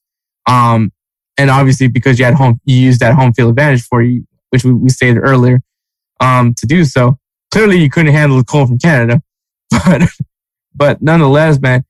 Um, 0.48 0.92
and 1.38 1.50
obviously 1.50 1.88
because 1.88 2.20
you 2.20 2.26
had 2.26 2.34
home, 2.34 2.60
you 2.66 2.76
used 2.76 3.00
that 3.00 3.14
home 3.14 3.34
field 3.34 3.52
advantage 3.52 3.84
for 3.84 4.02
you, 4.02 4.26
which 4.50 4.66
we, 4.66 4.74
we 4.74 4.90
stated 4.90 5.20
earlier, 5.20 5.62
um, 6.20 6.54
to 6.56 6.66
do 6.66 6.84
so. 6.84 7.18
Clearly 7.52 7.78
you 7.78 7.90
couldn't 7.90 8.12
handle 8.12 8.38
the 8.38 8.44
cold 8.44 8.68
from 8.68 8.78
Canada, 8.78 9.22
but, 9.70 10.02
but 10.76 11.02
nonetheless, 11.02 11.60
man, 11.62 11.86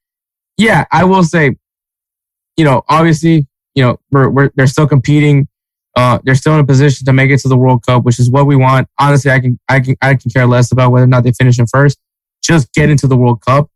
yeah, 0.60 0.86
I 0.92 1.06
will 1.06 1.24
say, 1.24 1.56
you 2.58 2.66
know, 2.66 2.84
obviously, 2.90 3.48
you 3.76 3.84
know, 3.84 4.00
we're, 4.12 4.30
we're, 4.30 4.52
they're 4.56 4.68
still 4.68 4.88
competing. 4.88 5.48
Uh, 5.96 6.20
they're 6.24 6.36
still 6.36 6.54
in 6.54 6.60
a 6.60 6.66
position 6.66 7.06
to 7.06 7.14
make 7.14 7.32
it 7.32 7.40
to 7.40 7.48
the 7.48 7.58
World 7.58 7.84
Cup, 7.86 8.04
which 8.04 8.20
is 8.20 8.30
what 8.30 8.46
we 8.46 8.56
want. 8.56 8.88
Honestly, 9.00 9.32
I 9.32 9.40
can, 9.40 9.60
I 9.70 9.80
can, 9.80 9.96
I 10.02 10.16
can 10.16 10.30
care 10.30 10.46
less 10.46 10.72
about 10.72 10.92
whether 10.92 11.06
or 11.06 11.08
not 11.08 11.24
they 11.24 11.32
finish 11.32 11.58
in 11.60 11.66
first. 11.66 11.98
Just 12.44 12.72
get 12.74 12.90
into 12.90 13.08
the 13.08 13.18
World 13.18 13.42
Cup. 13.42 13.70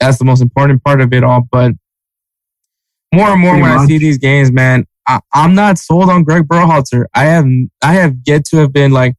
That's 0.00 0.18
the 0.18 0.24
most 0.24 0.40
important 0.40 0.84
part 0.84 1.00
of 1.00 1.12
it 1.12 1.24
all. 1.24 1.46
But 1.50 1.72
more 3.12 3.28
and 3.28 3.40
more 3.40 3.52
Pretty 3.52 3.62
when 3.62 3.74
much. 3.76 3.80
I 3.80 3.86
see 3.86 3.98
these 3.98 4.18
games, 4.18 4.52
man, 4.52 4.86
I, 5.06 5.20
am 5.34 5.54
not 5.54 5.78
sold 5.78 6.10
on 6.10 6.24
Greg 6.24 6.44
Berhalter. 6.44 7.06
I 7.14 7.24
have 7.24 7.46
I 7.82 7.94
have 7.94 8.16
yet 8.26 8.44
to 8.46 8.58
have 8.58 8.72
been 8.72 8.92
like, 8.92 9.14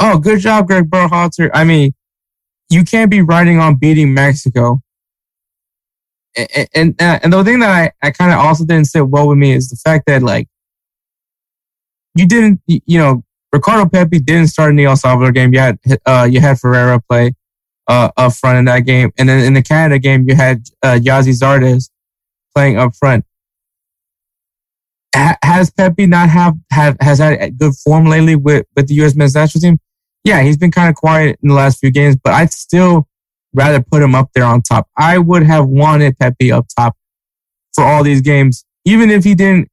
oh, 0.00 0.18
good 0.18 0.40
job, 0.40 0.66
Greg 0.66 0.90
Berhalter. 0.90 1.50
I 1.52 1.64
mean, 1.64 1.92
you 2.70 2.84
can't 2.84 3.10
be 3.10 3.20
riding 3.20 3.58
on 3.58 3.76
beating 3.76 4.14
Mexico. 4.14 4.80
And 6.36 6.68
and, 6.74 6.94
and 7.00 7.32
the 7.32 7.44
thing 7.44 7.60
that 7.60 7.70
I, 7.70 8.06
I 8.06 8.10
kind 8.10 8.32
of 8.32 8.38
also 8.38 8.64
didn't 8.64 8.86
sit 8.86 9.06
well 9.06 9.28
with 9.28 9.38
me 9.38 9.52
is 9.52 9.68
the 9.68 9.76
fact 9.76 10.06
that 10.06 10.22
like 10.22 10.48
you 12.14 12.26
didn't 12.26 12.60
you 12.66 12.98
know 12.98 13.22
Ricardo 13.52 13.88
Pepi 13.88 14.18
didn't 14.18 14.48
start 14.48 14.70
in 14.70 14.76
the 14.76 14.84
El 14.84 14.96
Salvador 14.96 15.32
game. 15.32 15.52
You 15.52 15.60
had 15.60 15.78
uh, 16.06 16.28
you 16.30 16.40
had 16.40 16.58
Ferreira 16.58 17.00
play 17.00 17.34
uh, 17.86 18.10
up 18.16 18.32
front 18.32 18.58
in 18.58 18.64
that 18.64 18.80
game, 18.80 19.12
and 19.16 19.28
then 19.28 19.44
in 19.44 19.54
the 19.54 19.62
Canada 19.62 19.98
game 19.98 20.28
you 20.28 20.34
had 20.34 20.62
uh, 20.82 20.98
Gyasi 21.00 21.38
Zardes 21.38 21.90
playing 22.54 22.78
up 22.78 22.94
front 22.96 23.24
ha- 25.14 25.38
has 25.42 25.70
Pepi 25.70 26.06
not 26.06 26.28
have, 26.28 26.54
have 26.70 26.96
has 27.00 27.18
had 27.18 27.58
good 27.58 27.74
form 27.76 28.06
lately 28.06 28.36
with, 28.36 28.66
with 28.76 28.88
the 28.88 28.94
U.S. 28.94 29.14
men's 29.14 29.34
national 29.34 29.62
team? 29.62 29.78
Yeah, 30.24 30.42
he's 30.42 30.56
been 30.56 30.70
kind 30.70 30.88
of 30.88 30.96
quiet 30.96 31.38
in 31.42 31.48
the 31.48 31.54
last 31.54 31.78
few 31.78 31.90
games, 31.90 32.16
but 32.22 32.32
I'd 32.32 32.52
still 32.52 33.08
rather 33.54 33.82
put 33.82 34.02
him 34.02 34.14
up 34.14 34.30
there 34.34 34.44
on 34.44 34.62
top. 34.62 34.88
I 34.96 35.18
would 35.18 35.44
have 35.44 35.66
wanted 35.66 36.18
Pepi 36.18 36.52
up 36.52 36.66
top 36.76 36.96
for 37.74 37.84
all 37.84 38.04
these 38.04 38.20
games, 38.20 38.64
even 38.84 39.10
if 39.10 39.24
he 39.24 39.34
didn't 39.34 39.68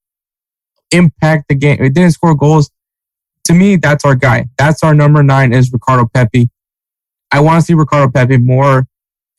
impact 0.91 1.45
the 1.49 1.55
game, 1.55 1.77
it 1.82 1.93
didn't 1.93 2.11
score 2.11 2.36
goals. 2.36 2.71
To 3.45 3.53
me, 3.53 3.75
that's 3.75 4.05
our 4.05 4.15
guy. 4.15 4.47
That's 4.57 4.84
our 4.84 4.93
number 4.93 5.23
nine 5.23 5.53
is 5.53 5.71
Ricardo 5.71 6.09
Pepi. 6.13 6.49
I 7.32 7.39
want 7.39 7.61
to 7.61 7.65
see 7.65 7.73
Ricardo 7.73 8.11
Pepi 8.11 8.38
more 8.38 8.86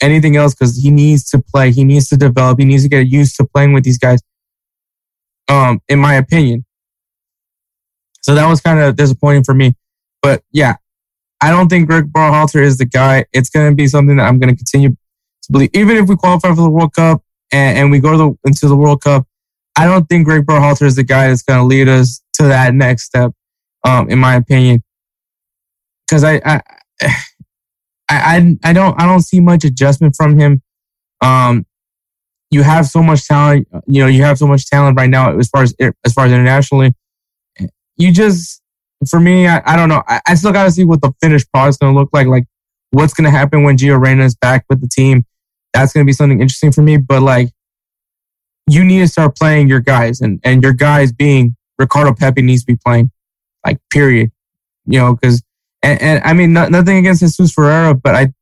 anything 0.01 0.37
else 0.37 0.55
because 0.55 0.77
he 0.77 0.91
needs 0.91 1.25
to 1.31 1.41
play. 1.41 1.71
He 1.71 1.85
needs 1.85 2.09
to 2.09 2.17
develop. 2.17 2.59
He 2.59 2.65
needs 2.65 2.83
to 2.83 2.89
get 2.89 3.07
used 3.07 3.37
to 3.37 3.45
playing 3.45 3.73
with 3.73 3.85
these 3.85 3.99
guys. 3.99 4.21
Um, 5.49 5.81
in 5.89 5.99
my 5.99 6.15
opinion. 6.15 6.65
So 8.23 8.35
that 8.35 8.49
was 8.49 8.61
kind 8.61 8.81
of 8.81 8.97
disappointing 8.97 9.45
for 9.45 9.55
me. 9.55 9.75
But 10.23 10.43
yeah, 10.53 10.77
I 11.43 11.51
don't 11.51 11.69
think 11.69 11.89
Greg 11.89 12.13
Berhalter 12.13 12.63
is 12.63 12.79
the 12.79 12.85
guy. 12.85 13.25
It's 13.33 13.51
going 13.51 13.71
to 13.71 13.75
be 13.75 13.89
something 13.89 14.17
that 14.17 14.23
I'm 14.23 14.39
going 14.39 14.55
to 14.55 14.57
continue 14.57 14.91
to 14.91 15.53
believe. 15.53 15.71
Even 15.75 15.97
if 15.97 16.09
we 16.09 16.17
qualify 16.17 16.51
for 16.51 16.63
the 16.63 16.71
World 16.71 16.95
Cup 16.95 17.23
and, 17.53 17.79
and 17.79 17.91
we 17.91 17.99
go 17.99 18.13
to 18.13 18.19
the, 18.19 18.49
into 18.49 18.69
the 18.69 18.77
World 18.77 19.03
Cup, 19.03 19.27
I 19.77 19.87
don't 19.87 20.07
think 20.09 20.27
Greg 20.27 20.45
Berhalter 20.45 20.83
is 20.83 20.97
the 20.97 21.03
guy 21.03 21.29
that's 21.29 21.43
going 21.43 21.59
to 21.59 21.67
lead 21.67 21.89
us 21.89 22.23
to 22.35 22.45
that 22.45 22.75
next 22.75 23.05
step, 23.05 23.33
um, 23.85 24.09
in 24.09 24.19
my 24.19 24.37
opinion. 24.37 24.83
Because 26.07 26.23
I, 26.23 26.41
I, 26.47 26.63
I, 28.09 28.57
I 28.63 28.73
don't, 28.73 29.01
I 29.01 29.07
don't 29.07 29.23
see 29.23 29.41
much 29.41 29.65
adjustment 29.65 30.15
from 30.17 30.39
him. 30.39 30.63
Um, 31.21 31.67
you 32.53 32.63
have 32.63 32.87
so 32.87 33.03
much 33.03 33.27
talent. 33.27 33.67
You 33.87 34.03
know, 34.03 34.09
you 34.09 34.23
have 34.23 34.39
so 34.39 34.47
much 34.47 34.67
talent 34.67 34.97
right 34.97 35.09
now 35.09 35.37
as 35.39 35.49
far 35.49 35.63
as 35.63 35.75
as 36.05 36.13
far 36.13 36.27
as 36.27 36.33
internationally. 36.33 36.93
You 37.97 38.13
just, 38.13 38.62
for 39.09 39.21
me, 39.21 39.47
I, 39.47 39.63
I 39.65 39.77
don't 39.77 39.89
know. 39.89 40.03
I, 40.07 40.21
I 40.27 40.35
still 40.35 40.53
got 40.53 40.65
to 40.65 40.71
see 40.71 40.85
what 40.85 41.03
the 41.03 41.13
finished 41.21 41.51
product's 41.53 41.79
going 41.79 41.95
to 41.95 41.99
look 41.99 42.11
like. 42.13 42.27
Like, 42.27 42.47
what's 42.91 43.15
going 43.15 43.25
to 43.25 43.31
happen 43.31 43.63
when 43.63 43.77
Gio 43.77 44.01
Reyna 44.01 44.25
is 44.25 44.35
back 44.35 44.65
with 44.69 44.81
the 44.81 44.89
team? 44.89 45.25
That's 45.73 45.93
going 45.93 46.05
to 46.05 46.09
be 46.09 46.13
something 46.13 46.41
interesting 46.41 46.73
for 46.73 46.83
me. 46.83 46.97
But 46.99 47.23
like, 47.23 47.51
you 48.69 48.85
need 48.85 49.01
to 49.01 49.09
start 49.09 49.37
playing 49.37 49.69
your 49.69 49.81
guys, 49.81 50.21
and 50.21 50.41
and 50.45 50.63
your 50.63 50.73
guys 50.73 51.13
being 51.13 51.57
Ricardo 51.79 52.15
Pepi 52.15 52.43
needs 52.43 52.63
to 52.63 52.67
be 52.67 52.77
playing, 52.77 53.11
like 53.67 53.79
period. 53.91 54.31
You 54.87 54.99
know, 54.99 55.15
because 55.15 55.43
and, 55.83 56.01
and 56.01 56.25
I 56.25 56.33
mean, 56.33 56.53
nothing 56.53 56.99
against 56.99 57.21
Jesus 57.21 57.53
Ferreira, 57.53 57.95
but 57.95 58.15
I 58.15 58.33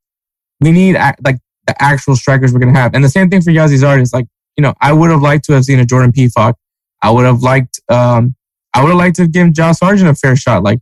we 0.61 0.72
need 0.72 0.96
like 1.24 1.38
the 1.66 1.82
actual 1.82 2.16
strikers 2.16 2.52
we're 2.52 2.61
gonna 2.61 2.78
have. 2.78 2.94
And 2.94 3.02
the 3.02 3.08
same 3.08 3.30
thing 3.30 3.40
for 3.40 3.50
Gyasi 3.50 3.78
Zardes. 3.78 4.12
Like, 4.12 4.26
you 4.56 4.62
know, 4.62 4.74
I 4.80 4.92
would 4.92 5.11
have 5.11 5.22
liked 5.22 5.44
to 5.46 5.52
have 5.54 5.64
seen 5.64 5.78
a 5.78 5.86
Jordan 5.86 6.12
Pefok. 6.12 6.54
I 7.02 7.11
would 7.11 7.24
have 7.24 7.42
liked 7.42 7.80
um 7.88 8.34
I 8.75 8.83
would 8.83 8.91
have 8.91 8.99
liked 8.99 9.16
to 9.16 9.27
give 9.27 9.53
Josh 9.53 9.79
Sargent 9.79 10.09
a 10.09 10.14
fair 10.14 10.37
shot. 10.37 10.62
Like, 10.62 10.81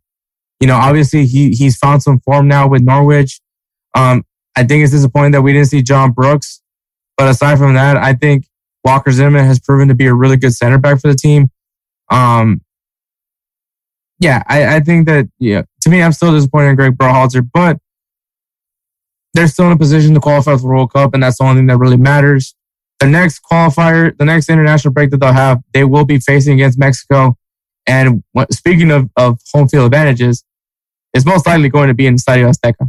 you 0.61 0.67
know, 0.67 0.77
obviously 0.77 1.27
he 1.27 1.51
he's 1.51 1.77
found 1.77 2.03
some 2.03 2.21
form 2.21 2.49
now 2.49 2.69
with 2.69 2.83
Norwich. 2.83 3.41
Um, 3.95 4.25
I 4.57 4.65
think 4.65 4.83
it's 4.83 4.93
disappointing 4.93 5.33
that 5.33 5.43
we 5.43 5.53
didn't 5.53 5.69
see 5.69 5.83
John 5.83 6.13
Brooks. 6.13 6.61
But 7.17 7.29
aside 7.29 7.59
from 7.59 7.75
that, 7.75 7.97
I 7.97 8.15
think 8.15 8.47
Walker 8.85 9.11
Zimmerman 9.11 9.45
has 9.45 9.59
proven 9.59 9.89
to 9.89 9.95
be 9.95 10.07
a 10.07 10.15
really 10.15 10.37
good 10.37 10.53
center 10.53 10.79
back 10.79 11.01
for 11.01 11.09
the 11.09 11.17
team. 11.17 11.51
Um, 12.11 12.61
yeah, 14.21 14.43
I, 14.47 14.77
I 14.77 14.81
think 14.81 15.07
that 15.07 15.29
yeah, 15.39 15.63
to 15.83 15.91
me, 15.91 16.03
I'm 16.03 16.13
still 16.13 16.33
disappointed 16.33 16.71
in 16.71 16.77
Greg 16.77 16.97
Berhalter, 16.97 17.49
but 17.53 17.79
they're 19.35 19.47
still 19.47 19.67
in 19.67 19.73
a 19.73 19.79
position 19.79 20.15
to 20.15 20.21
qualify 20.21 20.53
for 20.53 20.63
the 20.63 20.67
World 20.67 20.93
Cup, 20.93 21.15
and 21.15 21.23
that's 21.23 21.39
the 21.39 21.45
only 21.45 21.61
thing 21.61 21.67
that 21.69 21.79
really 21.79 21.97
matters. 21.97 22.55
The 22.99 23.07
next 23.07 23.41
qualifier, 23.49 24.17
the 24.17 24.25
next 24.25 24.51
international 24.51 24.93
break 24.93 25.11
that 25.11 25.19
they'll 25.19 25.33
have, 25.33 25.61
they 25.73 25.85
will 25.85 26.05
be 26.05 26.19
facing 26.19 26.55
against 26.55 26.79
Mexico. 26.79 27.38
And 27.89 28.23
speaking 28.51 28.91
of, 28.91 29.11
of 29.17 29.41
home 29.53 29.67
field 29.67 29.87
advantages, 29.87 30.45
it's 31.15 31.25
most 31.25 31.47
likely 31.47 31.71
going 31.71 31.89
to 31.89 31.95
be 31.95 32.07
in 32.07 32.15
the 32.15 32.21
Estadio 32.21 32.53
Azteca. 32.53 32.89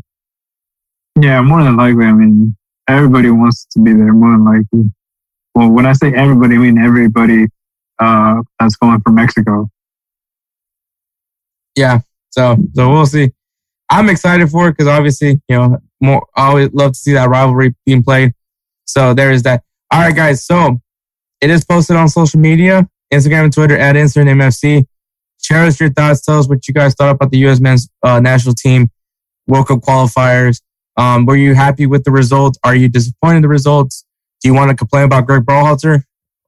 Yeah, 1.20 1.42
more 1.42 1.64
than 1.64 1.78
likely. 1.78 2.06
I 2.06 2.12
mean, 2.12 2.56
everybody 2.88 3.32
wants 3.32 3.66
to 3.72 3.80
be 3.80 3.94
there, 3.94 4.14
more 4.14 4.32
than 4.32 4.46
likely. 4.46 4.92
Well, 5.56 5.70
when 5.70 5.86
I 5.86 5.94
say 5.94 6.14
everybody, 6.14 6.56
I 6.56 6.58
mean 6.58 6.78
everybody 6.78 7.48
uh, 8.00 8.42
that's 8.60 8.76
going 8.76 9.02
from 9.02 9.16
Mexico. 9.16 9.70
Yeah, 11.76 12.02
so 12.30 12.58
so 12.74 12.90
we'll 12.90 13.06
see. 13.06 13.32
I'm 13.90 14.10
excited 14.10 14.50
for 14.50 14.68
it 14.68 14.72
because 14.72 14.88
obviously, 14.88 15.42
you 15.48 15.58
know, 15.58 15.78
more 16.02 16.28
I 16.36 16.48
always 16.48 16.72
love 16.74 16.92
to 16.94 16.98
see 16.98 17.14
that 17.14 17.30
rivalry 17.30 17.74
being 17.86 18.04
played. 18.04 18.34
So 18.86 19.14
there 19.14 19.32
is 19.32 19.44
that. 19.44 19.64
All 19.92 20.02
right, 20.02 20.16
guys. 20.16 20.46
So 20.46 20.82
it 21.42 21.50
is 21.50 21.66
posted 21.66 21.96
on 21.96 22.10
social 22.10 22.40
media, 22.40 22.88
Instagram 23.14 23.46
and 23.46 23.54
Twitter 23.54 23.78
at 23.78 23.96
InsertNameFC. 23.96 24.86
Share 25.42 25.66
us 25.66 25.80
your 25.80 25.90
thoughts. 25.90 26.22
Tell 26.22 26.40
us 26.40 26.50
what 26.50 26.68
you 26.68 26.74
guys 26.74 26.94
thought 26.96 27.12
about 27.12 27.32
the 27.32 27.38
U.S. 27.40 27.60
men's 27.60 27.90
uh, 28.04 28.20
national 28.20 28.56
team 28.56 28.90
World 29.48 29.68
Cup 29.68 29.80
qualifiers. 29.80 30.62
Um, 30.98 31.26
were 31.26 31.36
you 31.36 31.56
happy 31.56 31.86
with 31.86 32.04
the 32.04 32.12
results? 32.12 32.60
Are 32.64 32.76
you 32.76 32.90
disappointed 32.90 33.38
in 33.38 33.42
the 33.44 33.48
results? 33.48 34.06
Do 34.42 34.50
you 34.50 34.54
want 34.54 34.70
to 34.70 34.76
complain 34.76 35.06
about 35.06 35.26
Greg 35.26 35.44
Berhalter? 35.44 36.04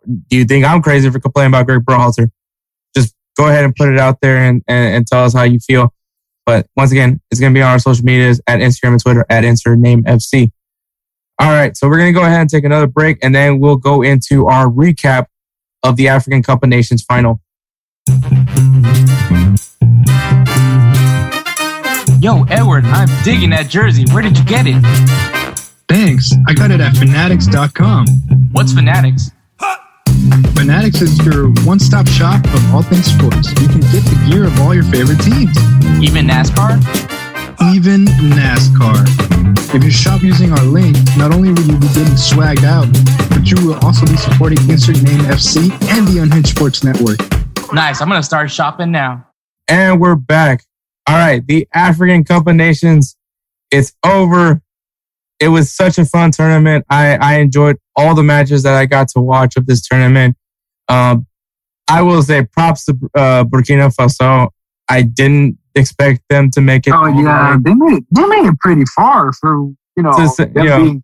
Do 0.06 0.38
you 0.38 0.46
think 0.46 0.66
I'm 0.66 0.82
crazy 0.82 1.10
for 1.10 1.20
complaining 1.20 1.52
about 1.52 1.68
Greg 1.68 1.82
Berhalter? 1.84 2.30
Just 2.96 3.16
go 3.38 3.48
ahead 3.48 3.64
and 3.64 3.76
put 3.76 3.90
it 3.90 4.00
out 4.00 4.20
there 4.22 4.38
and, 4.38 4.62
and, 4.68 4.96
and 4.96 5.08
tell 5.08 5.24
us 5.24 5.34
how 5.34 5.44
you 5.44 5.60
feel. 5.60 5.94
But 6.46 6.68
once 6.76 6.92
again, 6.92 7.22
it's 7.30 7.40
going 7.40 7.54
to 7.54 7.58
be 7.58 7.62
on 7.62 7.72
our 7.72 7.80
social 7.80 8.04
medias 8.04 8.42
at 8.48 8.60
Instagram 8.60 8.94
and 8.94 9.02
Twitter 9.02 9.26
at 9.30 9.44
insert 9.44 9.80
name 9.80 10.04
FC. 10.04 10.52
All 11.40 11.50
right. 11.50 11.76
So 11.78 11.88
we're 11.88 11.98
going 11.98 12.14
to 12.14 12.20
go 12.20 12.26
ahead 12.26 12.42
and 12.42 12.50
take 12.50 12.64
another 12.64 12.88
break 12.88 13.20
and 13.24 13.34
then 13.34 13.60
we'll 13.60 13.78
go 13.78 14.02
into 14.02 14.48
our 14.48 14.68
recap 14.68 15.28
of 15.84 15.96
the 15.96 16.08
African 16.08 16.44
Cup 16.44 16.64
of 16.64 16.70
Nations 16.70 17.04
final. 17.04 17.42
Yo, 22.20 22.44
Edward, 22.50 22.86
I'm 22.86 23.10
digging 23.24 23.50
that 23.50 23.66
jersey. 23.68 24.06
Where 24.12 24.22
did 24.22 24.38
you 24.38 24.44
get 24.46 24.66
it? 24.68 24.80
Thanks. 25.88 26.32
I 26.48 26.54
got 26.54 26.72
it 26.72 26.80
at 26.80 26.96
fanatics.com. 26.96 28.06
What's 28.52 28.74
Fanatics? 28.74 29.32
Fanatics 30.54 31.02
is 31.02 31.18
your 31.26 31.50
one 31.66 31.80
stop 31.80 32.08
shop 32.08 32.46
of 32.46 32.74
all 32.74 32.84
things 32.84 33.06
sports. 33.06 33.50
You 33.60 33.68
can 33.68 33.82
get 33.82 34.04
the 34.06 34.28
gear 34.30 34.46
of 34.46 34.60
all 34.62 34.74
your 34.74 34.84
favorite 34.84 35.20
teams. 35.20 35.58
Even 36.04 36.28
NASCAR? 36.28 37.21
Even 37.74 38.06
NASCAR. 38.34 39.06
If 39.74 39.84
you 39.84 39.92
shop 39.92 40.22
using 40.22 40.52
our 40.52 40.64
link, 40.64 40.98
not 41.18 41.34
only 41.34 41.50
will 41.50 41.62
you 41.62 41.78
be 41.78 41.88
getting 41.88 42.16
swagged 42.16 42.64
out, 42.64 42.88
but 43.30 43.50
you 43.50 43.66
will 43.66 43.80
also 43.86 44.06
be 44.06 44.18
supporting 44.18 44.58
Insert 44.70 45.02
Name 45.04 45.20
FC 45.22 45.72
and 45.90 46.08
the 46.08 46.20
Unhinged 46.22 46.50
Sports 46.50 46.84
Network. 46.84 47.20
Nice. 47.74 48.02
I'm 48.02 48.10
going 48.10 48.20
to 48.20 48.26
start 48.26 48.52
shopping 48.52 48.92
now. 48.92 49.28
And 49.68 50.02
we're 50.02 50.16
back. 50.16 50.64
All 51.08 51.16
right. 51.16 51.46
The 51.46 51.68
African 51.74 52.24
Cup 52.24 52.48
of 52.48 52.56
Nations, 52.56 53.16
it's 53.72 53.94
over 54.06 54.62
it 55.42 55.48
was 55.48 55.74
such 55.74 55.98
a 55.98 56.06
fun 56.06 56.30
tournament. 56.32 56.86
I, 56.90 57.18
I 57.18 57.38
enjoyed 57.40 57.78
all 57.96 58.14
the 58.14 58.24
matches 58.24 58.62
that 58.64 58.76
I 58.76 58.86
got 58.86 59.08
to 59.10 59.20
watch 59.20 59.58
of 59.58 59.66
this 59.66 59.86
tournament. 59.86 60.38
Um, 60.88 61.26
I 61.90 62.04
will 62.04 62.22
say 62.22 62.46
props 62.46 62.86
to 62.86 62.98
uh, 63.16 63.44
Burkina 63.44 63.94
Faso. 63.94 64.50
I 64.88 65.02
didn't 65.02 65.58
expect 65.76 66.22
them 66.30 66.50
to 66.52 66.62
make 66.62 66.88
it. 66.88 66.94
Oh 66.94 67.06
yeah, 67.08 67.58
they 67.64 67.74
made 67.74 68.04
they 68.12 68.26
made 68.26 68.46
it 68.48 68.60
pretty 68.60 68.84
far 68.96 69.32
for 69.34 69.56
you 69.96 70.04
know. 70.04 70.12
To, 70.12 70.48
you 70.48 70.54
know 70.70 70.84
being- 70.84 71.04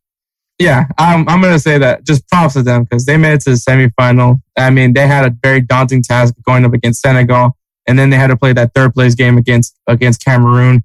yeah, 0.59 0.85
I'm 0.97 1.27
I'm 1.29 1.41
gonna 1.41 1.59
say 1.59 1.77
that. 1.77 2.03
Just 2.05 2.27
props 2.29 2.53
to 2.55 2.63
them 2.63 2.83
because 2.83 3.05
they 3.05 3.15
made 3.17 3.33
it 3.33 3.41
to 3.41 3.51
the 3.51 3.55
semifinal. 3.57 4.41
I 4.57 4.69
mean, 4.71 4.93
they 4.93 5.05
had 5.07 5.25
a 5.25 5.35
very 5.43 5.61
daunting 5.61 6.01
task 6.01 6.33
going 6.45 6.65
up 6.65 6.73
against 6.73 7.01
Senegal, 7.01 7.55
and 7.87 7.97
then 7.99 8.09
they 8.09 8.17
had 8.17 8.27
to 8.27 8.37
play 8.37 8.53
that 8.53 8.73
third 8.73 8.93
place 8.95 9.13
game 9.13 9.37
against 9.37 9.77
against 9.85 10.25
Cameroon. 10.25 10.83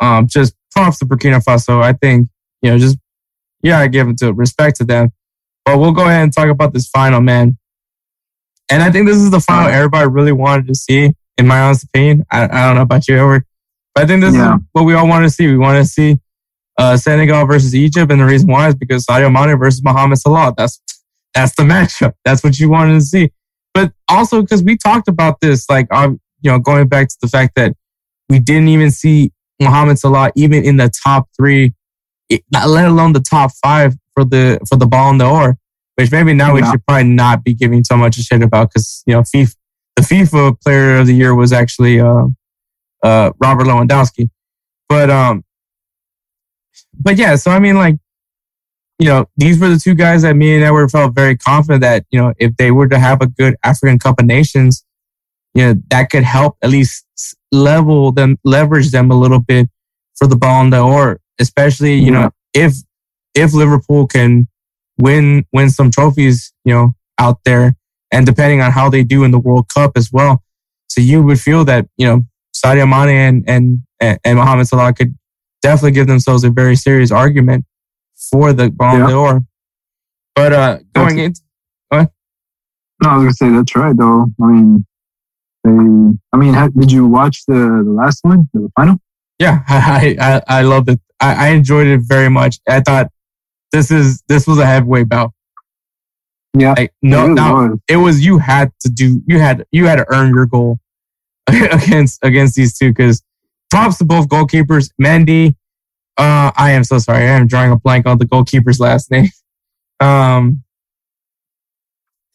Um, 0.00 0.28
just 0.28 0.54
props 0.70 1.00
to 1.00 1.04
Burkina 1.04 1.42
Faso. 1.42 1.82
I 1.82 1.94
think 1.94 2.28
you 2.62 2.70
know, 2.70 2.78
just 2.78 2.96
yeah, 3.62 3.80
I 3.80 3.88
give 3.88 4.08
it 4.08 4.18
to 4.18 4.32
respect 4.32 4.76
to 4.76 4.84
them. 4.84 5.10
But 5.64 5.78
we'll 5.78 5.92
go 5.92 6.02
ahead 6.02 6.22
and 6.22 6.32
talk 6.32 6.48
about 6.48 6.72
this 6.72 6.86
final, 6.88 7.20
man. 7.20 7.58
And 8.70 8.82
I 8.82 8.90
think 8.92 9.06
this 9.06 9.16
is 9.16 9.30
the 9.32 9.40
final 9.40 9.68
everybody 9.68 10.08
really 10.08 10.32
wanted 10.32 10.68
to 10.68 10.74
see, 10.74 11.12
in 11.38 11.46
my 11.46 11.60
honest 11.60 11.84
opinion. 11.84 12.26
I, 12.30 12.44
I 12.44 12.66
don't 12.66 12.76
know 12.76 12.82
about 12.82 13.08
you, 13.08 13.16
Edward, 13.16 13.44
but 13.94 14.04
I 14.04 14.06
think 14.06 14.20
this 14.20 14.34
yeah. 14.34 14.56
is 14.56 14.60
what 14.72 14.82
we 14.82 14.94
all 14.94 15.08
want 15.08 15.24
to 15.24 15.30
see. 15.30 15.46
We 15.46 15.56
want 15.56 15.82
to 15.82 15.88
see 15.88 16.18
uh, 16.76 16.96
Senegal 16.96 17.46
versus 17.46 17.74
Egypt, 17.74 18.12
and 18.12 18.20
the 18.20 18.26
reason 18.26 18.48
why 18.48 18.68
is 18.68 18.74
because 18.74 19.06
Sadio 19.06 19.32
Mane 19.32 19.58
versus 19.58 19.82
Mohamed 19.82 20.18
Salah. 20.18 20.54
That's 20.56 20.80
that's 21.34 21.54
the 21.56 21.62
matchup. 21.62 22.12
That's 22.24 22.44
what 22.44 22.58
you 22.58 22.68
wanted 22.68 22.94
to 22.94 23.00
see. 23.00 23.30
But 23.72 23.92
also 24.08 24.42
because 24.42 24.62
we 24.62 24.76
talked 24.76 25.08
about 25.08 25.40
this, 25.40 25.68
like 25.70 25.86
um, 25.92 26.20
you 26.42 26.50
know, 26.50 26.58
going 26.58 26.88
back 26.88 27.08
to 27.08 27.16
the 27.22 27.28
fact 27.28 27.54
that 27.56 27.74
we 28.28 28.38
didn't 28.38 28.68
even 28.68 28.90
see 28.90 29.32
Mohamed 29.60 29.98
Salah 29.98 30.32
even 30.36 30.64
in 30.64 30.76
the 30.76 30.90
top 31.04 31.28
three 31.36 31.74
let 32.52 32.86
alone 32.86 33.12
the 33.12 33.20
top 33.20 33.52
five 33.62 33.94
for 34.14 34.24
the 34.24 34.58
for 34.68 34.76
the 34.76 34.86
Ballon 34.86 35.18
d'Or, 35.18 35.56
which 35.96 36.10
maybe 36.12 36.34
now 36.34 36.48
yeah. 36.48 36.52
we 36.54 36.70
should 36.70 36.86
probably 36.86 37.08
not 37.08 37.44
be 37.44 37.54
giving 37.54 37.84
so 37.84 37.96
much 37.96 38.18
a 38.18 38.22
shit 38.22 38.42
about 38.42 38.70
because 38.70 39.02
you 39.06 39.14
know 39.14 39.22
FIFA, 39.22 39.54
the 39.98 40.14
FIFA 40.14 40.60
Player 40.60 40.98
of 40.98 41.06
the 41.06 41.14
Year 41.14 41.34
was 41.34 41.52
actually 41.52 42.00
uh, 42.00 42.26
uh, 43.02 43.32
Robert 43.40 43.64
Lewandowski, 43.66 44.30
but 44.88 45.10
um, 45.10 45.44
but 46.94 47.16
yeah, 47.16 47.36
so 47.36 47.50
I 47.50 47.58
mean 47.58 47.76
like. 47.76 47.96
You 49.00 49.06
know, 49.06 49.26
these 49.36 49.60
were 49.60 49.68
the 49.68 49.78
two 49.78 49.94
guys 49.94 50.22
that 50.22 50.34
me 50.34 50.56
and 50.56 50.64
Edward 50.64 50.90
felt 50.90 51.14
very 51.14 51.36
confident 51.36 51.82
that, 51.82 52.04
you 52.10 52.18
know, 52.20 52.34
if 52.36 52.56
they 52.56 52.72
were 52.72 52.88
to 52.88 52.98
have 52.98 53.22
a 53.22 53.28
good 53.28 53.54
African 53.62 53.96
Cup 53.96 54.18
of 54.18 54.26
Nations, 54.26 54.84
you 55.54 55.62
know, 55.62 55.80
that 55.90 56.10
could 56.10 56.24
help 56.24 56.56
at 56.62 56.70
least 56.70 57.06
level 57.52 58.10
them, 58.10 58.38
leverage 58.42 58.90
them 58.90 59.12
a 59.12 59.14
little 59.14 59.38
bit 59.38 59.68
for 60.16 60.26
the 60.26 60.34
Ballon 60.34 60.70
d'Or, 60.70 61.20
especially, 61.38 61.94
you 61.94 62.10
know, 62.10 62.32
if, 62.52 62.74
if 63.36 63.54
Liverpool 63.54 64.08
can 64.08 64.48
win, 64.98 65.46
win 65.52 65.70
some 65.70 65.92
trophies, 65.92 66.52
you 66.64 66.74
know, 66.74 66.96
out 67.20 67.38
there 67.44 67.76
and 68.12 68.26
depending 68.26 68.60
on 68.60 68.72
how 68.72 68.88
they 68.90 69.02
do 69.04 69.24
in 69.24 69.30
the 69.30 69.38
World 69.38 69.68
Cup 69.72 69.92
as 69.96 70.10
well. 70.12 70.42
So 70.88 71.00
you 71.00 71.22
would 71.22 71.40
feel 71.40 71.64
that, 71.66 71.86
you 71.96 72.06
know, 72.06 72.24
Sadio 72.56 72.88
Mane 72.88 73.44
and, 73.46 73.82
and, 74.00 74.18
and 74.24 74.38
Mohamed 74.38 74.66
Salah 74.68 74.92
could 74.92 75.16
definitely 75.62 75.92
give 75.92 76.06
themselves 76.06 76.44
a 76.44 76.50
very 76.50 76.76
serious 76.76 77.10
argument 77.12 77.64
for 78.30 78.52
the 78.52 78.70
Ballon 78.70 79.00
Yeah. 79.02 79.06
d'Or. 79.10 79.40
But 80.34 80.52
uh, 80.52 80.78
going 80.94 81.16
That's- 81.16 81.26
into 81.26 81.40
No, 83.02 83.10
I 83.10 83.16
was 83.16 83.22
gonna 83.24 83.32
say 83.34 83.56
that's 83.56 83.76
right 83.76 83.96
though. 83.96 84.26
I 84.42 84.46
mean, 84.46 84.86
they. 85.62 85.70
I 86.32 86.36
mean, 86.36 86.52
ha, 86.54 86.68
did 86.76 86.90
you 86.90 87.06
watch 87.06 87.44
the 87.46 87.54
the 87.84 87.92
last 87.92 88.18
one, 88.22 88.48
the 88.52 88.68
final? 88.74 88.96
yeah, 89.38 89.62
I 89.68 90.16
I, 90.20 90.58
I 90.58 90.62
loved 90.62 90.88
it. 90.90 91.00
I, 91.20 91.46
I 91.46 91.48
enjoyed 91.50 91.86
it 91.86 92.00
very 92.02 92.28
much. 92.28 92.58
I 92.68 92.80
thought 92.80 93.08
this 93.70 93.92
is 93.92 94.22
this 94.28 94.48
was 94.48 94.58
a 94.58 94.66
heavyweight 94.66 95.08
bout. 95.08 95.32
Yeah, 96.56 96.74
Like 96.76 96.92
no, 97.02 97.26
it 97.26 97.28
no, 97.34 97.54
was. 97.54 97.78
it 97.88 97.96
was 97.96 98.24
you 98.24 98.38
had 98.38 98.72
to 98.80 98.88
do 98.88 99.22
you 99.26 99.38
had 99.38 99.64
you 99.70 99.86
had 99.86 99.96
to 99.96 100.06
earn 100.12 100.34
your 100.34 100.46
goal 100.46 100.80
against 101.48 102.18
against 102.22 102.54
these 102.54 102.76
two 102.76 102.90
because 102.90 103.22
props 103.70 103.98
to 103.98 104.04
both 104.04 104.28
goalkeepers. 104.28 104.90
Mendy, 105.00 105.54
uh, 106.16 106.50
I 106.56 106.72
am 106.72 106.84
so 106.84 106.98
sorry. 106.98 107.24
I 107.24 107.32
am 107.36 107.46
drawing 107.46 107.70
a 107.70 107.76
blank 107.76 108.06
on 108.06 108.18
the 108.18 108.24
goalkeeper's 108.26 108.80
last 108.80 109.10
name. 109.10 109.28
Um, 110.00 110.62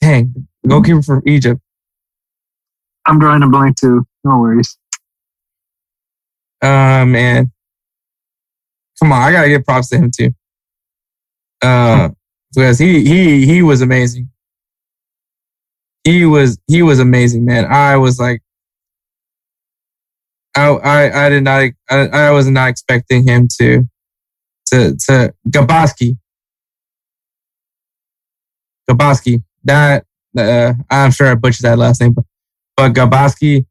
dang, 0.01 0.47
goalkeeper 0.67 1.01
for 1.01 1.21
Egypt. 1.25 1.59
I'm 3.05 3.19
drawing 3.19 3.43
a 3.43 3.49
blank 3.49 3.77
too. 3.77 4.05
No 4.23 4.37
worries. 4.39 4.77
Uh, 6.61 7.03
man, 7.05 7.51
come 8.99 9.11
on, 9.11 9.21
I 9.21 9.31
gotta 9.31 9.49
give 9.49 9.65
props 9.65 9.89
to 9.89 9.97
him 9.97 10.11
too. 10.15 10.29
Uh, 11.61 12.09
because 12.53 12.79
he 12.79 13.03
he 13.05 13.45
he 13.45 13.61
was 13.61 13.81
amazing. 13.81 14.29
He 16.03 16.25
was 16.25 16.57
he 16.67 16.81
was 16.81 16.99
amazing, 16.99 17.45
man. 17.45 17.65
I 17.65 17.97
was 17.97 18.19
like, 18.19 18.41
I 20.55 20.67
I 20.69 21.25
I 21.25 21.29
did 21.29 21.43
not 21.43 21.69
I, 21.89 22.07
I 22.07 22.31
was 22.31 22.47
not 22.47 22.69
expecting 22.69 23.27
him 23.27 23.47
to 23.59 23.83
to 24.67 24.95
to 25.07 25.33
Gabaski. 25.49 26.17
Gabaski. 28.89 29.43
That 29.63 30.05
uh, 30.37 30.73
I'm 30.89 31.11
sure 31.11 31.27
I 31.27 31.35
butchered 31.35 31.63
that 31.63 31.77
last 31.77 32.01
name, 32.01 32.13
but 32.13 32.25
but 32.75 32.93
Gabaski 32.93 33.65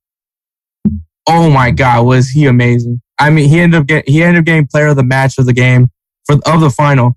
oh 1.26 1.51
my 1.51 1.70
god, 1.70 2.07
was 2.07 2.30
he 2.30 2.47
amazing? 2.47 3.01
I 3.18 3.30
mean, 3.30 3.49
he 3.49 3.61
ended 3.61 3.80
up 3.80 3.87
getting 3.87 4.12
he 4.12 4.22
ended 4.22 4.41
up 4.41 4.45
getting 4.47 4.66
player 4.66 4.89
of 4.89 4.97
the 4.97 5.05
match 5.05 5.39
of 5.39 5.47
the 5.47 5.53
game 5.53 5.91
for 6.24 6.37
of 6.47 6.61
the 6.61 6.70
final, 6.70 7.16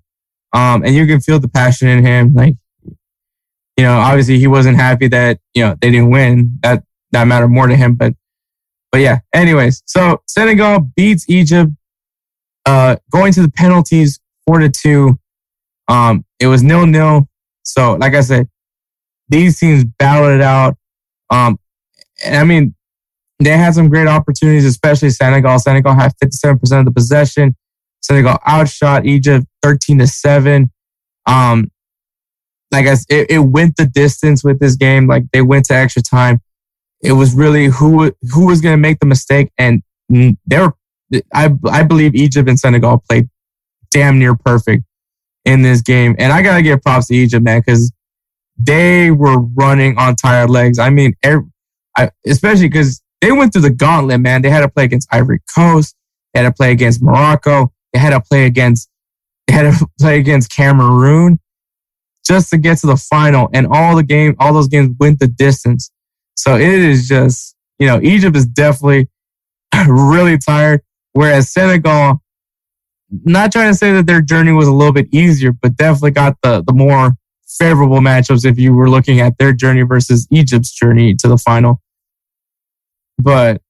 um, 0.56 0.82
and 0.84 0.94
you 0.94 1.06
can 1.06 1.20
feel 1.20 1.38
the 1.38 1.48
passion 1.48 1.86
in 1.86 2.04
him. 2.04 2.32
Like, 2.32 2.54
you 3.76 3.84
know, 3.84 3.98
obviously 3.98 4.38
he 4.38 4.46
wasn't 4.46 4.78
happy 4.78 5.06
that 5.08 5.38
you 5.54 5.62
know 5.62 5.76
they 5.80 5.90
didn't 5.90 6.10
win. 6.10 6.58
That 6.62 6.82
that 7.12 7.24
mattered 7.24 7.48
more 7.48 7.66
to 7.66 7.76
him, 7.76 7.94
but 7.94 8.14
but 8.90 9.02
yeah. 9.02 9.18
Anyways, 9.34 9.82
so 9.84 10.22
Senegal 10.26 10.80
beats 10.96 11.28
Egypt, 11.28 11.72
uh, 12.64 12.96
going 13.12 13.34
to 13.34 13.42
the 13.42 13.50
penalties 13.50 14.18
four 14.46 14.60
to 14.60 14.70
two. 14.70 15.18
Um, 15.88 16.24
it 16.40 16.46
was 16.46 16.62
nil 16.62 16.86
nil. 16.86 17.28
So, 17.62 17.94
like 17.96 18.14
I 18.14 18.22
said, 18.22 18.48
these 19.28 19.58
teams 19.58 19.84
battled 19.84 20.32
it 20.32 20.40
out. 20.40 20.78
Um, 21.28 21.58
and 22.24 22.36
I 22.36 22.44
mean, 22.44 22.74
they 23.40 23.50
had 23.50 23.74
some 23.74 23.90
great 23.90 24.08
opportunities, 24.08 24.64
especially 24.64 25.10
Senegal. 25.10 25.58
Senegal 25.58 25.92
had 25.92 26.12
57% 26.22 26.78
of 26.78 26.84
the 26.86 26.92
possession. 26.92 27.54
Senegal 28.02 28.38
outshot 28.46 29.06
Egypt 29.06 29.46
13 29.62 29.98
to 29.98 30.06
7. 30.06 30.70
Um, 31.26 31.70
like 32.72 32.86
I 32.86 32.90
s 32.90 33.06
it, 33.08 33.30
it 33.30 33.38
went 33.38 33.76
the 33.76 33.86
distance 33.86 34.42
with 34.44 34.58
this 34.60 34.76
game. 34.76 35.06
Like 35.06 35.24
they 35.32 35.42
went 35.42 35.66
to 35.66 35.74
extra 35.74 36.02
time. 36.02 36.40
It 37.02 37.12
was 37.12 37.34
really 37.34 37.66
who 37.66 38.12
who 38.32 38.46
was 38.46 38.60
going 38.60 38.74
to 38.74 38.80
make 38.80 39.00
the 39.00 39.06
mistake, 39.06 39.50
and 39.58 39.82
they 40.08 40.58
were. 40.58 40.74
I 41.32 41.50
I 41.70 41.84
believe 41.84 42.14
Egypt 42.14 42.48
and 42.48 42.58
Senegal 42.58 43.02
played 43.08 43.28
damn 43.90 44.18
near 44.18 44.34
perfect 44.34 44.84
in 45.44 45.62
this 45.62 45.80
game, 45.80 46.16
and 46.18 46.32
I 46.32 46.42
gotta 46.42 46.62
give 46.62 46.82
props 46.82 47.06
to 47.06 47.14
Egypt, 47.14 47.44
man, 47.44 47.62
because 47.64 47.92
they 48.58 49.10
were 49.10 49.38
running 49.38 49.96
on 49.98 50.16
tired 50.16 50.50
legs. 50.50 50.78
I 50.78 50.90
mean, 50.90 51.14
every, 51.22 51.46
I, 51.96 52.10
especially 52.26 52.68
because 52.68 53.02
they 53.20 53.30
went 53.32 53.52
through 53.52 53.62
the 53.62 53.70
gauntlet, 53.70 54.20
man. 54.20 54.42
They 54.42 54.50
had 54.50 54.60
to 54.60 54.68
play 54.68 54.84
against 54.84 55.08
Ivory 55.12 55.40
Coast. 55.54 55.94
They 56.32 56.40
had 56.42 56.48
to 56.48 56.52
play 56.52 56.72
against 56.72 57.02
Morocco. 57.02 57.72
They 57.96 58.00
had 58.00 58.10
to 58.10 58.20
play 58.20 58.44
against 58.44 58.90
they 59.46 59.54
had 59.54 59.72
to 59.72 59.86
play 59.98 60.18
against 60.18 60.50
Cameroon 60.50 61.40
just 62.26 62.50
to 62.50 62.58
get 62.58 62.76
to 62.78 62.86
the 62.86 62.96
final. 62.98 63.48
And 63.54 63.66
all 63.66 63.96
the 63.96 64.02
game, 64.02 64.36
all 64.38 64.52
those 64.52 64.68
games 64.68 64.94
went 65.00 65.18
the 65.18 65.28
distance. 65.28 65.90
So 66.34 66.56
it 66.56 66.68
is 66.68 67.08
just, 67.08 67.56
you 67.78 67.86
know, 67.86 67.98
Egypt 68.02 68.36
is 68.36 68.44
definitely 68.44 69.08
really 69.88 70.36
tired. 70.36 70.82
Whereas 71.14 71.50
Senegal, 71.50 72.20
not 73.24 73.50
trying 73.50 73.70
to 73.70 73.78
say 73.78 73.94
that 73.94 74.06
their 74.06 74.20
journey 74.20 74.52
was 74.52 74.68
a 74.68 74.72
little 74.72 74.92
bit 74.92 75.08
easier, 75.10 75.52
but 75.52 75.74
definitely 75.78 76.10
got 76.10 76.36
the 76.42 76.62
the 76.66 76.74
more 76.74 77.14
favorable 77.48 78.00
matchups 78.00 78.44
if 78.44 78.58
you 78.58 78.74
were 78.74 78.90
looking 78.90 79.20
at 79.20 79.38
their 79.38 79.54
journey 79.54 79.84
versus 79.84 80.28
Egypt's 80.30 80.70
journey 80.70 81.14
to 81.14 81.28
the 81.28 81.38
final. 81.38 81.80
But 83.16 83.62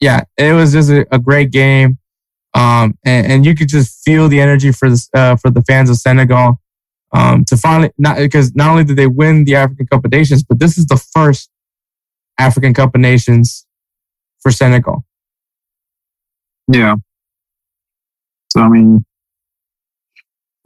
yeah, 0.00 0.22
it 0.38 0.54
was 0.54 0.72
just 0.72 0.88
a, 0.88 1.06
a 1.14 1.18
great 1.18 1.50
game. 1.50 1.98
Um, 2.54 2.98
and, 3.04 3.26
and 3.26 3.46
you 3.46 3.54
could 3.54 3.68
just 3.68 4.04
feel 4.04 4.28
the 4.28 4.40
energy 4.40 4.72
for 4.72 4.90
the, 4.90 5.08
uh, 5.14 5.36
for 5.36 5.50
the 5.50 5.62
fans 5.62 5.90
of 5.90 5.96
Senegal. 5.96 6.60
Um, 7.12 7.44
to 7.46 7.56
finally, 7.56 7.90
not 7.98 8.18
because 8.18 8.54
not 8.54 8.70
only 8.70 8.84
did 8.84 8.96
they 8.96 9.08
win 9.08 9.44
the 9.44 9.56
African 9.56 9.86
Cup 9.86 10.04
of 10.04 10.12
Nations, 10.12 10.44
but 10.44 10.60
this 10.60 10.78
is 10.78 10.86
the 10.86 10.96
first 10.96 11.50
African 12.38 12.72
Cup 12.72 12.94
of 12.94 13.00
Nations 13.00 13.66
for 14.40 14.52
Senegal. 14.52 15.04
Yeah. 16.68 16.94
So 18.52 18.60
I 18.60 18.68
mean, 18.68 19.04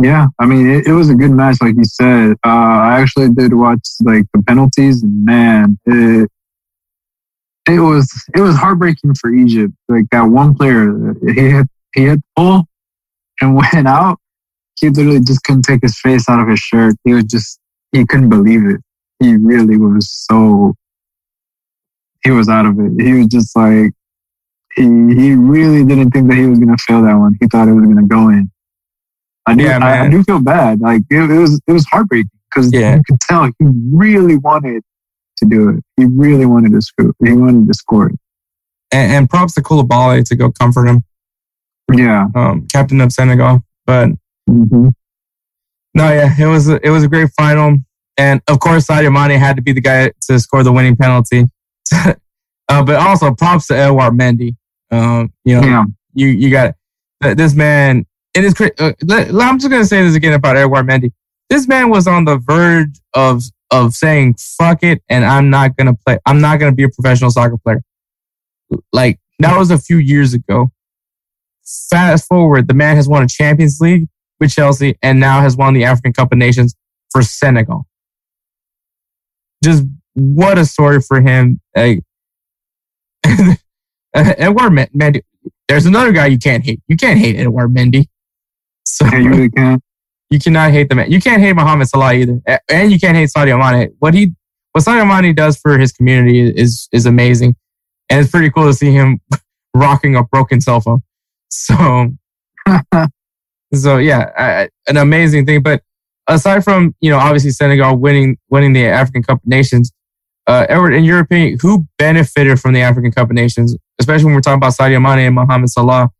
yeah, 0.03 0.26
I 0.39 0.47
mean, 0.47 0.68
it, 0.68 0.87
it 0.87 0.93
was 0.93 1.09
a 1.09 1.14
good 1.14 1.30
match, 1.30 1.59
like 1.61 1.76
you 1.76 1.85
said. 1.85 2.32
Uh, 2.45 2.49
I 2.49 3.01
actually 3.01 3.30
did 3.30 3.55
watch 3.55 3.87
like 4.03 4.24
the 4.35 4.43
penalties, 4.43 5.03
and 5.03 5.24
man, 5.24 5.78
it 5.87 6.28
it 7.68 7.80
was 7.80 8.12
it 8.35 8.41
was 8.41 8.57
heartbreaking 8.57 9.14
for 9.14 9.32
Egypt. 9.32 9.72
Like 9.89 10.05
that 10.11 10.24
one 10.24 10.55
player, 10.55 11.14
he 11.26 11.51
hit 11.51 11.66
he 11.95 12.07
the 12.07 12.22
ball 12.36 12.66
and 13.40 13.55
went 13.72 13.86
out. 13.88 14.18
He 14.80 14.88
literally 14.90 15.20
just 15.20 15.42
couldn't 15.45 15.62
take 15.62 15.82
his 15.82 15.99
face 16.01 16.28
out 16.28 16.40
of 16.40 16.49
his 16.49 16.59
shirt. 16.59 16.95
He 17.05 17.14
was 17.14 17.24
just 17.24 17.61
he 17.92 18.05
couldn't 18.05 18.28
believe 18.28 18.66
it. 18.66 18.80
He 19.20 19.36
really 19.36 19.76
was 19.76 20.11
so 20.11 20.74
he 22.24 22.30
was 22.30 22.49
out 22.49 22.66
of 22.66 22.78
it. 22.80 22.92
He 23.01 23.12
was 23.14 23.26
just 23.28 23.57
like 23.57 23.92
he 24.74 24.82
he 24.82 25.34
really 25.34 25.84
didn't 25.84 26.11
think 26.11 26.28
that 26.28 26.36
he 26.36 26.47
was 26.47 26.59
gonna 26.59 26.76
fail 26.78 27.03
that 27.03 27.14
one. 27.14 27.36
He 27.40 27.47
thought 27.47 27.68
it 27.68 27.72
was 27.72 27.84
gonna 27.84 28.07
go 28.07 28.28
in. 28.30 28.51
I 29.47 29.55
do 29.55 29.64
Yeah, 29.64 29.78
I, 29.78 30.07
I 30.07 30.11
do 30.11 30.22
feel 30.24 30.40
bad. 30.40 30.80
Like 30.80 31.03
it, 31.11 31.30
it 31.30 31.38
was 31.38 31.61
it 31.66 31.72
was 31.72 31.86
heartbreaking 31.86 32.30
because 32.51 32.72
Yeah. 32.72 32.97
you 32.97 33.03
could 33.07 33.20
tell 33.20 33.45
he 33.45 33.53
really 33.92 34.36
wanted 34.36 34.82
to 35.36 35.47
do 35.47 35.68
it. 35.70 35.84
He 35.97 36.07
really 36.07 36.47
wanted 36.47 36.72
to 36.72 36.80
score. 36.82 37.12
He 37.24 37.32
wanted 37.32 37.68
to 37.68 37.74
score 37.74 38.09
it. 38.09 38.16
And, 38.92 39.12
and 39.12 39.30
props 39.30 39.55
to 39.55 39.61
Koulibaly 39.62 40.24
to 40.28 40.36
go 40.36 40.51
comfort 40.53 40.86
him, 40.88 41.05
Yeah. 41.93 42.26
um, 42.35 42.66
captain 42.72 43.01
of 43.01 43.12
Senegal. 43.12 43.62
But 43.87 44.11
hmm 44.49 44.89
No, 45.95 46.09
yeah, 46.12 46.35
it 46.39 46.47
was 46.47 46.68
a, 46.68 46.85
it 46.87 46.91
was 46.91 47.05
a 47.05 47.09
great 47.09 47.30
final, 47.37 47.76
and 48.16 48.41
of 48.49 48.61
course 48.61 48.87
Sadio 48.87 49.12
Mane 49.12 49.39
had 49.39 49.57
to 49.57 49.62
be 49.62 49.72
the 49.72 49.80
guy 49.80 50.11
to 50.22 50.39
score 50.41 50.62
the 50.62 50.72
winning 50.72 50.97
penalty. 50.97 51.45
uh, 51.95 52.14
but 52.68 52.97
also 52.97 53.35
props 53.35 53.66
to 53.68 53.76
Edouard 53.76 54.14
Mendy. 54.14 54.57
Um, 54.91 55.32
you 55.45 55.61
know, 55.61 55.66
Yeah. 55.66 55.85
you 56.14 56.28
you 56.28 56.51
got 56.51 56.74
th- 57.22 57.37
this 57.37 57.55
man. 57.55 58.07
It 58.35 58.45
is. 58.45 58.55
Uh, 58.61 58.93
I'm 59.11 59.59
just 59.59 59.70
gonna 59.70 59.85
say 59.85 60.03
this 60.03 60.14
again 60.16 60.32
about 60.32 60.57
Edouard 60.57 60.87
Mendy. 60.89 61.12
This 61.51 61.68
man 61.68 61.91
was 61.91 62.07
on 62.09 62.24
the 62.24 62.39
verge 62.39 62.99
of 63.14 63.43
of 63.70 63.93
saying 63.95 64.35
"fuck 64.39 64.82
it" 64.82 65.03
and 65.09 65.24
I'm 65.24 65.51
not 65.51 65.76
gonna 65.76 65.95
play. 65.95 66.18
I'm 66.26 66.41
not 66.41 66.59
gonna 66.59 66.72
be 66.72 66.85
a 66.85 66.89
professional 66.89 67.30
soccer 67.30 67.57
player. 67.59 67.82
Like 68.93 69.20
that 69.41 69.57
was 69.59 69.70
a 69.70 69.78
few 69.78 69.99
years 69.99 70.32
ago. 70.35 70.72
Fast 71.64 72.28
forward, 72.28 72.68
the 72.68 72.74
man 72.74 72.96
has 72.96 73.08
won 73.08 73.22
a 73.22 73.28
Champions 73.28 73.80
League 73.80 74.08
with 74.40 74.52
Chelsea 74.52 74.98
and 75.02 75.18
now 75.20 75.40
has 75.40 75.56
won 75.56 75.74
the 75.74 75.84
African 75.84 76.12
Cup 76.12 76.32
of 76.32 76.38
Nations 76.38 76.74
for 77.10 77.22
Senegal. 77.22 77.86
Just 79.62 79.84
what 80.14 80.58
a 80.58 80.66
story 80.66 81.00
for 81.00 81.20
him. 81.20 81.60
Like, 81.74 82.00
Edouard 84.14 84.72
Men- 84.72 84.88
Mendy. 84.94 85.22
There's 85.68 85.86
another 85.86 86.12
guy 86.12 86.26
you 86.26 86.38
can't 86.38 86.64
hate. 86.64 86.80
You 86.88 86.96
can't 86.96 87.18
hate 87.18 87.36
Edouard 87.36 87.74
Mendy. 87.74 88.08
So 88.84 89.06
Yeah, 89.06 89.18
you 89.18 89.30
really 89.30 89.50
can't. 89.50 89.82
you 90.30 90.38
cannot 90.38 90.70
hate 90.72 90.88
the 90.88 90.94
man. 90.94 91.10
You 91.10 91.20
can't 91.20 91.40
hate 91.40 91.54
Mohamed 91.54 91.88
Salah 91.88 92.12
either, 92.14 92.40
and 92.68 92.92
you 92.92 92.98
can't 92.98 93.16
hate 93.16 93.30
Sadio 93.34 93.58
Mane. 93.58 93.94
What 93.98 94.14
he 94.14 94.32
what 94.72 94.84
Sadio 94.84 95.06
Mane 95.06 95.34
does 95.34 95.56
for 95.56 95.78
his 95.78 95.92
community 95.92 96.48
is 96.48 96.88
is 96.92 97.06
amazing, 97.06 97.56
and 98.10 98.20
it's 98.20 98.30
pretty 98.30 98.50
cool 98.50 98.66
to 98.66 98.74
see 98.74 98.92
him 98.92 99.20
rocking 99.74 100.16
a 100.16 100.22
broken 100.24 100.60
cell 100.60 100.80
phone. 100.80 101.02
So, 102.86 103.00
so 103.72 103.98
yeah, 103.98 104.30
I, 104.36 104.68
an 104.88 104.96
amazing 104.96 105.46
thing. 105.46 105.62
But 105.62 105.82
aside 106.26 106.64
from 106.64 106.94
you 107.00 107.11
know 107.11 107.18
obviously 107.18 107.50
Senegal 107.50 107.96
winning 107.96 108.38
winning 108.50 108.72
the 108.72 108.86
African 108.86 109.22
Cup 109.22 109.38
of 109.38 109.46
Nations, 109.46 109.92
uh, 110.46 110.66
Edward, 110.68 110.92
in 110.92 111.05
your 111.05 111.20
opinion, 111.20 111.59
who 111.61 111.86
benefited 111.98 112.61
from 112.61 112.74
the 112.74 112.80
African 112.82 113.12
Cup 113.12 113.30
of 113.30 113.34
Nations, 113.34 113.76
especially 113.98 114.26
when 114.26 114.34
we're 114.34 114.40
talking 114.40 114.59
about 114.59 114.74
Sadio 114.74 115.00
Mane 115.00 115.26
and 115.26 115.34
Mohamed 115.34 115.70
Salah? 115.70 116.11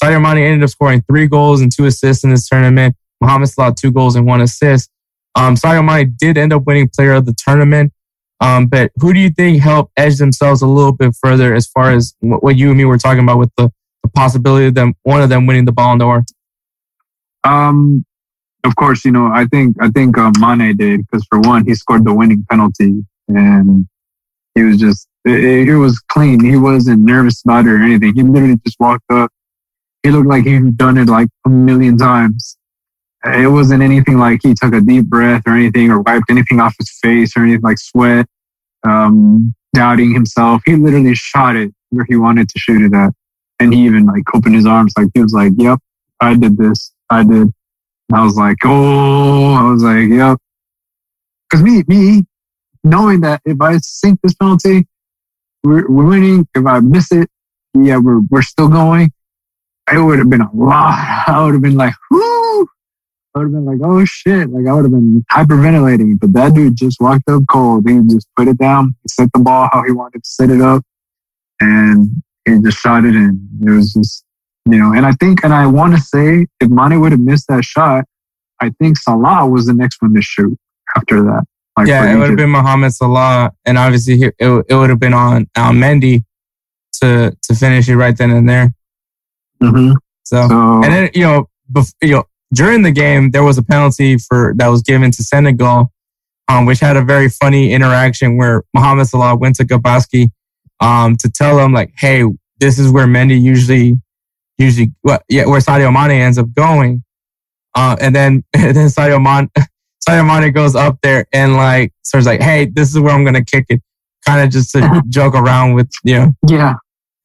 Sadio 0.00 0.22
Mane 0.22 0.44
ended 0.44 0.62
up 0.62 0.70
scoring 0.70 1.02
three 1.02 1.26
goals 1.26 1.60
and 1.60 1.70
two 1.74 1.86
assists 1.86 2.24
in 2.24 2.30
this 2.30 2.48
tournament. 2.48 2.96
Mohamed 3.20 3.48
Salah 3.48 3.74
two 3.74 3.92
goals 3.92 4.16
and 4.16 4.26
one 4.26 4.40
assist. 4.40 4.90
Um, 5.34 5.54
Sadio 5.56 5.84
Mane 5.84 6.14
did 6.18 6.38
end 6.38 6.52
up 6.52 6.64
winning 6.66 6.88
Player 6.88 7.14
of 7.14 7.26
the 7.26 7.34
Tournament. 7.34 7.92
Um, 8.40 8.66
but 8.66 8.90
who 8.96 9.12
do 9.12 9.20
you 9.20 9.30
think 9.30 9.62
helped 9.62 9.92
edge 9.96 10.16
themselves 10.16 10.62
a 10.62 10.66
little 10.66 10.92
bit 10.92 11.14
further 11.22 11.54
as 11.54 11.66
far 11.68 11.92
as 11.92 12.14
what 12.20 12.56
you 12.56 12.70
and 12.70 12.78
me 12.78 12.84
were 12.84 12.98
talking 12.98 13.22
about 13.22 13.38
with 13.38 13.50
the, 13.56 13.64
the 13.64 13.72
possibility 14.14 14.66
of 14.66 14.74
them 14.74 14.94
one 15.02 15.22
of 15.22 15.28
them 15.28 15.46
winning 15.46 15.64
the 15.64 15.72
Ballon 15.72 15.98
d'Or? 15.98 16.24
Um, 17.44 18.04
of 18.64 18.76
course, 18.76 19.04
you 19.04 19.12
know 19.12 19.30
I 19.32 19.46
think 19.46 19.76
I 19.80 19.88
think 19.90 20.16
uh, 20.18 20.30
Mane 20.38 20.76
did 20.76 21.00
because 21.00 21.26
for 21.28 21.40
one 21.40 21.66
he 21.66 21.74
scored 21.74 22.04
the 22.04 22.14
winning 22.14 22.46
penalty 22.48 23.04
and 23.28 23.88
he 24.54 24.62
was 24.62 24.78
just 24.78 25.08
it, 25.24 25.68
it 25.68 25.76
was 25.76 25.98
clean. 26.08 26.44
He 26.44 26.56
wasn't 26.56 27.02
nervous 27.02 27.42
about 27.44 27.66
it 27.66 27.70
or 27.70 27.82
anything. 27.82 28.14
He 28.14 28.22
literally 28.22 28.58
just 28.64 28.78
walked 28.80 29.10
up. 29.10 29.30
He 30.02 30.10
looked 30.10 30.26
like 30.26 30.44
he'd 30.44 30.76
done 30.76 30.98
it 30.98 31.08
like 31.08 31.28
a 31.46 31.48
million 31.48 31.96
times. 31.96 32.56
It 33.24 33.50
wasn't 33.50 33.84
anything 33.84 34.18
like 34.18 34.40
he 34.42 34.52
took 34.54 34.74
a 34.74 34.80
deep 34.80 35.06
breath 35.06 35.42
or 35.46 35.54
anything 35.54 35.90
or 35.90 36.00
wiped 36.00 36.28
anything 36.28 36.58
off 36.58 36.74
his 36.76 36.90
face 37.00 37.36
or 37.36 37.44
anything 37.44 37.62
like 37.62 37.78
sweat, 37.78 38.26
um, 38.84 39.54
doubting 39.74 40.12
himself. 40.12 40.62
He 40.66 40.74
literally 40.74 41.14
shot 41.14 41.54
it 41.54 41.72
where 41.90 42.04
he 42.08 42.16
wanted 42.16 42.48
to 42.48 42.58
shoot 42.58 42.82
it 42.82 42.92
at. 42.92 43.12
And 43.62 43.72
he 43.72 43.84
even 43.84 44.06
like 44.06 44.24
opened 44.34 44.56
his 44.56 44.66
arms 44.66 44.92
like 44.96 45.08
he 45.14 45.22
was 45.22 45.32
like, 45.32 45.52
Yep, 45.56 45.78
I 46.20 46.34
did 46.36 46.56
this. 46.56 46.92
I 47.08 47.22
did. 47.22 47.42
And 47.42 47.52
I 48.12 48.24
was 48.24 48.34
like, 48.34 48.56
Oh, 48.64 49.54
I 49.54 49.70
was 49.70 49.82
like, 49.84 50.08
Yep. 50.08 50.38
Cause 51.50 51.62
me, 51.62 51.84
me, 51.86 52.24
knowing 52.82 53.20
that 53.20 53.40
if 53.44 53.60
I 53.60 53.78
sink 53.78 54.20
this 54.22 54.34
penalty, 54.34 54.88
we're, 55.62 55.88
we're 55.88 56.06
winning. 56.06 56.48
If 56.54 56.66
I 56.66 56.80
miss 56.80 57.12
it, 57.12 57.30
yeah, 57.74 57.98
we're, 57.98 58.20
we're 58.30 58.42
still 58.42 58.68
going. 58.68 59.12
It 59.92 59.98
would 59.98 60.18
have 60.18 60.30
been 60.30 60.40
a 60.40 60.50
lot. 60.52 61.24
I 61.28 61.44
would 61.44 61.54
have 61.54 61.62
been 61.62 61.76
like, 61.76 61.94
whoo. 62.10 62.62
I 63.34 63.38
would 63.38 63.44
have 63.44 63.52
been 63.52 63.64
like, 63.64 63.80
oh 63.82 64.04
shit. 64.04 64.50
Like 64.50 64.66
I 64.66 64.72
would 64.72 64.84
have 64.84 64.92
been 64.92 65.24
hyperventilating. 65.30 66.18
But 66.18 66.32
that 66.32 66.54
dude 66.54 66.76
just 66.76 67.00
walked 67.00 67.28
up 67.28 67.42
cold. 67.48 67.88
He 67.88 68.00
just 68.10 68.28
put 68.36 68.48
it 68.48 68.58
down. 68.58 68.96
He 69.02 69.08
set 69.08 69.30
the 69.32 69.40
ball 69.40 69.68
how 69.72 69.84
he 69.84 69.92
wanted 69.92 70.24
to 70.24 70.28
set 70.28 70.50
it 70.50 70.60
up. 70.60 70.82
And 71.60 72.22
he 72.44 72.58
just 72.60 72.78
shot 72.78 73.04
it 73.04 73.14
in. 73.14 73.48
It 73.62 73.70
was 73.70 73.92
just, 73.92 74.24
you 74.70 74.78
know, 74.78 74.92
and 74.92 75.06
I 75.06 75.12
think, 75.12 75.44
and 75.44 75.52
I 75.52 75.66
want 75.66 75.94
to 75.94 76.00
say 76.00 76.46
if 76.60 76.68
Mane 76.68 77.00
would 77.00 77.12
have 77.12 77.20
missed 77.20 77.48
that 77.48 77.64
shot, 77.64 78.04
I 78.60 78.70
think 78.80 78.96
Salah 78.96 79.46
was 79.48 79.66
the 79.66 79.74
next 79.74 80.00
one 80.00 80.14
to 80.14 80.22
shoot 80.22 80.56
after 80.96 81.22
that. 81.22 81.44
Like 81.76 81.88
yeah, 81.88 82.12
it 82.12 82.18
would 82.18 82.28
have 82.28 82.36
been 82.36 82.50
Mohamed 82.50 82.92
Salah, 82.92 83.50
and 83.64 83.78
obviously 83.78 84.20
it, 84.22 84.34
it 84.38 84.74
would 84.74 84.90
have 84.90 85.00
been 85.00 85.14
on 85.14 85.48
Al 85.56 85.72
Mendy 85.72 86.24
to 87.00 87.36
to 87.42 87.54
finish 87.54 87.88
it 87.88 87.96
right 87.96 88.16
then 88.16 88.30
and 88.30 88.48
there. 88.48 88.74
Mm-hmm. 89.62 89.94
So, 90.24 90.48
so, 90.48 90.82
and 90.82 90.92
then 90.92 91.10
you 91.14 91.22
know, 91.22 91.48
bef- 91.72 91.94
you 92.02 92.10
know, 92.10 92.24
during 92.52 92.82
the 92.82 92.92
game 92.92 93.30
there 93.30 93.42
was 93.42 93.56
a 93.56 93.62
penalty 93.62 94.18
for 94.18 94.52
that 94.56 94.68
was 94.68 94.82
given 94.82 95.10
to 95.12 95.24
Senegal, 95.24 95.90
um, 96.48 96.66
which 96.66 96.80
had 96.80 96.96
a 96.96 97.02
very 97.02 97.30
funny 97.30 97.72
interaction 97.72 98.36
where 98.36 98.64
Mohamed 98.74 99.06
Salah 99.06 99.34
went 99.34 99.56
to 99.56 99.64
Gabaski, 99.64 100.30
um, 100.82 101.16
to 101.18 101.30
tell 101.30 101.58
him 101.58 101.72
like, 101.72 101.92
hey, 101.96 102.24
this 102.58 102.78
is 102.78 102.90
where 102.90 103.06
Mendy 103.06 103.40
usually, 103.40 103.98
usually, 104.58 104.92
well, 105.02 105.20
yeah, 105.28 105.46
where 105.46 105.60
Sadio 105.60 105.92
Mane 105.92 106.20
ends 106.20 106.38
up 106.38 106.52
going. 106.52 107.04
Uh, 107.74 107.96
and 108.00 108.14
then, 108.14 108.44
and 108.52 108.76
then 108.76 108.88
Sadio 108.88 109.22
Mane, 109.22 109.48
Sadio 110.06 110.26
Mane 110.26 110.52
goes 110.52 110.74
up 110.74 110.98
there 111.02 111.26
and 111.32 111.56
like 111.56 111.92
starts 112.02 112.26
like, 112.26 112.42
"Hey, 112.42 112.66
this 112.66 112.90
is 112.90 112.98
where 112.98 113.14
I'm 113.14 113.24
gonna 113.24 113.44
kick 113.44 113.66
it," 113.68 113.80
kind 114.26 114.44
of 114.44 114.50
just 114.50 114.72
to 114.72 115.02
joke 115.08 115.34
around 115.34 115.74
with 115.74 115.90
you 116.04 116.16
know. 116.16 116.32
Yeah. 116.46 116.74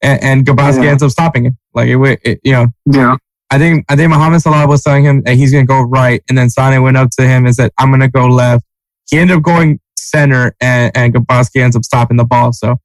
And, 0.00 0.22
and 0.22 0.46
Gabaski 0.46 0.84
yeah. 0.84 0.90
ends 0.90 1.02
up 1.02 1.10
stopping 1.10 1.46
it. 1.46 1.52
Like 1.74 1.88
it, 1.88 2.20
it, 2.24 2.40
you 2.44 2.52
know. 2.52 2.66
Yeah. 2.86 3.16
I 3.50 3.58
think 3.58 3.84
I 3.88 3.96
think 3.96 4.10
Mohamed 4.10 4.42
Salah 4.42 4.68
was 4.68 4.84
telling 4.84 5.04
him 5.04 5.22
that 5.22 5.34
he's 5.34 5.50
gonna 5.50 5.66
go 5.66 5.82
right, 5.82 6.22
and 6.28 6.38
then 6.38 6.48
Sane 6.48 6.80
went 6.82 6.96
up 6.96 7.10
to 7.18 7.26
him 7.26 7.44
and 7.44 7.54
said, 7.54 7.72
"I'm 7.78 7.90
gonna 7.90 8.08
go 8.08 8.26
left." 8.26 8.64
He 9.10 9.18
ended 9.18 9.38
up 9.38 9.42
going 9.42 9.80
center, 9.98 10.54
and 10.60 10.96
and 10.96 11.12
Gabaski 11.12 11.60
ends 11.60 11.74
up 11.74 11.84
stopping 11.84 12.16
the 12.16 12.24
ball. 12.24 12.52
So 12.52 12.76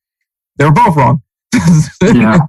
they 0.58 0.66
were 0.66 0.72
both 0.72 0.96
wrong. 0.96 1.22
yeah. 2.02 2.40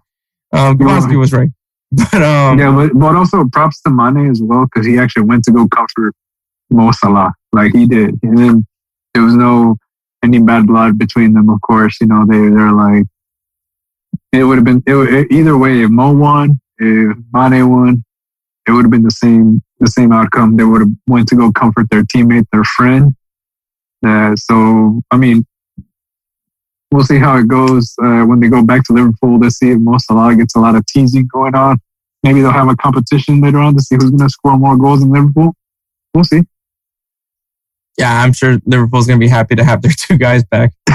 Um, 0.52 0.78
Gabaski 0.78 1.18
was 1.18 1.32
right. 1.32 1.50
But 1.90 2.22
um, 2.22 2.59
yeah, 2.59 2.74
but, 2.74 2.98
but 2.98 3.14
also 3.14 3.44
props 3.52 3.80
to 3.82 3.90
Mane 3.90 4.28
as 4.28 4.42
well 4.42 4.64
because 4.64 4.84
he 4.84 4.98
actually 4.98 5.26
went 5.26 5.44
to 5.44 5.52
go 5.52 5.68
comfort 5.68 6.12
Mo 6.70 6.90
Salah 6.90 7.32
like 7.52 7.72
he 7.72 7.86
did. 7.86 8.18
And 8.24 8.36
then 8.36 8.66
there 9.12 9.22
was 9.22 9.34
no 9.34 9.76
any 10.24 10.40
bad 10.40 10.66
blood 10.66 10.98
between 10.98 11.34
them. 11.34 11.48
Of 11.50 11.61
course, 11.61 12.00
you 12.00 12.09
know 12.09 12.26
they 12.26 12.48
they're 12.48 12.72
like 12.72 13.05
it 14.32 14.42
would 14.42 14.59
have 14.59 14.64
been 14.64 14.82
it, 14.86 15.30
either 15.30 15.57
way. 15.57 15.82
If 15.82 15.90
Mo 15.90 16.12
won, 16.12 16.61
if 16.78 17.16
Mane 17.32 17.70
won, 17.70 18.05
it 18.66 18.72
would 18.72 18.84
have 18.84 18.90
been 18.90 19.02
the 19.02 19.11
same 19.11 19.62
the 19.78 19.86
same 19.86 20.11
outcome. 20.12 20.57
They 20.57 20.64
would 20.64 20.80
have 20.80 20.92
went 21.07 21.28
to 21.28 21.36
go 21.36 21.52
comfort 21.52 21.88
their 21.90 22.02
teammate, 22.02 22.46
their 22.52 22.64
friend. 22.64 23.14
Uh, 24.05 24.34
so 24.36 25.02
I 25.11 25.16
mean, 25.16 25.46
we'll 26.95 27.05
see 27.05 27.18
how 27.18 27.36
it 27.36 27.49
goes 27.49 27.95
uh, 28.03 28.24
when 28.24 28.40
they 28.40 28.49
go 28.49 28.62
back 28.64 28.84
to 28.84 28.92
Liverpool. 28.92 29.38
Let's 29.38 29.59
see 29.59 29.70
if 29.70 29.78
Mo 29.78 29.99
Salah 29.99 30.34
gets 30.36 30.55
a 30.57 30.61
lot 30.61 30.76
of 30.76 30.86
teasing 30.86 31.28
going 31.32 31.55
on. 31.55 31.78
Maybe 32.22 32.40
they'll 32.40 32.53
have 32.53 32.68
a 32.68 32.76
competition 32.76 33.40
later 33.40 33.59
on 33.59 33.74
to 33.74 33.82
see 33.82 33.97
who's 33.97 34.11
going 34.11 34.20
to 34.20 34.30
score 34.30 34.57
more 34.57 34.78
goals 34.78 35.03
in 35.03 35.11
Liverpool. 35.11 35.55
We'll 36.14 36.24
see 36.24 36.42
yeah, 37.99 38.22
I'm 38.22 38.32
sure 38.32 38.59
Liverpool's 38.64 39.07
going 39.07 39.18
to 39.18 39.24
be 39.24 39.30
happy 39.30 39.55
to 39.55 39.64
have 39.64 39.82
their 39.82 39.92
two 39.97 40.18
guys 40.18 40.45
back. 40.45 40.72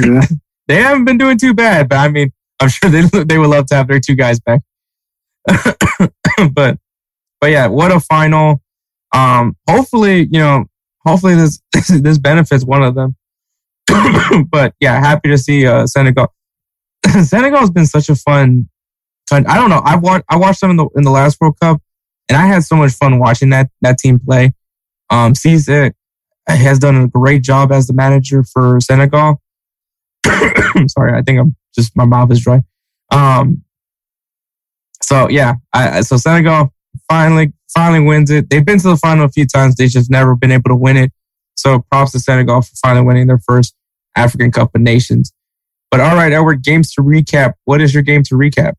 yeah. 0.00 0.20
They 0.66 0.76
haven't 0.76 1.04
been 1.04 1.18
doing 1.18 1.38
too 1.38 1.54
bad, 1.54 1.88
but 1.88 1.96
I 1.96 2.08
mean, 2.08 2.32
I'm 2.60 2.68
sure 2.68 2.90
they 2.90 3.02
they 3.24 3.38
would 3.38 3.50
love 3.50 3.66
to 3.66 3.74
have 3.74 3.88
their 3.88 4.00
two 4.00 4.14
guys 4.14 4.40
back. 4.40 4.60
but 6.52 6.78
but 7.40 7.50
yeah, 7.50 7.66
what 7.68 7.92
a 7.92 8.00
final. 8.00 8.60
Um, 9.12 9.56
hopefully, 9.68 10.28
you 10.30 10.40
know, 10.40 10.66
hopefully 11.06 11.34
this 11.34 11.60
this 11.88 12.18
benefits 12.18 12.64
one 12.64 12.82
of 12.82 12.94
them. 12.94 13.16
but 14.50 14.74
yeah, 14.80 14.98
happy 14.98 15.28
to 15.30 15.38
see 15.38 15.66
uh, 15.66 15.86
Senegal. 15.86 16.32
Senegal 17.22 17.60
has 17.60 17.70
been 17.70 17.86
such 17.86 18.08
a 18.08 18.14
fun. 18.14 18.68
I 19.30 19.40
don't 19.40 19.68
know. 19.68 19.82
I 19.84 19.96
watched 19.96 20.24
I 20.30 20.36
watched 20.36 20.60
them 20.62 20.70
in 20.70 20.76
the 20.76 20.88
in 20.96 21.02
the 21.02 21.10
last 21.10 21.38
World 21.40 21.58
Cup, 21.60 21.82
and 22.28 22.36
I 22.36 22.46
had 22.46 22.64
so 22.64 22.76
much 22.76 22.92
fun 22.92 23.18
watching 23.18 23.50
that 23.50 23.70
that 23.82 23.98
team 23.98 24.18
play. 24.18 24.54
Um, 25.10 25.34
Cisse 25.34 25.92
has 26.48 26.78
done 26.78 26.96
a 26.96 27.08
great 27.08 27.42
job 27.42 27.70
as 27.70 27.86
the 27.86 27.92
manager 27.92 28.42
for 28.42 28.80
Senegal. 28.80 29.40
Sorry, 30.86 31.12
I 31.12 31.22
think 31.22 31.40
I'm 31.40 31.56
just 31.74 31.94
my 31.94 32.06
mouth 32.06 32.30
is 32.32 32.40
dry. 32.40 32.62
Um, 33.10 33.62
so 35.02 35.28
yeah, 35.28 35.54
I, 35.72 36.00
so 36.00 36.16
Senegal 36.16 36.72
finally 37.10 37.52
finally 37.74 38.00
wins 38.00 38.30
it. 38.30 38.48
They've 38.48 38.64
been 38.64 38.78
to 38.78 38.88
the 38.88 38.96
final 38.96 39.26
a 39.26 39.28
few 39.28 39.46
times. 39.46 39.76
They've 39.76 39.90
just 39.90 40.10
never 40.10 40.34
been 40.34 40.52
able 40.52 40.70
to 40.70 40.76
win 40.76 40.96
it. 40.96 41.12
So 41.54 41.80
props 41.90 42.12
to 42.12 42.20
Senegal 42.20 42.62
for 42.62 42.70
finally 42.82 43.04
winning 43.04 43.26
their 43.26 43.38
first 43.38 43.74
African 44.18 44.50
Cup 44.50 44.70
of 44.74 44.80
Nations. 44.80 45.32
But 45.90 46.00
all 46.00 46.16
right, 46.16 46.32
Edward, 46.32 46.62
games 46.62 46.92
to 46.94 47.02
recap. 47.02 47.54
What 47.64 47.80
is 47.80 47.94
your 47.94 48.02
game 48.02 48.22
to 48.24 48.34
recap? 48.34 48.74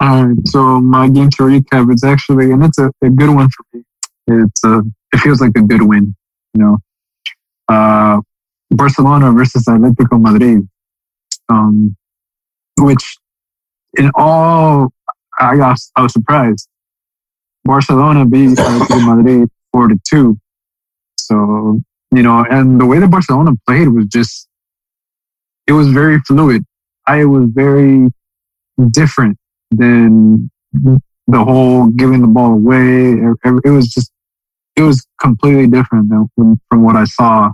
All 0.00 0.24
right, 0.24 0.36
so 0.46 0.80
my 0.80 1.08
game 1.08 1.30
to 1.30 1.42
recap 1.44 1.92
is 1.94 2.04
actually, 2.04 2.50
and 2.50 2.62
it's 2.64 2.78
a, 2.78 2.90
a 3.02 3.10
good 3.10 3.30
one 3.30 3.48
for 3.48 3.64
me. 3.72 3.84
It's 4.26 4.64
a 4.64 4.82
it 5.12 5.18
feels 5.18 5.40
like 5.40 5.52
a 5.56 5.62
good 5.62 5.82
win. 5.82 6.14
You 6.52 6.62
know, 6.62 6.78
uh, 7.68 8.20
Barcelona 8.70 9.32
versus 9.32 9.64
Atletico 9.64 10.20
Madrid, 10.20 10.68
um, 11.48 11.96
which 12.78 13.16
in 13.96 14.10
all, 14.14 14.92
I 15.38 15.56
got, 15.56 15.78
I 15.96 16.02
was 16.02 16.12
surprised. 16.12 16.68
Barcelona 17.64 18.26
beat 18.26 18.58
Atletico 18.58 19.16
Madrid 19.16 19.48
four 19.72 19.88
to 19.88 19.98
two. 20.08 20.38
So 21.16 21.80
you 22.12 22.22
know, 22.22 22.44
and 22.48 22.80
the 22.80 22.86
way 22.86 22.98
that 22.98 23.10
Barcelona 23.10 23.52
played 23.66 23.88
was 23.88 24.06
just, 24.06 24.48
it 25.66 25.72
was 25.72 25.88
very 25.88 26.20
fluid. 26.20 26.64
I 27.06 27.24
was 27.24 27.48
very 27.52 28.08
different 28.90 29.38
than 29.70 30.50
the 30.72 31.44
whole 31.44 31.86
giving 31.86 32.20
the 32.20 32.26
ball 32.26 32.52
away. 32.52 33.12
It 33.64 33.70
was 33.70 33.88
just 33.88 34.10
it 34.76 34.82
was 34.82 35.06
completely 35.20 35.66
different 35.66 36.08
than 36.08 36.28
from, 36.36 36.82
what 36.82 36.96
I 36.96 37.04
saw. 37.04 37.52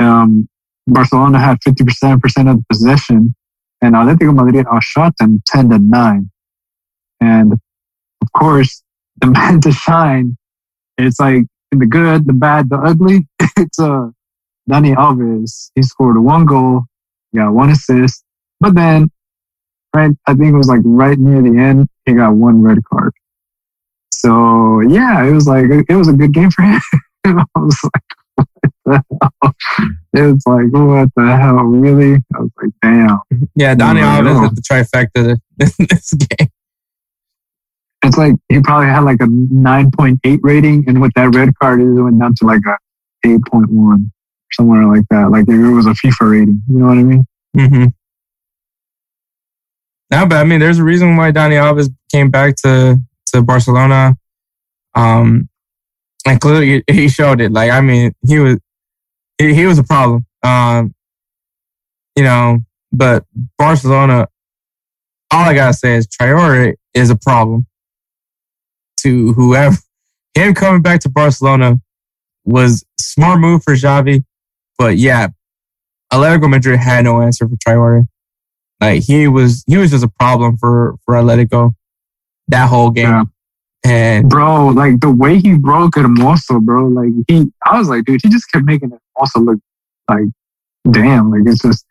Um, 0.00 0.48
Barcelona 0.86 1.38
had 1.38 1.58
50% 1.66 2.50
of 2.50 2.56
the 2.56 2.64
possession, 2.70 3.34
and 3.82 3.94
Atletico 3.94 4.34
Madrid 4.34 4.66
outshot 4.66 5.14
them 5.18 5.42
10 5.46 5.70
to 5.70 5.78
9. 5.78 6.30
And 7.20 7.52
of 7.52 8.32
course, 8.34 8.82
the 9.20 9.26
man 9.30 9.60
to 9.60 9.72
shine, 9.72 10.36
it's 10.96 11.20
like 11.20 11.44
the 11.70 11.86
good, 11.86 12.26
the 12.26 12.32
bad, 12.32 12.70
the 12.70 12.76
ugly. 12.76 13.26
It's 13.60 13.78
uh, 13.80 14.10
Dani 14.70 14.94
Alves, 14.94 15.72
he 15.74 15.82
scored 15.82 16.16
one 16.22 16.46
goal, 16.46 16.82
got 17.34 17.52
one 17.52 17.70
assist, 17.70 18.22
but 18.60 18.76
then, 18.76 19.10
right, 19.94 20.12
I 20.26 20.34
think 20.34 20.52
it 20.52 20.56
was 20.56 20.68
like 20.68 20.80
right 20.84 21.18
near 21.18 21.42
the 21.42 21.58
end, 21.58 21.88
he 22.06 22.12
got 22.12 22.34
one 22.34 22.62
red 22.62 22.78
card. 22.84 23.12
So 24.10 24.80
yeah, 24.80 25.24
it 25.24 25.32
was 25.32 25.48
like 25.48 25.64
it 25.88 25.94
was 25.94 26.08
a 26.08 26.12
good 26.12 26.32
game 26.32 26.50
for 26.50 26.62
him. 26.62 26.80
I 27.24 27.44
was 27.56 27.78
like, 27.82 28.02
what 28.38 28.74
the 28.84 29.02
hell? 29.40 29.54
It 30.12 30.22
was 30.22 30.46
like, 30.46 30.72
what 30.72 31.08
the 31.16 31.36
hell, 31.36 31.54
really? 31.64 32.22
I 32.34 32.40
was 32.40 32.50
like, 32.62 32.72
damn. 32.82 33.20
Yeah, 33.54 33.74
Dani 33.74 34.02
Right 34.02 34.24
Alves 34.24 34.44
hit 34.44 34.54
the 34.54 34.62
trifecta 34.62 35.38
in 35.60 35.86
this 35.88 36.12
game. 36.38 36.48
It's 38.04 38.16
like 38.16 38.34
he 38.48 38.60
probably 38.60 38.86
had 38.86 39.00
like 39.00 39.20
a 39.20 39.26
9.8 39.26 40.38
rating, 40.42 40.84
and 40.86 41.00
with 41.00 41.12
that 41.14 41.34
red 41.34 41.50
card, 41.60 41.80
it 41.80 41.86
went 41.86 42.18
down 42.18 42.34
to 42.36 42.46
like 42.46 42.60
a 42.66 42.78
8.1, 43.26 44.10
somewhere 44.52 44.86
like 44.86 45.04
that. 45.10 45.30
Like 45.30 45.48
it 45.48 45.74
was 45.74 45.86
a 45.86 45.90
FIFA 45.90 46.30
rating, 46.30 46.62
you 46.68 46.78
know 46.78 46.86
what 46.86 46.98
I 46.98 47.02
mean? 47.02 47.26
Mm-hmm. 47.56 47.86
But 50.10 50.32
I 50.32 50.44
mean, 50.44 50.60
there's 50.60 50.78
a 50.78 50.84
reason 50.84 51.16
why 51.16 51.32
Dani 51.32 51.54
Alves 51.54 51.92
came 52.10 52.30
back 52.30 52.56
to 52.56 52.98
to 53.32 53.42
Barcelona. 53.42 54.16
Um, 54.94 55.48
and 56.26 56.40
clearly 56.40 56.82
he 56.90 57.08
showed 57.08 57.40
it. 57.40 57.52
Like, 57.52 57.70
I 57.70 57.80
mean, 57.80 58.12
he 58.26 58.38
was 58.38 58.58
he, 59.38 59.54
he 59.54 59.66
was 59.66 59.78
a 59.78 59.84
problem. 59.84 60.26
Um, 60.42 60.94
you 62.16 62.24
know, 62.24 62.60
but 62.92 63.24
Barcelona, 63.58 64.28
all 65.30 65.44
I 65.44 65.54
gotta 65.54 65.74
say 65.74 65.96
is 65.96 66.06
Traore 66.06 66.74
is 66.94 67.10
a 67.10 67.16
problem 67.16 67.66
to 69.02 69.32
whoever. 69.34 69.76
Him 70.34 70.54
coming 70.54 70.82
back 70.82 71.00
to 71.00 71.08
Barcelona 71.08 71.76
was 72.44 72.84
smart 72.98 73.40
move 73.40 73.62
for 73.62 73.74
Xavi, 73.74 74.24
but 74.78 74.96
yeah, 74.96 75.28
Atletico 76.12 76.48
Madrid 76.48 76.78
had 76.78 77.04
no 77.04 77.20
answer 77.20 77.48
for 77.48 77.56
Traore. 77.56 78.06
Like 78.80 79.02
he 79.02 79.26
was, 79.26 79.64
he 79.66 79.76
was 79.76 79.90
just 79.90 80.04
a 80.04 80.08
problem 80.08 80.56
for 80.56 80.96
for 81.04 81.14
Atletico 81.14 81.74
that 82.48 82.68
whole 82.68 82.90
game. 82.90 83.08
Yeah. 83.08 83.24
And 83.84 84.28
Bro, 84.28 84.68
like 84.68 85.00
the 85.00 85.10
way 85.10 85.38
he 85.38 85.54
broke 85.56 85.94
Hermoso, 85.94 86.60
bro, 86.60 86.88
like 86.88 87.12
he, 87.28 87.50
I 87.64 87.78
was 87.78 87.88
like, 87.88 88.04
dude, 88.04 88.20
he 88.22 88.28
just 88.28 88.50
kept 88.52 88.64
making 88.64 88.92
it 88.92 89.00
Hermoso 89.16 89.44
look 89.44 89.58
like, 90.10 90.26
damn, 90.90 91.30
like 91.30 91.42
it's 91.46 91.62
just 91.62 91.84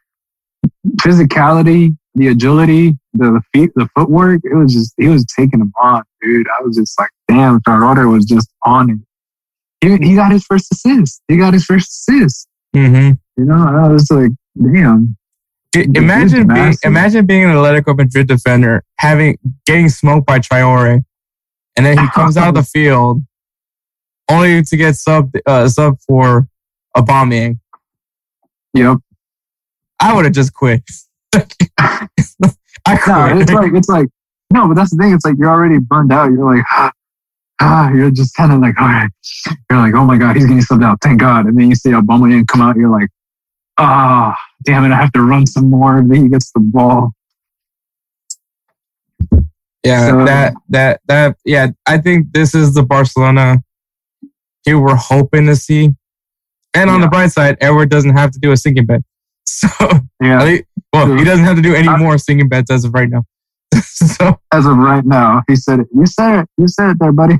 physicality, 0.97 1.95
the 2.17 2.27
agility, 2.29 2.97
the, 3.13 3.25
the 3.31 3.41
feet, 3.53 3.71
the 3.75 3.87
footwork. 3.95 4.41
It 4.43 4.55
was 4.55 4.73
just, 4.73 4.93
he 4.97 5.07
was 5.07 5.25
taking 5.25 5.61
him 5.61 5.71
on, 5.81 6.03
dude. 6.21 6.47
I 6.47 6.63
was 6.63 6.75
just 6.75 6.99
like, 6.99 7.11
damn, 7.27 7.61
Ferrara 7.61 8.07
was 8.07 8.25
just 8.25 8.49
on 8.63 8.89
it. 8.89 8.97
He, 9.81 10.09
he 10.09 10.15
got 10.15 10.31
his 10.31 10.43
first 10.43 10.71
assist. 10.71 11.21
He 11.27 11.37
got 11.37 11.53
his 11.53 11.63
first 11.65 11.89
assist. 11.89 12.47
mhm. 12.75 13.19
You 13.37 13.45
know, 13.45 13.55
I 13.55 13.87
was 13.87 14.09
like, 14.09 14.31
damn. 14.59 15.15
Dude, 15.71 15.95
imagine 15.95 16.47
being 16.47 16.75
imagine 16.83 17.25
being 17.27 17.43
an 17.43 17.51
Atletico 17.51 17.95
Madrid 17.95 18.27
defender, 18.27 18.83
having 18.97 19.37
getting 19.65 19.89
smoked 19.89 20.25
by 20.25 20.39
Traore, 20.39 21.03
and 21.75 21.85
then 21.85 21.97
he 21.97 22.07
comes 22.15 22.37
out 22.37 22.49
of 22.49 22.55
the 22.55 22.63
field 22.63 23.21
only 24.29 24.63
to 24.63 24.77
get 24.77 24.95
sub 24.95 25.31
uh, 25.45 25.67
sub 25.67 25.99
for 26.07 26.47
Aubameyang. 26.95 27.59
Yep. 28.73 28.97
I 29.99 30.15
would 30.15 30.25
have 30.25 30.33
just 30.33 30.53
quit. 30.53 30.81
I 32.87 33.33
No, 33.33 33.39
it's 33.39 33.51
like 33.51 33.73
it's 33.73 33.89
like 33.89 34.07
no, 34.53 34.67
but 34.67 34.75
that's 34.75 34.91
the 34.91 34.97
thing. 34.97 35.13
It's 35.13 35.25
like 35.25 35.35
you're 35.37 35.49
already 35.49 35.77
burned 35.77 36.11
out. 36.11 36.31
You're 36.31 36.45
like 36.45 36.63
ah, 36.69 36.91
ah 37.61 37.91
you're 37.91 38.11
just 38.11 38.35
kind 38.35 38.51
of 38.51 38.59
like 38.59 38.79
all 38.79 38.87
right. 38.87 39.09
You're 39.69 39.79
like 39.79 39.93
oh 39.93 40.05
my 40.05 40.17
god, 40.17 40.35
he's 40.35 40.45
getting 40.45 40.61
subbed 40.61 40.83
out. 40.83 40.99
Thank 41.01 41.19
God. 41.19 41.45
And 41.45 41.59
then 41.59 41.69
you 41.69 41.75
see 41.75 41.89
Aubameyang 41.89 42.47
come 42.47 42.61
out. 42.61 42.75
You're 42.75 42.89
like 42.89 43.09
ah, 43.77 44.35
damn 44.63 44.85
it, 44.85 44.91
I 44.91 44.95
have 44.95 45.11
to 45.13 45.21
run 45.21 45.45
some 45.45 45.69
more. 45.69 45.97
And 45.97 46.09
then 46.09 46.23
he 46.23 46.29
gets 46.29 46.51
the 46.51 46.59
ball. 46.59 47.11
Yeah, 49.83 50.09
So- 50.09 50.25
that 50.25 50.53
that 50.69 51.01
that 51.07 51.37
yeah, 51.45 51.67
I 51.85 51.97
think 51.97 52.31
this 52.33 52.55
is 52.55 52.73
the 52.73 52.83
Barcelona 52.83 53.63
you 54.65 54.79
were 54.79 54.95
hoping 54.95 55.45
to 55.47 55.55
see. 55.55 55.95
And 56.73 56.89
on 56.89 57.01
the 57.01 57.07
bright 57.07 57.31
side, 57.31 57.57
Edward 57.61 57.89
doesn't 57.89 58.15
have 58.15 58.31
to 58.31 58.39
do 58.39 58.51
a 58.51 58.57
sinking 58.57 58.85
bet. 58.85 59.01
So 59.57 59.67
Yeah. 60.21 60.57
well, 60.93 61.15
he 61.15 61.23
doesn't 61.23 61.45
have 61.45 61.55
to 61.55 61.61
do 61.61 61.73
any 61.73 61.87
more 61.97 62.17
singing 62.17 62.49
bets 62.49 62.69
as 62.69 62.83
of 62.85 62.93
right 62.93 63.09
now. 63.09 63.23
so 63.81 64.39
As 64.53 64.65
of 64.65 64.77
right 64.77 65.05
now, 65.05 65.41
he 65.47 65.55
said 65.55 65.79
it. 65.79 65.87
You 65.95 66.05
said 66.05 66.41
it. 66.41 66.49
You 66.57 66.67
said 66.67 66.91
it 66.91 66.97
there, 66.99 67.11
buddy. 67.11 67.39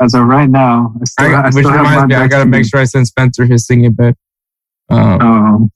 As 0.00 0.14
of 0.14 0.26
right 0.26 0.48
now, 0.50 0.92
I 1.00 1.04
still, 1.04 1.26
I, 1.36 1.40
I 1.42 1.46
which 1.46 1.64
reminds 1.64 2.06
me, 2.08 2.14
I 2.16 2.26
gotta 2.28 2.44
make 2.46 2.66
sure 2.66 2.80
I 2.80 2.84
send 2.84 3.06
Spencer 3.06 3.46
his 3.46 3.66
singing 3.66 3.92
bet. 3.92 4.14
Um, 4.90 5.20
Um, 5.20 5.72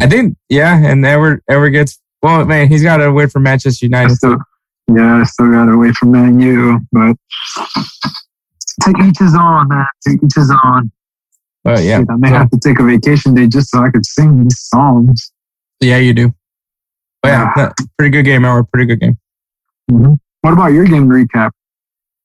I 0.00 0.06
think 0.08 0.36
yeah, 0.48 0.76
and 0.76 1.04
Edward 1.04 1.42
Edward 1.48 1.70
gets 1.70 2.00
well, 2.22 2.44
man, 2.46 2.68
he's 2.68 2.82
got 2.82 2.96
to 2.98 3.12
wait 3.12 3.30
for 3.30 3.40
Manchester 3.40 3.84
I 3.84 3.86
United. 3.86 4.16
still, 4.16 4.38
yeah, 4.94 5.16
I 5.20 5.24
still 5.24 5.50
got 5.50 5.66
to 5.66 5.76
wait 5.76 5.94
for 5.96 6.06
Man 6.06 6.40
U, 6.40 6.80
but 6.92 7.16
to 8.82 8.92
each 9.04 9.18
his 9.18 9.34
own, 9.34 9.68
man. 9.68 9.86
To 10.06 10.12
each 10.12 10.34
his 10.34 10.50
own. 10.64 10.90
But 11.66 11.82
yeah, 11.84 12.02
I 12.08 12.16
may 12.16 12.28
so- 12.28 12.34
have 12.34 12.50
to 12.50 12.58
take 12.62 12.78
a 12.78 12.84
vacation 12.84 13.34
day 13.34 13.46
just 13.48 13.70
so 13.70 13.82
I 13.82 13.90
could 13.90 14.06
sing 14.06 14.42
these 14.44 14.58
songs. 14.60 15.32
yeah, 15.80 15.98
you 15.98 16.14
do. 16.14 16.32
But 17.22 17.28
yeah, 17.30 17.52
Yeah. 17.56 17.72
pretty 17.98 18.10
good 18.10 18.22
game, 18.24 18.44
Edward. 18.44 18.70
Pretty 18.72 18.86
good 18.86 19.00
game. 19.00 19.18
What 20.42 20.52
about 20.52 20.68
your 20.72 20.84
game 20.84 21.08
recap? 21.08 21.50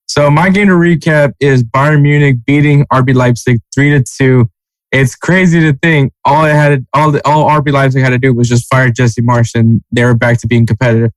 So 0.08 0.30
my 0.30 0.50
game 0.50 0.68
to 0.68 0.74
recap 0.74 1.34
is 1.40 1.64
Bayern 1.64 2.02
Munich 2.02 2.38
beating 2.46 2.86
RB 2.92 3.14
Leipzig 3.16 3.60
three 3.74 3.90
to 3.92 4.04
two. 4.04 4.50
It's 4.92 5.16
crazy 5.16 5.60
to 5.62 5.74
think 5.82 6.12
all 6.26 6.44
it 6.46 6.52
had, 6.54 6.86
all 6.94 7.12
the 7.12 7.26
all 7.26 7.50
RB 7.50 7.72
Leipzig 7.72 8.04
had 8.04 8.10
to 8.10 8.18
do 8.18 8.34
was 8.34 8.50
just 8.50 8.68
fire 8.70 8.92
Jesse 8.92 9.22
Marsch, 9.22 9.56
and 9.56 9.82
they 9.92 10.04
were 10.04 10.14
back 10.14 10.38
to 10.40 10.48
being 10.48 10.66
competitive. 10.68 11.12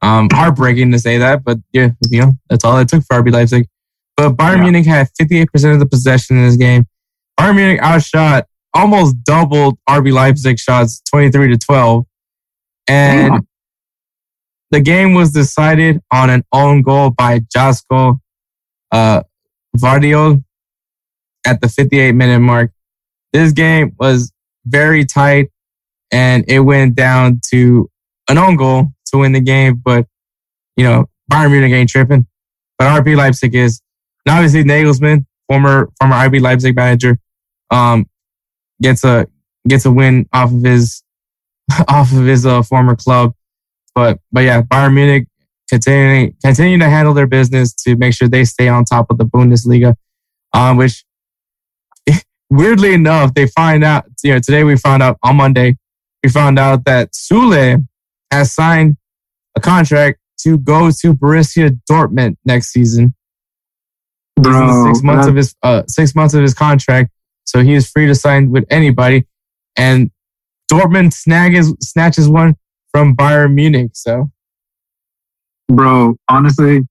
Um, 0.00 0.28
heartbreaking 0.32 0.92
to 0.92 0.98
say 0.98 1.18
that, 1.18 1.44
but 1.44 1.58
yeah, 1.72 1.90
you 2.10 2.20
know 2.22 2.32
that's 2.48 2.64
all 2.64 2.78
it 2.78 2.88
took 2.88 3.04
for 3.04 3.22
RB 3.22 3.30
Leipzig. 3.32 3.66
But 4.16 4.36
Bayern 4.36 4.56
Yeah. 4.56 4.62
Munich 4.62 4.86
had 4.86 5.08
fifty 5.18 5.38
eight 5.38 5.52
percent 5.52 5.74
of 5.74 5.80
the 5.80 5.86
possession 5.86 6.38
in 6.38 6.46
this 6.46 6.56
game. 6.56 6.86
Bayern 7.38 7.56
Munich 7.56 7.80
outshot 7.80 8.46
almost 8.74 9.22
doubled 9.24 9.78
RB 9.88 10.12
Leipzig 10.12 10.58
shots, 10.58 11.00
twenty 11.10 11.30
three 11.30 11.48
to 11.48 11.58
twelve, 11.58 12.06
and 12.88 13.32
Damn. 13.32 13.48
the 14.70 14.80
game 14.80 15.14
was 15.14 15.32
decided 15.32 16.00
on 16.12 16.30
an 16.30 16.44
own 16.52 16.82
goal 16.82 17.10
by 17.10 17.40
Joško 17.40 18.18
uh, 18.92 19.22
Gvardiol 19.76 20.42
at 21.46 21.60
the 21.60 21.68
58 21.68 22.12
minute 22.12 22.40
mark. 22.40 22.72
This 23.32 23.52
game 23.52 23.94
was 23.98 24.32
very 24.66 25.04
tight 25.04 25.50
and 26.12 26.44
it 26.48 26.60
went 26.60 26.94
down 26.94 27.40
to 27.50 27.90
an 28.28 28.38
own 28.38 28.56
goal 28.56 28.88
to 29.06 29.18
win 29.18 29.32
the 29.32 29.40
game. 29.40 29.80
But, 29.82 30.06
you 30.76 30.84
know, 30.84 31.08
Bayern 31.30 31.50
Munich 31.50 31.72
ain't 31.72 31.90
tripping. 31.90 32.26
But 32.78 33.02
RB 33.02 33.16
Leipzig 33.16 33.54
is. 33.54 33.80
And 34.26 34.34
obviously, 34.34 34.64
Nagelsmann, 34.64 35.26
former 35.48 35.90
former 35.98 36.16
RB 36.16 36.40
Leipzig 36.40 36.76
manager, 36.76 37.18
um, 37.70 38.08
gets 38.80 39.04
a 39.04 39.26
gets 39.66 39.84
a 39.84 39.90
win 39.90 40.28
off 40.32 40.52
of 40.52 40.62
his 40.62 41.02
off 41.88 42.12
of 42.12 42.24
his 42.24 42.46
uh, 42.46 42.62
former 42.62 42.96
club. 42.96 43.34
But 43.94 44.20
but 44.32 44.40
yeah, 44.40 44.62
Bayern 44.62 44.94
Munich 44.94 45.26
continuing 45.68 46.34
continue 46.42 46.78
to 46.78 46.88
handle 46.88 47.14
their 47.14 47.26
business 47.26 47.74
to 47.74 47.96
make 47.96 48.14
sure 48.14 48.28
they 48.28 48.44
stay 48.44 48.68
on 48.68 48.84
top 48.84 49.10
of 49.10 49.18
the 49.18 49.24
Bundesliga. 49.24 49.94
Um, 50.54 50.76
which 50.76 51.04
weirdly 52.50 52.94
enough, 52.94 53.34
they 53.34 53.46
find 53.48 53.84
out. 53.84 54.06
You 54.22 54.34
know, 54.34 54.40
today 54.40 54.64
we 54.64 54.76
found 54.76 55.02
out 55.02 55.18
on 55.22 55.36
Monday, 55.36 55.76
we 56.22 56.30
found 56.30 56.58
out 56.58 56.84
that 56.84 57.12
Sule 57.12 57.86
has 58.30 58.54
signed 58.54 58.96
a 59.56 59.60
contract 59.60 60.18
to 60.42 60.58
go 60.58 60.90
to 60.90 61.14
Borussia 61.14 61.78
Dortmund 61.90 62.36
next 62.44 62.72
season. 62.72 63.14
Bro, 64.36 64.86
six 64.86 65.02
months 65.02 65.26
that- 65.26 65.30
of 65.30 65.36
his 65.36 65.54
uh, 65.62 65.82
six 65.88 66.14
months 66.14 66.34
of 66.34 66.42
his 66.42 66.54
contract, 66.54 67.10
so 67.48 67.62
he 67.62 67.72
is 67.72 67.88
free 67.88 68.06
to 68.06 68.14
sign 68.14 68.50
with 68.50 68.66
anybody. 68.68 69.26
And 69.74 70.10
Dortmund 70.70 71.14
snags, 71.14 71.72
snatches 71.80 72.28
one 72.28 72.56
from 72.90 73.16
Bayern 73.16 73.54
Munich. 73.54 73.92
So 73.94 74.30
bro, 75.68 76.14
honestly, 76.28 76.82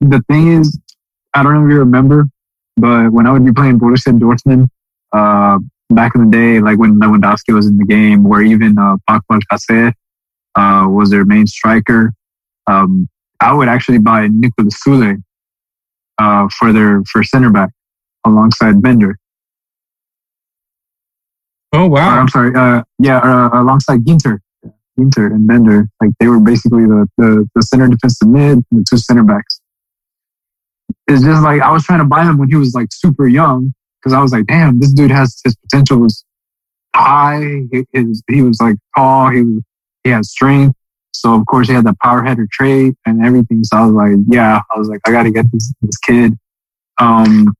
the 0.00 0.22
thing 0.30 0.58
is, 0.58 0.80
I 1.34 1.42
don't 1.42 1.52
know 1.52 1.66
if 1.66 1.70
you 1.70 1.78
remember, 1.80 2.24
but 2.78 3.12
when 3.12 3.26
I 3.26 3.32
would 3.32 3.44
be 3.44 3.52
playing 3.52 3.78
Borussia 3.78 4.18
Dortmund, 4.18 4.68
uh, 5.12 5.58
back 5.90 6.12
in 6.14 6.24
the 6.24 6.30
day, 6.30 6.60
like 6.60 6.78
when 6.78 6.98
Lewandowski 6.98 7.52
was 7.52 7.66
in 7.66 7.76
the 7.76 7.84
game, 7.84 8.24
where 8.24 8.40
even 8.40 8.78
uh, 8.78 8.96
Paco 9.06 9.38
Alcacer 9.38 9.92
uh, 10.54 10.86
was 10.88 11.10
their 11.10 11.26
main 11.26 11.46
striker, 11.46 12.14
um, 12.66 13.06
I 13.38 13.52
would 13.52 13.68
actually 13.68 13.98
buy 13.98 14.28
Niklas 14.28 14.76
Sule 14.82 15.22
uh, 16.18 16.48
for 16.58 16.72
their 16.72 17.02
for 17.12 17.22
center 17.22 17.50
back 17.50 17.68
alongside 18.24 18.80
Bender. 18.80 19.18
Oh 21.74 21.86
wow, 21.86 22.18
I'm 22.20 22.28
sorry, 22.28 22.54
uh, 22.54 22.82
yeah, 22.98 23.18
uh, 23.18 23.60
alongside 23.60 24.00
Ginter. 24.04 24.38
Ginter 24.98 25.26
and 25.26 25.46
Bender, 25.46 25.88
like 26.00 26.10
they 26.20 26.28
were 26.28 26.40
basically 26.40 26.84
the, 26.84 27.06
the, 27.18 27.48
the 27.54 27.62
center 27.62 27.88
defensive 27.88 28.28
mid 28.28 28.52
and 28.52 28.64
the 28.70 28.84
two 28.88 28.96
center 28.96 29.24
backs. 29.24 29.60
It's 31.08 31.24
just 31.24 31.42
like 31.42 31.60
I 31.60 31.70
was 31.70 31.84
trying 31.84 31.98
to 31.98 32.04
buy 32.04 32.24
him 32.24 32.38
when 32.38 32.48
he 32.48 32.56
was 32.56 32.74
like 32.74 32.88
super 32.92 33.26
young 33.26 33.74
because 34.00 34.14
I 34.14 34.22
was 34.22 34.32
like, 34.32 34.46
damn, 34.46 34.78
this 34.78 34.92
dude 34.92 35.10
has 35.10 35.40
his 35.44 35.56
potential 35.56 35.98
was 35.98 36.24
high. 36.94 37.62
He, 37.72 37.84
his, 37.92 38.22
he 38.30 38.42
was 38.42 38.60
like 38.60 38.76
tall. 38.96 39.30
He 39.30 39.42
was 39.42 39.62
he 40.04 40.10
had 40.10 40.24
strength. 40.24 40.76
So 41.12 41.34
of 41.34 41.46
course 41.46 41.68
he 41.68 41.74
had 41.74 41.84
the 41.84 41.94
power 42.02 42.22
header 42.22 42.46
trait 42.50 42.94
and 43.06 43.24
everything. 43.24 43.64
So 43.64 43.76
I 43.76 43.86
was 43.86 43.92
like, 43.92 44.16
yeah, 44.28 44.60
I 44.74 44.78
was 44.78 44.88
like, 44.88 45.00
I 45.06 45.10
got 45.10 45.24
to 45.24 45.30
get 45.30 45.50
this 45.52 45.72
this 45.82 45.96
kid. 45.98 46.38
Um, 46.98 47.52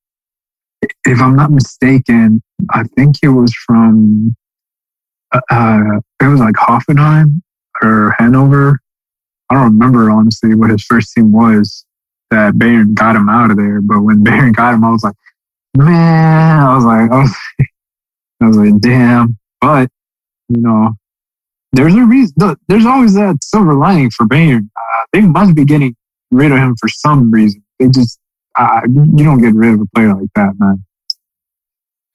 if 1.04 1.20
I'm 1.20 1.36
not 1.36 1.50
mistaken, 1.50 2.42
I 2.70 2.84
think 2.96 3.16
it 3.22 3.28
was 3.28 3.52
from 3.66 4.34
uh, 5.32 5.40
uh 5.50 6.00
it 6.22 6.26
was 6.26 6.40
like 6.40 6.54
Hoffenheim 6.54 7.42
or 7.82 8.14
Hanover. 8.18 8.80
I 9.50 9.54
don't 9.54 9.78
remember 9.78 10.10
honestly 10.10 10.54
what 10.54 10.70
his 10.70 10.84
first 10.84 11.12
team 11.12 11.32
was 11.32 11.84
that 12.30 12.54
Bayern 12.54 12.94
got 12.94 13.16
him 13.16 13.28
out 13.28 13.50
of 13.50 13.56
there. 13.56 13.80
But 13.80 14.00
when 14.00 14.24
Bayern 14.24 14.54
got 14.54 14.74
him, 14.74 14.84
I 14.84 14.90
was 14.90 15.04
like, 15.04 15.14
man, 15.76 16.60
I 16.60 16.74
was 16.74 16.84
like, 16.84 17.10
I 17.10 17.20
was, 17.20 17.36
I 18.40 18.46
was 18.46 18.56
like, 18.56 18.80
damn. 18.80 19.38
But 19.60 19.90
you 20.48 20.60
know, 20.60 20.92
there's 21.72 21.94
a 21.94 22.04
reason. 22.04 22.34
There's 22.68 22.86
always 22.86 23.14
that 23.14 23.38
silver 23.42 23.74
lining 23.74 24.10
for 24.10 24.26
Bayern. 24.26 24.68
Uh, 24.76 25.04
they 25.12 25.20
must 25.22 25.54
be 25.54 25.64
getting 25.64 25.96
rid 26.30 26.52
of 26.52 26.58
him 26.58 26.76
for 26.78 26.88
some 26.88 27.30
reason. 27.30 27.62
They 27.78 27.88
just, 27.88 28.18
uh, 28.56 28.80
you 28.86 29.24
don't 29.24 29.40
get 29.40 29.54
rid 29.54 29.74
of 29.74 29.80
a 29.80 29.86
player 29.94 30.14
like 30.14 30.30
that, 30.34 30.54
man. 30.58 30.84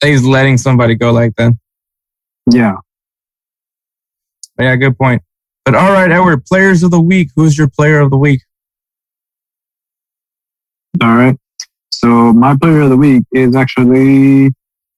He's 0.04 0.24
letting 0.24 0.58
somebody 0.58 0.96
go 0.96 1.12
like 1.12 1.36
that. 1.36 1.54
Yeah. 2.52 2.76
Yeah, 4.58 4.76
good 4.76 4.98
point. 4.98 5.22
But 5.66 5.76
all 5.76 5.92
right, 5.92 6.12
Edward, 6.12 6.46
players 6.46 6.84
of 6.84 6.92
the 6.92 7.00
week. 7.00 7.30
Who's 7.36 7.58
your 7.58 7.70
player 7.70 8.00
of 8.00 8.10
the 8.10 8.18
week? 8.18 8.42
All 11.02 11.16
right. 11.16 11.36
So 11.92 12.34
my 12.34 12.56
player 12.56 12.82
of 12.82 12.90
the 12.90 12.98
week 12.98 13.24
is 13.32 13.56
actually, 13.56 14.52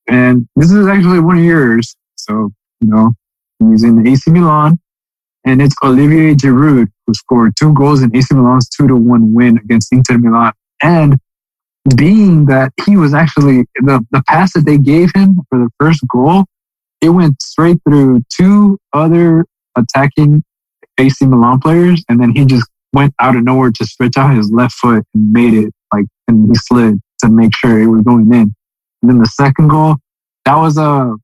and 0.08 0.48
this 0.56 0.72
is 0.72 0.88
actually 0.88 1.20
one 1.20 1.38
of 1.38 1.44
yours. 1.44 1.96
So, 2.16 2.52
you 2.80 2.88
know, 2.88 3.12
he's 3.60 3.84
in 3.84 4.06
AC 4.08 4.30
Milan, 4.32 4.80
and 5.46 5.62
it's 5.62 5.76
Olivier 5.84 6.36
Giroud 6.36 6.88
who 7.06 7.14
scored 7.14 7.56
two 7.58 7.74
goals 7.74 8.02
in 8.02 8.16
AC 8.16 8.34
Milan's 8.34 8.70
two 8.70 8.88
to 8.88 8.96
one 8.96 9.34
win 9.34 9.58
against 9.58 9.92
Inter 9.92 10.18
Milan. 10.18 10.54
And 10.82 11.20
being 11.96 12.46
that 12.46 12.74
he 12.86 12.96
was 12.96 13.14
actually 13.14 13.66
the, 13.76 14.06
the 14.12 14.24
pass 14.28 14.54
that 14.54 14.66
they 14.66 14.78
gave 14.78 15.12
him 15.16 15.42
for 15.50 15.60
the 15.60 15.70
first 15.80 16.02
goal, 16.08 16.46
it 17.02 17.10
went 17.10 17.42
straight 17.42 17.78
through 17.88 18.22
two 18.30 18.78
other 18.94 19.46
attacking 19.76 20.44
AC 21.00 21.26
Milan 21.26 21.60
players, 21.60 22.04
and 22.10 22.20
then 22.20 22.32
he 22.32 22.46
just 22.46 22.70
went 22.94 23.14
out 23.20 23.36
of 23.36 23.44
nowhere 23.44 23.72
to 23.72 23.86
stretch 23.86 24.18
out 24.18 24.36
his 24.36 24.52
left 24.52 24.74
foot 24.74 25.04
and 25.14 25.34
made 25.34 25.54
it 25.54 25.74
like, 25.94 26.06
and 26.28 26.48
he 26.48 26.54
slid 26.56 27.00
to 27.20 27.30
make 27.30 27.56
sure 27.56 27.82
it 27.82 27.88
was 27.88 28.02
going 28.04 28.32
in. 28.34 28.54
And 29.02 29.10
then 29.10 29.20
the 29.20 29.26
second 29.26 29.70
goal, 29.70 29.96
that 30.46 30.56
was 30.56 30.78
a, 30.78 31.16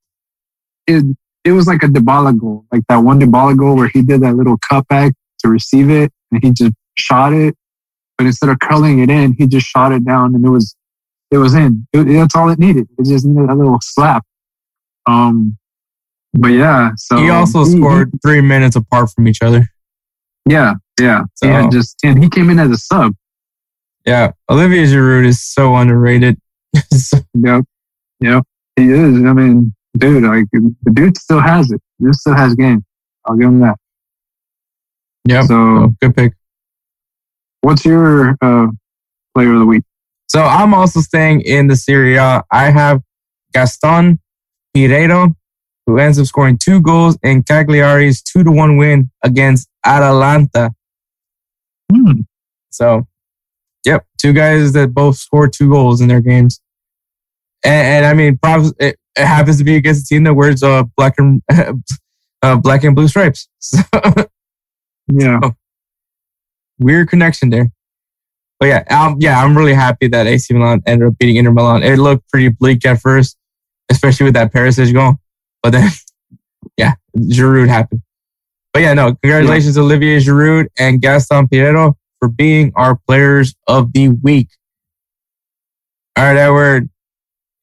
it, 0.87 1.03
it 1.43 1.51
was 1.51 1.67
like 1.67 1.83
a 1.83 1.87
Dybala 1.87 2.39
goal, 2.39 2.65
like 2.71 2.83
that 2.89 2.97
one 2.97 3.19
Dybala 3.19 3.57
goal 3.57 3.75
where 3.75 3.89
he 3.89 4.01
did 4.01 4.21
that 4.21 4.35
little 4.35 4.57
cutback 4.57 5.13
to 5.39 5.49
receive 5.49 5.89
it 5.89 6.11
and 6.31 6.43
he 6.43 6.51
just 6.51 6.73
shot 6.95 7.33
it. 7.33 7.55
But 8.17 8.25
instead 8.25 8.49
of 8.49 8.59
curling 8.59 8.99
it 8.99 9.09
in, 9.09 9.33
he 9.33 9.47
just 9.47 9.67
shot 9.67 9.91
it 9.91 10.05
down 10.05 10.33
and 10.33 10.43
it 10.45 10.49
was, 10.49 10.75
it 11.29 11.37
was 11.37 11.53
in. 11.53 11.87
It, 11.93 12.03
that's 12.05 12.35
all 12.35 12.49
it 12.49 12.59
needed. 12.59 12.87
It 12.97 13.05
just 13.05 13.25
needed 13.25 13.49
a 13.49 13.53
little 13.53 13.79
slap. 13.81 14.25
Um, 15.05 15.57
but 16.33 16.49
yeah, 16.49 16.91
so 16.97 17.17
he 17.17 17.29
also 17.29 17.63
he, 17.65 17.71
scored 17.71 18.11
three 18.21 18.41
minutes 18.41 18.75
apart 18.75 19.09
from 19.09 19.27
each 19.27 19.41
other. 19.41 19.67
Yeah, 20.47 20.73
yeah, 20.99 21.23
so, 21.35 21.47
yeah. 21.47 21.69
Just 21.69 21.97
and 22.03 22.21
he 22.21 22.29
came 22.29 22.49
in 22.49 22.59
as 22.59 22.69
a 22.69 22.77
sub. 22.77 23.13
Yeah, 24.05 24.31
Olivier 24.49 24.85
Giroud 24.85 25.25
is 25.25 25.41
so 25.41 25.75
underrated. 25.75 26.37
yep, 27.33 27.63
yep, 28.19 28.43
he 28.75 28.91
is. 28.91 29.15
I 29.23 29.33
mean, 29.33 29.73
dude, 29.97 30.23
like 30.23 30.45
the 30.51 30.91
dude 30.93 31.17
still 31.17 31.41
has 31.41 31.71
it. 31.71 31.81
He 31.99 32.05
still 32.11 32.35
has 32.35 32.53
game. 32.55 32.85
I'll 33.25 33.35
give 33.35 33.47
him 33.47 33.59
that. 33.61 33.77
Yeah. 35.27 35.41
So 35.43 35.55
oh, 35.55 35.95
good 36.01 36.15
pick. 36.15 36.33
What's 37.61 37.85
your 37.85 38.37
uh, 38.41 38.67
player 39.35 39.53
of 39.53 39.59
the 39.59 39.65
week? 39.65 39.83
So 40.27 40.41
I'm 40.41 40.73
also 40.73 41.01
staying 41.01 41.41
in 41.41 41.67
the 41.67 41.75
Serie 41.75 42.17
A. 42.17 42.43
I 42.51 42.69
have 42.69 43.01
Gaston 43.53 44.19
Pereiro, 44.75 45.35
who 45.85 45.97
ends 45.97 46.19
up 46.19 46.25
scoring 46.25 46.57
two 46.57 46.81
goals 46.81 47.17
in 47.23 47.43
Cagliari's 47.43 48.21
two 48.21 48.43
to 48.43 48.51
one 48.51 48.77
win 48.77 49.09
against 49.23 49.69
Atalanta. 49.85 50.71
Hmm. 51.91 52.21
So 52.69 53.07
Yep, 53.87 54.05
two 54.17 54.33
guys 54.33 54.73
that 54.73 54.93
both 54.93 55.15
scored 55.15 55.53
two 55.53 55.69
goals 55.69 56.01
in 56.01 56.09
their 56.09 56.19
games. 56.19 56.59
And, 57.63 57.87
and 57.87 58.05
I 58.05 58.13
mean, 58.13 58.37
probably 58.37 58.71
it, 58.79 58.97
it, 59.15 59.25
happens 59.25 59.59
to 59.59 59.63
be 59.63 59.77
against 59.77 60.03
a 60.03 60.07
team 60.13 60.25
that 60.25 60.33
wears 60.33 60.61
uh, 60.61 60.83
black 60.97 61.13
and 61.17 61.41
uh, 62.41 62.57
black 62.57 62.83
and 62.83 62.95
blue 62.95 63.07
stripes. 63.07 63.47
So, 65.09 65.19
yeah, 65.19 65.39
so, 65.41 65.55
weird 66.79 67.09
connection 67.09 67.49
there. 67.49 67.71
But 68.59 68.67
yeah, 68.67 68.83
um, 68.89 69.17
yeah, 69.19 69.43
I'm 69.43 69.55
really 69.55 69.73
happy 69.73 70.07
that 70.07 70.25
AC 70.25 70.53
Milan 70.53 70.81
ended 70.85 71.07
up 71.07 71.17
beating 71.17 71.35
Inter 71.35 71.51
Milan. 71.51 71.83
It 71.83 71.97
looked 71.97 72.27
pretty 72.29 72.49
bleak 72.49 72.85
at 72.85 72.99
first, 72.99 73.37
especially 73.89 74.25
with 74.25 74.33
that 74.33 74.51
Perisic 74.51 74.91
goal. 74.93 75.15
But 75.61 75.71
then, 75.71 75.91
yeah, 76.77 76.93
Giroud 77.17 77.67
happened. 77.67 78.01
But 78.73 78.81
yeah, 78.81 78.93
no, 78.93 79.15
congratulations, 79.21 79.77
yeah. 79.77 79.83
Olivier 79.83 80.17
Giroud 80.17 80.67
and 80.77 81.01
Gaston 81.01 81.47
Pereiro 81.47 81.93
for 82.19 82.29
being 82.29 82.71
our 82.75 82.99
players 83.07 83.55
of 83.67 83.93
the 83.93 84.09
week. 84.09 84.49
All 86.17 86.23
right, 86.23 86.37
Edward. 86.37 86.89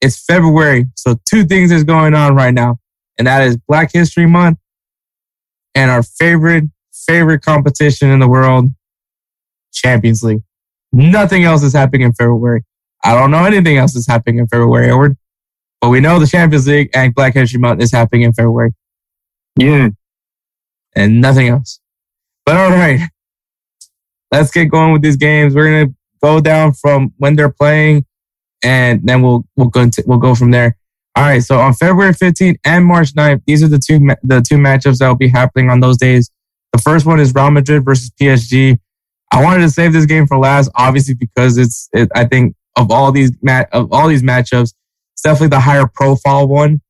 It's 0.01 0.23
February, 0.23 0.87
so 0.97 1.17
two 1.29 1.45
things 1.45 1.73
is 1.73 1.83
going 1.83 2.15
on 2.15 2.35
right 2.37 2.53
now, 2.53 2.79
and 3.17 3.27
that 3.27 3.43
is 3.43 3.57
Black 3.57 3.91
History 3.93 4.27
Month 4.27 4.59
and 5.75 5.91
our 5.91 6.03
favorite 6.03 6.65
favorite 6.93 7.43
competition 7.43 8.11
in 8.11 8.21
the 8.21 8.29
world, 8.29 8.71
Champions 9.75 10.23
League. 10.23 10.43
Nothing 10.93 11.45
else 11.45 11.63
is 11.63 11.73
happening 11.73 12.03
in 12.03 12.13
February. 12.13 12.63
I 13.03 13.15
don't 13.15 13.31
know 13.31 13.45
anything 13.45 13.77
else 13.77 13.95
is 13.95 14.07
happening 14.07 14.39
in 14.39 14.47
February, 14.47 14.89
Edward, 14.89 15.17
but 15.81 15.91
we 15.91 16.01
know 16.01 16.19
the 16.19 16.27
Champions 16.27 16.67
League 16.67 16.91
and 16.95 17.15
Black 17.15 17.35
History 17.35 17.61
Month 17.61 17.83
is 17.83 17.93
happening 17.93 18.23
in 18.23 18.33
February. 18.33 18.73
Yeah, 19.59 19.89
and 20.95 21.21
nothing 21.21 21.49
else. 21.49 21.81
But 22.47 22.57
all 22.57 22.71
right, 22.71 23.01
let's 24.31 24.51
get 24.51 24.67
going 24.67 24.93
with 24.93 25.03
these 25.03 25.17
games. 25.17 25.55
We're 25.55 25.85
gonna 25.85 25.95
go 26.23 26.41
down 26.41 26.73
from 26.73 27.13
when 27.19 27.37
they're 27.37 27.51
playing, 27.51 28.07
and 28.63 29.07
then 29.07 29.21
we'll 29.23 29.45
we'll 29.57 29.69
go 29.69 29.81
into, 29.81 30.03
we'll 30.07 30.19
go 30.19 30.35
from 30.35 30.51
there. 30.51 30.77
All 31.17 31.25
right. 31.25 31.43
So 31.43 31.61
on 31.61 31.75
February 31.75 32.13
15th 32.13 32.57
and 32.65 32.85
March 32.85 33.15
9th, 33.15 33.43
these 33.47 33.63
are 33.63 33.69
the 33.69 33.79
two 33.79 33.99
the 34.23 34.41
two 34.41 34.57
matchups 34.57 34.99
that 34.99 35.09
will 35.09 35.15
be 35.15 35.29
happening 35.29 35.71
on 35.71 35.81
those 35.81 35.97
days. 35.97 36.31
The 36.73 36.79
first 36.79 37.07
one 37.07 37.21
is 37.21 37.33
Real 37.35 37.51
Madrid 37.51 37.85
versus 37.85 38.11
PSG. 38.21 38.79
I 39.33 39.43
wanted 39.43 39.63
to 39.63 39.71
save 39.71 39.93
this 39.93 40.07
game 40.07 40.27
for 40.27 40.39
last, 40.39 40.71
obviously 40.75 41.15
because 41.15 41.59
it's 41.59 41.89
it, 41.93 42.09
I 42.15 42.25
think 42.25 42.55
of 42.77 42.91
all 42.91 43.13
these 43.13 43.33
mat 43.43 43.69
of 43.73 43.93
all 43.93 44.09
these 44.09 44.23
matchups, 44.23 44.73
it's 45.13 45.23
definitely 45.23 45.49
the 45.49 45.61
higher 45.61 45.87
profile 45.87 46.47
one. 46.47 46.81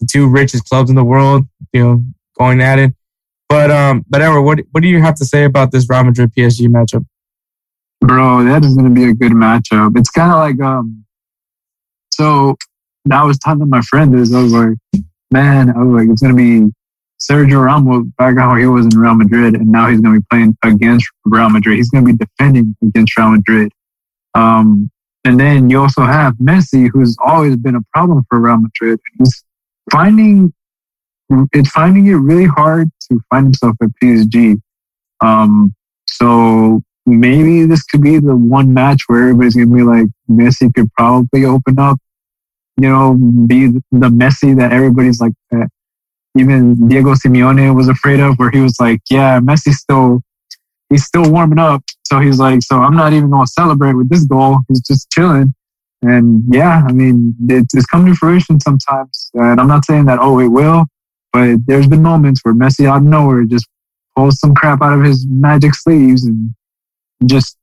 The 0.00 0.06
two 0.10 0.28
richest 0.28 0.68
clubs 0.68 0.90
in 0.90 0.96
the 0.96 1.04
world, 1.04 1.46
you 1.72 1.84
know, 1.84 2.04
going 2.38 2.60
at 2.60 2.78
it. 2.78 2.92
But 3.48 3.70
um, 3.70 4.04
but 4.08 4.20
Edward, 4.20 4.42
what 4.42 4.60
what 4.72 4.82
do 4.82 4.88
you 4.88 5.00
have 5.00 5.14
to 5.16 5.24
say 5.24 5.44
about 5.44 5.70
this 5.70 5.88
Real 5.88 6.04
Madrid 6.04 6.32
PSG 6.36 6.66
matchup? 6.66 7.06
Bro, 8.00 8.44
that 8.44 8.64
is 8.64 8.74
going 8.74 8.92
to 8.92 8.94
be 8.94 9.08
a 9.08 9.14
good 9.14 9.32
matchup. 9.32 9.96
It's 9.96 10.10
kind 10.10 10.32
of 10.32 10.38
like 10.38 10.60
um, 10.60 11.04
so 12.10 12.56
I 13.10 13.24
was 13.24 13.38
telling 13.38 13.68
my 13.68 13.82
friend 13.82 14.14
this. 14.14 14.32
I 14.34 14.42
was 14.42 14.52
like, 14.52 15.02
man, 15.30 15.70
I 15.70 15.82
was 15.82 16.02
like, 16.02 16.10
it's 16.10 16.22
going 16.22 16.36
to 16.36 16.66
be 16.68 16.72
Sergio 17.20 17.64
Ramos 17.64 18.06
back 18.18 18.36
how 18.36 18.54
he 18.56 18.66
was 18.66 18.86
in 18.86 18.98
Real 18.98 19.14
Madrid, 19.14 19.54
and 19.54 19.68
now 19.68 19.88
he's 19.88 20.00
going 20.00 20.14
to 20.14 20.20
be 20.20 20.26
playing 20.30 20.56
against 20.62 21.06
Real 21.24 21.48
Madrid. 21.48 21.76
He's 21.76 21.90
going 21.90 22.06
to 22.06 22.12
be 22.12 22.18
defending 22.18 22.76
against 22.82 23.16
Real 23.16 23.30
Madrid. 23.30 23.72
Um, 24.34 24.90
and 25.24 25.40
then 25.40 25.70
you 25.70 25.80
also 25.80 26.02
have 26.02 26.34
Messi, 26.34 26.90
who's 26.92 27.16
always 27.24 27.56
been 27.56 27.76
a 27.76 27.82
problem 27.92 28.24
for 28.28 28.40
Real 28.40 28.58
Madrid. 28.58 29.00
He's 29.18 29.44
finding 29.90 30.52
it's 31.52 31.70
finding 31.70 32.06
it 32.06 32.14
really 32.14 32.44
hard 32.44 32.90
to 33.08 33.20
find 33.30 33.46
himself 33.46 33.76
at 33.82 33.88
PSG. 34.02 34.60
Um, 35.20 35.74
so 36.06 36.82
maybe 37.06 37.66
this 37.66 37.82
could 37.84 38.02
be 38.02 38.18
the 38.18 38.36
one 38.36 38.72
match 38.72 39.02
where 39.06 39.22
everybody's 39.22 39.54
gonna 39.54 39.74
be 39.74 39.82
like, 39.82 40.06
Messi 40.30 40.72
could 40.74 40.92
probably 40.92 41.44
open 41.44 41.78
up, 41.78 41.98
you 42.80 42.88
know, 42.88 43.14
be 43.46 43.68
the 43.68 43.80
Messi 43.92 44.56
that 44.58 44.72
everybody's 44.72 45.20
like, 45.20 45.32
uh, 45.54 45.66
even 46.36 46.88
Diego 46.88 47.14
Simeone 47.14 47.74
was 47.74 47.88
afraid 47.88 48.20
of, 48.20 48.36
where 48.36 48.50
he 48.50 48.60
was 48.60 48.76
like, 48.80 49.00
yeah, 49.10 49.40
Messi's 49.40 49.78
still, 49.78 50.20
he's 50.90 51.04
still 51.04 51.30
warming 51.30 51.58
up. 51.58 51.82
So 52.06 52.20
he's 52.20 52.38
like, 52.38 52.62
so 52.62 52.78
I'm 52.78 52.96
not 52.96 53.12
even 53.12 53.30
gonna 53.30 53.46
celebrate 53.46 53.94
with 53.94 54.08
this 54.08 54.24
goal. 54.24 54.58
He's 54.68 54.80
just 54.80 55.10
chilling. 55.10 55.54
And 56.02 56.42
yeah, 56.52 56.82
I 56.86 56.92
mean, 56.92 57.34
it's, 57.48 57.74
it's 57.74 57.86
come 57.86 58.04
to 58.06 58.14
fruition 58.14 58.60
sometimes. 58.60 59.30
And 59.34 59.60
I'm 59.60 59.68
not 59.68 59.84
saying 59.84 60.04
that, 60.06 60.18
oh, 60.20 60.38
it 60.40 60.48
will, 60.48 60.84
but 61.32 61.58
there's 61.66 61.86
been 61.86 62.02
moments 62.02 62.40
where 62.42 62.54
Messi 62.54 62.86
out 62.86 62.98
of 62.98 63.04
nowhere 63.04 63.44
just 63.44 63.66
pulls 64.16 64.38
some 64.38 64.54
crap 64.54 64.82
out 64.82 64.98
of 64.98 65.04
his 65.04 65.26
magic 65.26 65.74
sleeves 65.74 66.24
and 66.24 66.54
just 67.26 67.56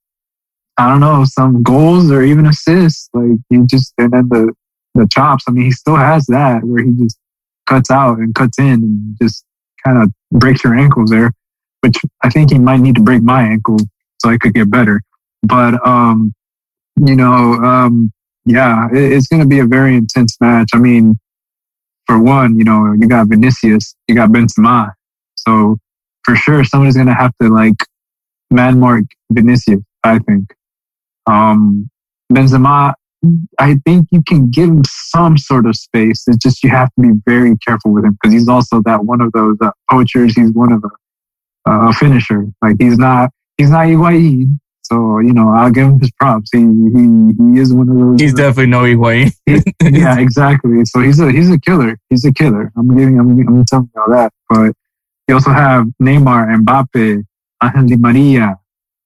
I 0.78 0.90
don't 0.90 1.00
know 1.00 1.24
some 1.26 1.62
goals 1.62 2.12
or 2.12 2.24
even 2.24 2.48
assists. 2.48 3.10
Like 3.14 3.38
he 3.50 3.60
just 3.68 3.94
and 3.98 4.12
then 4.12 4.30
the 4.30 4.54
the 4.96 5.08
chops. 5.12 5.44
I 5.48 5.52
mean, 5.52 5.66
he 5.66 5.72
still 5.72 5.96
has 5.96 6.26
that 6.28 6.64
where 6.64 6.84
he 6.84 6.92
just 6.94 7.18
cuts 7.72 7.90
out 7.90 8.18
and 8.18 8.36
cuts 8.36 8.60
in 8.60 8.66
and 8.66 9.18
just 9.22 9.46
kind 9.86 9.98
of 9.98 10.12
breaks 10.32 10.64
your 10.64 10.76
ankles 10.76 11.10
there, 11.10 11.32
which 11.82 11.98
I 12.22 12.30
think 12.30 12.52
he 12.52 12.60
might 12.60 12.82
need 12.82 12.96
to 12.96 13.02
break 13.02 13.24
my 13.24 13.44
ankle 13.44 13.78
so 14.20 14.30
I 14.30 14.38
could 14.38 14.54
get 14.54 14.70
better. 14.70 15.02
But, 15.44 15.86
um, 15.88 16.34
you 16.98 17.16
know, 17.16 17.54
um, 17.54 18.12
yeah, 18.46 18.90
it, 18.92 19.14
it's 19.14 19.28
going 19.28 19.42
to 19.42 19.48
be 19.48 19.60
a 19.60 19.66
very 19.66 19.96
intense 19.96 20.36
match. 20.42 20.72
I 20.74 20.80
mean, 20.80 21.18
for 22.08 22.22
one, 22.22 22.60
you 22.60 22.66
know, 22.66 22.94
you 23.00 23.08
got 23.08 23.28
Vinicius, 23.28 23.96
you 24.08 24.16
got 24.16 24.30
Benzema. 24.32 24.92
So 25.36 25.78
for 26.24 26.36
sure, 26.36 26.64
somebody's 26.64 26.96
going 26.96 27.08
to 27.08 27.14
have 27.14 27.32
to 27.42 27.50
like 27.50 27.76
man 28.52 28.80
mark 28.80 29.06
Vinicius, 29.32 29.82
I 30.04 30.20
think. 30.20 30.54
Um, 31.26 31.90
Benzema, 32.32 32.94
I 33.60 33.76
think 33.86 34.08
you 34.12 34.24
can 34.28 34.50
give 34.50 34.70
him 34.70 34.82
some 34.86 35.38
sort 35.38 35.68
of 35.68 35.76
space. 35.76 36.24
It's 36.28 36.38
just 36.38 36.64
you 36.64 36.70
have 36.70 36.90
to 36.96 37.02
be 37.02 37.22
very 37.26 37.56
careful 37.58 37.92
with 37.92 38.04
him 38.06 38.14
because 38.14 38.34
he's 38.34 38.48
also 38.48 38.82
that 38.86 39.06
one 39.06 39.22
of 39.22 39.32
those 39.34 39.58
uh, 39.62 39.72
poachers. 39.90 40.34
He's 40.36 40.52
one 40.52 40.72
of 40.72 40.84
a, 40.84 41.70
uh, 41.70 41.94
finisher. 41.94 42.48
Like 42.62 42.78
he's 42.80 42.98
not 42.98 43.30
he's 43.58 43.70
not 43.70 43.86
Higuain. 43.86 44.60
So 44.82 45.20
you 45.20 45.34
know 45.34 45.50
I'll 45.50 45.70
give 45.70 45.88
him 45.88 46.00
his 46.00 46.12
props. 46.12 46.50
He 46.52 46.60
he 46.60 47.54
he 47.54 47.60
is 47.60 47.74
one 47.74 47.90
of 47.90 47.96
those. 47.96 48.22
He's 48.22 48.34
uh, 48.34 48.38
definitely 48.38 48.68
no 48.68 48.82
Higuain. 48.82 49.32
yeah, 49.48 50.20
exactly. 50.20 50.84
So 50.86 51.02
he's 51.02 51.20
a 51.20 51.32
he's 51.32 51.52
a 51.52 51.60
killer. 51.60 52.00
He's 52.10 52.26
a 52.26 52.34
killer. 52.34 52.72
I'm 52.76 52.90
giving 52.98 53.20
I'm, 53.20 53.38
I'm 53.38 53.66
telling 53.66 53.90
you 53.94 54.02
all 54.02 54.12
that. 54.12 54.34
But 54.50 54.74
you 55.28 55.36
also 55.36 55.52
have 55.52 55.86
Neymar, 56.02 56.64
Mbappe, 56.64 57.24
Angel 57.64 57.86
Di 57.86 57.98
Maria. 57.98 58.58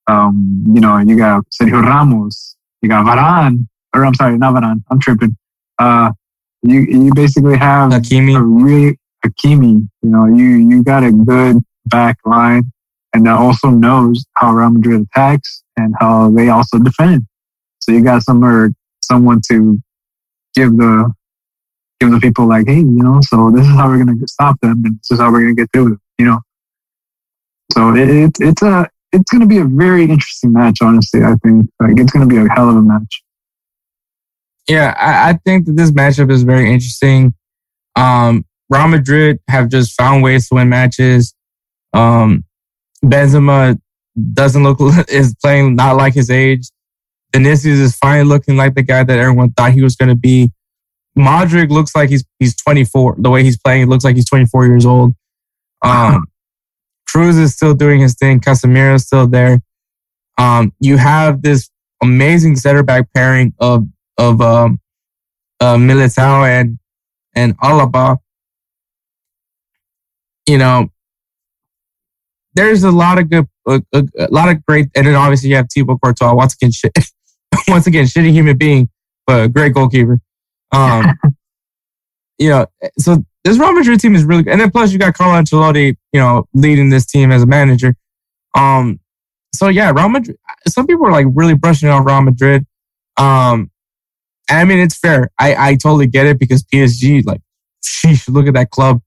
Um, 0.07 0.63
you 0.73 0.79
know, 0.79 0.97
you 0.99 1.17
got 1.17 1.43
Sergio 1.49 1.81
Ramos. 1.81 2.55
You 2.81 2.89
got 2.89 3.05
Varane. 3.05 3.67
Or 3.95 4.05
I'm 4.05 4.13
sorry, 4.13 4.37
not 4.37 4.53
Varane. 4.53 4.83
I'm 4.91 4.99
tripping. 4.99 5.37
Uh, 5.79 6.11
you 6.63 6.81
you 6.81 7.13
basically 7.13 7.57
have 7.57 7.91
Hakimi. 7.91 8.35
a 8.35 8.41
really 8.43 8.99
Hakimi. 9.25 9.87
You 10.01 10.09
know, 10.09 10.25
you 10.25 10.45
you 10.45 10.83
got 10.83 11.03
a 11.03 11.11
good 11.11 11.57
back 11.85 12.17
line, 12.25 12.71
and 13.13 13.25
that 13.25 13.37
also 13.37 13.69
knows 13.69 14.25
how 14.33 14.51
Real 14.51 14.71
Madrid 14.71 15.01
attacks 15.01 15.63
and 15.77 15.95
how 15.99 16.29
they 16.31 16.49
also 16.49 16.77
defend. 16.77 17.25
So 17.79 17.93
you 17.93 18.03
got 18.03 18.23
somewhere 18.23 18.71
someone 19.01 19.39
to 19.51 19.81
give 20.55 20.75
the 20.75 21.13
give 22.01 22.11
the 22.11 22.19
people 22.19 22.47
like, 22.47 22.67
hey, 22.67 22.79
you 22.79 23.03
know, 23.03 23.19
so 23.21 23.49
this 23.51 23.65
is 23.65 23.73
how 23.75 23.87
we're 23.87 24.03
gonna 24.03 24.17
stop 24.27 24.59
them, 24.59 24.83
and 24.83 24.99
this 24.99 25.11
is 25.11 25.19
how 25.19 25.31
we're 25.31 25.41
gonna 25.41 25.55
get 25.55 25.69
through 25.71 25.85
them. 25.85 26.01
You 26.17 26.25
know, 26.25 26.39
so 27.71 27.95
it, 27.95 28.09
it 28.09 28.31
it's 28.39 28.61
a 28.61 28.89
it's 29.13 29.31
gonna 29.31 29.45
be 29.45 29.59
a 29.59 29.65
very 29.65 30.03
interesting 30.03 30.51
match. 30.51 30.79
Honestly, 30.81 31.23
I 31.23 31.35
think 31.43 31.69
like 31.79 31.97
it's 31.97 32.11
gonna 32.11 32.25
be 32.25 32.37
a 32.37 32.47
hell 32.49 32.69
of 32.69 32.75
a 32.75 32.81
match. 32.81 33.21
Yeah, 34.67 34.95
I, 34.97 35.31
I 35.31 35.33
think 35.45 35.65
that 35.65 35.75
this 35.75 35.91
matchup 35.91 36.31
is 36.31 36.43
very 36.43 36.71
interesting. 36.71 37.33
Um, 37.95 38.45
Real 38.69 38.87
Madrid 38.87 39.39
have 39.47 39.69
just 39.69 39.93
found 39.93 40.23
ways 40.23 40.49
to 40.49 40.55
win 40.55 40.69
matches. 40.69 41.35
Um, 41.93 42.43
Benzema 43.03 43.79
doesn't 44.33 44.63
look 44.63 44.79
is 45.09 45.35
playing 45.41 45.75
not 45.75 45.97
like 45.97 46.13
his 46.13 46.29
age. 46.29 46.69
Vinicius 47.33 47.79
is 47.79 47.97
finally 47.97 48.27
looking 48.27 48.55
like 48.55 48.75
the 48.75 48.81
guy 48.81 49.03
that 49.03 49.19
everyone 49.19 49.51
thought 49.51 49.73
he 49.73 49.81
was 49.81 49.95
going 49.95 50.09
to 50.09 50.15
be. 50.15 50.51
Modric 51.17 51.69
looks 51.69 51.95
like 51.95 52.09
he's 52.09 52.25
he's 52.39 52.55
24. 52.55 53.15
The 53.19 53.29
way 53.29 53.43
he's 53.43 53.57
playing, 53.57 53.83
it 53.83 53.89
looks 53.89 54.03
like 54.03 54.15
he's 54.15 54.27
24 54.27 54.65
years 54.65 54.85
old. 54.85 55.13
Um, 55.81 56.25
Kroos 57.09 57.39
is 57.39 57.53
still 57.53 57.73
doing 57.73 58.01
his 58.01 58.15
thing. 58.15 58.39
Casemiro 58.39 58.95
is 58.95 59.05
still 59.05 59.27
there. 59.27 59.61
Um, 60.37 60.73
you 60.79 60.97
have 60.97 61.41
this 61.41 61.69
amazing 62.01 62.57
center 62.57 62.83
back 62.83 63.07
pairing 63.13 63.53
of 63.59 63.85
of 64.17 64.41
um, 64.41 64.79
uh, 65.59 65.75
Militao 65.75 66.47
and 66.47 66.79
and 67.35 67.57
Alaba. 67.59 68.17
You 70.47 70.57
know, 70.57 70.89
there's 72.53 72.83
a 72.83 72.91
lot 72.91 73.19
of 73.19 73.29
good, 73.29 73.47
a, 73.67 73.81
a, 73.93 74.03
a 74.19 74.27
lot 74.29 74.49
of 74.49 74.65
great, 74.65 74.87
and 74.95 75.07
then 75.07 75.15
obviously 75.15 75.49
you 75.49 75.55
have 75.55 75.67
Thibaut 75.73 75.99
Courtois 76.01 76.33
once 76.33 76.53
again, 76.53 76.71
shit, 76.71 76.93
once 77.67 77.87
again, 77.87 78.05
shitty 78.05 78.31
human 78.31 78.57
being, 78.57 78.89
but 79.25 79.43
a 79.45 79.49
great 79.49 79.73
goalkeeper. 79.73 80.19
Um, 80.71 81.17
you 82.37 82.49
know, 82.49 82.67
so 82.97 83.23
this 83.43 83.57
Real 83.57 83.73
Madrid 83.73 83.99
team 83.99 84.15
is 84.15 84.23
really 84.23 84.43
good, 84.43 84.51
and 84.51 84.61
then 84.61 84.71
plus 84.71 84.91
you 84.91 84.99
got 84.99 85.13
Carlo 85.13 85.39
Ancelotti, 85.39 85.97
you 86.13 86.19
know, 86.19 86.47
leading 86.53 86.89
this 86.89 87.05
team 87.05 87.31
as 87.31 87.43
a 87.43 87.47
manager. 87.47 87.95
Um, 88.55 88.99
so 89.53 89.67
yeah, 89.67 89.91
Real 89.91 90.09
Madrid. 90.09 90.37
Some 90.67 90.87
people 90.87 91.07
are 91.07 91.11
like 91.11 91.27
really 91.33 91.55
brushing 91.55 91.89
off 91.89 92.05
Real 92.05 92.21
Madrid. 92.21 92.65
Um, 93.17 93.71
I 94.49 94.63
mean, 94.65 94.79
it's 94.79 94.97
fair. 94.97 95.29
I, 95.39 95.55
I 95.55 95.75
totally 95.75 96.07
get 96.07 96.25
it 96.27 96.39
because 96.39 96.63
PSG, 96.63 97.25
like, 97.25 97.41
sheesh, 97.83 98.27
look 98.29 98.47
at 98.47 98.53
that 98.53 98.69
club. 98.69 99.01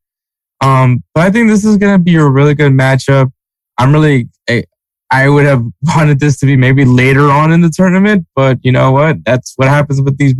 Um, 0.61 1.05
but 1.15 1.27
I 1.27 1.31
think 1.31 1.49
this 1.49 1.65
is 1.65 1.77
going 1.77 1.95
to 1.95 2.03
be 2.03 2.17
a 2.17 2.27
really 2.27 2.55
good 2.55 2.73
matchup. 2.73 3.31
I'm 3.79 3.93
really, 3.93 4.29
I, 4.49 4.65
I 5.11 5.29
would 5.29 5.47
have 5.47 5.65
wanted 5.83 6.21
this 6.21 6.39
to 6.41 6.47
be 6.47 6.57
maybe 6.57 6.85
later 6.85 7.31
on 7.31 7.53
in 7.53 7.61
the 7.61 7.71
tournament, 7.71 8.27
but 8.35 8.59
you 8.63 8.73
know 8.73 8.91
what? 8.93 9.25
That's 9.25 9.55
what 9.57 9.69
happens 9.69 10.01
with 10.01 10.19
these 10.19 10.35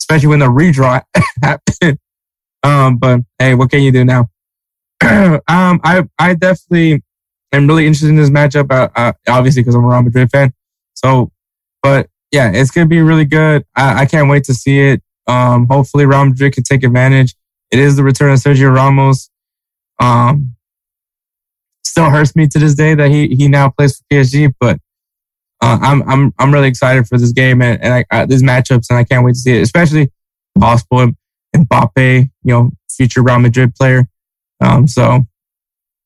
especially 0.00 0.28
when 0.28 0.40
the 0.40 0.46
redraw 0.46 1.02
happens. 1.42 1.98
um, 2.62 2.98
but 2.98 3.20
hey, 3.38 3.54
what 3.54 3.70
can 3.70 3.82
you 3.82 3.92
do 3.92 4.04
now? 4.04 4.28
um, 5.02 5.40
I, 5.48 6.04
I 6.18 6.34
definitely 6.34 7.02
am 7.52 7.66
really 7.66 7.86
interested 7.86 8.08
in 8.08 8.16
this 8.16 8.30
matchup, 8.30 8.70
uh, 8.70 8.88
uh, 8.96 9.12
obviously 9.28 9.62
because 9.62 9.74
I'm 9.74 9.84
a 9.84 9.88
Real 9.88 10.02
Madrid 10.02 10.30
fan. 10.30 10.52
So, 10.94 11.30
but 11.82 12.08
yeah, 12.32 12.50
it's 12.52 12.70
gonna 12.70 12.86
be 12.86 13.00
really 13.00 13.24
good. 13.24 13.64
I, 13.76 14.02
I 14.02 14.06
can't 14.06 14.28
wait 14.28 14.44
to 14.44 14.54
see 14.54 14.80
it. 14.80 15.02
Um, 15.26 15.66
hopefully 15.66 16.06
Real 16.06 16.26
Madrid 16.26 16.52
can 16.52 16.64
take 16.64 16.84
advantage. 16.84 17.34
It 17.70 17.78
is 17.78 17.96
the 17.96 18.02
return 18.02 18.32
of 18.32 18.38
Sergio 18.38 18.74
Ramos. 18.74 19.30
Um, 20.00 20.54
still 21.84 22.10
hurts 22.10 22.34
me 22.34 22.46
to 22.48 22.58
this 22.58 22.74
day 22.74 22.94
that 22.94 23.10
he 23.10 23.28
he 23.28 23.48
now 23.48 23.70
plays 23.70 23.98
for 23.98 24.04
PSG, 24.12 24.52
but 24.60 24.78
uh, 25.60 25.78
I'm 25.80 26.08
I'm 26.08 26.34
I'm 26.38 26.52
really 26.52 26.68
excited 26.68 27.06
for 27.06 27.18
this 27.18 27.32
game 27.32 27.62
and, 27.62 27.82
and 27.82 27.94
I, 27.94 28.04
uh, 28.10 28.26
these 28.26 28.42
matchups, 28.42 28.86
and 28.90 28.98
I 28.98 29.04
can't 29.04 29.24
wait 29.24 29.34
to 29.34 29.40
see 29.40 29.56
it, 29.56 29.62
especially 29.62 30.10
possible 30.58 31.12
Mbappe, 31.54 32.30
you 32.42 32.52
know, 32.52 32.72
future 32.90 33.22
Real 33.22 33.38
Madrid 33.38 33.74
player. 33.74 34.06
Um, 34.60 34.86
so 34.86 35.26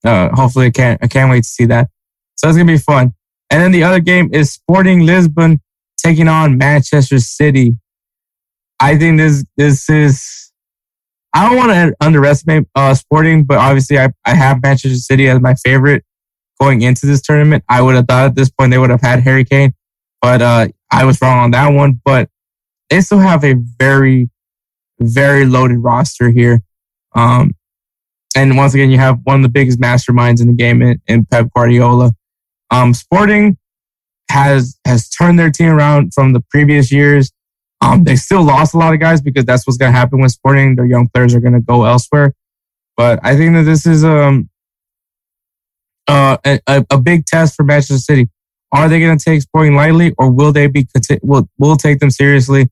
uh, 0.04 0.28
hopefully 0.34 0.66
I 0.66 0.70
can't 0.70 1.02
I 1.02 1.06
can't 1.06 1.30
wait 1.30 1.44
to 1.44 1.48
see 1.48 1.64
that. 1.66 1.88
So 2.36 2.48
it's 2.48 2.56
gonna 2.56 2.70
be 2.70 2.78
fun. 2.78 3.14
And 3.50 3.62
then 3.62 3.72
the 3.72 3.82
other 3.82 4.00
game 4.00 4.30
is 4.32 4.52
Sporting 4.52 5.06
Lisbon 5.06 5.60
taking 5.98 6.28
on 6.28 6.58
Manchester 6.58 7.18
City. 7.18 7.76
I 8.80 8.96
think 8.96 9.18
this 9.18 9.44
this 9.56 9.90
is. 9.90 10.52
I 11.34 11.48
don't 11.48 11.58
want 11.58 11.72
to 11.72 11.94
underestimate 12.00 12.66
uh, 12.74 12.94
Sporting, 12.94 13.44
but 13.44 13.58
obviously 13.58 13.98
I, 13.98 14.08
I 14.24 14.34
have 14.34 14.62
Manchester 14.62 14.96
City 14.96 15.28
as 15.28 15.40
my 15.40 15.54
favorite 15.54 16.02
going 16.60 16.80
into 16.82 17.06
this 17.06 17.20
tournament. 17.20 17.64
I 17.68 17.82
would 17.82 17.94
have 17.94 18.06
thought 18.06 18.26
at 18.26 18.34
this 18.34 18.50
point 18.50 18.70
they 18.70 18.78
would 18.78 18.90
have 18.90 19.02
had 19.02 19.20
Harry 19.20 19.44
Kane, 19.44 19.74
but 20.22 20.40
uh, 20.40 20.68
I 20.90 21.04
was 21.04 21.20
wrong 21.20 21.38
on 21.38 21.50
that 21.50 21.68
one. 21.68 22.00
But 22.04 22.30
they 22.88 23.00
still 23.02 23.18
have 23.18 23.44
a 23.44 23.54
very, 23.78 24.30
very 25.00 25.44
loaded 25.44 25.78
roster 25.78 26.30
here. 26.30 26.62
Um, 27.14 27.52
and 28.34 28.56
once 28.56 28.74
again, 28.74 28.90
you 28.90 28.98
have 28.98 29.20
one 29.24 29.36
of 29.36 29.42
the 29.42 29.48
biggest 29.48 29.80
masterminds 29.80 30.40
in 30.40 30.46
the 30.46 30.52
game 30.54 30.80
in, 30.82 31.00
in 31.06 31.24
Pep 31.26 31.48
Guardiola. 31.54 32.12
Um, 32.70 32.94
Sporting 32.94 33.58
has 34.30 34.78
has 34.86 35.08
turned 35.08 35.38
their 35.38 35.50
team 35.50 35.68
around 35.68 36.12
from 36.14 36.32
the 36.32 36.40
previous 36.50 36.92
years. 36.92 37.32
Um, 37.80 38.04
they 38.04 38.16
still 38.16 38.42
lost 38.42 38.74
a 38.74 38.78
lot 38.78 38.92
of 38.92 39.00
guys 39.00 39.20
because 39.20 39.44
that's 39.44 39.66
what's 39.66 39.76
going 39.76 39.92
to 39.92 39.98
happen 39.98 40.20
with 40.20 40.32
Sporting. 40.32 40.76
Their 40.76 40.86
young 40.86 41.08
players 41.08 41.34
are 41.34 41.40
going 41.40 41.54
to 41.54 41.60
go 41.60 41.84
elsewhere. 41.84 42.34
But 42.96 43.20
I 43.22 43.36
think 43.36 43.54
that 43.54 43.62
this 43.62 43.86
is 43.86 44.04
um 44.04 44.50
uh, 46.08 46.38
a, 46.44 46.84
a 46.90 46.98
big 46.98 47.26
test 47.26 47.54
for 47.54 47.64
Manchester 47.64 47.98
City. 47.98 48.28
Are 48.72 48.88
they 48.88 49.00
going 49.00 49.16
to 49.16 49.24
take 49.24 49.42
Sporting 49.42 49.74
lightly, 49.74 50.14
or 50.18 50.30
will 50.30 50.52
they 50.52 50.66
be 50.66 50.86
will 51.22 51.48
will 51.58 51.76
take 51.76 52.00
them 52.00 52.10
seriously 52.10 52.68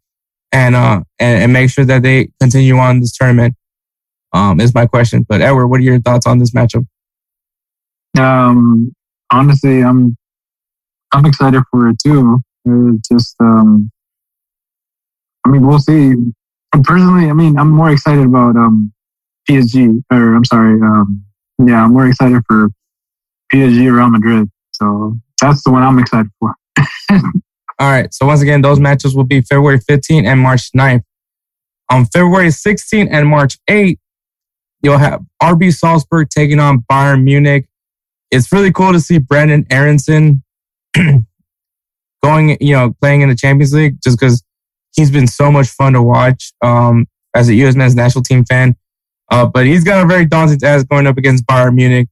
and 0.53 0.75
uh 0.75 1.03
and, 1.19 1.45
and 1.45 1.53
make 1.53 1.71
sure 1.71 1.85
that 1.85 2.03
they 2.03 2.29
continue 2.41 2.77
on 2.77 3.01
this 3.01 3.17
tournament? 3.17 3.55
Um, 4.33 4.61
is 4.61 4.75
my 4.75 4.87
question. 4.87 5.25
But 5.27 5.41
Edward, 5.41 5.69
what 5.69 5.81
are 5.81 5.85
your 5.85 6.01
thoughts 6.01 6.27
on 6.27 6.39
this 6.39 6.51
matchup? 6.51 6.87
Um, 8.19 8.95
honestly, 9.31 9.83
I'm 9.83 10.17
I'm 11.13 11.25
excited 11.25 11.63
for 11.71 11.89
it 11.89 11.97
too. 12.05 12.41
It's 12.65 13.09
just, 13.09 13.37
um, 13.41 13.91
I 15.45 15.51
mean, 15.51 15.67
we'll 15.67 15.79
see. 15.79 16.15
Personally, 16.83 17.31
I 17.31 17.33
mean, 17.33 17.59
I'm 17.59 17.71
more 17.71 17.91
excited 17.91 18.27
about 18.27 18.57
um, 18.57 18.93
PSG, 19.49 20.03
or 20.11 20.35
I'm 20.35 20.45
sorry, 20.45 20.81
um, 20.83 21.25
yeah, 21.65 21.85
I'm 21.85 21.93
more 21.93 22.07
excited 22.07 22.43
for 22.49 22.69
PSG 23.53 23.93
Real 23.95 24.11
Madrid. 24.11 24.51
So 24.73 25.17
that's 25.41 25.63
the 25.65 25.71
one 25.71 25.83
I'm 25.83 25.99
excited 25.99 26.31
for. 26.39 26.55
All 27.79 27.91
right. 27.91 28.13
So 28.13 28.27
once 28.27 28.41
again, 28.43 28.63
those 28.63 28.81
matches 28.81 29.15
will 29.15 29.25
be 29.25 29.43
February 29.43 29.79
15th 29.79 30.27
and 30.27 30.41
March 30.41 30.71
9th. 30.73 31.03
On 31.91 32.05
February 32.07 32.49
16th 32.49 33.09
and 33.11 33.29
March 33.29 33.59
8th, 33.71 33.99
you'll 34.83 34.99
have 34.99 35.23
RB 35.43 35.73
Salzburg 35.73 36.29
taking 36.31 36.59
on 36.59 36.85
Bayern 36.91 37.23
Munich. 37.23 37.67
It's 38.31 38.51
really 38.51 38.73
cool 38.73 38.93
to 38.93 39.01
see 39.01 39.19
Brenden 39.19 39.67
Aaronson 39.71 40.43
going, 42.23 42.57
you 42.61 42.75
know, 42.75 42.95
playing 43.01 43.23
in 43.23 43.29
the 43.29 43.37
Champions 43.37 43.73
League 43.73 43.97
just 44.03 44.19
because 44.19 44.43
he's 44.95 45.11
been 45.11 45.27
so 45.27 45.51
much 45.51 45.69
fun 45.69 45.93
to 45.93 46.03
watch 46.03 46.53
um, 46.63 47.07
as 47.35 47.49
a 47.49 47.55
U.S. 47.55 47.77
men's 47.77 47.95
national 47.95 48.25
team 48.25 48.45
fan. 48.45 48.77
Uh, 49.31 49.47
but 49.47 49.67
he's 49.67 49.85
got 49.85 50.05
a 50.05 50.07
very 50.07 50.25
daunting 50.25 50.59
task 50.59 50.89
going 50.89 51.07
up 51.07 51.19
against 51.19 51.47
Bayern 51.47 51.75
Munich. 51.75 52.09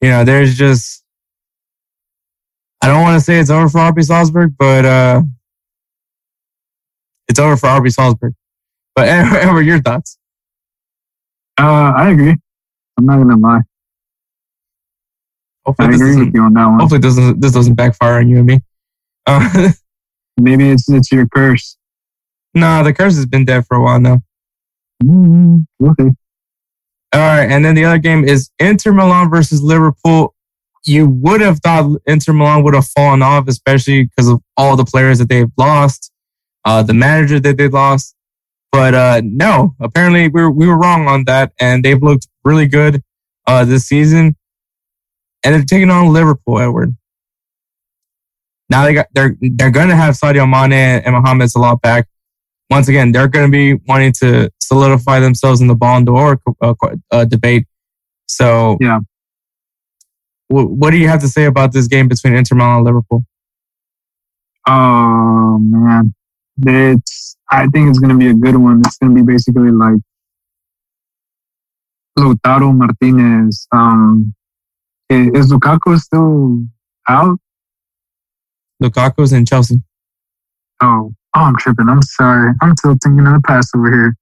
You 0.00 0.10
know, 0.10 0.24
there's 0.24 0.56
just 0.56 1.04
I 2.82 2.88
don't 2.88 3.00
want 3.00 3.18
to 3.18 3.24
say 3.24 3.38
it's 3.38 3.48
over 3.48 3.68
for 3.70 3.78
RB 3.78 4.04
Salzburg, 4.04 4.54
but 4.58 4.84
uh, 4.84 5.22
it's 7.28 7.38
over 7.38 7.56
for 7.56 7.68
RB 7.68 7.90
Salzburg. 7.90 8.34
But 8.94 9.08
Edward, 9.08 9.62
your 9.62 9.80
thoughts? 9.80 10.18
Uh, 11.58 11.92
I 11.96 12.10
agree. 12.10 12.36
I'm 12.98 13.06
not 13.06 13.16
gonna 13.16 13.36
lie. 13.36 13.60
Hopefully, 15.66 15.88
I 15.88 15.90
this 15.92 16.00
agree 16.00 16.10
doesn't, 16.12 16.24
with 16.26 16.34
you 16.34 16.42
on 16.42 16.52
that 16.54 16.66
one. 16.66 16.78
hopefully 16.80 17.00
this 17.00 17.16
doesn't 17.16 17.40
this 17.40 17.52
doesn't 17.52 17.74
backfire 17.74 18.18
on 18.18 18.28
you 18.28 18.38
and 18.38 18.46
me. 18.46 18.60
Uh, 19.26 19.70
Maybe 20.40 20.68
it's 20.70 20.88
it's 20.88 21.10
your 21.12 21.26
curse. 21.28 21.76
no, 22.54 22.82
the 22.84 22.92
curse 22.92 23.14
has 23.16 23.26
been 23.26 23.44
dead 23.44 23.66
for 23.66 23.76
a 23.76 23.82
while 23.82 24.00
now. 24.00 24.22
Mm, 25.02 25.64
okay. 25.82 26.10
All 27.12 27.20
right, 27.20 27.44
and 27.48 27.64
then 27.64 27.74
the 27.76 27.84
other 27.84 27.98
game 27.98 28.24
is 28.24 28.50
Inter 28.58 28.92
Milan 28.92 29.30
versus 29.30 29.62
Liverpool. 29.62 30.34
You 30.84 31.06
would 31.08 31.40
have 31.40 31.60
thought 31.60 32.00
Inter 32.06 32.32
Milan 32.32 32.62
would 32.64 32.74
have 32.74 32.86
fallen 32.88 33.22
off, 33.22 33.46
especially 33.48 34.04
because 34.04 34.28
of 34.28 34.42
all 34.56 34.76
the 34.76 34.84
players 34.84 35.18
that 35.20 35.28
they've 35.28 35.50
lost, 35.56 36.10
uh, 36.64 36.82
the 36.82 36.92
manager 36.94 37.38
that 37.40 37.56
they 37.56 37.68
lost. 37.68 38.14
But 38.72 38.94
uh, 38.94 39.20
no, 39.24 39.76
apparently 39.80 40.26
we 40.28 40.42
were, 40.42 40.50
we 40.50 40.66
were 40.66 40.76
wrong 40.76 41.06
on 41.06 41.24
that, 41.26 41.52
and 41.60 41.84
they've 41.84 42.02
looked 42.02 42.26
really 42.44 42.66
good 42.66 43.02
uh, 43.46 43.64
this 43.64 43.86
season. 43.86 44.36
And 45.44 45.54
they're 45.54 45.62
taking 45.64 45.90
on 45.90 46.12
Liverpool, 46.12 46.58
Edward. 46.58 46.96
Now 48.70 48.84
they 48.84 48.94
got 48.94 49.06
they're 49.12 49.36
they're 49.40 49.70
going 49.70 49.88
to 49.88 49.96
have 49.96 50.14
Sadio 50.14 50.48
Mane 50.48 51.02
and 51.04 51.14
Mohamed 51.14 51.50
Salah 51.50 51.76
back. 51.76 52.08
Once 52.70 52.88
again, 52.88 53.12
they're 53.12 53.28
going 53.28 53.46
to 53.46 53.52
be 53.52 53.74
wanting 53.86 54.12
to 54.20 54.50
solidify 54.62 55.20
themselves 55.20 55.60
in 55.60 55.66
the 55.66 55.74
Ballon 55.74 56.06
d'Or 56.06 56.40
uh, 56.62 56.74
uh, 57.10 57.24
debate. 57.26 57.66
So, 58.26 58.78
Yeah. 58.80 59.00
Wh- 60.48 60.70
what 60.70 60.90
do 60.90 60.96
you 60.96 61.08
have 61.08 61.20
to 61.20 61.28
say 61.28 61.44
about 61.44 61.72
this 61.72 61.86
game 61.88 62.08
between 62.08 62.34
Inter 62.34 62.56
Milan 62.56 62.78
and 62.78 62.84
Liverpool? 62.86 63.24
Oh 64.66 65.58
man, 65.60 66.14
it's. 66.62 67.36
I 67.50 67.66
think 67.66 67.90
it's 67.90 67.98
gonna 67.98 68.16
be 68.16 68.28
a 68.28 68.34
good 68.34 68.56
one. 68.56 68.80
It's 68.80 68.96
gonna 68.96 69.14
be 69.14 69.22
basically 69.22 69.70
like 69.70 70.00
Lautaro 72.18 72.74
Martinez. 72.74 73.66
Um, 73.72 74.34
is 75.10 75.52
Lukaku 75.52 75.98
still 75.98 76.64
out? 77.08 77.38
Lukaku's 78.82 79.32
in 79.32 79.46
Chelsea. 79.46 79.82
Oh, 80.82 81.12
oh, 81.34 81.40
I'm 81.40 81.56
tripping. 81.56 81.88
I'm 81.88 82.02
sorry. 82.02 82.52
I'm 82.60 82.76
still 82.76 82.96
thinking 83.02 83.26
of 83.26 83.34
the 83.34 83.40
past 83.46 83.70
over 83.76 83.90
here. 83.92 84.16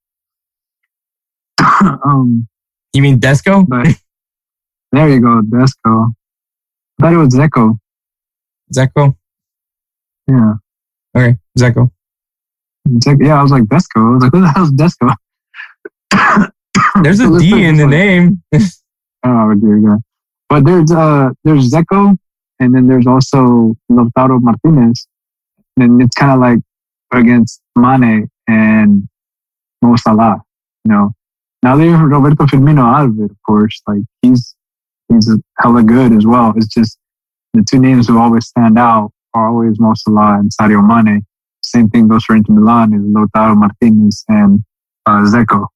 um, 2.05 2.47
You 2.93 3.03
mean 3.03 3.19
Desco? 3.21 3.67
but 3.69 3.87
there 4.93 5.09
you 5.09 5.21
go, 5.21 5.41
Desco. 5.43 6.13
I 7.01 7.03
thought 7.03 7.13
it 7.13 7.17
was 7.17 7.35
Zeko. 7.35 7.79
Zeko? 8.75 9.17
Yeah, 10.29 10.55
Okay, 11.17 11.37
Zeko. 11.59 11.91
Zeko. 12.89 13.27
Yeah, 13.27 13.39
I 13.39 13.43
was 13.43 13.51
like 13.53 13.65
Desco. 13.65 13.97
I 13.97 14.15
was 14.15 14.23
like, 14.23 14.33
who 14.33 14.41
the 14.41 14.49
hell's 14.49 14.71
Desco? 14.73 15.15
There's 17.03 17.21
a 17.21 17.39
D 17.39 17.65
in 17.65 17.77
the 17.77 17.85
like- 17.85 17.91
name. 17.91 18.43
Oh 19.25 19.55
dear 19.55 19.79
God! 19.79 20.01
But 20.53 20.67
there's 20.67 20.93
uh 20.93 21.31
there's 21.45 21.71
Zeko, 21.71 22.15
and 22.61 22.75
then 22.75 22.87
there's 22.87 23.07
also 23.07 23.75
Lautaro 23.91 24.39
Martinez. 24.39 25.09
And 25.79 26.03
it's 26.03 26.15
kind 26.15 26.33
of 26.33 26.41
like 26.41 26.59
against 27.11 27.63
Mane 27.75 28.29
and 28.47 29.09
Mo 29.81 29.97
Salah. 29.97 30.43
You 30.85 30.93
know, 30.93 31.13
now 31.63 31.77
they 31.77 31.89
have 31.89 32.03
Roberto 32.03 32.45
Firmino 32.45 32.85
out 32.85 33.07
of 33.09 33.19
it, 33.19 33.31
of 33.31 33.43
course. 33.47 33.81
Like 33.87 34.03
he's 34.21 34.55
he's 35.09 35.27
hella 35.57 35.83
good 35.85 36.13
as 36.13 36.27
well. 36.27 36.53
It's 36.55 36.67
just 36.67 36.99
the 37.55 37.65
two 37.67 37.79
names 37.79 38.07
who 38.07 38.19
always 38.19 38.47
stand 38.47 38.79
out 38.79 39.11
are 39.33 39.49
always 39.49 39.81
Mo 39.81 39.95
Salah 39.95 40.39
and 40.39 40.51
Sadio 40.53 40.87
Mane. 40.87 41.25
Same 41.63 41.89
thing 41.89 42.09
goes 42.09 42.25
for 42.25 42.37
Inter 42.37 42.53
Milan 42.53 42.93
is 42.93 43.01
Lautaro 43.01 43.57
Martinez 43.57 44.23
and 44.29 44.63
uh, 45.07 45.23
Zeko. 45.23 45.67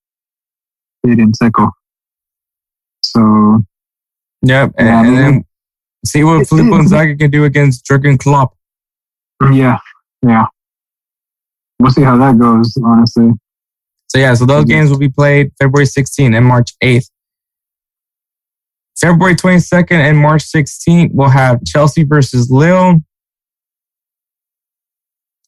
Zeko. 1.07 1.71
So 3.01 3.65
Yep. 4.43 4.73
And, 4.79 4.87
Yeah, 4.89 5.01
I 5.01 5.07
and 5.07 5.17
then 5.19 5.45
see 6.05 6.25
what 6.25 6.47
Filippo 6.49 6.81
it's- 6.85 7.19
can 7.19 7.31
do 7.31 7.45
against 7.45 7.85
Jurgen 7.87 8.19
Klopp. 8.19 8.55
Yeah, 9.53 9.79
yeah. 10.27 10.47
We'll 11.79 11.93
see 11.93 12.03
how 12.03 12.17
that 12.17 12.39
goes, 12.39 12.75
honestly. 12.83 13.31
So 14.09 14.19
yeah, 14.19 14.35
so 14.35 14.47
those 14.47 14.65
Mhm. 14.65 14.69
games 14.69 14.91
will 14.91 14.99
be 14.99 15.09
played 15.11 15.51
February 15.59 15.87
16th 15.87 16.35
and 16.35 16.47
March 16.47 16.73
8th. 16.81 17.11
February 18.99 19.35
22nd 19.37 20.01
and 20.01 20.17
March 20.17 20.43
16th, 20.43 21.11
we'll 21.13 21.29
have 21.29 21.63
Chelsea 21.65 22.03
versus 22.05 22.51
Lille. 22.51 23.03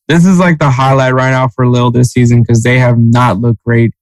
This 0.08 0.24
is 0.26 0.38
like 0.38 0.58
the 0.58 0.70
highlight 0.70 1.14
right 1.14 1.30
now 1.30 1.48
for 1.48 1.66
Lille 1.66 1.90
this 1.90 2.12
season 2.12 2.42
because 2.42 2.62
they 2.62 2.78
have 2.78 2.98
not 2.98 3.40
looked 3.40 3.62
great 3.64 3.94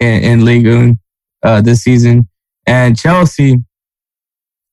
in, 0.00 0.22
in 0.22 0.44
Ligue 0.44 0.66
1 0.66 0.98
uh, 1.42 1.60
this 1.62 1.82
season. 1.82 2.28
And 2.66 2.98
Chelsea, 2.98 3.64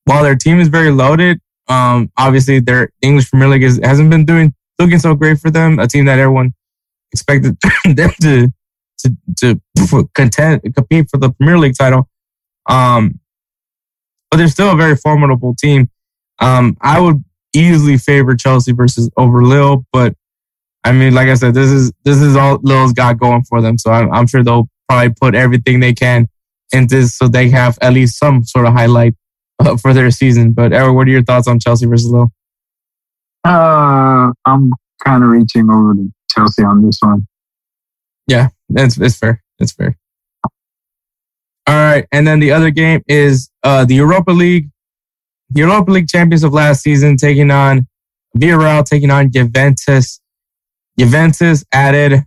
while 0.07 0.23
their 0.23 0.37
team 0.37 0.59
is 0.61 0.69
very 0.69 0.89
loaded, 0.89 1.41
um, 1.67 2.09
obviously 2.17 2.61
their 2.61 2.91
English 3.01 3.29
Premier 3.29 3.49
League 3.49 3.63
is, 3.63 3.77
hasn't 3.83 4.09
been 4.09 4.23
doing 4.23 4.53
looking 4.79 4.99
so 4.99 5.13
great 5.15 5.37
for 5.39 5.51
them. 5.51 5.79
A 5.79 5.87
team 5.87 6.05
that 6.05 6.17
everyone 6.17 6.53
expected 7.11 7.57
them 7.85 8.11
to 8.21 8.47
to 8.99 9.17
to 9.37 10.09
contend 10.15 10.61
compete 10.73 11.09
for 11.09 11.17
the 11.17 11.31
Premier 11.31 11.57
League 11.59 11.75
title. 11.77 12.07
Um, 12.69 13.19
but 14.31 14.37
they're 14.37 14.47
still 14.47 14.71
a 14.71 14.77
very 14.77 14.95
formidable 14.95 15.55
team. 15.55 15.89
Um, 16.39 16.77
I 16.79 17.01
would 17.01 17.23
easily 17.53 17.97
favor 17.97 18.33
Chelsea 18.35 18.71
versus 18.71 19.09
over 19.17 19.43
Lille, 19.43 19.85
but 19.91 20.15
I 20.85 20.93
mean, 20.93 21.13
like 21.13 21.27
I 21.27 21.33
said, 21.33 21.53
this 21.53 21.69
is 21.69 21.91
this 22.05 22.21
is 22.21 22.37
all 22.37 22.59
Lille's 22.61 22.93
got 22.93 23.19
going 23.19 23.43
for 23.43 23.61
them. 23.61 23.77
So 23.77 23.91
I'm, 23.91 24.09
I'm 24.13 24.25
sure 24.27 24.41
they'll 24.41 24.69
probably 24.87 25.13
put 25.19 25.35
everything 25.35 25.81
they 25.81 25.93
can 25.93 26.29
into 26.71 26.95
this 26.95 27.17
so 27.17 27.27
they 27.27 27.49
have 27.49 27.77
at 27.81 27.91
least 27.91 28.17
some 28.17 28.45
sort 28.45 28.65
of 28.65 28.73
highlight 28.73 29.13
uh, 29.59 29.77
for 29.77 29.93
their 29.93 30.11
season. 30.11 30.51
But 30.51 30.73
Eric, 30.73 30.95
what 30.95 31.07
are 31.07 31.11
your 31.11 31.23
thoughts 31.23 31.47
on 31.47 31.59
Chelsea 31.59 31.85
versus 31.85 32.09
Lille? 32.09 32.31
Uh, 33.45 34.31
I'm 34.45 34.71
kind 35.03 35.23
of 35.23 35.29
reaching 35.29 35.69
over 35.69 35.93
to 35.93 36.11
Chelsea 36.31 36.63
on 36.63 36.85
this 36.85 36.97
one. 37.01 37.27
Yeah, 38.27 38.49
it's 38.69 38.97
it's 38.97 39.17
fair. 39.17 39.41
It's 39.59 39.71
fair. 39.71 39.97
All 41.67 41.75
right, 41.75 42.05
and 42.11 42.27
then 42.27 42.39
the 42.39 42.51
other 42.51 42.71
game 42.71 43.01
is 43.07 43.49
uh, 43.63 43.85
the 43.85 43.95
Europa 43.95 44.31
League, 44.31 44.69
the 45.49 45.61
Europa 45.61 45.91
League 45.91 46.07
champions 46.07 46.43
of 46.43 46.53
last 46.53 46.81
season 46.81 47.17
taking 47.17 47.51
on 47.51 47.87
Villarreal, 48.37 48.85
taking 48.85 49.11
on 49.11 49.31
Juventus. 49.31 50.19
Juventus 50.97 51.63
added 51.73 52.23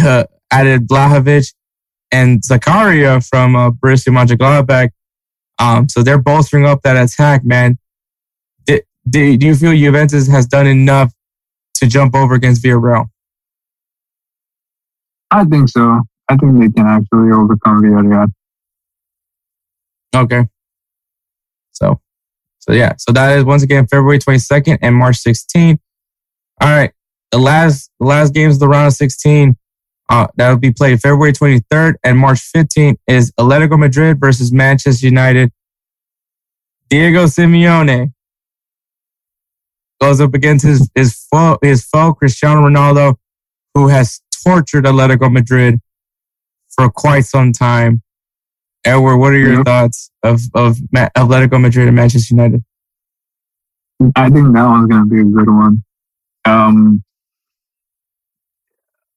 uh, 0.00 0.24
added 0.50 0.88
Vlahovic 0.88 1.52
and 2.12 2.42
Zakaria 2.42 3.26
from 3.26 3.56
uh, 3.56 3.70
Borussia 3.70 4.10
Mönchengladbach. 4.12 4.90
Um, 5.58 5.88
so 5.88 6.02
they're 6.02 6.18
bolstering 6.18 6.66
up 6.66 6.82
that 6.82 6.96
attack, 6.96 7.44
man. 7.44 7.78
Do, 8.66 8.80
do, 9.08 9.36
do 9.36 9.46
you 9.46 9.54
feel 9.54 9.76
Juventus 9.76 10.28
has 10.28 10.46
done 10.46 10.66
enough 10.66 11.12
to 11.74 11.86
jump 11.86 12.14
over 12.14 12.34
against 12.34 12.62
Villarreal? 12.62 13.06
I 15.30 15.44
think 15.44 15.68
so. 15.68 16.00
I 16.28 16.36
think 16.36 16.60
they 16.60 16.70
can 16.70 16.86
actually 16.86 17.32
overcome 17.32 17.82
Villarreal. 17.82 18.28
Okay. 20.14 20.46
So, 21.72 22.00
so 22.58 22.72
yeah. 22.72 22.94
So 22.98 23.12
that 23.12 23.38
is 23.38 23.44
once 23.44 23.62
again 23.62 23.86
February 23.86 24.18
22nd 24.18 24.78
and 24.80 24.94
March 24.94 25.16
16th. 25.16 25.78
All 26.60 26.68
right. 26.68 26.92
The 27.30 27.38
last, 27.38 27.90
the 28.00 28.06
last 28.06 28.32
games 28.32 28.54
of 28.54 28.60
the 28.60 28.68
round 28.68 28.88
of 28.88 28.92
16, 28.94 29.56
uh, 30.08 30.26
that 30.36 30.48
will 30.50 30.56
be 30.58 30.72
played 30.72 31.00
February 31.00 31.32
23rd 31.32 31.94
and 32.02 32.18
March 32.18 32.40
15th 32.54 32.96
is 33.06 33.30
Atletico 33.32 33.78
Madrid 33.78 34.18
versus 34.20 34.50
Manchester 34.52 35.06
United. 35.06 35.52
Diego 36.88 37.24
Simeone 37.26 38.12
goes 40.00 40.20
up 40.20 40.32
against 40.34 40.64
his, 40.64 40.90
his 40.94 41.14
foe, 41.30 41.58
his 41.62 41.84
foe, 41.84 42.14
Cristiano 42.14 42.62
Ronaldo, 42.62 43.16
who 43.74 43.88
has 43.88 44.20
tortured 44.44 44.84
Atletico 44.84 45.30
Madrid 45.30 45.80
for 46.70 46.88
quite 46.90 47.24
some 47.24 47.52
time. 47.52 48.02
Edward, 48.84 49.18
what 49.18 49.32
are 49.32 49.38
your 49.38 49.56
Yep. 49.56 49.64
thoughts 49.66 50.10
of 50.22 50.40
of 50.54 50.78
Ma- 50.92 51.08
Atletico 51.16 51.60
Madrid 51.60 51.88
and 51.88 51.96
Manchester 51.96 52.34
United? 52.34 52.64
I 54.14 54.30
think 54.30 54.54
that 54.54 54.64
one's 54.64 54.88
going 54.88 55.02
to 55.02 55.14
be 55.14 55.20
a 55.20 55.24
good 55.24 55.48
one. 55.50 55.82
Um, 56.44 57.02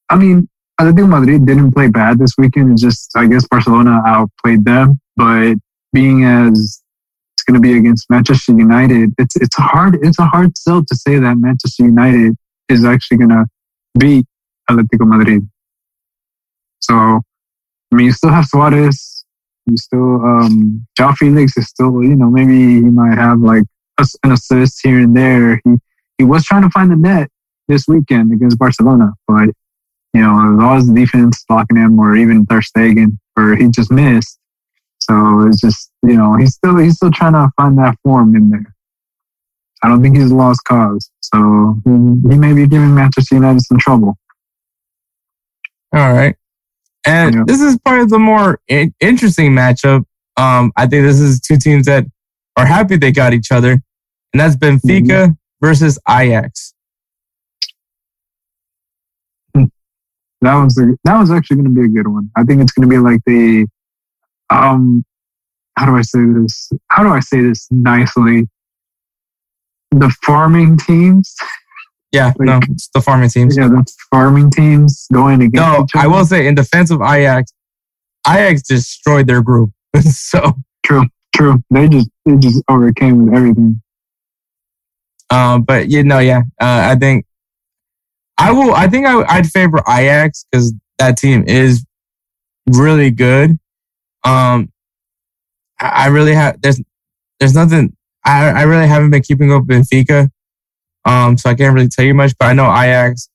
I 0.10 0.16
mean, 0.18 0.50
Atletico 0.82 1.08
Madrid 1.08 1.46
didn't 1.46 1.74
play 1.74 1.90
bad 1.90 2.18
this 2.18 2.34
weekend. 2.40 2.72
It's 2.72 2.82
just, 2.82 3.12
I 3.16 3.28
guess, 3.28 3.48
Barcelona 3.48 4.02
outplayed 4.04 4.66
them. 4.66 5.00
But 5.16 5.56
being 5.94 6.26
as 6.26 6.82
it's 7.36 7.44
going 7.44 7.54
to 7.54 7.60
be 7.60 7.78
against 7.78 8.10
Manchester 8.10 8.54
United, 8.54 9.14
it's 9.20 9.36
it's 9.36 9.56
hard 9.56 10.00
it's 10.02 10.18
a 10.18 10.26
hard 10.26 10.58
sell 10.58 10.84
to 10.84 10.96
say 10.96 11.20
that 11.20 11.38
Manchester 11.38 11.84
United 11.86 12.36
is 12.68 12.84
actually 12.84 13.18
going 13.18 13.30
to 13.30 13.46
beat 14.00 14.26
Atletico 14.68 15.08
Madrid. 15.08 15.48
So, 16.80 16.96
I 16.96 17.96
mean, 17.96 18.08
you 18.08 18.14
still 18.14 18.32
have 18.32 18.46
Suarez. 18.46 19.24
You 19.68 19.78
still, 19.78 20.16
um, 20.26 20.88
João 20.98 21.14
Felix 21.16 21.56
is 21.58 21.68
still, 21.68 22.04
you 22.04 22.16
know, 22.16 22.32
maybe 22.32 22.56
he 22.56 22.82
might 22.82 23.16
have 23.16 23.40
like 23.40 23.66
an 24.24 24.32
assist 24.32 24.80
here 24.82 25.00
and 25.00 25.16
there. 25.16 25.62
He 25.64 25.76
he 26.18 26.24
was 26.24 26.44
trying 26.44 26.64
to 26.64 26.72
find 26.72 26.90
the 26.90 26.96
net 26.96 27.30
this 27.68 27.88
weekend 27.88 28.34
against 28.34 28.58
Barcelona, 28.58 29.14
but 29.28 29.50
you 30.14 30.22
know, 30.22 30.32
it 30.32 30.56
was 30.56 30.64
always 30.64 30.88
the 30.88 30.94
defense 30.94 31.44
blocking 31.48 31.78
him, 31.78 32.00
or 32.00 32.16
even 32.16 32.46
Ter 32.46 32.62
Stegen, 32.62 33.18
or 33.38 33.56
he 33.56 33.70
just 33.70 33.92
missed. 33.92 34.38
So 35.00 35.48
it's 35.48 35.60
just, 35.60 35.92
you 36.04 36.16
know, 36.16 36.36
he's 36.36 36.54
still 36.54 36.78
he's 36.78 36.96
still 36.96 37.12
trying 37.12 37.34
to 37.34 37.50
find 37.58 37.78
that 37.78 37.98
form 38.04 38.36
in 38.36 38.50
there. 38.50 38.76
I 39.84 39.88
don't 39.88 40.02
think 40.02 40.16
he's 40.16 40.32
a 40.32 40.36
lost 40.36 40.64
cause. 40.64 41.10
So 41.22 41.76
he 41.86 42.38
may 42.38 42.54
be 42.54 42.68
giving 42.68 42.94
Manchester 42.94 43.36
United 43.36 43.62
some 43.62 43.80
trouble. 43.80 44.18
All 45.94 46.14
right. 46.14 46.36
And 47.06 47.36
yeah. 47.36 47.44
this 47.48 47.62
is 47.62 47.80
probably 47.84 48.06
the 48.06 48.20
more 48.20 48.60
interesting 48.68 49.52
matchup. 49.54 50.06
Um, 50.38 50.72
I 50.78 50.86
think 50.88 51.04
this 51.04 51.20
is 51.20 51.42
two 51.42 51.58
teams 51.58 51.88
that 51.88 52.06
are 52.58 52.66
happy 52.66 52.98
they 52.98 53.12
got 53.12 53.34
each 53.34 53.52
other, 53.52 53.72
and 53.72 54.40
that's 54.40 54.56
Benfica 54.56 55.08
mm-hmm. 55.08 55.66
versus 55.66 55.98
Ajax. 56.08 56.74
That 60.42 60.56
was 60.56 60.78
a, 60.78 60.98
that 61.04 61.20
was 61.20 61.32
actually 61.32 61.58
going 61.58 61.76
to 61.76 61.82
be 61.82 61.86
a 61.86 62.04
good 62.04 62.08
one. 62.08 62.32
I 62.36 62.44
think 62.44 62.62
it's 62.62 62.72
going 62.72 62.90
to 62.90 62.94
be 62.94 63.00
like 63.00 63.22
the 63.26 63.68
um, 64.50 65.06
how 65.78 65.86
do 65.86 65.96
I 65.96 66.02
say 66.02 66.20
this? 66.24 66.70
How 66.90 67.04
do 67.04 67.10
I 67.10 67.20
say 67.20 67.42
this 67.42 67.68
nicely? 67.72 68.48
The 69.92 70.14
farming 70.24 70.78
teams. 70.78 71.36
Yeah, 72.14 72.34
like, 72.40 72.46
no, 72.46 72.60
it's 72.70 72.90
the 72.94 73.00
farming 73.00 73.30
teams. 73.30 73.56
Yeah, 73.56 73.70
the 73.70 73.90
farming 74.12 74.52
teams 74.52 75.08
going 75.14 75.42
against. 75.42 75.56
No, 75.56 75.88
I 75.96 76.08
will 76.08 76.26
say 76.26 76.46
in 76.46 76.56
defense 76.56 76.92
of 76.92 77.02
Ajax, 77.02 77.54
Ajax 78.28 78.64
destroyed 78.64 79.28
their 79.28 79.42
group. 79.42 79.72
so 80.02 80.52
true, 80.86 81.06
true. 81.34 81.64
They 81.70 81.88
just 81.88 82.10
they 82.26 82.36
just 82.36 82.62
overcame 82.68 83.26
with 83.26 83.34
everything. 83.34 83.82
Um, 85.30 85.64
but 85.64 85.90
you 85.90 86.04
know, 86.04 86.20
yeah, 86.20 86.42
uh, 86.60 86.90
I 86.92 86.96
think 86.96 87.26
I 88.42 88.52
will. 88.52 88.74
I 88.74 88.88
think 88.88 89.06
I, 89.06 89.24
I'd 89.28 89.48
favor 89.48 89.78
Ajax 89.88 90.46
because 90.52 90.74
that 90.98 91.18
team 91.18 91.44
is 91.48 91.86
really 92.68 93.12
good. 93.12 93.60
Um, 94.24 94.72
I 95.80 96.08
really 96.08 96.34
have 96.34 96.60
there's 96.62 96.82
there's 97.40 97.54
nothing. 97.54 97.96
I 98.26 98.50
I 98.50 98.62
really 98.64 98.88
haven't 98.88 99.12
been 99.12 99.22
keeping 99.22 99.52
up 99.52 99.66
with 99.68 99.88
Benfica, 99.88 100.30
um, 101.06 101.38
so 101.38 101.52
I 101.52 101.56
can't 101.56 101.76
really 101.76 101.88
tell 101.88 102.04
you 102.04 102.16
much. 102.16 102.34
But 102.40 102.48
I 102.48 102.54
know 102.54 102.66
Ajax 102.66 103.30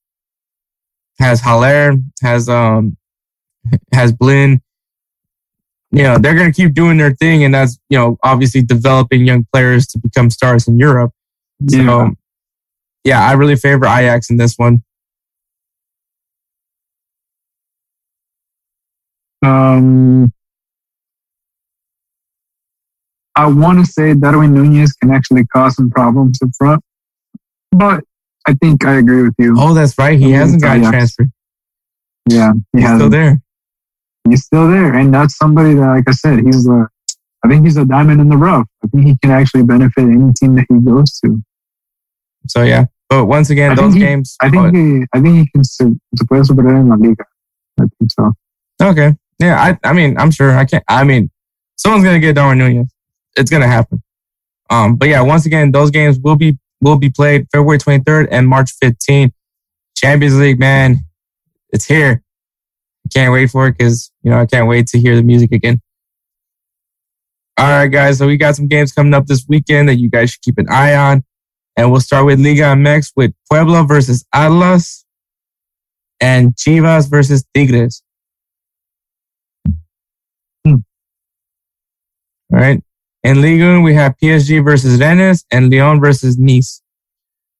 has 1.20 1.40
Haller, 1.40 1.94
has 2.20 2.48
um, 2.48 2.96
has 3.92 4.12
Blind. 4.12 4.60
You 5.92 6.02
know 6.02 6.18
they're 6.18 6.34
gonna 6.34 6.52
keep 6.52 6.74
doing 6.74 6.96
their 6.98 7.14
thing, 7.14 7.44
and 7.44 7.54
that's 7.54 7.78
you 7.90 7.98
know 7.98 8.18
obviously 8.24 8.62
developing 8.62 9.24
young 9.24 9.46
players 9.52 9.86
to 9.88 10.00
become 10.00 10.30
stars 10.30 10.66
in 10.66 10.78
Europe. 10.78 11.12
So, 11.70 11.78
yeah, 11.78 12.08
yeah 13.04 13.28
I 13.28 13.34
really 13.34 13.56
favor 13.56 13.86
Ajax 13.86 14.30
in 14.30 14.36
this 14.36 14.56
one. 14.56 14.82
Um, 19.46 20.32
I 23.36 23.46
want 23.46 23.84
to 23.84 23.92
say 23.92 24.14
Darwin 24.14 24.54
Nunez 24.54 24.92
can 24.94 25.10
actually 25.10 25.46
cause 25.46 25.76
some 25.76 25.90
problems 25.90 26.38
up 26.42 26.48
front, 26.56 26.82
but 27.70 28.02
I 28.46 28.54
think 28.54 28.84
I 28.84 28.94
agree 28.94 29.22
with 29.22 29.34
you. 29.38 29.54
Oh, 29.58 29.74
that's 29.74 29.96
right. 29.98 30.18
He 30.18 30.30
hasn't 30.32 30.62
got 30.62 30.78
transferred. 30.78 31.30
Yeah, 32.28 32.52
he 32.72 32.80
he's 32.80 32.94
still 32.94 33.10
there. 33.10 33.40
He's 34.28 34.44
still 34.44 34.68
there, 34.68 34.94
and 34.94 35.14
that's 35.14 35.36
somebody 35.36 35.74
that, 35.74 35.86
like 35.86 36.04
I 36.08 36.12
said, 36.12 36.40
he's 36.44 36.66
a. 36.66 36.88
I 37.44 37.48
think 37.48 37.64
he's 37.64 37.76
a 37.76 37.84
diamond 37.84 38.20
in 38.20 38.28
the 38.28 38.36
rough. 38.36 38.66
I 38.82 38.88
think 38.88 39.06
he 39.06 39.16
can 39.22 39.30
actually 39.30 39.62
benefit 39.62 40.02
any 40.02 40.32
team 40.32 40.56
that 40.56 40.66
he 40.68 40.80
goes 40.80 41.20
to. 41.20 41.40
So 42.48 42.62
yeah, 42.62 42.86
but 43.08 43.26
once 43.26 43.50
again, 43.50 43.72
I 43.72 43.74
those 43.74 43.94
he, 43.94 44.00
games. 44.00 44.36
I 44.40 44.50
think 44.50 44.74
he, 44.74 45.06
I 45.12 45.20
think 45.20 45.36
he 45.36 45.50
can 45.52 45.62
se 45.62 45.84
puede 46.28 46.44
superar 46.44 46.80
en 46.80 46.88
la 46.88 46.96
liga. 46.96 47.24
I 47.78 47.84
think 47.98 48.10
so. 48.10 48.32
Okay. 48.82 49.14
Yeah, 49.38 49.60
I 49.60 49.88
I 49.88 49.92
mean 49.92 50.18
I'm 50.18 50.30
sure 50.30 50.56
I 50.56 50.64
can't. 50.64 50.84
I 50.88 51.04
mean, 51.04 51.30
someone's 51.76 52.04
gonna 52.04 52.20
get 52.20 52.34
Darwin 52.34 52.58
Nunez 52.58 52.90
it's 53.36 53.50
gonna 53.50 53.68
happen. 53.68 54.02
Um, 54.70 54.96
but 54.96 55.08
yeah, 55.08 55.20
once 55.20 55.46
again, 55.46 55.70
those 55.70 55.90
games 55.90 56.18
will 56.18 56.36
be 56.36 56.58
will 56.80 56.98
be 56.98 57.10
played 57.10 57.46
February 57.52 57.78
23rd 57.78 58.28
and 58.30 58.48
March 58.48 58.72
15th. 58.82 59.32
Champions 59.96 60.38
League, 60.38 60.58
man, 60.58 60.98
it's 61.70 61.86
here. 61.86 62.22
Can't 63.14 63.32
wait 63.32 63.50
for 63.50 63.68
it 63.68 63.78
because 63.78 64.10
you 64.22 64.30
know 64.30 64.40
I 64.40 64.46
can't 64.46 64.66
wait 64.66 64.88
to 64.88 64.98
hear 64.98 65.14
the 65.14 65.22
music 65.22 65.52
again. 65.52 65.80
All 67.58 67.68
right, 67.68 67.86
guys. 67.86 68.18
So 68.18 68.26
we 68.26 68.36
got 68.36 68.56
some 68.56 68.68
games 68.68 68.92
coming 68.92 69.14
up 69.14 69.26
this 69.26 69.46
weekend 69.48 69.88
that 69.88 69.96
you 69.96 70.10
guys 70.10 70.30
should 70.30 70.42
keep 70.42 70.58
an 70.58 70.66
eye 70.68 70.94
on, 70.94 71.24
and 71.76 71.90
we'll 71.90 72.00
start 72.00 72.26
with 72.26 72.40
Liga 72.40 72.62
MX 72.62 73.12
with 73.16 73.32
Puebla 73.48 73.84
versus 73.84 74.26
Atlas, 74.34 75.06
and 76.20 76.54
Chivas 76.56 77.08
versus 77.08 77.44
Tigres. 77.54 78.02
All 82.52 82.60
right. 82.60 82.82
In 83.22 83.40
Ligue 83.40 83.60
1, 83.60 83.82
we 83.82 83.94
have 83.94 84.14
PSG 84.22 84.64
versus 84.64 85.00
Rennes 85.00 85.44
and 85.50 85.70
Lyon 85.70 86.00
versus 86.00 86.38
Nice. 86.38 86.80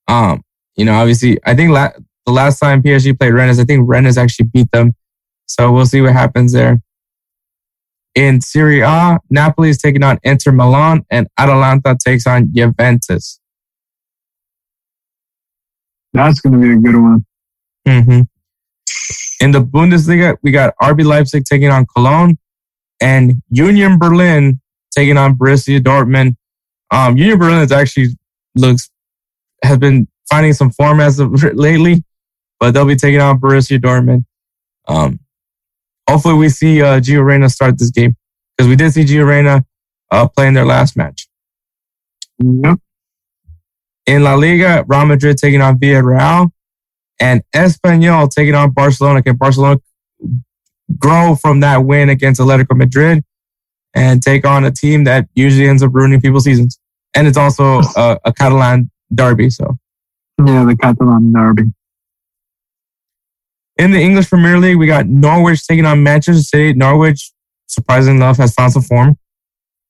Um, 0.06 0.42
you 0.76 0.84
know, 0.84 0.94
obviously, 0.94 1.38
I 1.44 1.54
think 1.54 1.72
la- 1.72 1.92
the 2.24 2.32
last 2.32 2.60
time 2.60 2.82
PSG 2.82 3.18
played 3.18 3.32
Rennes, 3.34 3.58
I 3.58 3.64
think 3.64 3.88
Rennes 3.88 4.16
actually 4.16 4.46
beat 4.46 4.70
them. 4.70 4.94
So 5.46 5.72
we'll 5.72 5.86
see 5.86 6.00
what 6.00 6.12
happens 6.12 6.52
there. 6.52 6.80
In 8.14 8.40
Serie 8.40 8.80
A, 8.80 9.18
Napoli 9.28 9.70
is 9.70 9.78
taking 9.78 10.02
on 10.02 10.18
Inter 10.22 10.52
Milan 10.52 11.04
and 11.10 11.26
Atalanta 11.38 11.96
takes 12.02 12.26
on 12.26 12.52
Juventus. 12.54 13.40
That's 16.12 16.40
going 16.40 16.54
to 16.54 16.58
be 16.58 16.72
a 16.72 16.76
good 16.76 17.00
one. 17.00 17.26
Mm-hmm. 17.86 18.20
In 19.44 19.50
the 19.50 19.60
Bundesliga, 19.60 20.36
we 20.42 20.50
got 20.50 20.74
RB 20.80 21.04
Leipzig 21.04 21.44
taking 21.44 21.68
on 21.68 21.86
Cologne 21.94 22.38
and 23.00 23.42
Union 23.50 23.98
Berlin 23.98 24.60
taking 24.96 25.16
on 25.16 25.36
Borussia 25.36 25.78
Dortmund. 25.80 26.36
Um, 26.90 27.16
Union 27.16 27.38
Berlin 27.38 27.62
is 27.62 27.72
actually 27.72 28.08
looks 28.54 28.90
has 29.62 29.78
been 29.78 30.08
finding 30.28 30.52
some 30.52 30.70
form 30.70 31.00
as 31.00 31.18
of 31.18 31.42
lately, 31.54 32.02
but 32.58 32.72
they'll 32.72 32.86
be 32.86 32.96
taking 32.96 33.20
on 33.20 33.40
Borussia 33.40 33.78
Dortmund. 33.78 34.24
Um, 34.88 35.20
hopefully 36.08 36.34
we 36.34 36.48
see 36.48 36.82
uh, 36.82 37.00
Gio 37.00 37.24
Reyna 37.24 37.48
start 37.48 37.78
this 37.78 37.90
game 37.90 38.16
because 38.56 38.68
we 38.68 38.76
did 38.76 38.92
see 38.92 39.04
Gio 39.04 39.26
Reyna 39.26 39.64
uh, 40.10 40.28
play 40.28 40.48
in 40.48 40.54
their 40.54 40.66
last 40.66 40.96
match. 40.96 41.28
Yep. 42.38 42.78
In 44.06 44.22
La 44.22 44.34
Liga, 44.34 44.84
Real 44.86 45.06
Madrid 45.06 45.36
taking 45.36 45.60
on 45.60 45.78
Villarreal 45.78 46.50
and 47.18 47.42
Espanyol 47.54 48.30
taking 48.30 48.54
on 48.54 48.70
Barcelona. 48.70 49.22
Can 49.22 49.36
Barcelona 49.36 49.80
grow 50.96 51.34
from 51.34 51.60
that 51.60 51.78
win 51.78 52.08
against 52.08 52.40
Atletico 52.40 52.76
Madrid? 52.76 53.24
And 53.96 54.22
take 54.22 54.44
on 54.44 54.64
a 54.64 54.70
team 54.70 55.04
that 55.04 55.26
usually 55.34 55.66
ends 55.66 55.82
up 55.82 55.92
ruining 55.92 56.20
people's 56.20 56.44
seasons. 56.44 56.78
And 57.14 57.26
it's 57.26 57.38
also 57.38 57.80
a, 57.96 58.20
a 58.26 58.32
Catalan 58.32 58.90
derby. 59.12 59.48
So, 59.48 59.78
yeah, 60.44 60.64
the 60.64 60.76
Catalan 60.76 61.32
derby. 61.32 61.72
In 63.78 63.90
the 63.90 64.00
English 64.00 64.28
Premier 64.28 64.58
League, 64.58 64.76
we 64.76 64.86
got 64.86 65.06
Norwich 65.06 65.66
taking 65.66 65.86
on 65.86 66.02
Manchester 66.02 66.42
City. 66.42 66.74
Norwich, 66.74 67.32
surprisingly 67.66 68.18
enough, 68.18 68.36
has 68.36 68.52
found 68.52 68.72
some 68.72 68.82
form. 68.82 69.18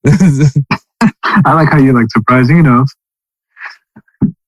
I 0.07 1.53
like 1.53 1.69
how 1.71 1.79
you 1.79 1.93
like 1.93 2.07
surprising 2.11 2.59
enough. 2.59 2.89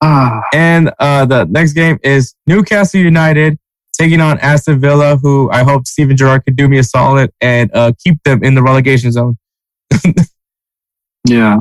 Ah. 0.01 0.43
and 0.55 0.93
uh, 1.01 1.27
the 1.27 1.45
next 1.47 1.73
game 1.73 1.99
is 2.05 2.35
Newcastle 2.47 3.01
United 3.01 3.59
taking 3.93 4.21
on 4.21 4.39
Aston 4.39 4.81
Villa, 4.81 5.17
who 5.17 5.51
I 5.51 5.65
hope 5.65 5.89
Steven 5.89 6.17
Gerrard 6.17 6.45
could 6.45 6.57
do 6.57 6.69
me 6.69 6.79
a 6.79 6.85
solid 6.85 7.33
and 7.41 7.69
uh, 7.75 7.93
keep 7.99 8.23
them 8.23 8.45
in 8.45 8.55
the 8.55 8.63
relegation 8.63 9.11
zone. 9.11 9.37
Yeah, 11.29 11.59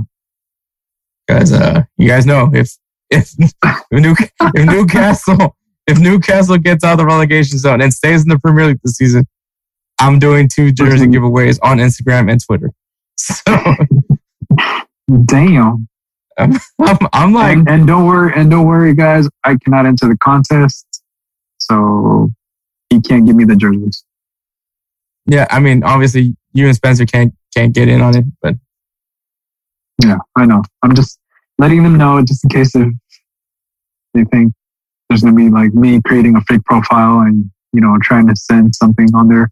guys. 1.28 1.52
Uh, 1.52 1.84
you 1.98 2.08
guys 2.08 2.26
know 2.26 2.50
if 2.54 2.72
if 3.10 3.34
if, 3.40 3.54
New, 3.92 4.16
if 4.56 4.66
Newcastle 4.66 5.56
if 5.88 6.00
Newcastle 6.00 6.58
gets 6.58 6.84
out 6.84 6.94
of 6.94 6.98
the 7.00 7.06
relegation 7.06 7.58
zone 7.58 7.82
and 7.82 7.94
stays 7.94 8.22
in 8.22 8.30
the 8.30 8.38
Premier 8.38 8.68
League 8.68 8.80
this 8.84 8.98
season, 8.98 9.26
I'm 10.00 10.20
doing 10.20 10.48
two 10.48 10.72
jersey 10.72 11.08
giveaways 11.08 11.58
on 11.64 11.78
Instagram 11.78 12.32
and 12.32 12.44
Twitter. 12.44 12.72
So, 13.20 13.44
damn. 15.26 15.88
I'm, 16.38 16.54
I'm, 16.80 16.98
I'm 17.14 17.34
like, 17.34 17.58
and, 17.58 17.68
and, 17.68 17.88
don't 17.88 18.06
worry, 18.06 18.32
and 18.36 18.50
don't 18.50 18.68
worry, 18.68 18.94
guys. 18.94 19.28
I 19.44 19.58
cannot 19.58 19.88
enter 19.88 20.08
the 20.08 20.18
contest, 20.18 20.86
so 21.58 22.30
he 22.90 23.02
can't 23.02 23.26
give 23.26 23.36
me 23.36 23.44
the 23.44 23.56
jerseys. 23.56 24.04
Yeah, 25.26 25.48
I 25.50 25.60
mean, 25.60 25.84
obviously, 25.84 26.36
you 26.54 26.68
and 26.68 26.76
Spencer 26.76 27.06
can't 27.06 27.34
can't 27.56 27.74
get 27.74 27.88
in 27.88 28.02
on 28.02 28.18
it. 28.18 28.26
But 28.42 28.56
yeah, 30.04 30.18
I 30.36 30.46
know. 30.46 30.64
I'm 30.84 30.96
just 30.96 31.20
letting 31.58 31.84
them 31.84 31.98
know 31.98 32.22
just 32.24 32.44
in 32.44 32.50
case 32.50 32.76
if 32.76 32.88
they 34.14 34.24
think 34.26 34.54
there's 35.10 35.22
gonna 35.24 35.36
be 35.36 35.50
like 35.50 35.74
me 35.74 36.02
creating 36.06 36.36
a 36.36 36.42
fake 36.42 36.64
profile 36.66 37.20
and 37.22 37.50
you 37.74 37.82
know, 37.82 37.96
trying 38.02 38.28
to 38.28 38.36
send 38.36 38.74
something 38.76 39.08
on 39.14 39.28
there. 39.28 39.50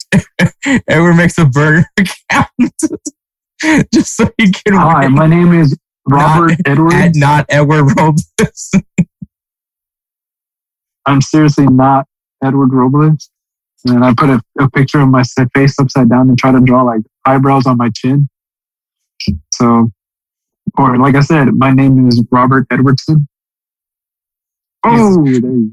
Edward 0.87 1.13
makes 1.13 1.37
a 1.37 1.45
burger 1.45 1.85
account 1.97 2.49
just 3.93 4.15
so 4.15 4.27
he 4.37 4.51
can. 4.51 4.73
Hi, 4.73 5.05
win. 5.05 5.13
my 5.13 5.27
name 5.27 5.53
is 5.53 5.77
Robert 6.09 6.51
Not- 6.51 6.59
Edwards. 6.65 7.17
Not 7.17 7.45
Edward 7.49 7.91
Robles. 7.97 8.71
I'm 11.05 11.21
seriously 11.21 11.67
not 11.67 12.07
Edward 12.43 12.73
Robles. 12.73 13.29
And 13.87 14.03
I 14.03 14.13
put 14.17 14.29
a, 14.29 14.41
a 14.59 14.69
picture 14.71 15.01
of 15.01 15.09
my 15.09 15.23
face 15.53 15.77
upside 15.79 16.09
down 16.09 16.29
and 16.29 16.37
try 16.37 16.51
to 16.51 16.59
draw 16.59 16.81
like 16.81 17.01
eyebrows 17.25 17.65
on 17.65 17.77
my 17.77 17.89
chin. 17.93 18.29
So, 19.53 19.91
or 20.77 20.97
like 20.97 21.15
I 21.15 21.21
said, 21.21 21.53
my 21.53 21.71
name 21.71 22.07
is 22.07 22.23
Robert 22.31 22.67
Edwardson. 22.71 23.27
Oh, 24.85 25.23
there 25.23 25.33
you 25.33 25.41
go. 25.41 25.69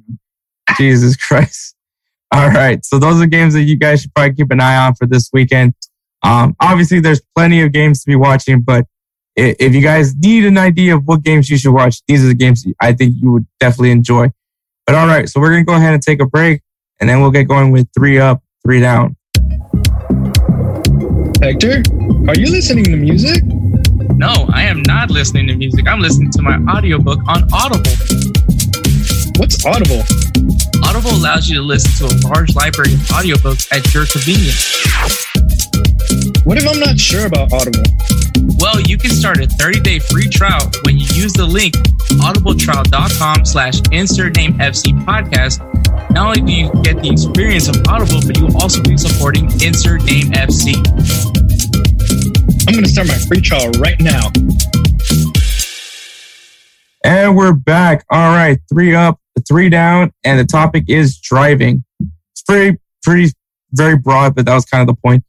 Jesus 0.76 1.16
Christ. 1.16 1.74
All 2.32 2.48
right. 2.48 2.84
So 2.84 2.98
those 2.98 3.20
are 3.20 3.26
games 3.26 3.52
that 3.54 3.62
you 3.62 3.76
guys 3.76 4.02
should 4.02 4.14
probably 4.14 4.34
keep 4.34 4.50
an 4.50 4.60
eye 4.60 4.76
on 4.76 4.94
for 4.94 5.06
this 5.06 5.28
weekend. 5.32 5.74
Um, 6.22 6.56
obviously, 6.60 7.00
there's 7.00 7.20
plenty 7.36 7.60
of 7.62 7.72
games 7.72 8.02
to 8.02 8.06
be 8.06 8.16
watching, 8.16 8.62
but 8.62 8.86
if 9.36 9.74
you 9.74 9.82
guys 9.82 10.14
need 10.16 10.44
an 10.44 10.56
idea 10.56 10.94
of 10.94 11.04
what 11.04 11.22
games 11.22 11.50
you 11.50 11.58
should 11.58 11.72
watch, 11.72 12.02
these 12.06 12.24
are 12.24 12.28
the 12.28 12.34
games 12.34 12.64
I 12.80 12.92
think 12.92 13.16
you 13.20 13.32
would 13.32 13.46
definitely 13.60 13.90
enjoy. 13.90 14.30
But 14.86 14.94
all 14.94 15.06
right. 15.06 15.28
So 15.28 15.40
we're 15.40 15.50
going 15.50 15.64
to 15.64 15.70
go 15.70 15.76
ahead 15.76 15.94
and 15.94 16.02
take 16.02 16.20
a 16.20 16.26
break 16.26 16.62
and 17.00 17.08
then 17.08 17.20
we'll 17.20 17.30
get 17.30 17.44
going 17.44 17.70
with 17.70 17.88
three 17.96 18.18
up, 18.18 18.42
three 18.64 18.80
down. 18.80 19.16
Hector, 21.42 21.82
are 22.28 22.36
you 22.36 22.52
listening 22.52 22.84
to 22.84 22.96
music? 22.96 23.42
No, 24.14 24.32
I 24.54 24.62
am 24.62 24.80
not 24.86 25.10
listening 25.10 25.48
to 25.48 25.56
music. 25.56 25.88
I'm 25.88 25.98
listening 25.98 26.30
to 26.30 26.40
my 26.40 26.56
audiobook 26.72 27.18
on 27.26 27.48
Audible. 27.52 27.90
What's 29.38 29.66
Audible? 29.66 30.04
Audible 30.84 31.10
allows 31.10 31.48
you 31.48 31.56
to 31.56 31.62
listen 31.62 32.06
to 32.06 32.14
a 32.14 32.16
large 32.28 32.54
library 32.54 32.94
of 32.94 33.00
audiobooks 33.08 33.66
at 33.76 33.92
your 33.92 34.06
convenience. 34.06 35.21
What 36.44 36.58
if 36.58 36.66
I'm 36.66 36.80
not 36.80 36.98
sure 36.98 37.26
about 37.26 37.52
Audible? 37.52 37.84
Well, 38.58 38.80
you 38.80 38.98
can 38.98 39.10
start 39.10 39.38
a 39.38 39.46
30-day 39.46 40.00
free 40.00 40.28
trial 40.28 40.68
when 40.84 40.98
you 40.98 41.06
use 41.14 41.32
the 41.32 41.46
link 41.46 41.74
audibletrial.com 42.18 43.44
slash 43.44 43.80
insert 43.92 44.34
name 44.36 44.54
FC 44.54 44.90
podcast. 45.04 45.60
Not 46.10 46.26
only 46.26 46.40
do 46.40 46.52
you 46.52 46.82
get 46.82 47.00
the 47.00 47.10
experience 47.10 47.68
of 47.68 47.76
Audible, 47.86 48.20
but 48.26 48.36
you 48.36 48.46
will 48.46 48.60
also 48.60 48.82
be 48.82 48.96
supporting 48.96 49.44
insert 49.62 50.02
name 50.02 50.32
FC. 50.32 50.74
I'm 52.66 52.74
going 52.74 52.84
to 52.84 52.90
start 52.90 53.06
my 53.06 53.14
free 53.14 53.40
trial 53.40 53.70
right 53.78 54.00
now. 54.00 54.32
And 57.04 57.36
we're 57.36 57.52
back. 57.52 58.04
All 58.10 58.34
right. 58.34 58.58
Three 58.68 58.96
up, 58.96 59.20
three 59.46 59.68
down. 59.68 60.12
And 60.24 60.40
the 60.40 60.44
topic 60.44 60.86
is 60.88 61.20
driving. 61.20 61.84
It's 62.32 62.42
pretty, 62.42 62.78
pretty, 63.04 63.32
very 63.70 63.96
broad, 63.96 64.34
but 64.34 64.46
that 64.46 64.54
was 64.54 64.64
kind 64.64 64.80
of 64.80 64.88
the 64.92 65.00
point. 65.00 65.24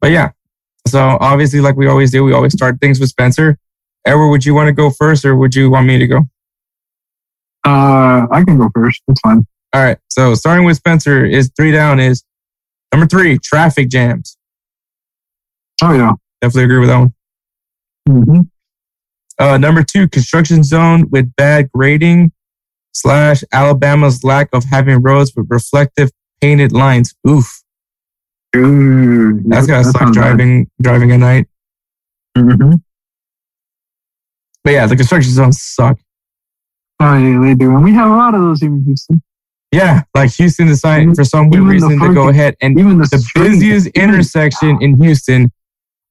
But 0.00 0.12
yeah. 0.12 0.30
So 0.86 1.16
obviously, 1.20 1.60
like 1.60 1.76
we 1.76 1.86
always 1.86 2.10
do, 2.10 2.24
we 2.24 2.32
always 2.32 2.52
start 2.52 2.80
things 2.80 3.00
with 3.00 3.08
Spencer. 3.08 3.58
Edward, 4.04 4.28
would 4.28 4.44
you 4.44 4.54
want 4.54 4.68
to 4.68 4.72
go 4.72 4.90
first 4.90 5.24
or 5.24 5.34
would 5.36 5.54
you 5.54 5.70
want 5.70 5.86
me 5.86 5.98
to 5.98 6.06
go? 6.06 6.18
Uh, 7.64 8.26
I 8.30 8.44
can 8.44 8.58
go 8.58 8.68
first. 8.74 9.02
That's 9.08 9.20
fine. 9.20 9.46
All 9.72 9.82
right. 9.82 9.98
So 10.08 10.34
starting 10.34 10.66
with 10.66 10.76
Spencer 10.76 11.24
is 11.24 11.50
three 11.56 11.72
down 11.72 11.98
is 11.98 12.22
number 12.92 13.06
three, 13.06 13.38
traffic 13.38 13.88
jams. 13.88 14.36
Oh, 15.82 15.92
yeah. 15.94 16.12
Definitely 16.40 16.64
agree 16.64 16.78
with 16.80 16.88
that 16.90 16.98
one. 16.98 17.14
hmm 18.06 18.40
Uh, 19.38 19.56
number 19.56 19.82
two, 19.82 20.06
construction 20.08 20.62
zone 20.62 21.08
with 21.10 21.34
bad 21.36 21.70
grading 21.72 22.30
slash 22.92 23.42
Alabama's 23.52 24.22
lack 24.22 24.48
of 24.52 24.64
having 24.64 25.02
roads 25.02 25.32
with 25.34 25.46
reflective 25.48 26.10
painted 26.40 26.72
lines. 26.72 27.14
Oof. 27.28 27.63
Ooh, 28.56 29.42
That's 29.46 29.66
gotta 29.66 29.84
suck 29.84 30.12
driving 30.12 30.70
driving 30.80 31.10
at 31.12 31.18
night. 31.18 31.46
hmm 32.36 32.74
But 34.62 34.70
yeah, 34.70 34.86
the 34.86 34.96
construction 34.96 35.32
zones 35.32 35.60
suck. 35.60 35.98
Oh, 37.00 37.18
yeah, 37.18 37.40
they 37.40 37.54
do. 37.54 37.74
And 37.74 37.82
we 37.82 37.92
have 37.92 38.10
a 38.10 38.14
lot 38.14 38.34
of 38.34 38.40
those 38.40 38.60
here 38.60 38.70
in 38.70 38.84
Houston. 38.84 39.22
Yeah, 39.72 40.02
like 40.14 40.30
Houston 40.34 40.68
decided 40.68 41.16
for 41.16 41.24
some 41.24 41.50
weird 41.50 41.64
reason 41.64 41.98
to 41.98 42.14
go 42.14 42.28
ahead 42.28 42.56
and 42.60 42.78
Even 42.78 42.98
the, 42.98 43.04
the 43.06 43.28
busiest 43.34 43.88
intersection 43.88 44.78
in 44.80 45.00
Houston. 45.02 45.50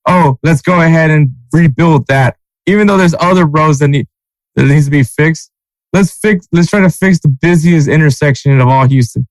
Oh, 0.05 0.37
let's 0.43 0.61
go 0.61 0.81
ahead 0.81 1.09
and 1.09 1.29
rebuild 1.53 2.07
that. 2.07 2.35
Even 2.65 2.87
though 2.87 2.97
there's 2.97 3.15
other 3.19 3.45
roads 3.45 3.79
that 3.79 3.87
need 3.87 4.07
that 4.55 4.65
needs 4.65 4.85
to 4.85 4.91
be 4.91 5.03
fixed, 5.03 5.49
let's 5.93 6.11
fix. 6.17 6.45
Let's 6.51 6.69
try 6.69 6.81
to 6.81 6.89
fix 6.89 7.19
the 7.21 7.29
busiest 7.29 7.87
intersection 7.87 8.59
of 8.59 8.67
all 8.67 8.85
Houston. 8.85 9.25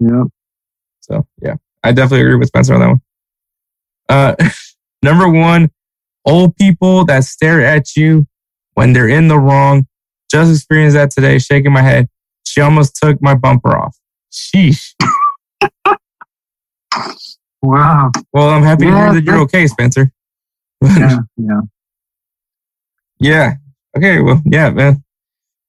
Yep. 0.00 0.28
So 1.00 1.26
yeah, 1.42 1.56
I 1.82 1.92
definitely 1.92 2.26
agree 2.26 2.36
with 2.36 2.48
Spencer 2.48 2.74
on 2.74 2.80
that 2.80 2.88
one. 2.88 3.00
Uh, 4.08 4.34
number 5.02 5.28
one, 5.28 5.70
old 6.24 6.56
people 6.56 7.04
that 7.06 7.24
stare 7.24 7.64
at 7.64 7.96
you 7.96 8.26
when 8.74 8.92
they're 8.92 9.08
in 9.08 9.28
the 9.28 9.38
wrong. 9.38 9.86
Just 10.30 10.52
experienced 10.52 10.94
that 10.94 11.10
today, 11.10 11.38
shaking 11.38 11.72
my 11.72 11.82
head. 11.82 12.08
She 12.46 12.60
almost 12.60 12.96
took 13.02 13.20
my 13.20 13.34
bumper 13.34 13.76
off. 13.76 13.96
Sheesh. 14.32 14.94
Wow. 17.62 18.10
Well, 18.32 18.48
I'm 18.48 18.62
happy 18.62 18.84
to 18.84 18.90
Yeah, 18.90 19.04
hear 19.04 19.14
that 19.14 19.24
you're 19.24 19.40
okay, 19.40 19.66
Spencer. 19.66 20.10
Yeah. 20.82 21.18
Yeah. 21.36 21.60
yeah. 23.18 23.52
Okay. 23.96 24.20
Well, 24.20 24.40
yeah, 24.46 24.70
man. 24.70 25.04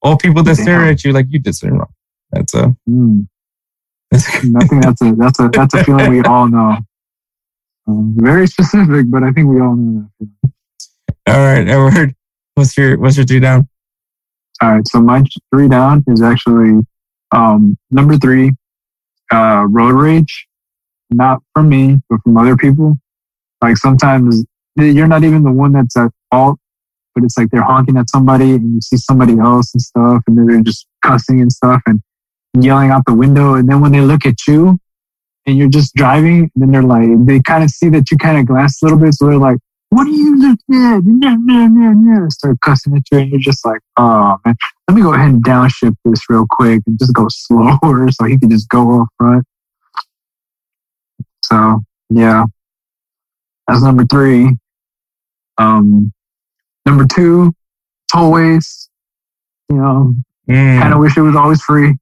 Old 0.01 0.19
people 0.19 0.41
that 0.43 0.55
stare 0.55 0.85
at 0.85 1.03
you 1.03 1.11
like 1.11 1.25
you 1.29 1.39
did 1.39 1.53
something 1.53 1.77
wrong. 1.77 1.93
That's 2.31 2.53
a. 2.53 2.75
Mm. 2.89 3.27
I 4.13 4.17
think 4.17 4.83
that's 4.83 5.01
a 5.01 5.15
that's 5.15 5.39
a 5.39 5.49
that's 5.49 5.73
a 5.73 5.83
feeling 5.85 6.11
we 6.11 6.21
all 6.23 6.47
know. 6.47 6.77
Um, 7.87 8.13
very 8.17 8.45
specific, 8.45 9.05
but 9.09 9.23
I 9.23 9.31
think 9.31 9.47
we 9.47 9.61
all 9.61 9.75
know 9.75 10.09
that. 10.19 10.51
all 11.27 11.37
right. 11.37 11.67
Edward, 11.67 12.15
what's 12.55 12.77
your 12.77 12.99
what's 12.99 13.15
your 13.15 13.25
two 13.25 13.39
down? 13.39 13.69
All 14.61 14.73
right, 14.73 14.87
so 14.87 15.01
my 15.01 15.23
three 15.53 15.69
down 15.69 16.03
is 16.07 16.21
actually 16.21 16.81
um, 17.31 17.77
number 17.89 18.17
three, 18.17 18.51
uh, 19.31 19.65
road 19.67 19.93
rage. 19.93 20.47
Not 21.09 21.41
from 21.53 21.69
me, 21.69 21.97
but 22.09 22.19
from 22.23 22.37
other 22.37 22.55
people. 22.55 22.97
Like 23.61 23.77
sometimes 23.77 24.43
you're 24.75 25.07
not 25.07 25.23
even 25.23 25.43
the 25.43 25.51
one 25.51 25.71
that's 25.71 25.95
at 25.97 26.11
fault, 26.29 26.59
but 27.15 27.23
it's 27.23 27.37
like 27.37 27.49
they're 27.49 27.63
honking 27.63 27.97
at 27.97 28.09
somebody 28.09 28.51
and 28.51 28.73
you 28.73 28.81
see 28.81 28.97
somebody 28.97 29.39
else 29.39 29.73
and 29.73 29.81
stuff, 29.81 30.21
and 30.27 30.37
they're 30.37 30.61
just 30.61 30.85
cussing 31.01 31.41
and 31.41 31.51
stuff 31.51 31.81
and 31.85 32.01
yelling 32.59 32.91
out 32.91 33.03
the 33.05 33.13
window. 33.13 33.55
And 33.55 33.67
then 33.69 33.81
when 33.81 33.91
they 33.91 34.01
look 34.01 34.25
at 34.25 34.47
you 34.47 34.79
and 35.45 35.57
you're 35.57 35.69
just 35.69 35.95
driving, 35.95 36.51
then 36.55 36.71
they're 36.71 36.83
like, 36.83 37.09
they 37.25 37.39
kind 37.41 37.63
of 37.63 37.69
see 37.69 37.89
that 37.89 38.11
you 38.11 38.17
kind 38.17 38.37
of 38.37 38.45
glance 38.45 38.81
a 38.81 38.85
little 38.85 38.99
bit, 38.99 39.13
so 39.13 39.27
they're 39.27 39.37
like, 39.37 39.57
what 39.89 40.07
are 40.07 40.11
you 40.11 40.37
looking 40.37 42.23
at? 42.23 42.31
Start 42.31 42.61
cussing 42.61 42.95
at 42.95 43.03
you, 43.11 43.19
and 43.19 43.29
you're 43.31 43.39
just 43.39 43.65
like, 43.65 43.81
oh 43.97 44.37
man, 44.45 44.55
let 44.87 44.95
me 44.95 45.01
go 45.01 45.13
ahead 45.13 45.31
and 45.31 45.43
downshift 45.43 45.95
this 46.05 46.21
real 46.29 46.45
quick 46.49 46.81
and 46.87 46.97
just 46.97 47.13
go 47.13 47.27
slower 47.29 48.09
so 48.11 48.25
he 48.25 48.37
can 48.37 48.49
just 48.49 48.69
go 48.69 49.01
up 49.01 49.07
front. 49.17 49.45
So 51.43 51.79
yeah, 52.09 52.45
that's 53.67 53.81
number 53.81 54.05
three. 54.05 54.55
Um, 55.57 56.13
number 56.85 57.05
two, 57.05 57.53
tollways. 58.13 58.87
You 59.69 59.77
know, 59.77 60.13
Mm, 60.49 60.81
kind 60.81 60.93
of 60.93 60.99
wish 60.99 61.15
it 61.17 61.21
was 61.21 61.35
always 61.35 61.61
free. 61.61 61.95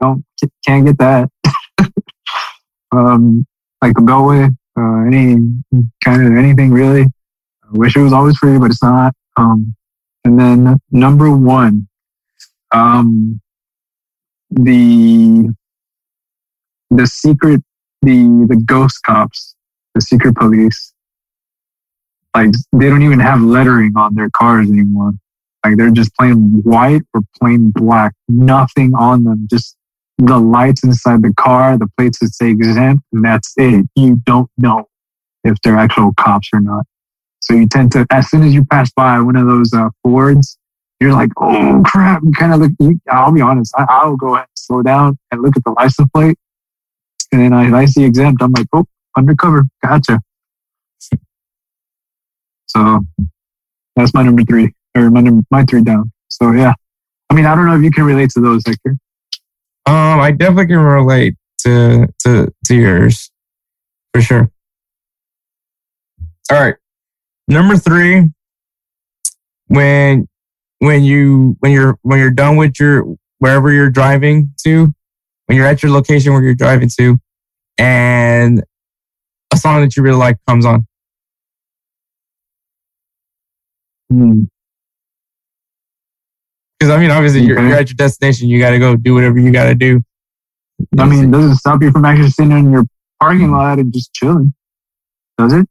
Don't 0.00 0.24
can't 0.64 0.86
get 0.86 0.98
that. 0.98 1.30
um, 2.92 3.46
like 3.82 3.94
the 3.94 4.00
Beltway, 4.00 4.54
uh, 4.78 5.06
any 5.06 5.36
kind 6.04 6.26
of 6.26 6.36
anything 6.36 6.70
really. 6.70 7.02
I 7.02 7.68
wish 7.70 7.96
it 7.96 8.02
was 8.02 8.12
always 8.12 8.36
free, 8.36 8.58
but 8.58 8.70
it's 8.70 8.82
not. 8.82 9.14
Um, 9.36 9.74
and 10.24 10.38
then 10.38 10.76
number 10.90 11.30
one, 11.30 11.88
um, 12.72 13.40
the 14.50 15.54
the 16.90 17.06
secret, 17.06 17.62
the 18.02 18.46
the 18.48 18.62
ghost 18.66 19.02
cops, 19.04 19.54
the 19.94 20.00
secret 20.00 20.36
police. 20.36 20.92
Like 22.34 22.50
they 22.72 22.88
don't 22.90 23.02
even 23.02 23.20
have 23.20 23.40
lettering 23.40 23.94
on 23.96 24.14
their 24.14 24.30
cars 24.30 24.68
anymore. 24.68 25.12
Like 25.64 25.76
they're 25.76 25.90
just 25.90 26.14
plain 26.14 26.60
white 26.62 27.02
or 27.14 27.22
plain 27.40 27.70
black, 27.70 28.12
nothing 28.28 28.94
on 28.94 29.24
them, 29.24 29.48
just 29.50 29.76
the 30.18 30.38
lights 30.38 30.82
inside 30.82 31.22
the 31.22 31.32
car, 31.34 31.76
the 31.76 31.88
plates 31.96 32.20
that 32.20 32.32
say 32.32 32.50
exempt, 32.50 33.04
and 33.12 33.24
that's 33.24 33.52
it. 33.56 33.86
You 33.96 34.16
don't 34.24 34.50
know 34.56 34.88
if 35.44 35.56
they're 35.62 35.76
actual 35.76 36.12
cops 36.18 36.48
or 36.52 36.60
not. 36.60 36.86
So 37.40 37.54
you 37.54 37.68
tend 37.68 37.92
to, 37.92 38.06
as 38.10 38.28
soon 38.30 38.42
as 38.42 38.54
you 38.54 38.64
pass 38.64 38.90
by 38.92 39.20
one 39.20 39.36
of 39.36 39.46
those 39.46 39.72
uh, 39.72 39.90
Fords, 40.02 40.58
you're 41.00 41.12
like, 41.12 41.30
oh 41.36 41.82
crap. 41.84 42.22
You 42.24 42.32
kind 42.32 42.54
of 42.54 42.60
look, 42.60 42.72
you, 42.80 42.98
I'll 43.10 43.32
be 43.32 43.42
honest, 43.42 43.74
I, 43.76 43.84
I'll 43.88 44.16
go 44.16 44.34
ahead 44.34 44.46
and 44.48 44.58
slow 44.58 44.82
down 44.82 45.18
and 45.30 45.42
look 45.42 45.56
at 45.56 45.62
the 45.64 45.72
license 45.72 46.08
plate. 46.12 46.38
And 47.32 47.42
then 47.42 47.52
I, 47.52 47.80
I 47.80 47.84
see 47.84 48.04
exempt. 48.04 48.42
I'm 48.42 48.52
like, 48.52 48.66
oh, 48.72 48.86
undercover. 49.16 49.64
Gotcha. 49.84 50.20
So 52.66 53.00
that's 53.94 54.14
my 54.14 54.22
number 54.22 54.42
three, 54.42 54.72
or 54.96 55.10
my, 55.10 55.22
my 55.50 55.64
three 55.64 55.82
down. 55.82 56.10
So 56.28 56.52
yeah. 56.52 56.72
I 57.28 57.34
mean, 57.34 57.46
I 57.46 57.54
don't 57.54 57.66
know 57.66 57.76
if 57.76 57.82
you 57.82 57.90
can 57.90 58.04
relate 58.04 58.30
to 58.30 58.40
those, 58.40 58.62
Hector. 58.66 58.96
Um, 59.86 60.20
I 60.20 60.32
definitely 60.32 60.66
can 60.66 60.78
relate 60.78 61.36
to 61.60 62.08
to 62.20 62.52
to 62.64 62.74
yours 62.74 63.30
for 64.12 64.20
sure. 64.20 64.50
All 66.50 66.60
right, 66.60 66.74
number 67.48 67.76
three. 67.76 68.30
When 69.68 70.28
when 70.78 71.04
you 71.04 71.56
when 71.60 71.72
you're 71.72 71.98
when 72.02 72.18
you're 72.18 72.30
done 72.30 72.56
with 72.56 72.78
your 72.78 73.04
wherever 73.38 73.72
you're 73.72 73.90
driving 73.90 74.52
to, 74.64 74.92
when 75.46 75.56
you're 75.56 75.66
at 75.66 75.82
your 75.82 75.92
location 75.92 76.32
where 76.32 76.42
you're 76.42 76.54
driving 76.54 76.88
to, 76.98 77.18
and 77.78 78.62
a 79.52 79.56
song 79.56 79.82
that 79.82 79.96
you 79.96 80.02
really 80.02 80.18
like 80.18 80.38
comes 80.46 80.64
on. 80.66 80.86
Hmm. 84.10 84.44
Because 86.78 86.94
I 86.94 86.98
mean, 86.98 87.10
obviously, 87.10 87.40
you're, 87.40 87.58
you're 87.58 87.70
mm-hmm. 87.70 87.80
at 87.80 87.88
your 87.88 87.96
destination. 87.96 88.48
You 88.48 88.58
got 88.58 88.70
to 88.70 88.78
go 88.78 88.96
do 88.96 89.14
whatever 89.14 89.38
you 89.38 89.50
got 89.50 89.66
to 89.66 89.74
do. 89.74 90.02
I 90.98 91.06
mean, 91.06 91.24
it 91.24 91.30
doesn't 91.30 91.56
stop 91.56 91.82
you 91.82 91.90
from 91.90 92.04
actually 92.04 92.30
sitting 92.30 92.52
in 92.52 92.70
your 92.70 92.84
parking 93.18 93.50
lot 93.50 93.78
and 93.78 93.92
just 93.92 94.12
chilling, 94.12 94.52
does 95.38 95.54
it? 95.54 95.66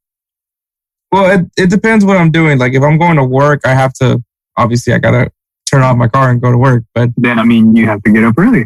well, 1.16 1.40
it, 1.40 1.46
it 1.58 1.70
depends 1.70 2.04
what 2.04 2.18
I'm 2.18 2.30
doing. 2.30 2.58
Like, 2.60 2.74
if 2.74 2.84
I'm 2.84 2.98
going 2.98 3.16
to 3.16 3.24
work, 3.24 3.62
I 3.66 3.74
have 3.74 3.94
to. 3.94 4.22
Obviously, 4.58 4.94
I 4.94 5.00
gotta 5.00 5.32
turn 5.70 5.82
off 5.82 5.98
my 5.98 6.08
car 6.08 6.30
and 6.30 6.42
go 6.42 6.52
to 6.52 6.58
work. 6.58 6.84
But 6.94 7.10
Then 7.18 7.40
I 7.40 7.44
mean, 7.44 7.76
you 7.76 7.86
have 7.86 8.02
to 8.04 8.12
get 8.12 8.24
up 8.24 8.36
early. 8.38 8.66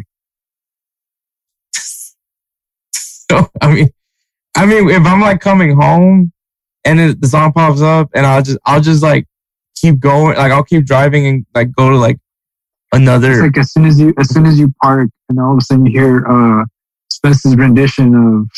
so, 1.74 3.48
I 3.60 3.74
mean, 3.74 3.90
I 4.56 4.66
mean, 4.66 4.88
if 4.88 5.04
I'm 5.04 5.20
like 5.20 5.40
coming 5.40 5.74
home 5.76 6.32
and 6.84 7.00
it, 7.00 7.20
the 7.20 7.28
song 7.28 7.52
pops 7.52 7.80
up, 7.80 8.10
and 8.14 8.26
I'll 8.26 8.42
just, 8.42 8.58
I'll 8.64 8.80
just 8.80 9.02
like 9.02 9.26
keep 9.76 10.00
going. 10.00 10.36
Like, 10.36 10.52
I'll 10.52 10.64
keep 10.64 10.84
driving 10.84 11.26
and 11.26 11.46
like 11.54 11.72
go 11.72 11.90
to 11.90 11.96
like 11.96 12.18
another. 12.92 13.32
It's 13.32 13.40
like 13.40 13.58
as 13.58 13.72
soon 13.72 13.86
as 13.86 14.00
you 14.00 14.14
as 14.18 14.32
soon 14.32 14.46
as 14.46 14.58
you 14.58 14.72
park, 14.82 15.08
and 15.28 15.38
all 15.38 15.52
of 15.52 15.58
a 15.58 15.60
sudden 15.60 15.86
you 15.86 15.92
hear 15.92 16.26
uh, 16.26 16.64
Spencer's 17.10 17.56
rendition 17.56 18.14
of 18.14 18.48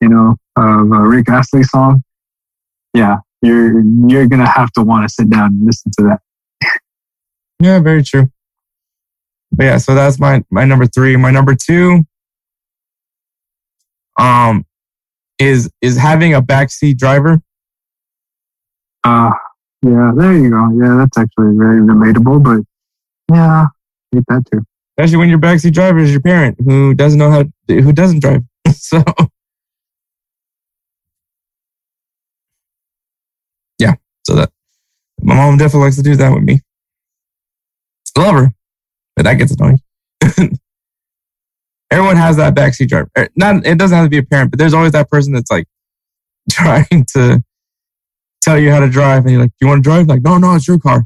you 0.00 0.08
know 0.08 0.36
of 0.56 0.92
a 0.92 1.08
Rick 1.08 1.28
Astley 1.28 1.62
song. 1.62 2.02
Yeah, 2.94 3.16
you're 3.42 3.82
you're 4.08 4.26
gonna 4.26 4.48
have 4.48 4.72
to 4.72 4.82
want 4.82 5.08
to 5.08 5.12
sit 5.12 5.30
down 5.30 5.52
and 5.52 5.66
listen 5.66 5.90
to 5.98 6.02
that. 6.04 6.20
Yeah, 7.60 7.80
very 7.80 8.04
true. 8.04 8.30
But 9.50 9.64
yeah, 9.64 9.78
so 9.78 9.96
that's 9.96 10.20
my 10.20 10.44
my 10.48 10.64
number 10.64 10.86
three. 10.86 11.16
My 11.16 11.32
number 11.32 11.56
two, 11.56 12.04
um, 14.16 14.64
is 15.38 15.70
is 15.80 15.96
having 15.96 16.34
a 16.34 16.42
backseat 16.42 16.98
driver. 16.98 17.40
Uh, 19.02 19.30
yeah, 19.82 20.12
there 20.16 20.34
you 20.34 20.50
go. 20.50 20.70
Yeah, 20.80 20.96
that's 20.98 21.18
actually 21.18 21.56
very 21.56 21.80
relatable. 21.80 22.42
But 22.42 23.34
yeah, 23.34 23.66
get 24.12 24.24
that 24.28 24.44
too. 24.50 24.60
Especially 24.98 25.18
when 25.18 25.28
your 25.28 25.38
backseat 25.38 25.72
driver 25.72 25.98
is 25.98 26.10
your 26.10 26.20
parent 26.20 26.56
who 26.64 26.94
doesn't 26.94 27.18
know 27.18 27.30
how 27.30 27.44
to, 27.68 27.82
who 27.82 27.92
doesn't 27.92 28.20
drive. 28.20 28.42
so 28.74 29.02
yeah, 33.78 33.94
so 34.24 34.34
that 34.34 34.50
my 35.22 35.34
mom 35.34 35.56
definitely 35.58 35.86
likes 35.86 35.96
to 35.96 36.02
do 36.02 36.16
that 36.16 36.32
with 36.32 36.42
me. 36.42 36.60
I 38.16 38.20
love 38.20 38.34
her, 38.34 38.52
but 39.14 39.22
that 39.24 39.34
gets 39.34 39.52
annoying. 39.52 39.80
Everyone 41.90 42.16
has 42.16 42.36
that 42.36 42.54
backseat 42.54 42.88
driver. 42.88 43.08
Er, 43.16 43.28
Not 43.36 43.64
it 43.66 43.78
doesn't 43.78 43.96
have 43.96 44.06
to 44.06 44.10
be 44.10 44.18
a 44.18 44.22
parent, 44.22 44.50
but 44.50 44.58
there's 44.58 44.74
always 44.74 44.92
that 44.92 45.08
person 45.08 45.32
that's 45.32 45.50
like 45.50 45.66
trying 46.50 47.06
to 47.14 47.42
tell 48.42 48.58
you 48.58 48.70
how 48.70 48.80
to 48.80 48.88
drive, 48.88 49.22
and 49.22 49.32
you're 49.32 49.42
like, 49.42 49.50
"Do 49.52 49.56
"You 49.60 49.68
want 49.68 49.84
to 49.84 49.88
drive?" 49.88 50.08
Like, 50.08 50.22
no, 50.22 50.38
no, 50.38 50.54
it's 50.54 50.66
your 50.68 50.78
car. 50.78 51.04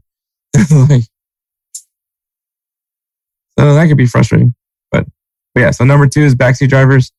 like, 0.89 1.05
so 3.63 3.75
that 3.75 3.87
could 3.87 3.97
be 3.97 4.07
frustrating. 4.07 4.55
But, 4.91 5.07
but 5.55 5.61
yeah, 5.61 5.71
so 5.71 5.85
number 5.85 6.09
two 6.09 6.23
is 6.23 6.35
backseat 6.35 6.69
drivers. 6.69 7.13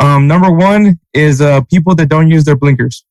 Um, 0.00 0.26
number 0.26 0.50
one 0.50 0.98
is 1.14 1.40
uh, 1.40 1.60
people 1.70 1.94
that 1.94 2.08
don't 2.08 2.28
use 2.28 2.44
their 2.44 2.56
blinkers. 2.56 3.04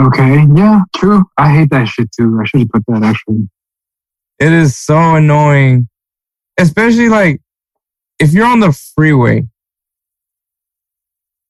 Okay, 0.00 0.44
yeah, 0.54 0.82
true. 0.94 1.24
I 1.36 1.50
hate 1.52 1.70
that 1.70 1.88
shit 1.88 2.12
too. 2.12 2.38
I 2.40 2.46
should 2.46 2.60
have 2.60 2.68
put 2.68 2.84
that 2.86 3.02
actually. 3.02 3.48
It 4.38 4.52
is 4.52 4.76
so 4.76 5.16
annoying, 5.16 5.88
especially 6.58 7.08
like 7.08 7.40
if 8.20 8.32
you're 8.32 8.46
on 8.46 8.60
the 8.60 8.72
freeway. 8.94 9.48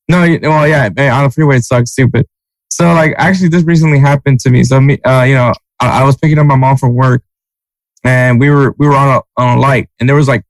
No, 0.08 0.20
well, 0.42 0.66
yeah, 0.66 0.86
on 0.86 1.24
the 1.24 1.30
freeway 1.34 1.56
it 1.56 1.64
sucks, 1.64 1.92
stupid. 1.92 2.26
So 2.70 2.92
like, 2.94 3.14
actually, 3.18 3.48
this 3.48 3.64
recently 3.64 3.98
happened 3.98 4.40
to 4.40 4.50
me. 4.50 4.64
So 4.64 4.80
me, 4.80 5.00
uh, 5.02 5.22
you 5.24 5.34
know, 5.34 5.52
I, 5.84 6.00
I 6.00 6.04
was 6.04 6.16
picking 6.16 6.38
up 6.38 6.46
my 6.46 6.56
mom 6.56 6.76
from 6.76 6.94
work, 6.94 7.22
and 8.02 8.40
we 8.40 8.50
were 8.50 8.74
we 8.78 8.86
were 8.86 8.96
on 8.96 9.16
a 9.16 9.40
on 9.40 9.58
a 9.58 9.60
light, 9.60 9.88
and 9.98 10.08
there 10.08 10.16
was 10.16 10.28
like, 10.28 10.42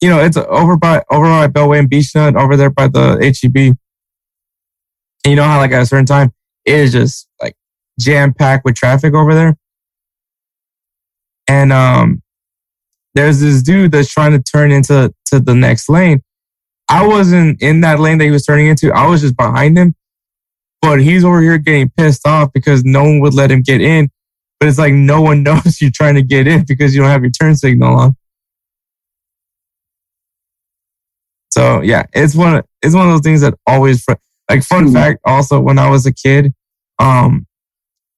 you 0.00 0.08
know, 0.08 0.20
it's 0.20 0.36
over 0.36 0.76
by 0.76 1.02
over 1.10 1.24
by 1.24 1.48
Beltway 1.48 1.78
and 1.78 1.90
Beechnut 1.90 2.36
over 2.36 2.56
there 2.56 2.70
by 2.70 2.88
the 2.88 3.18
HEB. 3.22 3.76
And 5.22 5.30
you 5.30 5.36
know 5.36 5.44
how 5.44 5.58
like 5.58 5.72
at 5.72 5.82
a 5.82 5.86
certain 5.86 6.06
time 6.06 6.32
it 6.64 6.74
is 6.74 6.92
just 6.92 7.28
like 7.42 7.54
jam 7.98 8.32
packed 8.32 8.64
with 8.64 8.74
traffic 8.74 9.14
over 9.14 9.34
there. 9.34 9.56
And 11.48 11.72
um, 11.72 12.22
there's 13.14 13.40
this 13.40 13.62
dude 13.62 13.92
that's 13.92 14.12
trying 14.12 14.32
to 14.32 14.38
turn 14.38 14.70
into 14.70 15.12
to 15.26 15.40
the 15.40 15.54
next 15.54 15.88
lane. 15.88 16.22
I 16.88 17.06
wasn't 17.06 17.60
in 17.62 17.82
that 17.82 18.00
lane 18.00 18.18
that 18.18 18.24
he 18.24 18.30
was 18.30 18.44
turning 18.44 18.66
into. 18.66 18.92
I 18.92 19.06
was 19.06 19.20
just 19.20 19.36
behind 19.36 19.76
him. 19.76 19.94
But 20.82 21.00
he's 21.00 21.24
over 21.24 21.42
here 21.42 21.58
getting 21.58 21.90
pissed 21.90 22.26
off 22.26 22.52
because 22.52 22.84
no 22.84 23.02
one 23.02 23.20
would 23.20 23.34
let 23.34 23.50
him 23.50 23.62
get 23.62 23.80
in. 23.80 24.10
But 24.58 24.68
it's 24.68 24.78
like 24.78 24.92
no 24.94 25.20
one 25.20 25.42
knows 25.44 25.80
you're 25.80 25.90
trying 25.90 26.14
to 26.14 26.22
get 26.22 26.46
in 26.46 26.64
because 26.66 26.94
you 26.94 27.00
don't 27.02 27.10
have 27.10 27.22
your 27.22 27.30
turn 27.30 27.56
signal 27.56 27.94
on. 27.94 28.16
So 31.50 31.80
yeah, 31.82 32.04
it's 32.12 32.34
one 32.34 32.56
of, 32.56 32.64
it's 32.82 32.94
one 32.94 33.06
of 33.06 33.12
those 33.12 33.22
things 33.22 33.40
that 33.40 33.54
always 33.66 34.02
fr- 34.02 34.14
like 34.48 34.62
fun 34.62 34.86
Hmm. 34.86 34.92
fact 34.94 35.20
also 35.24 35.60
when 35.60 35.78
I 35.78 35.90
was 35.90 36.06
a 36.06 36.12
kid, 36.12 36.54
um 36.98 37.46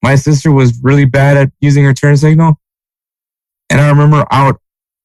my 0.02 0.16
sister 0.16 0.50
was 0.50 0.80
really 0.82 1.04
bad 1.04 1.36
at 1.36 1.52
using 1.60 1.84
her 1.84 1.94
turn 1.94 2.16
signal. 2.16 2.58
And 3.70 3.80
I 3.80 3.88
remember 3.88 4.26
I 4.30 4.46
would 4.46 4.56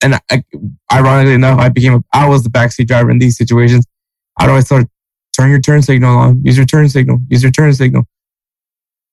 and 0.03 0.15
I, 0.29 0.43
ironically 0.91 1.34
enough, 1.34 1.59
I 1.59 1.69
became 1.69 1.93
a, 1.93 2.03
I 2.13 2.27
was 2.27 2.43
the 2.43 2.49
backseat 2.49 2.88
driver 2.88 3.09
in 3.09 3.19
these 3.19 3.38
situations. 3.38 3.85
I'd 4.38 4.49
always 4.49 4.67
tell 4.67 4.79
her, 4.79 4.88
turn 5.38 5.49
your 5.49 5.59
turn 5.59 5.81
signal 5.81 6.18
on, 6.18 6.43
use 6.43 6.57
your 6.57 6.65
turn 6.65 6.89
signal, 6.89 7.19
use 7.30 7.43
your 7.43 7.51
turn 7.51 7.73
signal. 7.73 8.03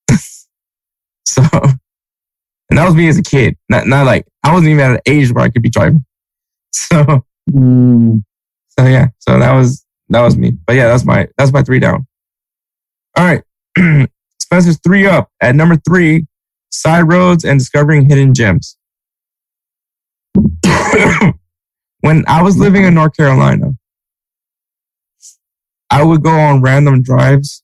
so 1.24 1.42
and 2.70 2.78
that 2.78 2.86
was 2.86 2.94
me 2.94 3.08
as 3.08 3.18
a 3.18 3.22
kid. 3.22 3.56
Not 3.68 3.86
not 3.86 4.06
like 4.06 4.26
I 4.42 4.52
wasn't 4.52 4.70
even 4.70 4.84
at 4.84 4.90
an 4.92 5.00
age 5.06 5.32
where 5.32 5.44
I 5.44 5.48
could 5.48 5.62
be 5.62 5.70
driving. 5.70 6.04
So 6.72 7.24
Mm, 7.50 8.24
so 8.78 8.86
yeah, 8.86 9.08
so 9.18 9.38
that 9.38 9.52
was 9.52 9.84
that 10.08 10.22
was 10.22 10.36
me. 10.36 10.52
But 10.66 10.76
yeah, 10.76 10.88
that's 10.88 11.04
my 11.04 11.28
that's 11.36 11.52
my 11.52 11.62
three 11.62 11.78
down. 11.78 12.06
All 13.16 13.24
right, 13.24 13.42
Spencer's 14.40 14.78
three 14.80 15.06
up 15.06 15.30
at 15.40 15.54
number 15.54 15.76
three: 15.76 16.26
side 16.70 17.02
roads 17.02 17.44
and 17.44 17.58
discovering 17.58 18.08
hidden 18.08 18.34
gems. 18.34 18.76
when 22.00 22.24
I 22.26 22.42
was 22.42 22.58
living 22.58 22.84
in 22.84 22.94
North 22.94 23.16
Carolina, 23.16 23.72
I 25.94 26.02
would 26.02 26.24
go 26.24 26.30
on 26.30 26.60
random 26.60 27.02
drives 27.02 27.62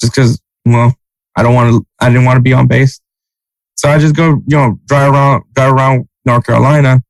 just 0.00 0.12
because, 0.12 0.40
well, 0.64 0.92
I 1.36 1.44
don't 1.44 1.54
want 1.54 1.70
to. 1.70 1.86
I 2.00 2.08
didn't 2.08 2.24
want 2.24 2.38
to 2.38 2.42
be 2.42 2.52
on 2.52 2.66
base, 2.66 3.00
so 3.76 3.88
I 3.88 3.98
just 3.98 4.16
go, 4.16 4.42
you 4.48 4.56
know, 4.56 4.80
drive 4.86 5.12
around, 5.12 5.44
drive 5.54 5.72
around 5.72 6.08
North 6.24 6.44
Carolina, 6.44 7.02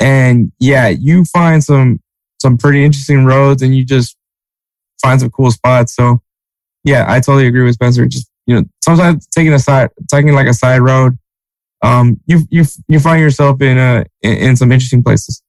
and 0.00 0.50
yeah, 0.58 0.88
you 0.88 1.24
find 1.24 1.62
some 1.62 2.00
some 2.40 2.58
pretty 2.58 2.84
interesting 2.84 3.24
roads 3.24 3.62
and 3.62 3.76
you 3.76 3.84
just 3.84 4.16
find 5.00 5.20
some 5.20 5.30
cool 5.30 5.52
spots. 5.52 5.94
So 5.94 6.20
yeah, 6.82 7.04
I 7.06 7.20
totally 7.20 7.46
agree 7.46 7.62
with 7.62 7.74
Spencer. 7.74 8.06
Just 8.06 8.28
you 8.46 8.56
know, 8.56 8.64
sometimes 8.84 9.28
taking 9.28 9.52
a 9.52 9.58
side 9.60 9.90
taking 10.10 10.32
like 10.34 10.48
a 10.48 10.54
side 10.54 10.80
road, 10.80 11.16
um, 11.82 12.18
you 12.26 12.40
you 12.50 12.64
you 12.88 12.98
find 12.98 13.20
yourself 13.20 13.62
in 13.62 13.78
a 13.78 14.04
in, 14.22 14.32
in 14.32 14.56
some 14.56 14.72
interesting 14.72 15.04
places. 15.04 15.42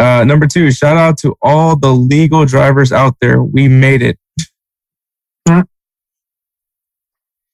Uh, 0.00 0.24
number 0.24 0.46
two, 0.46 0.70
shout 0.70 0.96
out 0.96 1.18
to 1.18 1.36
all 1.42 1.76
the 1.76 1.92
legal 1.92 2.46
drivers 2.46 2.90
out 2.90 3.16
there. 3.20 3.42
We 3.42 3.68
made 3.68 4.00
it. 4.02 4.18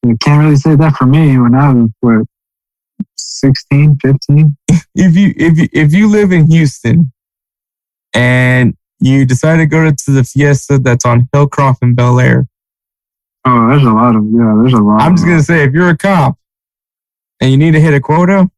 you 0.05 0.17
can't 0.21 0.45
really 0.45 0.57
say 0.57 0.77
that 0.77 0.95
for 0.97 1.07
me 1.07 1.37
when 1.39 1.55
I 1.57 1.73
was 1.73 1.91
what 2.01 2.27
16, 3.17 3.99
15. 4.01 4.57
if 4.95 5.17
you 5.17 5.35
if 5.37 5.59
you 5.59 5.69
if 5.73 5.93
you 5.93 6.09
live 6.09 6.31
in 6.31 6.49
Houston 6.49 7.13
and 8.15 8.77
you 9.01 9.27
decide 9.27 9.57
to 9.57 9.67
go 9.67 9.91
to 9.91 10.11
the 10.11 10.23
fiesta 10.23 10.79
that's 10.79 11.05
on 11.05 11.29
Hillcroft 11.35 11.79
and 11.83 11.97
Bellaire, 11.97 12.47
Oh, 13.49 13.69
there's 13.69 13.85
a 13.85 13.93
lot 13.93 14.17
of 14.17 14.25
yeah. 14.25 14.59
There's 14.61 14.73
a 14.73 14.83
lot. 14.83 15.01
I'm 15.01 15.15
just 15.15 15.25
gonna 15.25 15.43
say 15.43 15.63
if 15.63 15.73
you're 15.73 15.91
a 15.91 15.97
cop 15.97 16.37
and 17.41 17.51
you 17.51 17.57
need 17.57 17.73
to 17.73 17.81
hit 17.81 17.95
a 17.95 18.01
quota, 18.01 18.51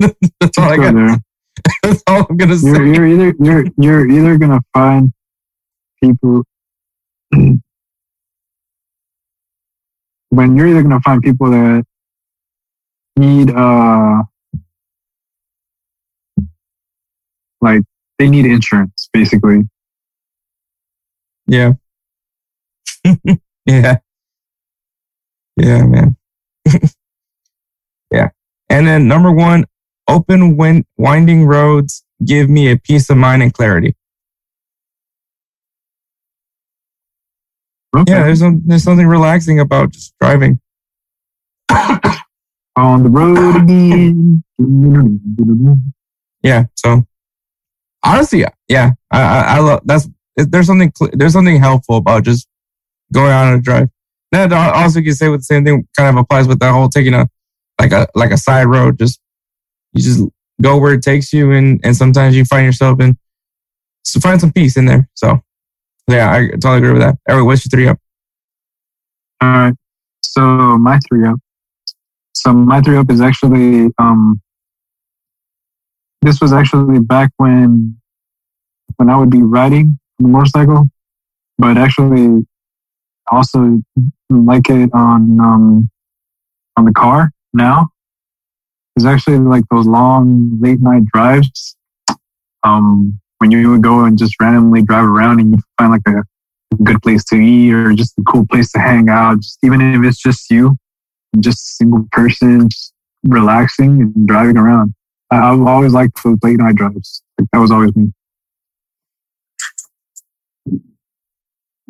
that's 0.00 0.58
all 0.58 0.64
I 0.64 0.76
got. 0.76 0.94
There. 0.94 1.18
That's 1.82 2.02
all 2.06 2.26
I'm 2.28 2.36
gonna 2.36 2.56
say. 2.56 2.68
You're, 2.70 2.86
you're 2.86 3.06
either 3.06 3.34
you're 3.38 3.66
you're 3.76 4.10
either 4.10 4.38
gonna 4.38 4.60
find 4.72 5.12
people 6.02 6.42
when 10.30 10.56
you're 10.56 10.68
either 10.68 10.82
gonna 10.82 11.00
find 11.00 11.20
people 11.20 11.50
that 11.50 11.84
need 13.16 13.50
uh 13.50 14.22
like 17.60 17.82
they 18.18 18.28
need 18.28 18.46
insurance 18.46 19.10
basically. 19.12 19.68
Yeah. 21.46 21.72
yeah. 23.66 23.98
Yeah, 25.56 25.84
man. 25.84 26.16
yeah. 28.10 28.30
And 28.68 28.86
then 28.86 29.08
number 29.08 29.32
one, 29.32 29.66
open 30.10 30.56
wind, 30.56 30.84
winding 30.96 31.46
roads 31.46 32.04
give 32.24 32.50
me 32.50 32.70
a 32.70 32.76
peace 32.76 33.08
of 33.10 33.16
mind 33.16 33.42
and 33.42 33.52
clarity. 33.52 33.96
Okay. 37.96 38.12
Yeah, 38.12 38.24
there's 38.24 38.38
some, 38.40 38.62
there's 38.66 38.84
something 38.84 39.06
relaxing 39.06 39.58
about 39.60 39.90
just 39.90 40.14
driving. 40.20 40.60
On 42.76 43.02
the 43.02 43.08
road 43.08 43.56
again. 43.56 44.44
Yeah. 46.42 46.64
So 46.76 47.04
honestly, 48.02 48.44
yeah, 48.68 48.92
I, 49.10 49.20
I, 49.20 49.40
I 49.40 49.58
love 49.60 49.80
that's 49.84 50.08
there's 50.36 50.66
something 50.66 50.92
there's 51.12 51.32
something 51.32 51.58
helpful 51.58 51.96
about 51.96 52.24
just 52.24 52.48
going 53.12 53.32
on 53.32 53.54
a 53.54 53.60
drive. 53.60 53.88
That 54.32 54.52
uh, 54.52 54.72
also 54.74 55.00
you 55.00 55.06
can 55.06 55.14
say 55.14 55.28
with 55.28 55.40
the 55.40 55.44
same 55.44 55.64
thing 55.64 55.86
kind 55.96 56.16
of 56.16 56.22
applies 56.22 56.46
with 56.46 56.60
that 56.60 56.72
whole 56.72 56.88
taking 56.88 57.14
a 57.14 57.28
like 57.80 57.92
a 57.92 58.06
like 58.14 58.30
a 58.30 58.38
side 58.38 58.64
road. 58.64 58.98
Just 58.98 59.20
you 59.92 60.02
just 60.02 60.22
go 60.62 60.78
where 60.78 60.94
it 60.94 61.02
takes 61.02 61.32
you, 61.32 61.52
and 61.52 61.80
and 61.84 61.96
sometimes 61.96 62.36
you 62.36 62.44
find 62.44 62.66
yourself 62.66 63.00
in 63.00 63.16
so 64.04 64.20
find 64.20 64.40
some 64.40 64.52
peace 64.52 64.76
in 64.76 64.86
there. 64.86 65.08
So 65.14 65.40
yeah, 66.08 66.32
I 66.32 66.48
totally 66.50 66.78
agree 66.78 66.92
with 66.92 67.02
that. 67.02 67.16
Eric, 67.28 67.44
what's 67.44 67.64
your 67.64 67.70
three 67.70 67.88
up? 67.88 67.98
All 69.40 69.48
right. 69.48 69.74
So 70.22 70.78
my 70.78 70.98
three 71.08 71.26
up. 71.26 71.38
So 72.34 72.52
my 72.52 72.80
three 72.80 72.96
up 72.96 73.10
is 73.10 73.20
actually 73.20 73.90
um 73.98 74.40
this 76.22 76.40
was 76.40 76.52
actually 76.52 76.98
back 76.98 77.30
when 77.36 77.96
when 78.96 79.08
I 79.08 79.16
would 79.16 79.30
be 79.30 79.42
riding 79.42 79.98
the 80.18 80.28
motorcycle, 80.28 80.88
but 81.58 81.78
actually 81.78 82.46
also 83.30 83.80
like 84.28 84.68
it 84.68 84.90
on 84.92 85.40
um 85.40 85.90
on 86.76 86.84
the 86.84 86.92
car 86.92 87.30
now. 87.52 87.88
It's 89.00 89.06
actually 89.06 89.38
like 89.38 89.64
those 89.70 89.86
long 89.86 90.58
late 90.60 90.80
night 90.80 91.04
drives. 91.12 91.76
Um 92.62 93.18
when 93.38 93.50
you 93.50 93.70
would 93.70 93.82
go 93.82 94.04
and 94.04 94.18
just 94.18 94.34
randomly 94.40 94.82
drive 94.82 95.06
around 95.06 95.40
and 95.40 95.52
you 95.52 95.58
find 95.78 95.90
like 95.90 96.02
a 96.06 96.22
good 96.84 97.00
place 97.02 97.24
to 97.24 97.36
eat 97.36 97.72
or 97.72 97.92
just 97.94 98.18
a 98.18 98.22
cool 98.22 98.46
place 98.46 98.70
to 98.72 98.78
hang 98.78 99.08
out, 99.08 99.40
just 99.40 99.58
even 99.64 99.80
if 99.80 100.04
it's 100.04 100.18
just 100.18 100.50
you, 100.50 100.76
just 101.40 101.58
a 101.58 101.72
single 101.76 102.06
person, 102.12 102.68
just 102.68 102.92
relaxing 103.24 104.02
and 104.02 104.28
driving 104.28 104.58
around. 104.58 104.94
I, 105.30 105.38
I've 105.38 105.62
always 105.62 105.94
liked 105.94 106.22
those 106.22 106.36
late 106.42 106.58
night 106.58 106.74
drives. 106.74 107.22
Like, 107.38 107.48
that 107.52 107.58
was 107.60 107.70
always 107.70 107.96
me. 107.96 108.12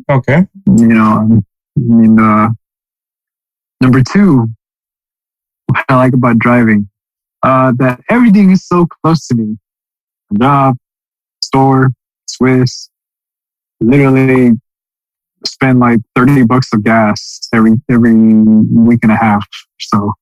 Okay. 0.09 0.47
You 0.65 0.87
know, 0.87 1.41
I 1.77 1.81
mean, 1.81 2.19
uh, 2.19 2.49
number 3.81 4.01
two, 4.03 4.47
what 5.67 5.85
I 5.89 5.95
like 5.95 6.13
about 6.13 6.39
driving, 6.39 6.89
uh, 7.43 7.73
that 7.77 8.01
everything 8.09 8.51
is 8.51 8.65
so 8.65 8.85
close 8.85 9.27
to 9.27 9.35
me. 9.35 9.57
My 10.31 10.45
job, 10.45 10.77
store, 11.41 11.91
Swiss, 12.27 12.89
literally 13.79 14.51
spend 15.45 15.79
like 15.79 15.99
30 16.15 16.45
bucks 16.45 16.71
of 16.73 16.83
gas 16.83 17.49
every, 17.53 17.81
every 17.89 18.13
week 18.15 18.99
and 19.03 19.11
a 19.11 19.15
half. 19.15 19.47
So 19.79 20.13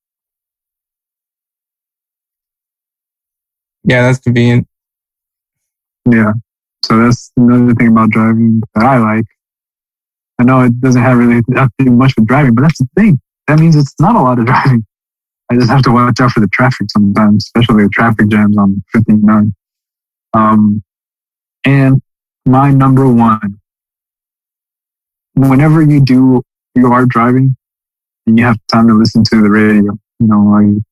Yeah, 3.84 4.04
that's 4.04 4.20
convenient. 4.20 4.68
yeah. 6.10 6.34
So 6.86 6.98
that's 6.98 7.32
another 7.38 7.74
thing 7.76 7.88
about 7.90 8.10
driving 8.12 8.62
that 8.76 8.86
I 8.86 8.98
like. 8.98 9.26
I 10.40 10.44
know 10.44 10.62
it 10.62 10.80
doesn't 10.80 11.02
have 11.02 11.18
really 11.18 11.42
have 11.56 11.70
to 11.80 11.86
do 11.86 11.92
much 11.92 12.14
with 12.18 12.28
driving, 12.28 12.56
but 12.56 12.62
that's 12.62 12.80
the 12.80 12.88
thing. 12.96 13.20
That 13.48 13.60
means 13.60 13.76
it's 13.76 13.96
not 14.00 14.16
a 14.16 14.20
lot 14.22 14.40
of 14.40 14.46
driving. 14.48 14.86
I 15.52 15.56
just 15.56 15.70
have 15.70 15.82
to 15.84 15.92
watch 15.92 16.20
out 16.20 16.32
for 16.32 16.42
the 16.42 16.48
traffic 16.48 16.88
sometimes, 16.92 17.46
especially 17.46 17.84
the 17.84 17.90
traffic 17.90 18.30
jams 18.30 18.58
on 18.58 18.84
59. 18.94 19.54
Um, 20.34 20.84
and 21.66 22.02
my 22.46 22.72
number 22.72 23.12
one, 23.12 23.60
whenever 25.34 25.82
you 25.82 26.02
do, 26.02 26.44
you 26.76 26.92
are 26.92 27.06
driving 27.06 27.56
and 28.28 28.38
you 28.38 28.46
have 28.46 28.58
time 28.72 28.88
to 28.88 28.94
listen 28.94 29.24
to 29.24 29.42
the 29.42 29.50
radio, 29.50 29.94
you 30.20 30.28
know, 30.28 30.44
like, 30.44 30.84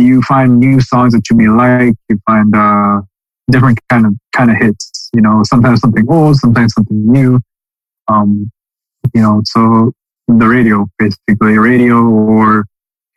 you 0.00 0.20
find 0.22 0.58
new 0.58 0.80
songs 0.80 1.14
that 1.14 1.22
you 1.30 1.36
may 1.36 1.48
like, 1.48 1.94
you 2.08 2.18
find, 2.26 2.54
uh, 2.54 3.00
different 3.50 3.78
kind 3.88 4.06
of, 4.06 4.14
kind 4.32 4.50
of 4.50 4.56
hits, 4.56 5.10
you 5.14 5.22
know, 5.22 5.42
sometimes 5.44 5.80
something 5.80 6.06
old, 6.10 6.36
sometimes 6.36 6.74
something 6.74 7.10
new. 7.10 7.40
Um, 8.08 8.50
you 9.14 9.22
know, 9.22 9.42
so 9.44 9.92
the 10.26 10.46
radio, 10.46 10.86
basically 10.98 11.56
radio 11.56 11.96
or 12.04 12.66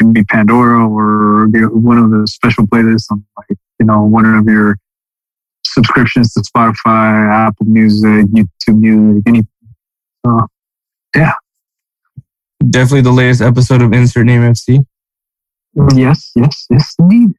can 0.01 0.13
be 0.13 0.23
Pandora 0.23 0.87
or 0.87 1.47
one 1.69 1.97
of 1.97 2.11
the 2.11 2.27
special 2.27 2.65
playlists 2.67 3.05
on 3.11 3.23
like, 3.37 3.57
you 3.79 3.85
know, 3.85 4.03
one 4.03 4.25
of 4.25 4.45
your 4.45 4.77
subscriptions 5.65 6.33
to 6.33 6.41
Spotify, 6.41 7.29
Apple 7.47 7.65
Music, 7.65 8.25
YouTube 8.27 8.79
Music, 8.79 9.23
anything. 9.27 9.47
Uh, 10.27 10.45
so, 11.15 11.31
Definitely 12.69 13.01
the 13.01 13.11
latest 13.11 13.41
episode 13.41 13.81
of 13.81 13.91
Insert 13.91 14.25
Name 14.25 14.41
FC. 14.41 14.85
yes, 15.95 16.31
yes, 16.35 16.67
yes, 16.69 16.95
indeed. 16.99 17.31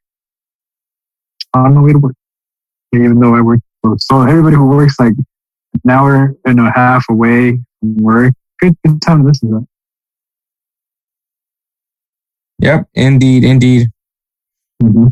On 1.53 1.75
my 1.75 1.81
way 1.81 1.93
to 1.93 1.99
work, 1.99 2.15
even 2.93 3.19
though 3.19 3.35
I 3.35 3.41
work. 3.41 3.59
So 3.97 4.21
everybody 4.21 4.55
who 4.55 4.67
works 4.67 4.99
like 4.99 5.13
an 5.13 5.91
hour 5.91 6.33
and 6.45 6.59
a 6.59 6.71
half 6.71 7.05
away 7.09 7.59
from 7.79 7.95
work, 7.97 8.33
good, 8.59 8.75
good 8.85 9.01
time 9.01 9.21
to 9.21 9.27
listen 9.27 9.49
to 9.49 9.59
that. 9.59 9.67
Yep, 12.63 12.87
indeed, 12.93 13.43
indeed. 13.43 13.89
Mm-hmm. 14.81 15.07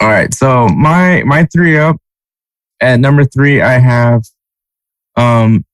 All 0.00 0.08
right. 0.08 0.32
So 0.32 0.66
my 0.68 1.22
my 1.24 1.44
three 1.52 1.76
up 1.76 1.96
at 2.80 3.00
number 3.00 3.26
three, 3.26 3.60
I 3.60 3.72
have 3.74 4.22
um 5.14 5.66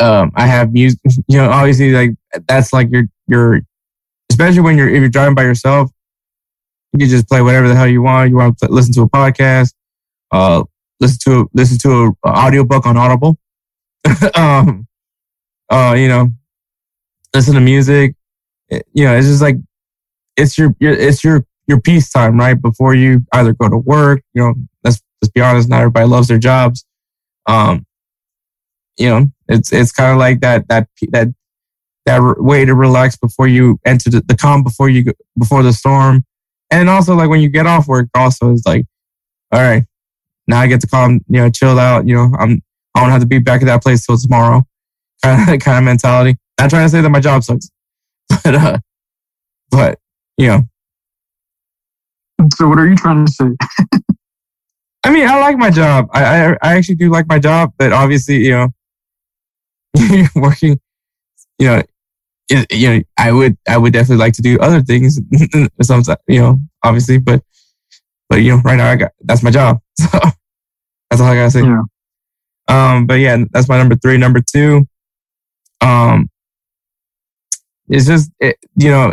um 0.00 0.32
I 0.34 0.46
have 0.46 0.72
music. 0.72 0.98
You 1.28 1.38
know, 1.38 1.48
obviously, 1.48 1.92
like 1.92 2.10
that's 2.48 2.72
like 2.72 2.90
your 2.90 3.04
your 3.28 3.60
especially 4.32 4.62
when 4.62 4.76
you're 4.76 4.88
if 4.88 4.98
you're 4.98 5.08
driving 5.08 5.36
by 5.36 5.44
yourself, 5.44 5.92
you 6.92 6.98
can 6.98 7.08
just 7.08 7.28
play 7.28 7.40
whatever 7.40 7.68
the 7.68 7.76
hell 7.76 7.86
you 7.86 8.02
want. 8.02 8.30
You 8.30 8.36
want 8.36 8.58
to 8.58 8.66
listen 8.68 8.92
to 8.94 9.02
a 9.02 9.08
podcast, 9.08 9.74
uh, 10.32 10.64
listen 10.98 11.18
to 11.22 11.40
a, 11.42 11.44
listen 11.54 11.78
to 11.78 12.16
a, 12.24 12.28
a 12.28 12.32
audiobook 12.32 12.84
on 12.84 12.96
Audible. 12.96 13.38
um, 14.34 14.88
uh, 15.70 15.94
you 15.96 16.08
know, 16.08 16.32
listen 17.34 17.54
to 17.54 17.60
music. 17.60 18.14
It- 18.68 18.86
you 18.92 19.04
know, 19.04 19.16
it's 19.16 19.26
just 19.26 19.42
like 19.42 19.56
it's 20.36 20.56
your, 20.56 20.74
your 20.80 20.92
it's 20.92 21.22
your 21.24 21.44
your 21.66 21.80
peace 21.80 22.10
time, 22.10 22.38
right? 22.38 22.60
Before 22.60 22.94
you 22.94 23.24
either 23.32 23.52
go 23.52 23.68
to 23.68 23.76
work, 23.78 24.22
you 24.34 24.42
know, 24.42 24.54
let's 24.84 25.00
let's 25.22 25.30
be 25.32 25.40
honest, 25.40 25.68
not 25.68 25.80
everybody 25.80 26.06
loves 26.06 26.28
their 26.28 26.38
jobs. 26.38 26.84
Um, 27.46 27.86
you 28.96 29.08
know, 29.08 29.30
it's 29.48 29.72
it's 29.72 29.92
kind 29.92 30.12
of 30.12 30.18
like 30.18 30.40
that 30.40 30.68
that 30.68 30.88
that 31.10 31.28
that 32.06 32.36
way 32.38 32.64
to 32.64 32.74
relax 32.74 33.16
before 33.16 33.46
you 33.46 33.78
enter 33.84 34.10
the, 34.10 34.20
the 34.22 34.36
calm 34.36 34.62
before 34.62 34.88
you 34.88 35.12
before 35.38 35.62
the 35.62 35.72
storm, 35.72 36.24
and 36.70 36.88
also 36.88 37.14
like 37.14 37.28
when 37.30 37.40
you 37.40 37.48
get 37.48 37.66
off 37.66 37.86
work, 37.88 38.08
also 38.14 38.52
is 38.52 38.62
like, 38.66 38.84
all 39.52 39.60
right, 39.60 39.84
now 40.46 40.60
I 40.60 40.66
get 40.66 40.80
to 40.82 40.86
calm, 40.86 41.20
you 41.28 41.40
know, 41.40 41.50
chill 41.50 41.78
out. 41.78 42.06
You 42.06 42.16
know, 42.16 42.32
I'm 42.38 42.62
I 42.94 43.00
don't 43.00 43.10
have 43.10 43.20
to 43.20 43.26
be 43.26 43.38
back 43.38 43.62
at 43.62 43.66
that 43.66 43.82
place 43.82 44.04
till 44.06 44.16
tomorrow, 44.16 44.62
kind 45.22 45.54
of 45.54 45.60
kind 45.60 45.78
of 45.78 45.84
mentality. 45.84 46.38
Not 46.60 46.68
trying 46.68 46.84
to 46.84 46.90
say 46.90 47.00
that 47.00 47.08
my 47.08 47.20
job 47.20 47.42
sucks, 47.42 47.70
but 48.44 48.54
uh, 48.54 48.78
but 49.70 49.98
you 50.36 50.48
know, 50.48 50.62
So 52.56 52.68
what 52.68 52.78
are 52.78 52.86
you 52.86 52.96
trying 52.96 53.24
to 53.24 53.32
say? 53.32 53.46
I 55.02 55.10
mean, 55.10 55.26
I 55.26 55.40
like 55.40 55.56
my 55.56 55.70
job. 55.70 56.08
I, 56.12 56.22
I 56.24 56.56
I 56.62 56.76
actually 56.76 56.96
do 56.96 57.08
like 57.08 57.26
my 57.28 57.38
job, 57.38 57.72
but 57.78 57.94
obviously, 57.94 58.44
you 58.44 58.50
know, 58.50 58.68
working, 60.34 60.78
you 61.58 61.66
know, 61.66 61.82
it, 62.50 62.66
you 62.70 62.90
know, 62.90 63.00
I 63.16 63.32
would 63.32 63.56
I 63.66 63.78
would 63.78 63.94
definitely 63.94 64.18
like 64.18 64.34
to 64.34 64.42
do 64.42 64.58
other 64.58 64.82
things. 64.82 65.18
Sometimes, 65.80 66.18
you 66.28 66.40
know, 66.40 66.60
obviously, 66.82 67.16
but 67.16 67.42
but 68.28 68.42
you 68.42 68.54
know, 68.54 68.62
right 68.62 68.76
now 68.76 68.90
I 68.90 68.96
got 68.96 69.12
that's 69.22 69.42
my 69.42 69.50
job. 69.50 69.78
So 69.98 70.08
that's 71.10 71.22
all 71.22 71.28
I 71.28 71.34
gotta 71.36 71.50
say. 71.50 71.62
Yeah. 71.62 71.82
Um, 72.68 73.06
but 73.06 73.14
yeah, 73.14 73.44
that's 73.50 73.68
my 73.68 73.78
number 73.78 73.96
three. 73.96 74.18
Number 74.18 74.40
two, 74.40 74.86
um, 75.80 76.28
it's 77.90 78.06
just 78.06 78.30
it, 78.40 78.56
you 78.76 78.90
know, 78.90 79.12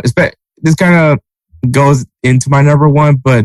this 0.62 0.74
kind 0.76 0.94
of 0.94 1.70
goes 1.70 2.06
into 2.22 2.48
my 2.48 2.62
number 2.62 2.88
one, 2.88 3.16
but 3.16 3.44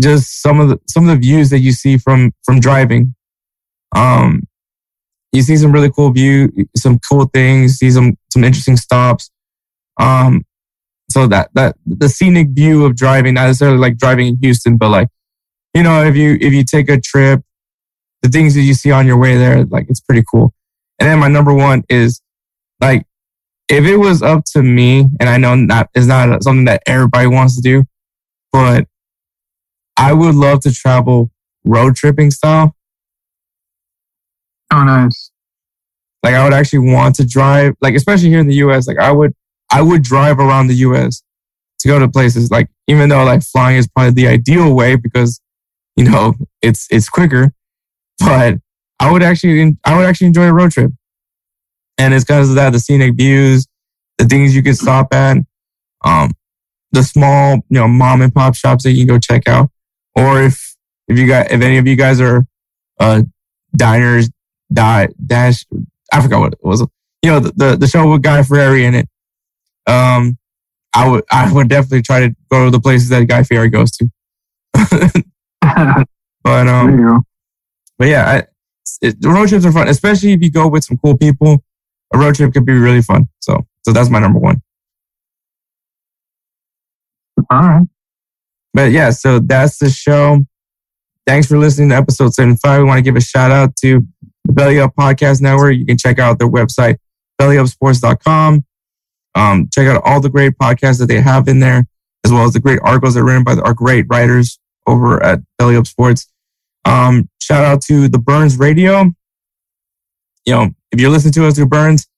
just 0.00 0.40
some 0.40 0.60
of 0.60 0.68
the 0.68 0.78
some 0.88 1.08
of 1.08 1.10
the 1.10 1.20
views 1.20 1.50
that 1.50 1.58
you 1.58 1.72
see 1.72 1.98
from 1.98 2.32
from 2.44 2.60
driving. 2.60 3.14
Um, 3.94 4.44
you 5.32 5.42
see 5.42 5.56
some 5.56 5.72
really 5.72 5.90
cool 5.90 6.10
view, 6.12 6.52
some 6.76 6.98
cool 7.00 7.26
things, 7.26 7.74
see 7.74 7.90
some 7.90 8.16
some 8.32 8.44
interesting 8.44 8.76
stops. 8.76 9.30
Um, 10.00 10.44
so 11.10 11.26
that 11.26 11.50
that 11.54 11.76
the 11.84 12.08
scenic 12.08 12.50
view 12.50 12.84
of 12.86 12.96
driving, 12.96 13.34
not 13.34 13.46
necessarily 13.46 13.78
like 13.78 13.98
driving 13.98 14.28
in 14.28 14.38
Houston, 14.40 14.76
but 14.76 14.90
like 14.90 15.08
you 15.74 15.82
know, 15.82 16.04
if 16.04 16.16
you 16.16 16.38
if 16.40 16.52
you 16.52 16.64
take 16.64 16.88
a 16.88 17.00
trip, 17.00 17.42
the 18.22 18.28
things 18.28 18.54
that 18.54 18.62
you 18.62 18.74
see 18.74 18.92
on 18.92 19.06
your 19.06 19.18
way 19.18 19.36
there, 19.36 19.64
like 19.64 19.86
it's 19.88 20.00
pretty 20.00 20.22
cool. 20.30 20.54
And 21.00 21.08
then 21.10 21.18
my 21.18 21.28
number 21.28 21.52
one 21.52 21.82
is 21.88 22.22
like 22.80 23.04
if 23.72 23.86
it 23.86 23.96
was 23.96 24.22
up 24.22 24.44
to 24.52 24.62
me, 24.62 25.06
and 25.18 25.30
I 25.30 25.38
know 25.38 25.54
not 25.54 25.88
is 25.94 26.06
not 26.06 26.42
something 26.44 26.66
that 26.66 26.82
everybody 26.86 27.26
wants 27.26 27.56
to 27.56 27.62
do, 27.62 27.84
but 28.52 28.86
I 29.96 30.12
would 30.12 30.34
love 30.34 30.60
to 30.60 30.72
travel 30.72 31.30
road 31.64 31.96
tripping 31.96 32.30
style. 32.30 32.76
Oh, 34.70 34.84
nice. 34.84 35.30
Like 36.22 36.34
I 36.34 36.44
would 36.44 36.52
actually 36.52 36.92
want 36.92 37.14
to 37.16 37.26
drive, 37.26 37.74
like 37.80 37.94
especially 37.94 38.28
here 38.28 38.40
in 38.40 38.46
the 38.46 38.56
U.S. 38.56 38.86
Like 38.86 38.98
I 38.98 39.10
would, 39.10 39.32
I 39.70 39.80
would 39.80 40.02
drive 40.02 40.38
around 40.38 40.66
the 40.66 40.74
U.S. 40.74 41.22
to 41.80 41.88
go 41.88 41.98
to 41.98 42.08
places. 42.08 42.50
Like 42.50 42.68
even 42.88 43.08
though 43.08 43.24
like 43.24 43.42
flying 43.42 43.78
is 43.78 43.88
probably 43.88 44.12
the 44.12 44.28
ideal 44.28 44.74
way 44.74 44.96
because 44.96 45.40
you 45.96 46.04
know 46.04 46.34
it's 46.60 46.86
it's 46.90 47.08
quicker, 47.08 47.54
but 48.18 48.58
I 49.00 49.10
would 49.10 49.22
actually 49.22 49.78
I 49.82 49.96
would 49.96 50.04
actually 50.04 50.26
enjoy 50.26 50.48
a 50.48 50.52
road 50.52 50.72
trip, 50.72 50.92
and 52.02 52.12
it's 52.12 52.24
because 52.24 52.48
of 52.50 52.56
that 52.56 52.70
the 52.72 52.80
scenic 52.80 53.14
views, 53.14 53.66
the 54.18 54.24
things 54.24 54.54
you 54.56 54.62
can 54.62 54.74
stop 54.74 55.14
at, 55.14 55.36
um, 56.04 56.32
the 56.90 57.02
small 57.02 57.56
you 57.68 57.78
know 57.78 57.88
mom 57.88 58.22
and 58.22 58.34
pop 58.34 58.54
shops 58.54 58.84
that 58.84 58.92
you 58.92 59.06
can 59.06 59.14
go 59.14 59.18
check 59.18 59.48
out, 59.48 59.70
or 60.14 60.42
if 60.42 60.74
if 61.08 61.18
you 61.18 61.26
got 61.26 61.50
if 61.50 61.60
any 61.60 61.78
of 61.78 61.86
you 61.86 61.96
guys 61.96 62.20
are 62.20 62.46
uh 62.98 63.22
diners 63.74 64.28
die 64.72 65.08
dash 65.24 65.64
I 66.12 66.20
forgot 66.20 66.40
what 66.40 66.52
it 66.52 66.58
was. 66.62 66.86
You 67.22 67.30
know, 67.30 67.40
the, 67.40 67.52
the, 67.52 67.76
the 67.76 67.86
show 67.86 68.10
with 68.10 68.22
Guy 68.22 68.42
Fieri 68.42 68.84
in 68.84 68.94
it. 68.94 69.08
Um, 69.86 70.38
I 70.94 71.08
would 71.08 71.24
I 71.30 71.50
would 71.50 71.68
definitely 71.68 72.02
try 72.02 72.20
to 72.20 72.36
go 72.50 72.66
to 72.66 72.70
the 72.70 72.80
places 72.80 73.08
that 73.08 73.26
Guy 73.26 73.44
Fieri 73.44 73.70
goes 73.70 73.90
to. 73.92 74.10
but 76.44 76.68
um, 76.68 77.24
but 77.98 78.08
yeah, 78.08 78.28
I, 78.28 78.42
it, 79.00 79.16
road 79.24 79.48
trips 79.48 79.64
are 79.64 79.72
fun, 79.72 79.88
especially 79.88 80.32
if 80.32 80.42
you 80.42 80.50
go 80.50 80.68
with 80.68 80.84
some 80.84 80.98
cool 80.98 81.16
people. 81.16 81.64
A 82.14 82.18
road 82.18 82.34
trip 82.34 82.52
could 82.52 82.66
be 82.66 82.72
really 82.72 83.02
fun. 83.02 83.28
So 83.40 83.66
so 83.82 83.92
that's 83.92 84.10
my 84.10 84.18
number 84.18 84.38
one. 84.38 84.62
All 87.50 87.60
right. 87.60 87.86
But 88.74 88.92
yeah, 88.92 89.10
so 89.10 89.38
that's 89.38 89.78
the 89.78 89.90
show. 89.90 90.46
Thanks 91.26 91.46
for 91.46 91.58
listening 91.58 91.90
to 91.90 91.96
episode 91.96 92.34
75. 92.34 92.80
We 92.80 92.84
want 92.84 92.98
to 92.98 93.02
give 93.02 93.16
a 93.16 93.20
shout 93.20 93.50
out 93.50 93.76
to 93.76 94.02
the 94.44 94.52
Belly 94.52 94.80
Up 94.80 94.94
Podcast 94.94 95.40
Network. 95.40 95.76
You 95.76 95.84
can 95.84 95.98
check 95.98 96.18
out 96.18 96.38
their 96.38 96.48
website, 96.48 96.96
bellyupsports.com. 97.40 98.64
Um, 99.34 99.68
check 99.72 99.86
out 99.86 100.02
all 100.04 100.20
the 100.20 100.30
great 100.30 100.54
podcasts 100.58 100.98
that 100.98 101.06
they 101.06 101.20
have 101.20 101.48
in 101.48 101.60
there, 101.60 101.86
as 102.24 102.32
well 102.32 102.44
as 102.44 102.52
the 102.52 102.60
great 102.60 102.80
articles 102.82 103.14
that 103.14 103.20
are 103.20 103.24
written 103.24 103.44
by 103.44 103.54
our 103.54 103.74
great 103.74 104.06
writers 104.08 104.58
over 104.86 105.22
at 105.22 105.40
Belly 105.58 105.76
Up 105.76 105.86
Sports. 105.86 106.28
Um, 106.84 107.28
shout 107.40 107.64
out 107.64 107.82
to 107.82 108.08
the 108.08 108.18
Burns 108.18 108.58
Radio. 108.58 109.12
You 110.44 110.54
know, 110.54 110.70
if 110.90 111.00
you're 111.00 111.10
listening 111.10 111.32
to 111.34 111.46
us 111.46 111.56
through 111.56 111.66
Burns, 111.66 112.08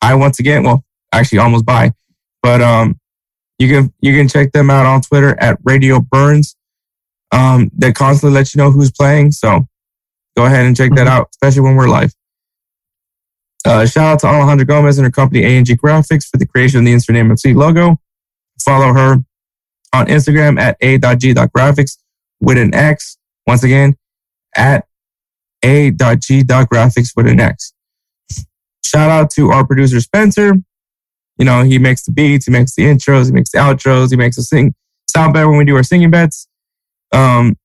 I 0.00 0.14
once 0.14 0.38
again, 0.38 0.62
well, 0.62 0.84
actually 1.12 1.38
almost 1.38 1.66
by, 1.66 1.92
but 2.42 2.60
um, 2.60 2.98
you 3.58 3.68
can 3.68 3.92
you 4.00 4.14
can 4.16 4.28
check 4.28 4.52
them 4.52 4.70
out 4.70 4.86
on 4.86 5.00
Twitter 5.02 5.38
at 5.40 5.58
Radio 5.64 6.00
Burns. 6.00 6.56
Um, 7.32 7.70
they 7.74 7.92
constantly 7.92 8.34
let 8.34 8.54
you 8.54 8.58
know 8.58 8.70
who's 8.70 8.90
playing, 8.90 9.32
so 9.32 9.66
go 10.36 10.46
ahead 10.46 10.66
and 10.66 10.76
check 10.76 10.92
that 10.94 11.06
out, 11.06 11.28
especially 11.30 11.62
when 11.62 11.76
we're 11.76 11.88
live. 11.88 12.14
Uh, 13.66 13.86
shout 13.86 14.04
out 14.04 14.18
to 14.20 14.26
Alejandra 14.26 14.66
Gomez 14.66 14.98
and 14.98 15.06
her 15.06 15.10
company 15.10 15.44
ANG 15.44 15.64
Graphics 15.64 16.26
for 16.28 16.36
the 16.36 16.46
creation 16.46 16.80
of 16.80 16.84
the 16.84 16.92
Insert 16.92 17.14
Name 17.14 17.30
FC 17.30 17.54
logo. 17.54 17.98
Follow 18.60 18.92
her 18.92 19.24
on 19.94 20.06
Instagram 20.06 20.58
at 20.60 20.76
a.g.graphics 20.80 21.98
with 22.40 22.58
an 22.58 22.74
X. 22.74 23.16
Once 23.46 23.62
again, 23.62 23.96
at 24.56 24.86
a.g.graphics 25.62 27.10
with 27.16 27.26
an 27.26 27.40
X. 27.40 27.73
Shout 28.94 29.10
out 29.10 29.30
to 29.30 29.50
our 29.50 29.66
producer 29.66 30.00
Spencer. 30.00 30.54
You 31.36 31.44
know, 31.44 31.64
he 31.64 31.78
makes 31.78 32.04
the 32.04 32.12
beats, 32.12 32.46
he 32.46 32.52
makes 32.52 32.76
the 32.76 32.84
intros, 32.84 33.26
he 33.26 33.32
makes 33.32 33.50
the 33.50 33.58
outros, 33.58 34.10
he 34.10 34.16
makes 34.16 34.38
us 34.38 34.48
sing 34.48 34.72
sound 35.10 35.34
better 35.34 35.48
when 35.48 35.58
we 35.58 35.64
do 35.64 35.74
our 35.74 35.82
singing 35.82 36.12
bets. 36.12 36.46
Um, 37.12 37.56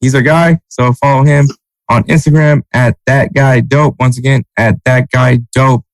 he's 0.00 0.14
our 0.14 0.22
guy, 0.22 0.60
so 0.68 0.94
follow 0.94 1.24
him 1.24 1.48
on 1.90 2.04
Instagram 2.04 2.62
at 2.72 2.96
that 3.04 3.34
guy 3.34 3.60
dope. 3.60 3.96
Once 4.00 4.16
again, 4.16 4.44
at 4.56 4.76
that 4.86 5.10
guy 5.10 5.40
dope. 5.54 5.84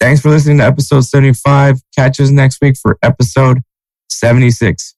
Thanks 0.00 0.20
for 0.20 0.28
listening 0.28 0.58
to 0.58 0.64
episode 0.64 1.00
75. 1.00 1.80
Catch 1.96 2.20
us 2.20 2.28
next 2.28 2.60
week 2.60 2.76
for 2.76 2.98
episode 3.02 3.62
76. 4.10 4.96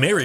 Mary 0.00 0.19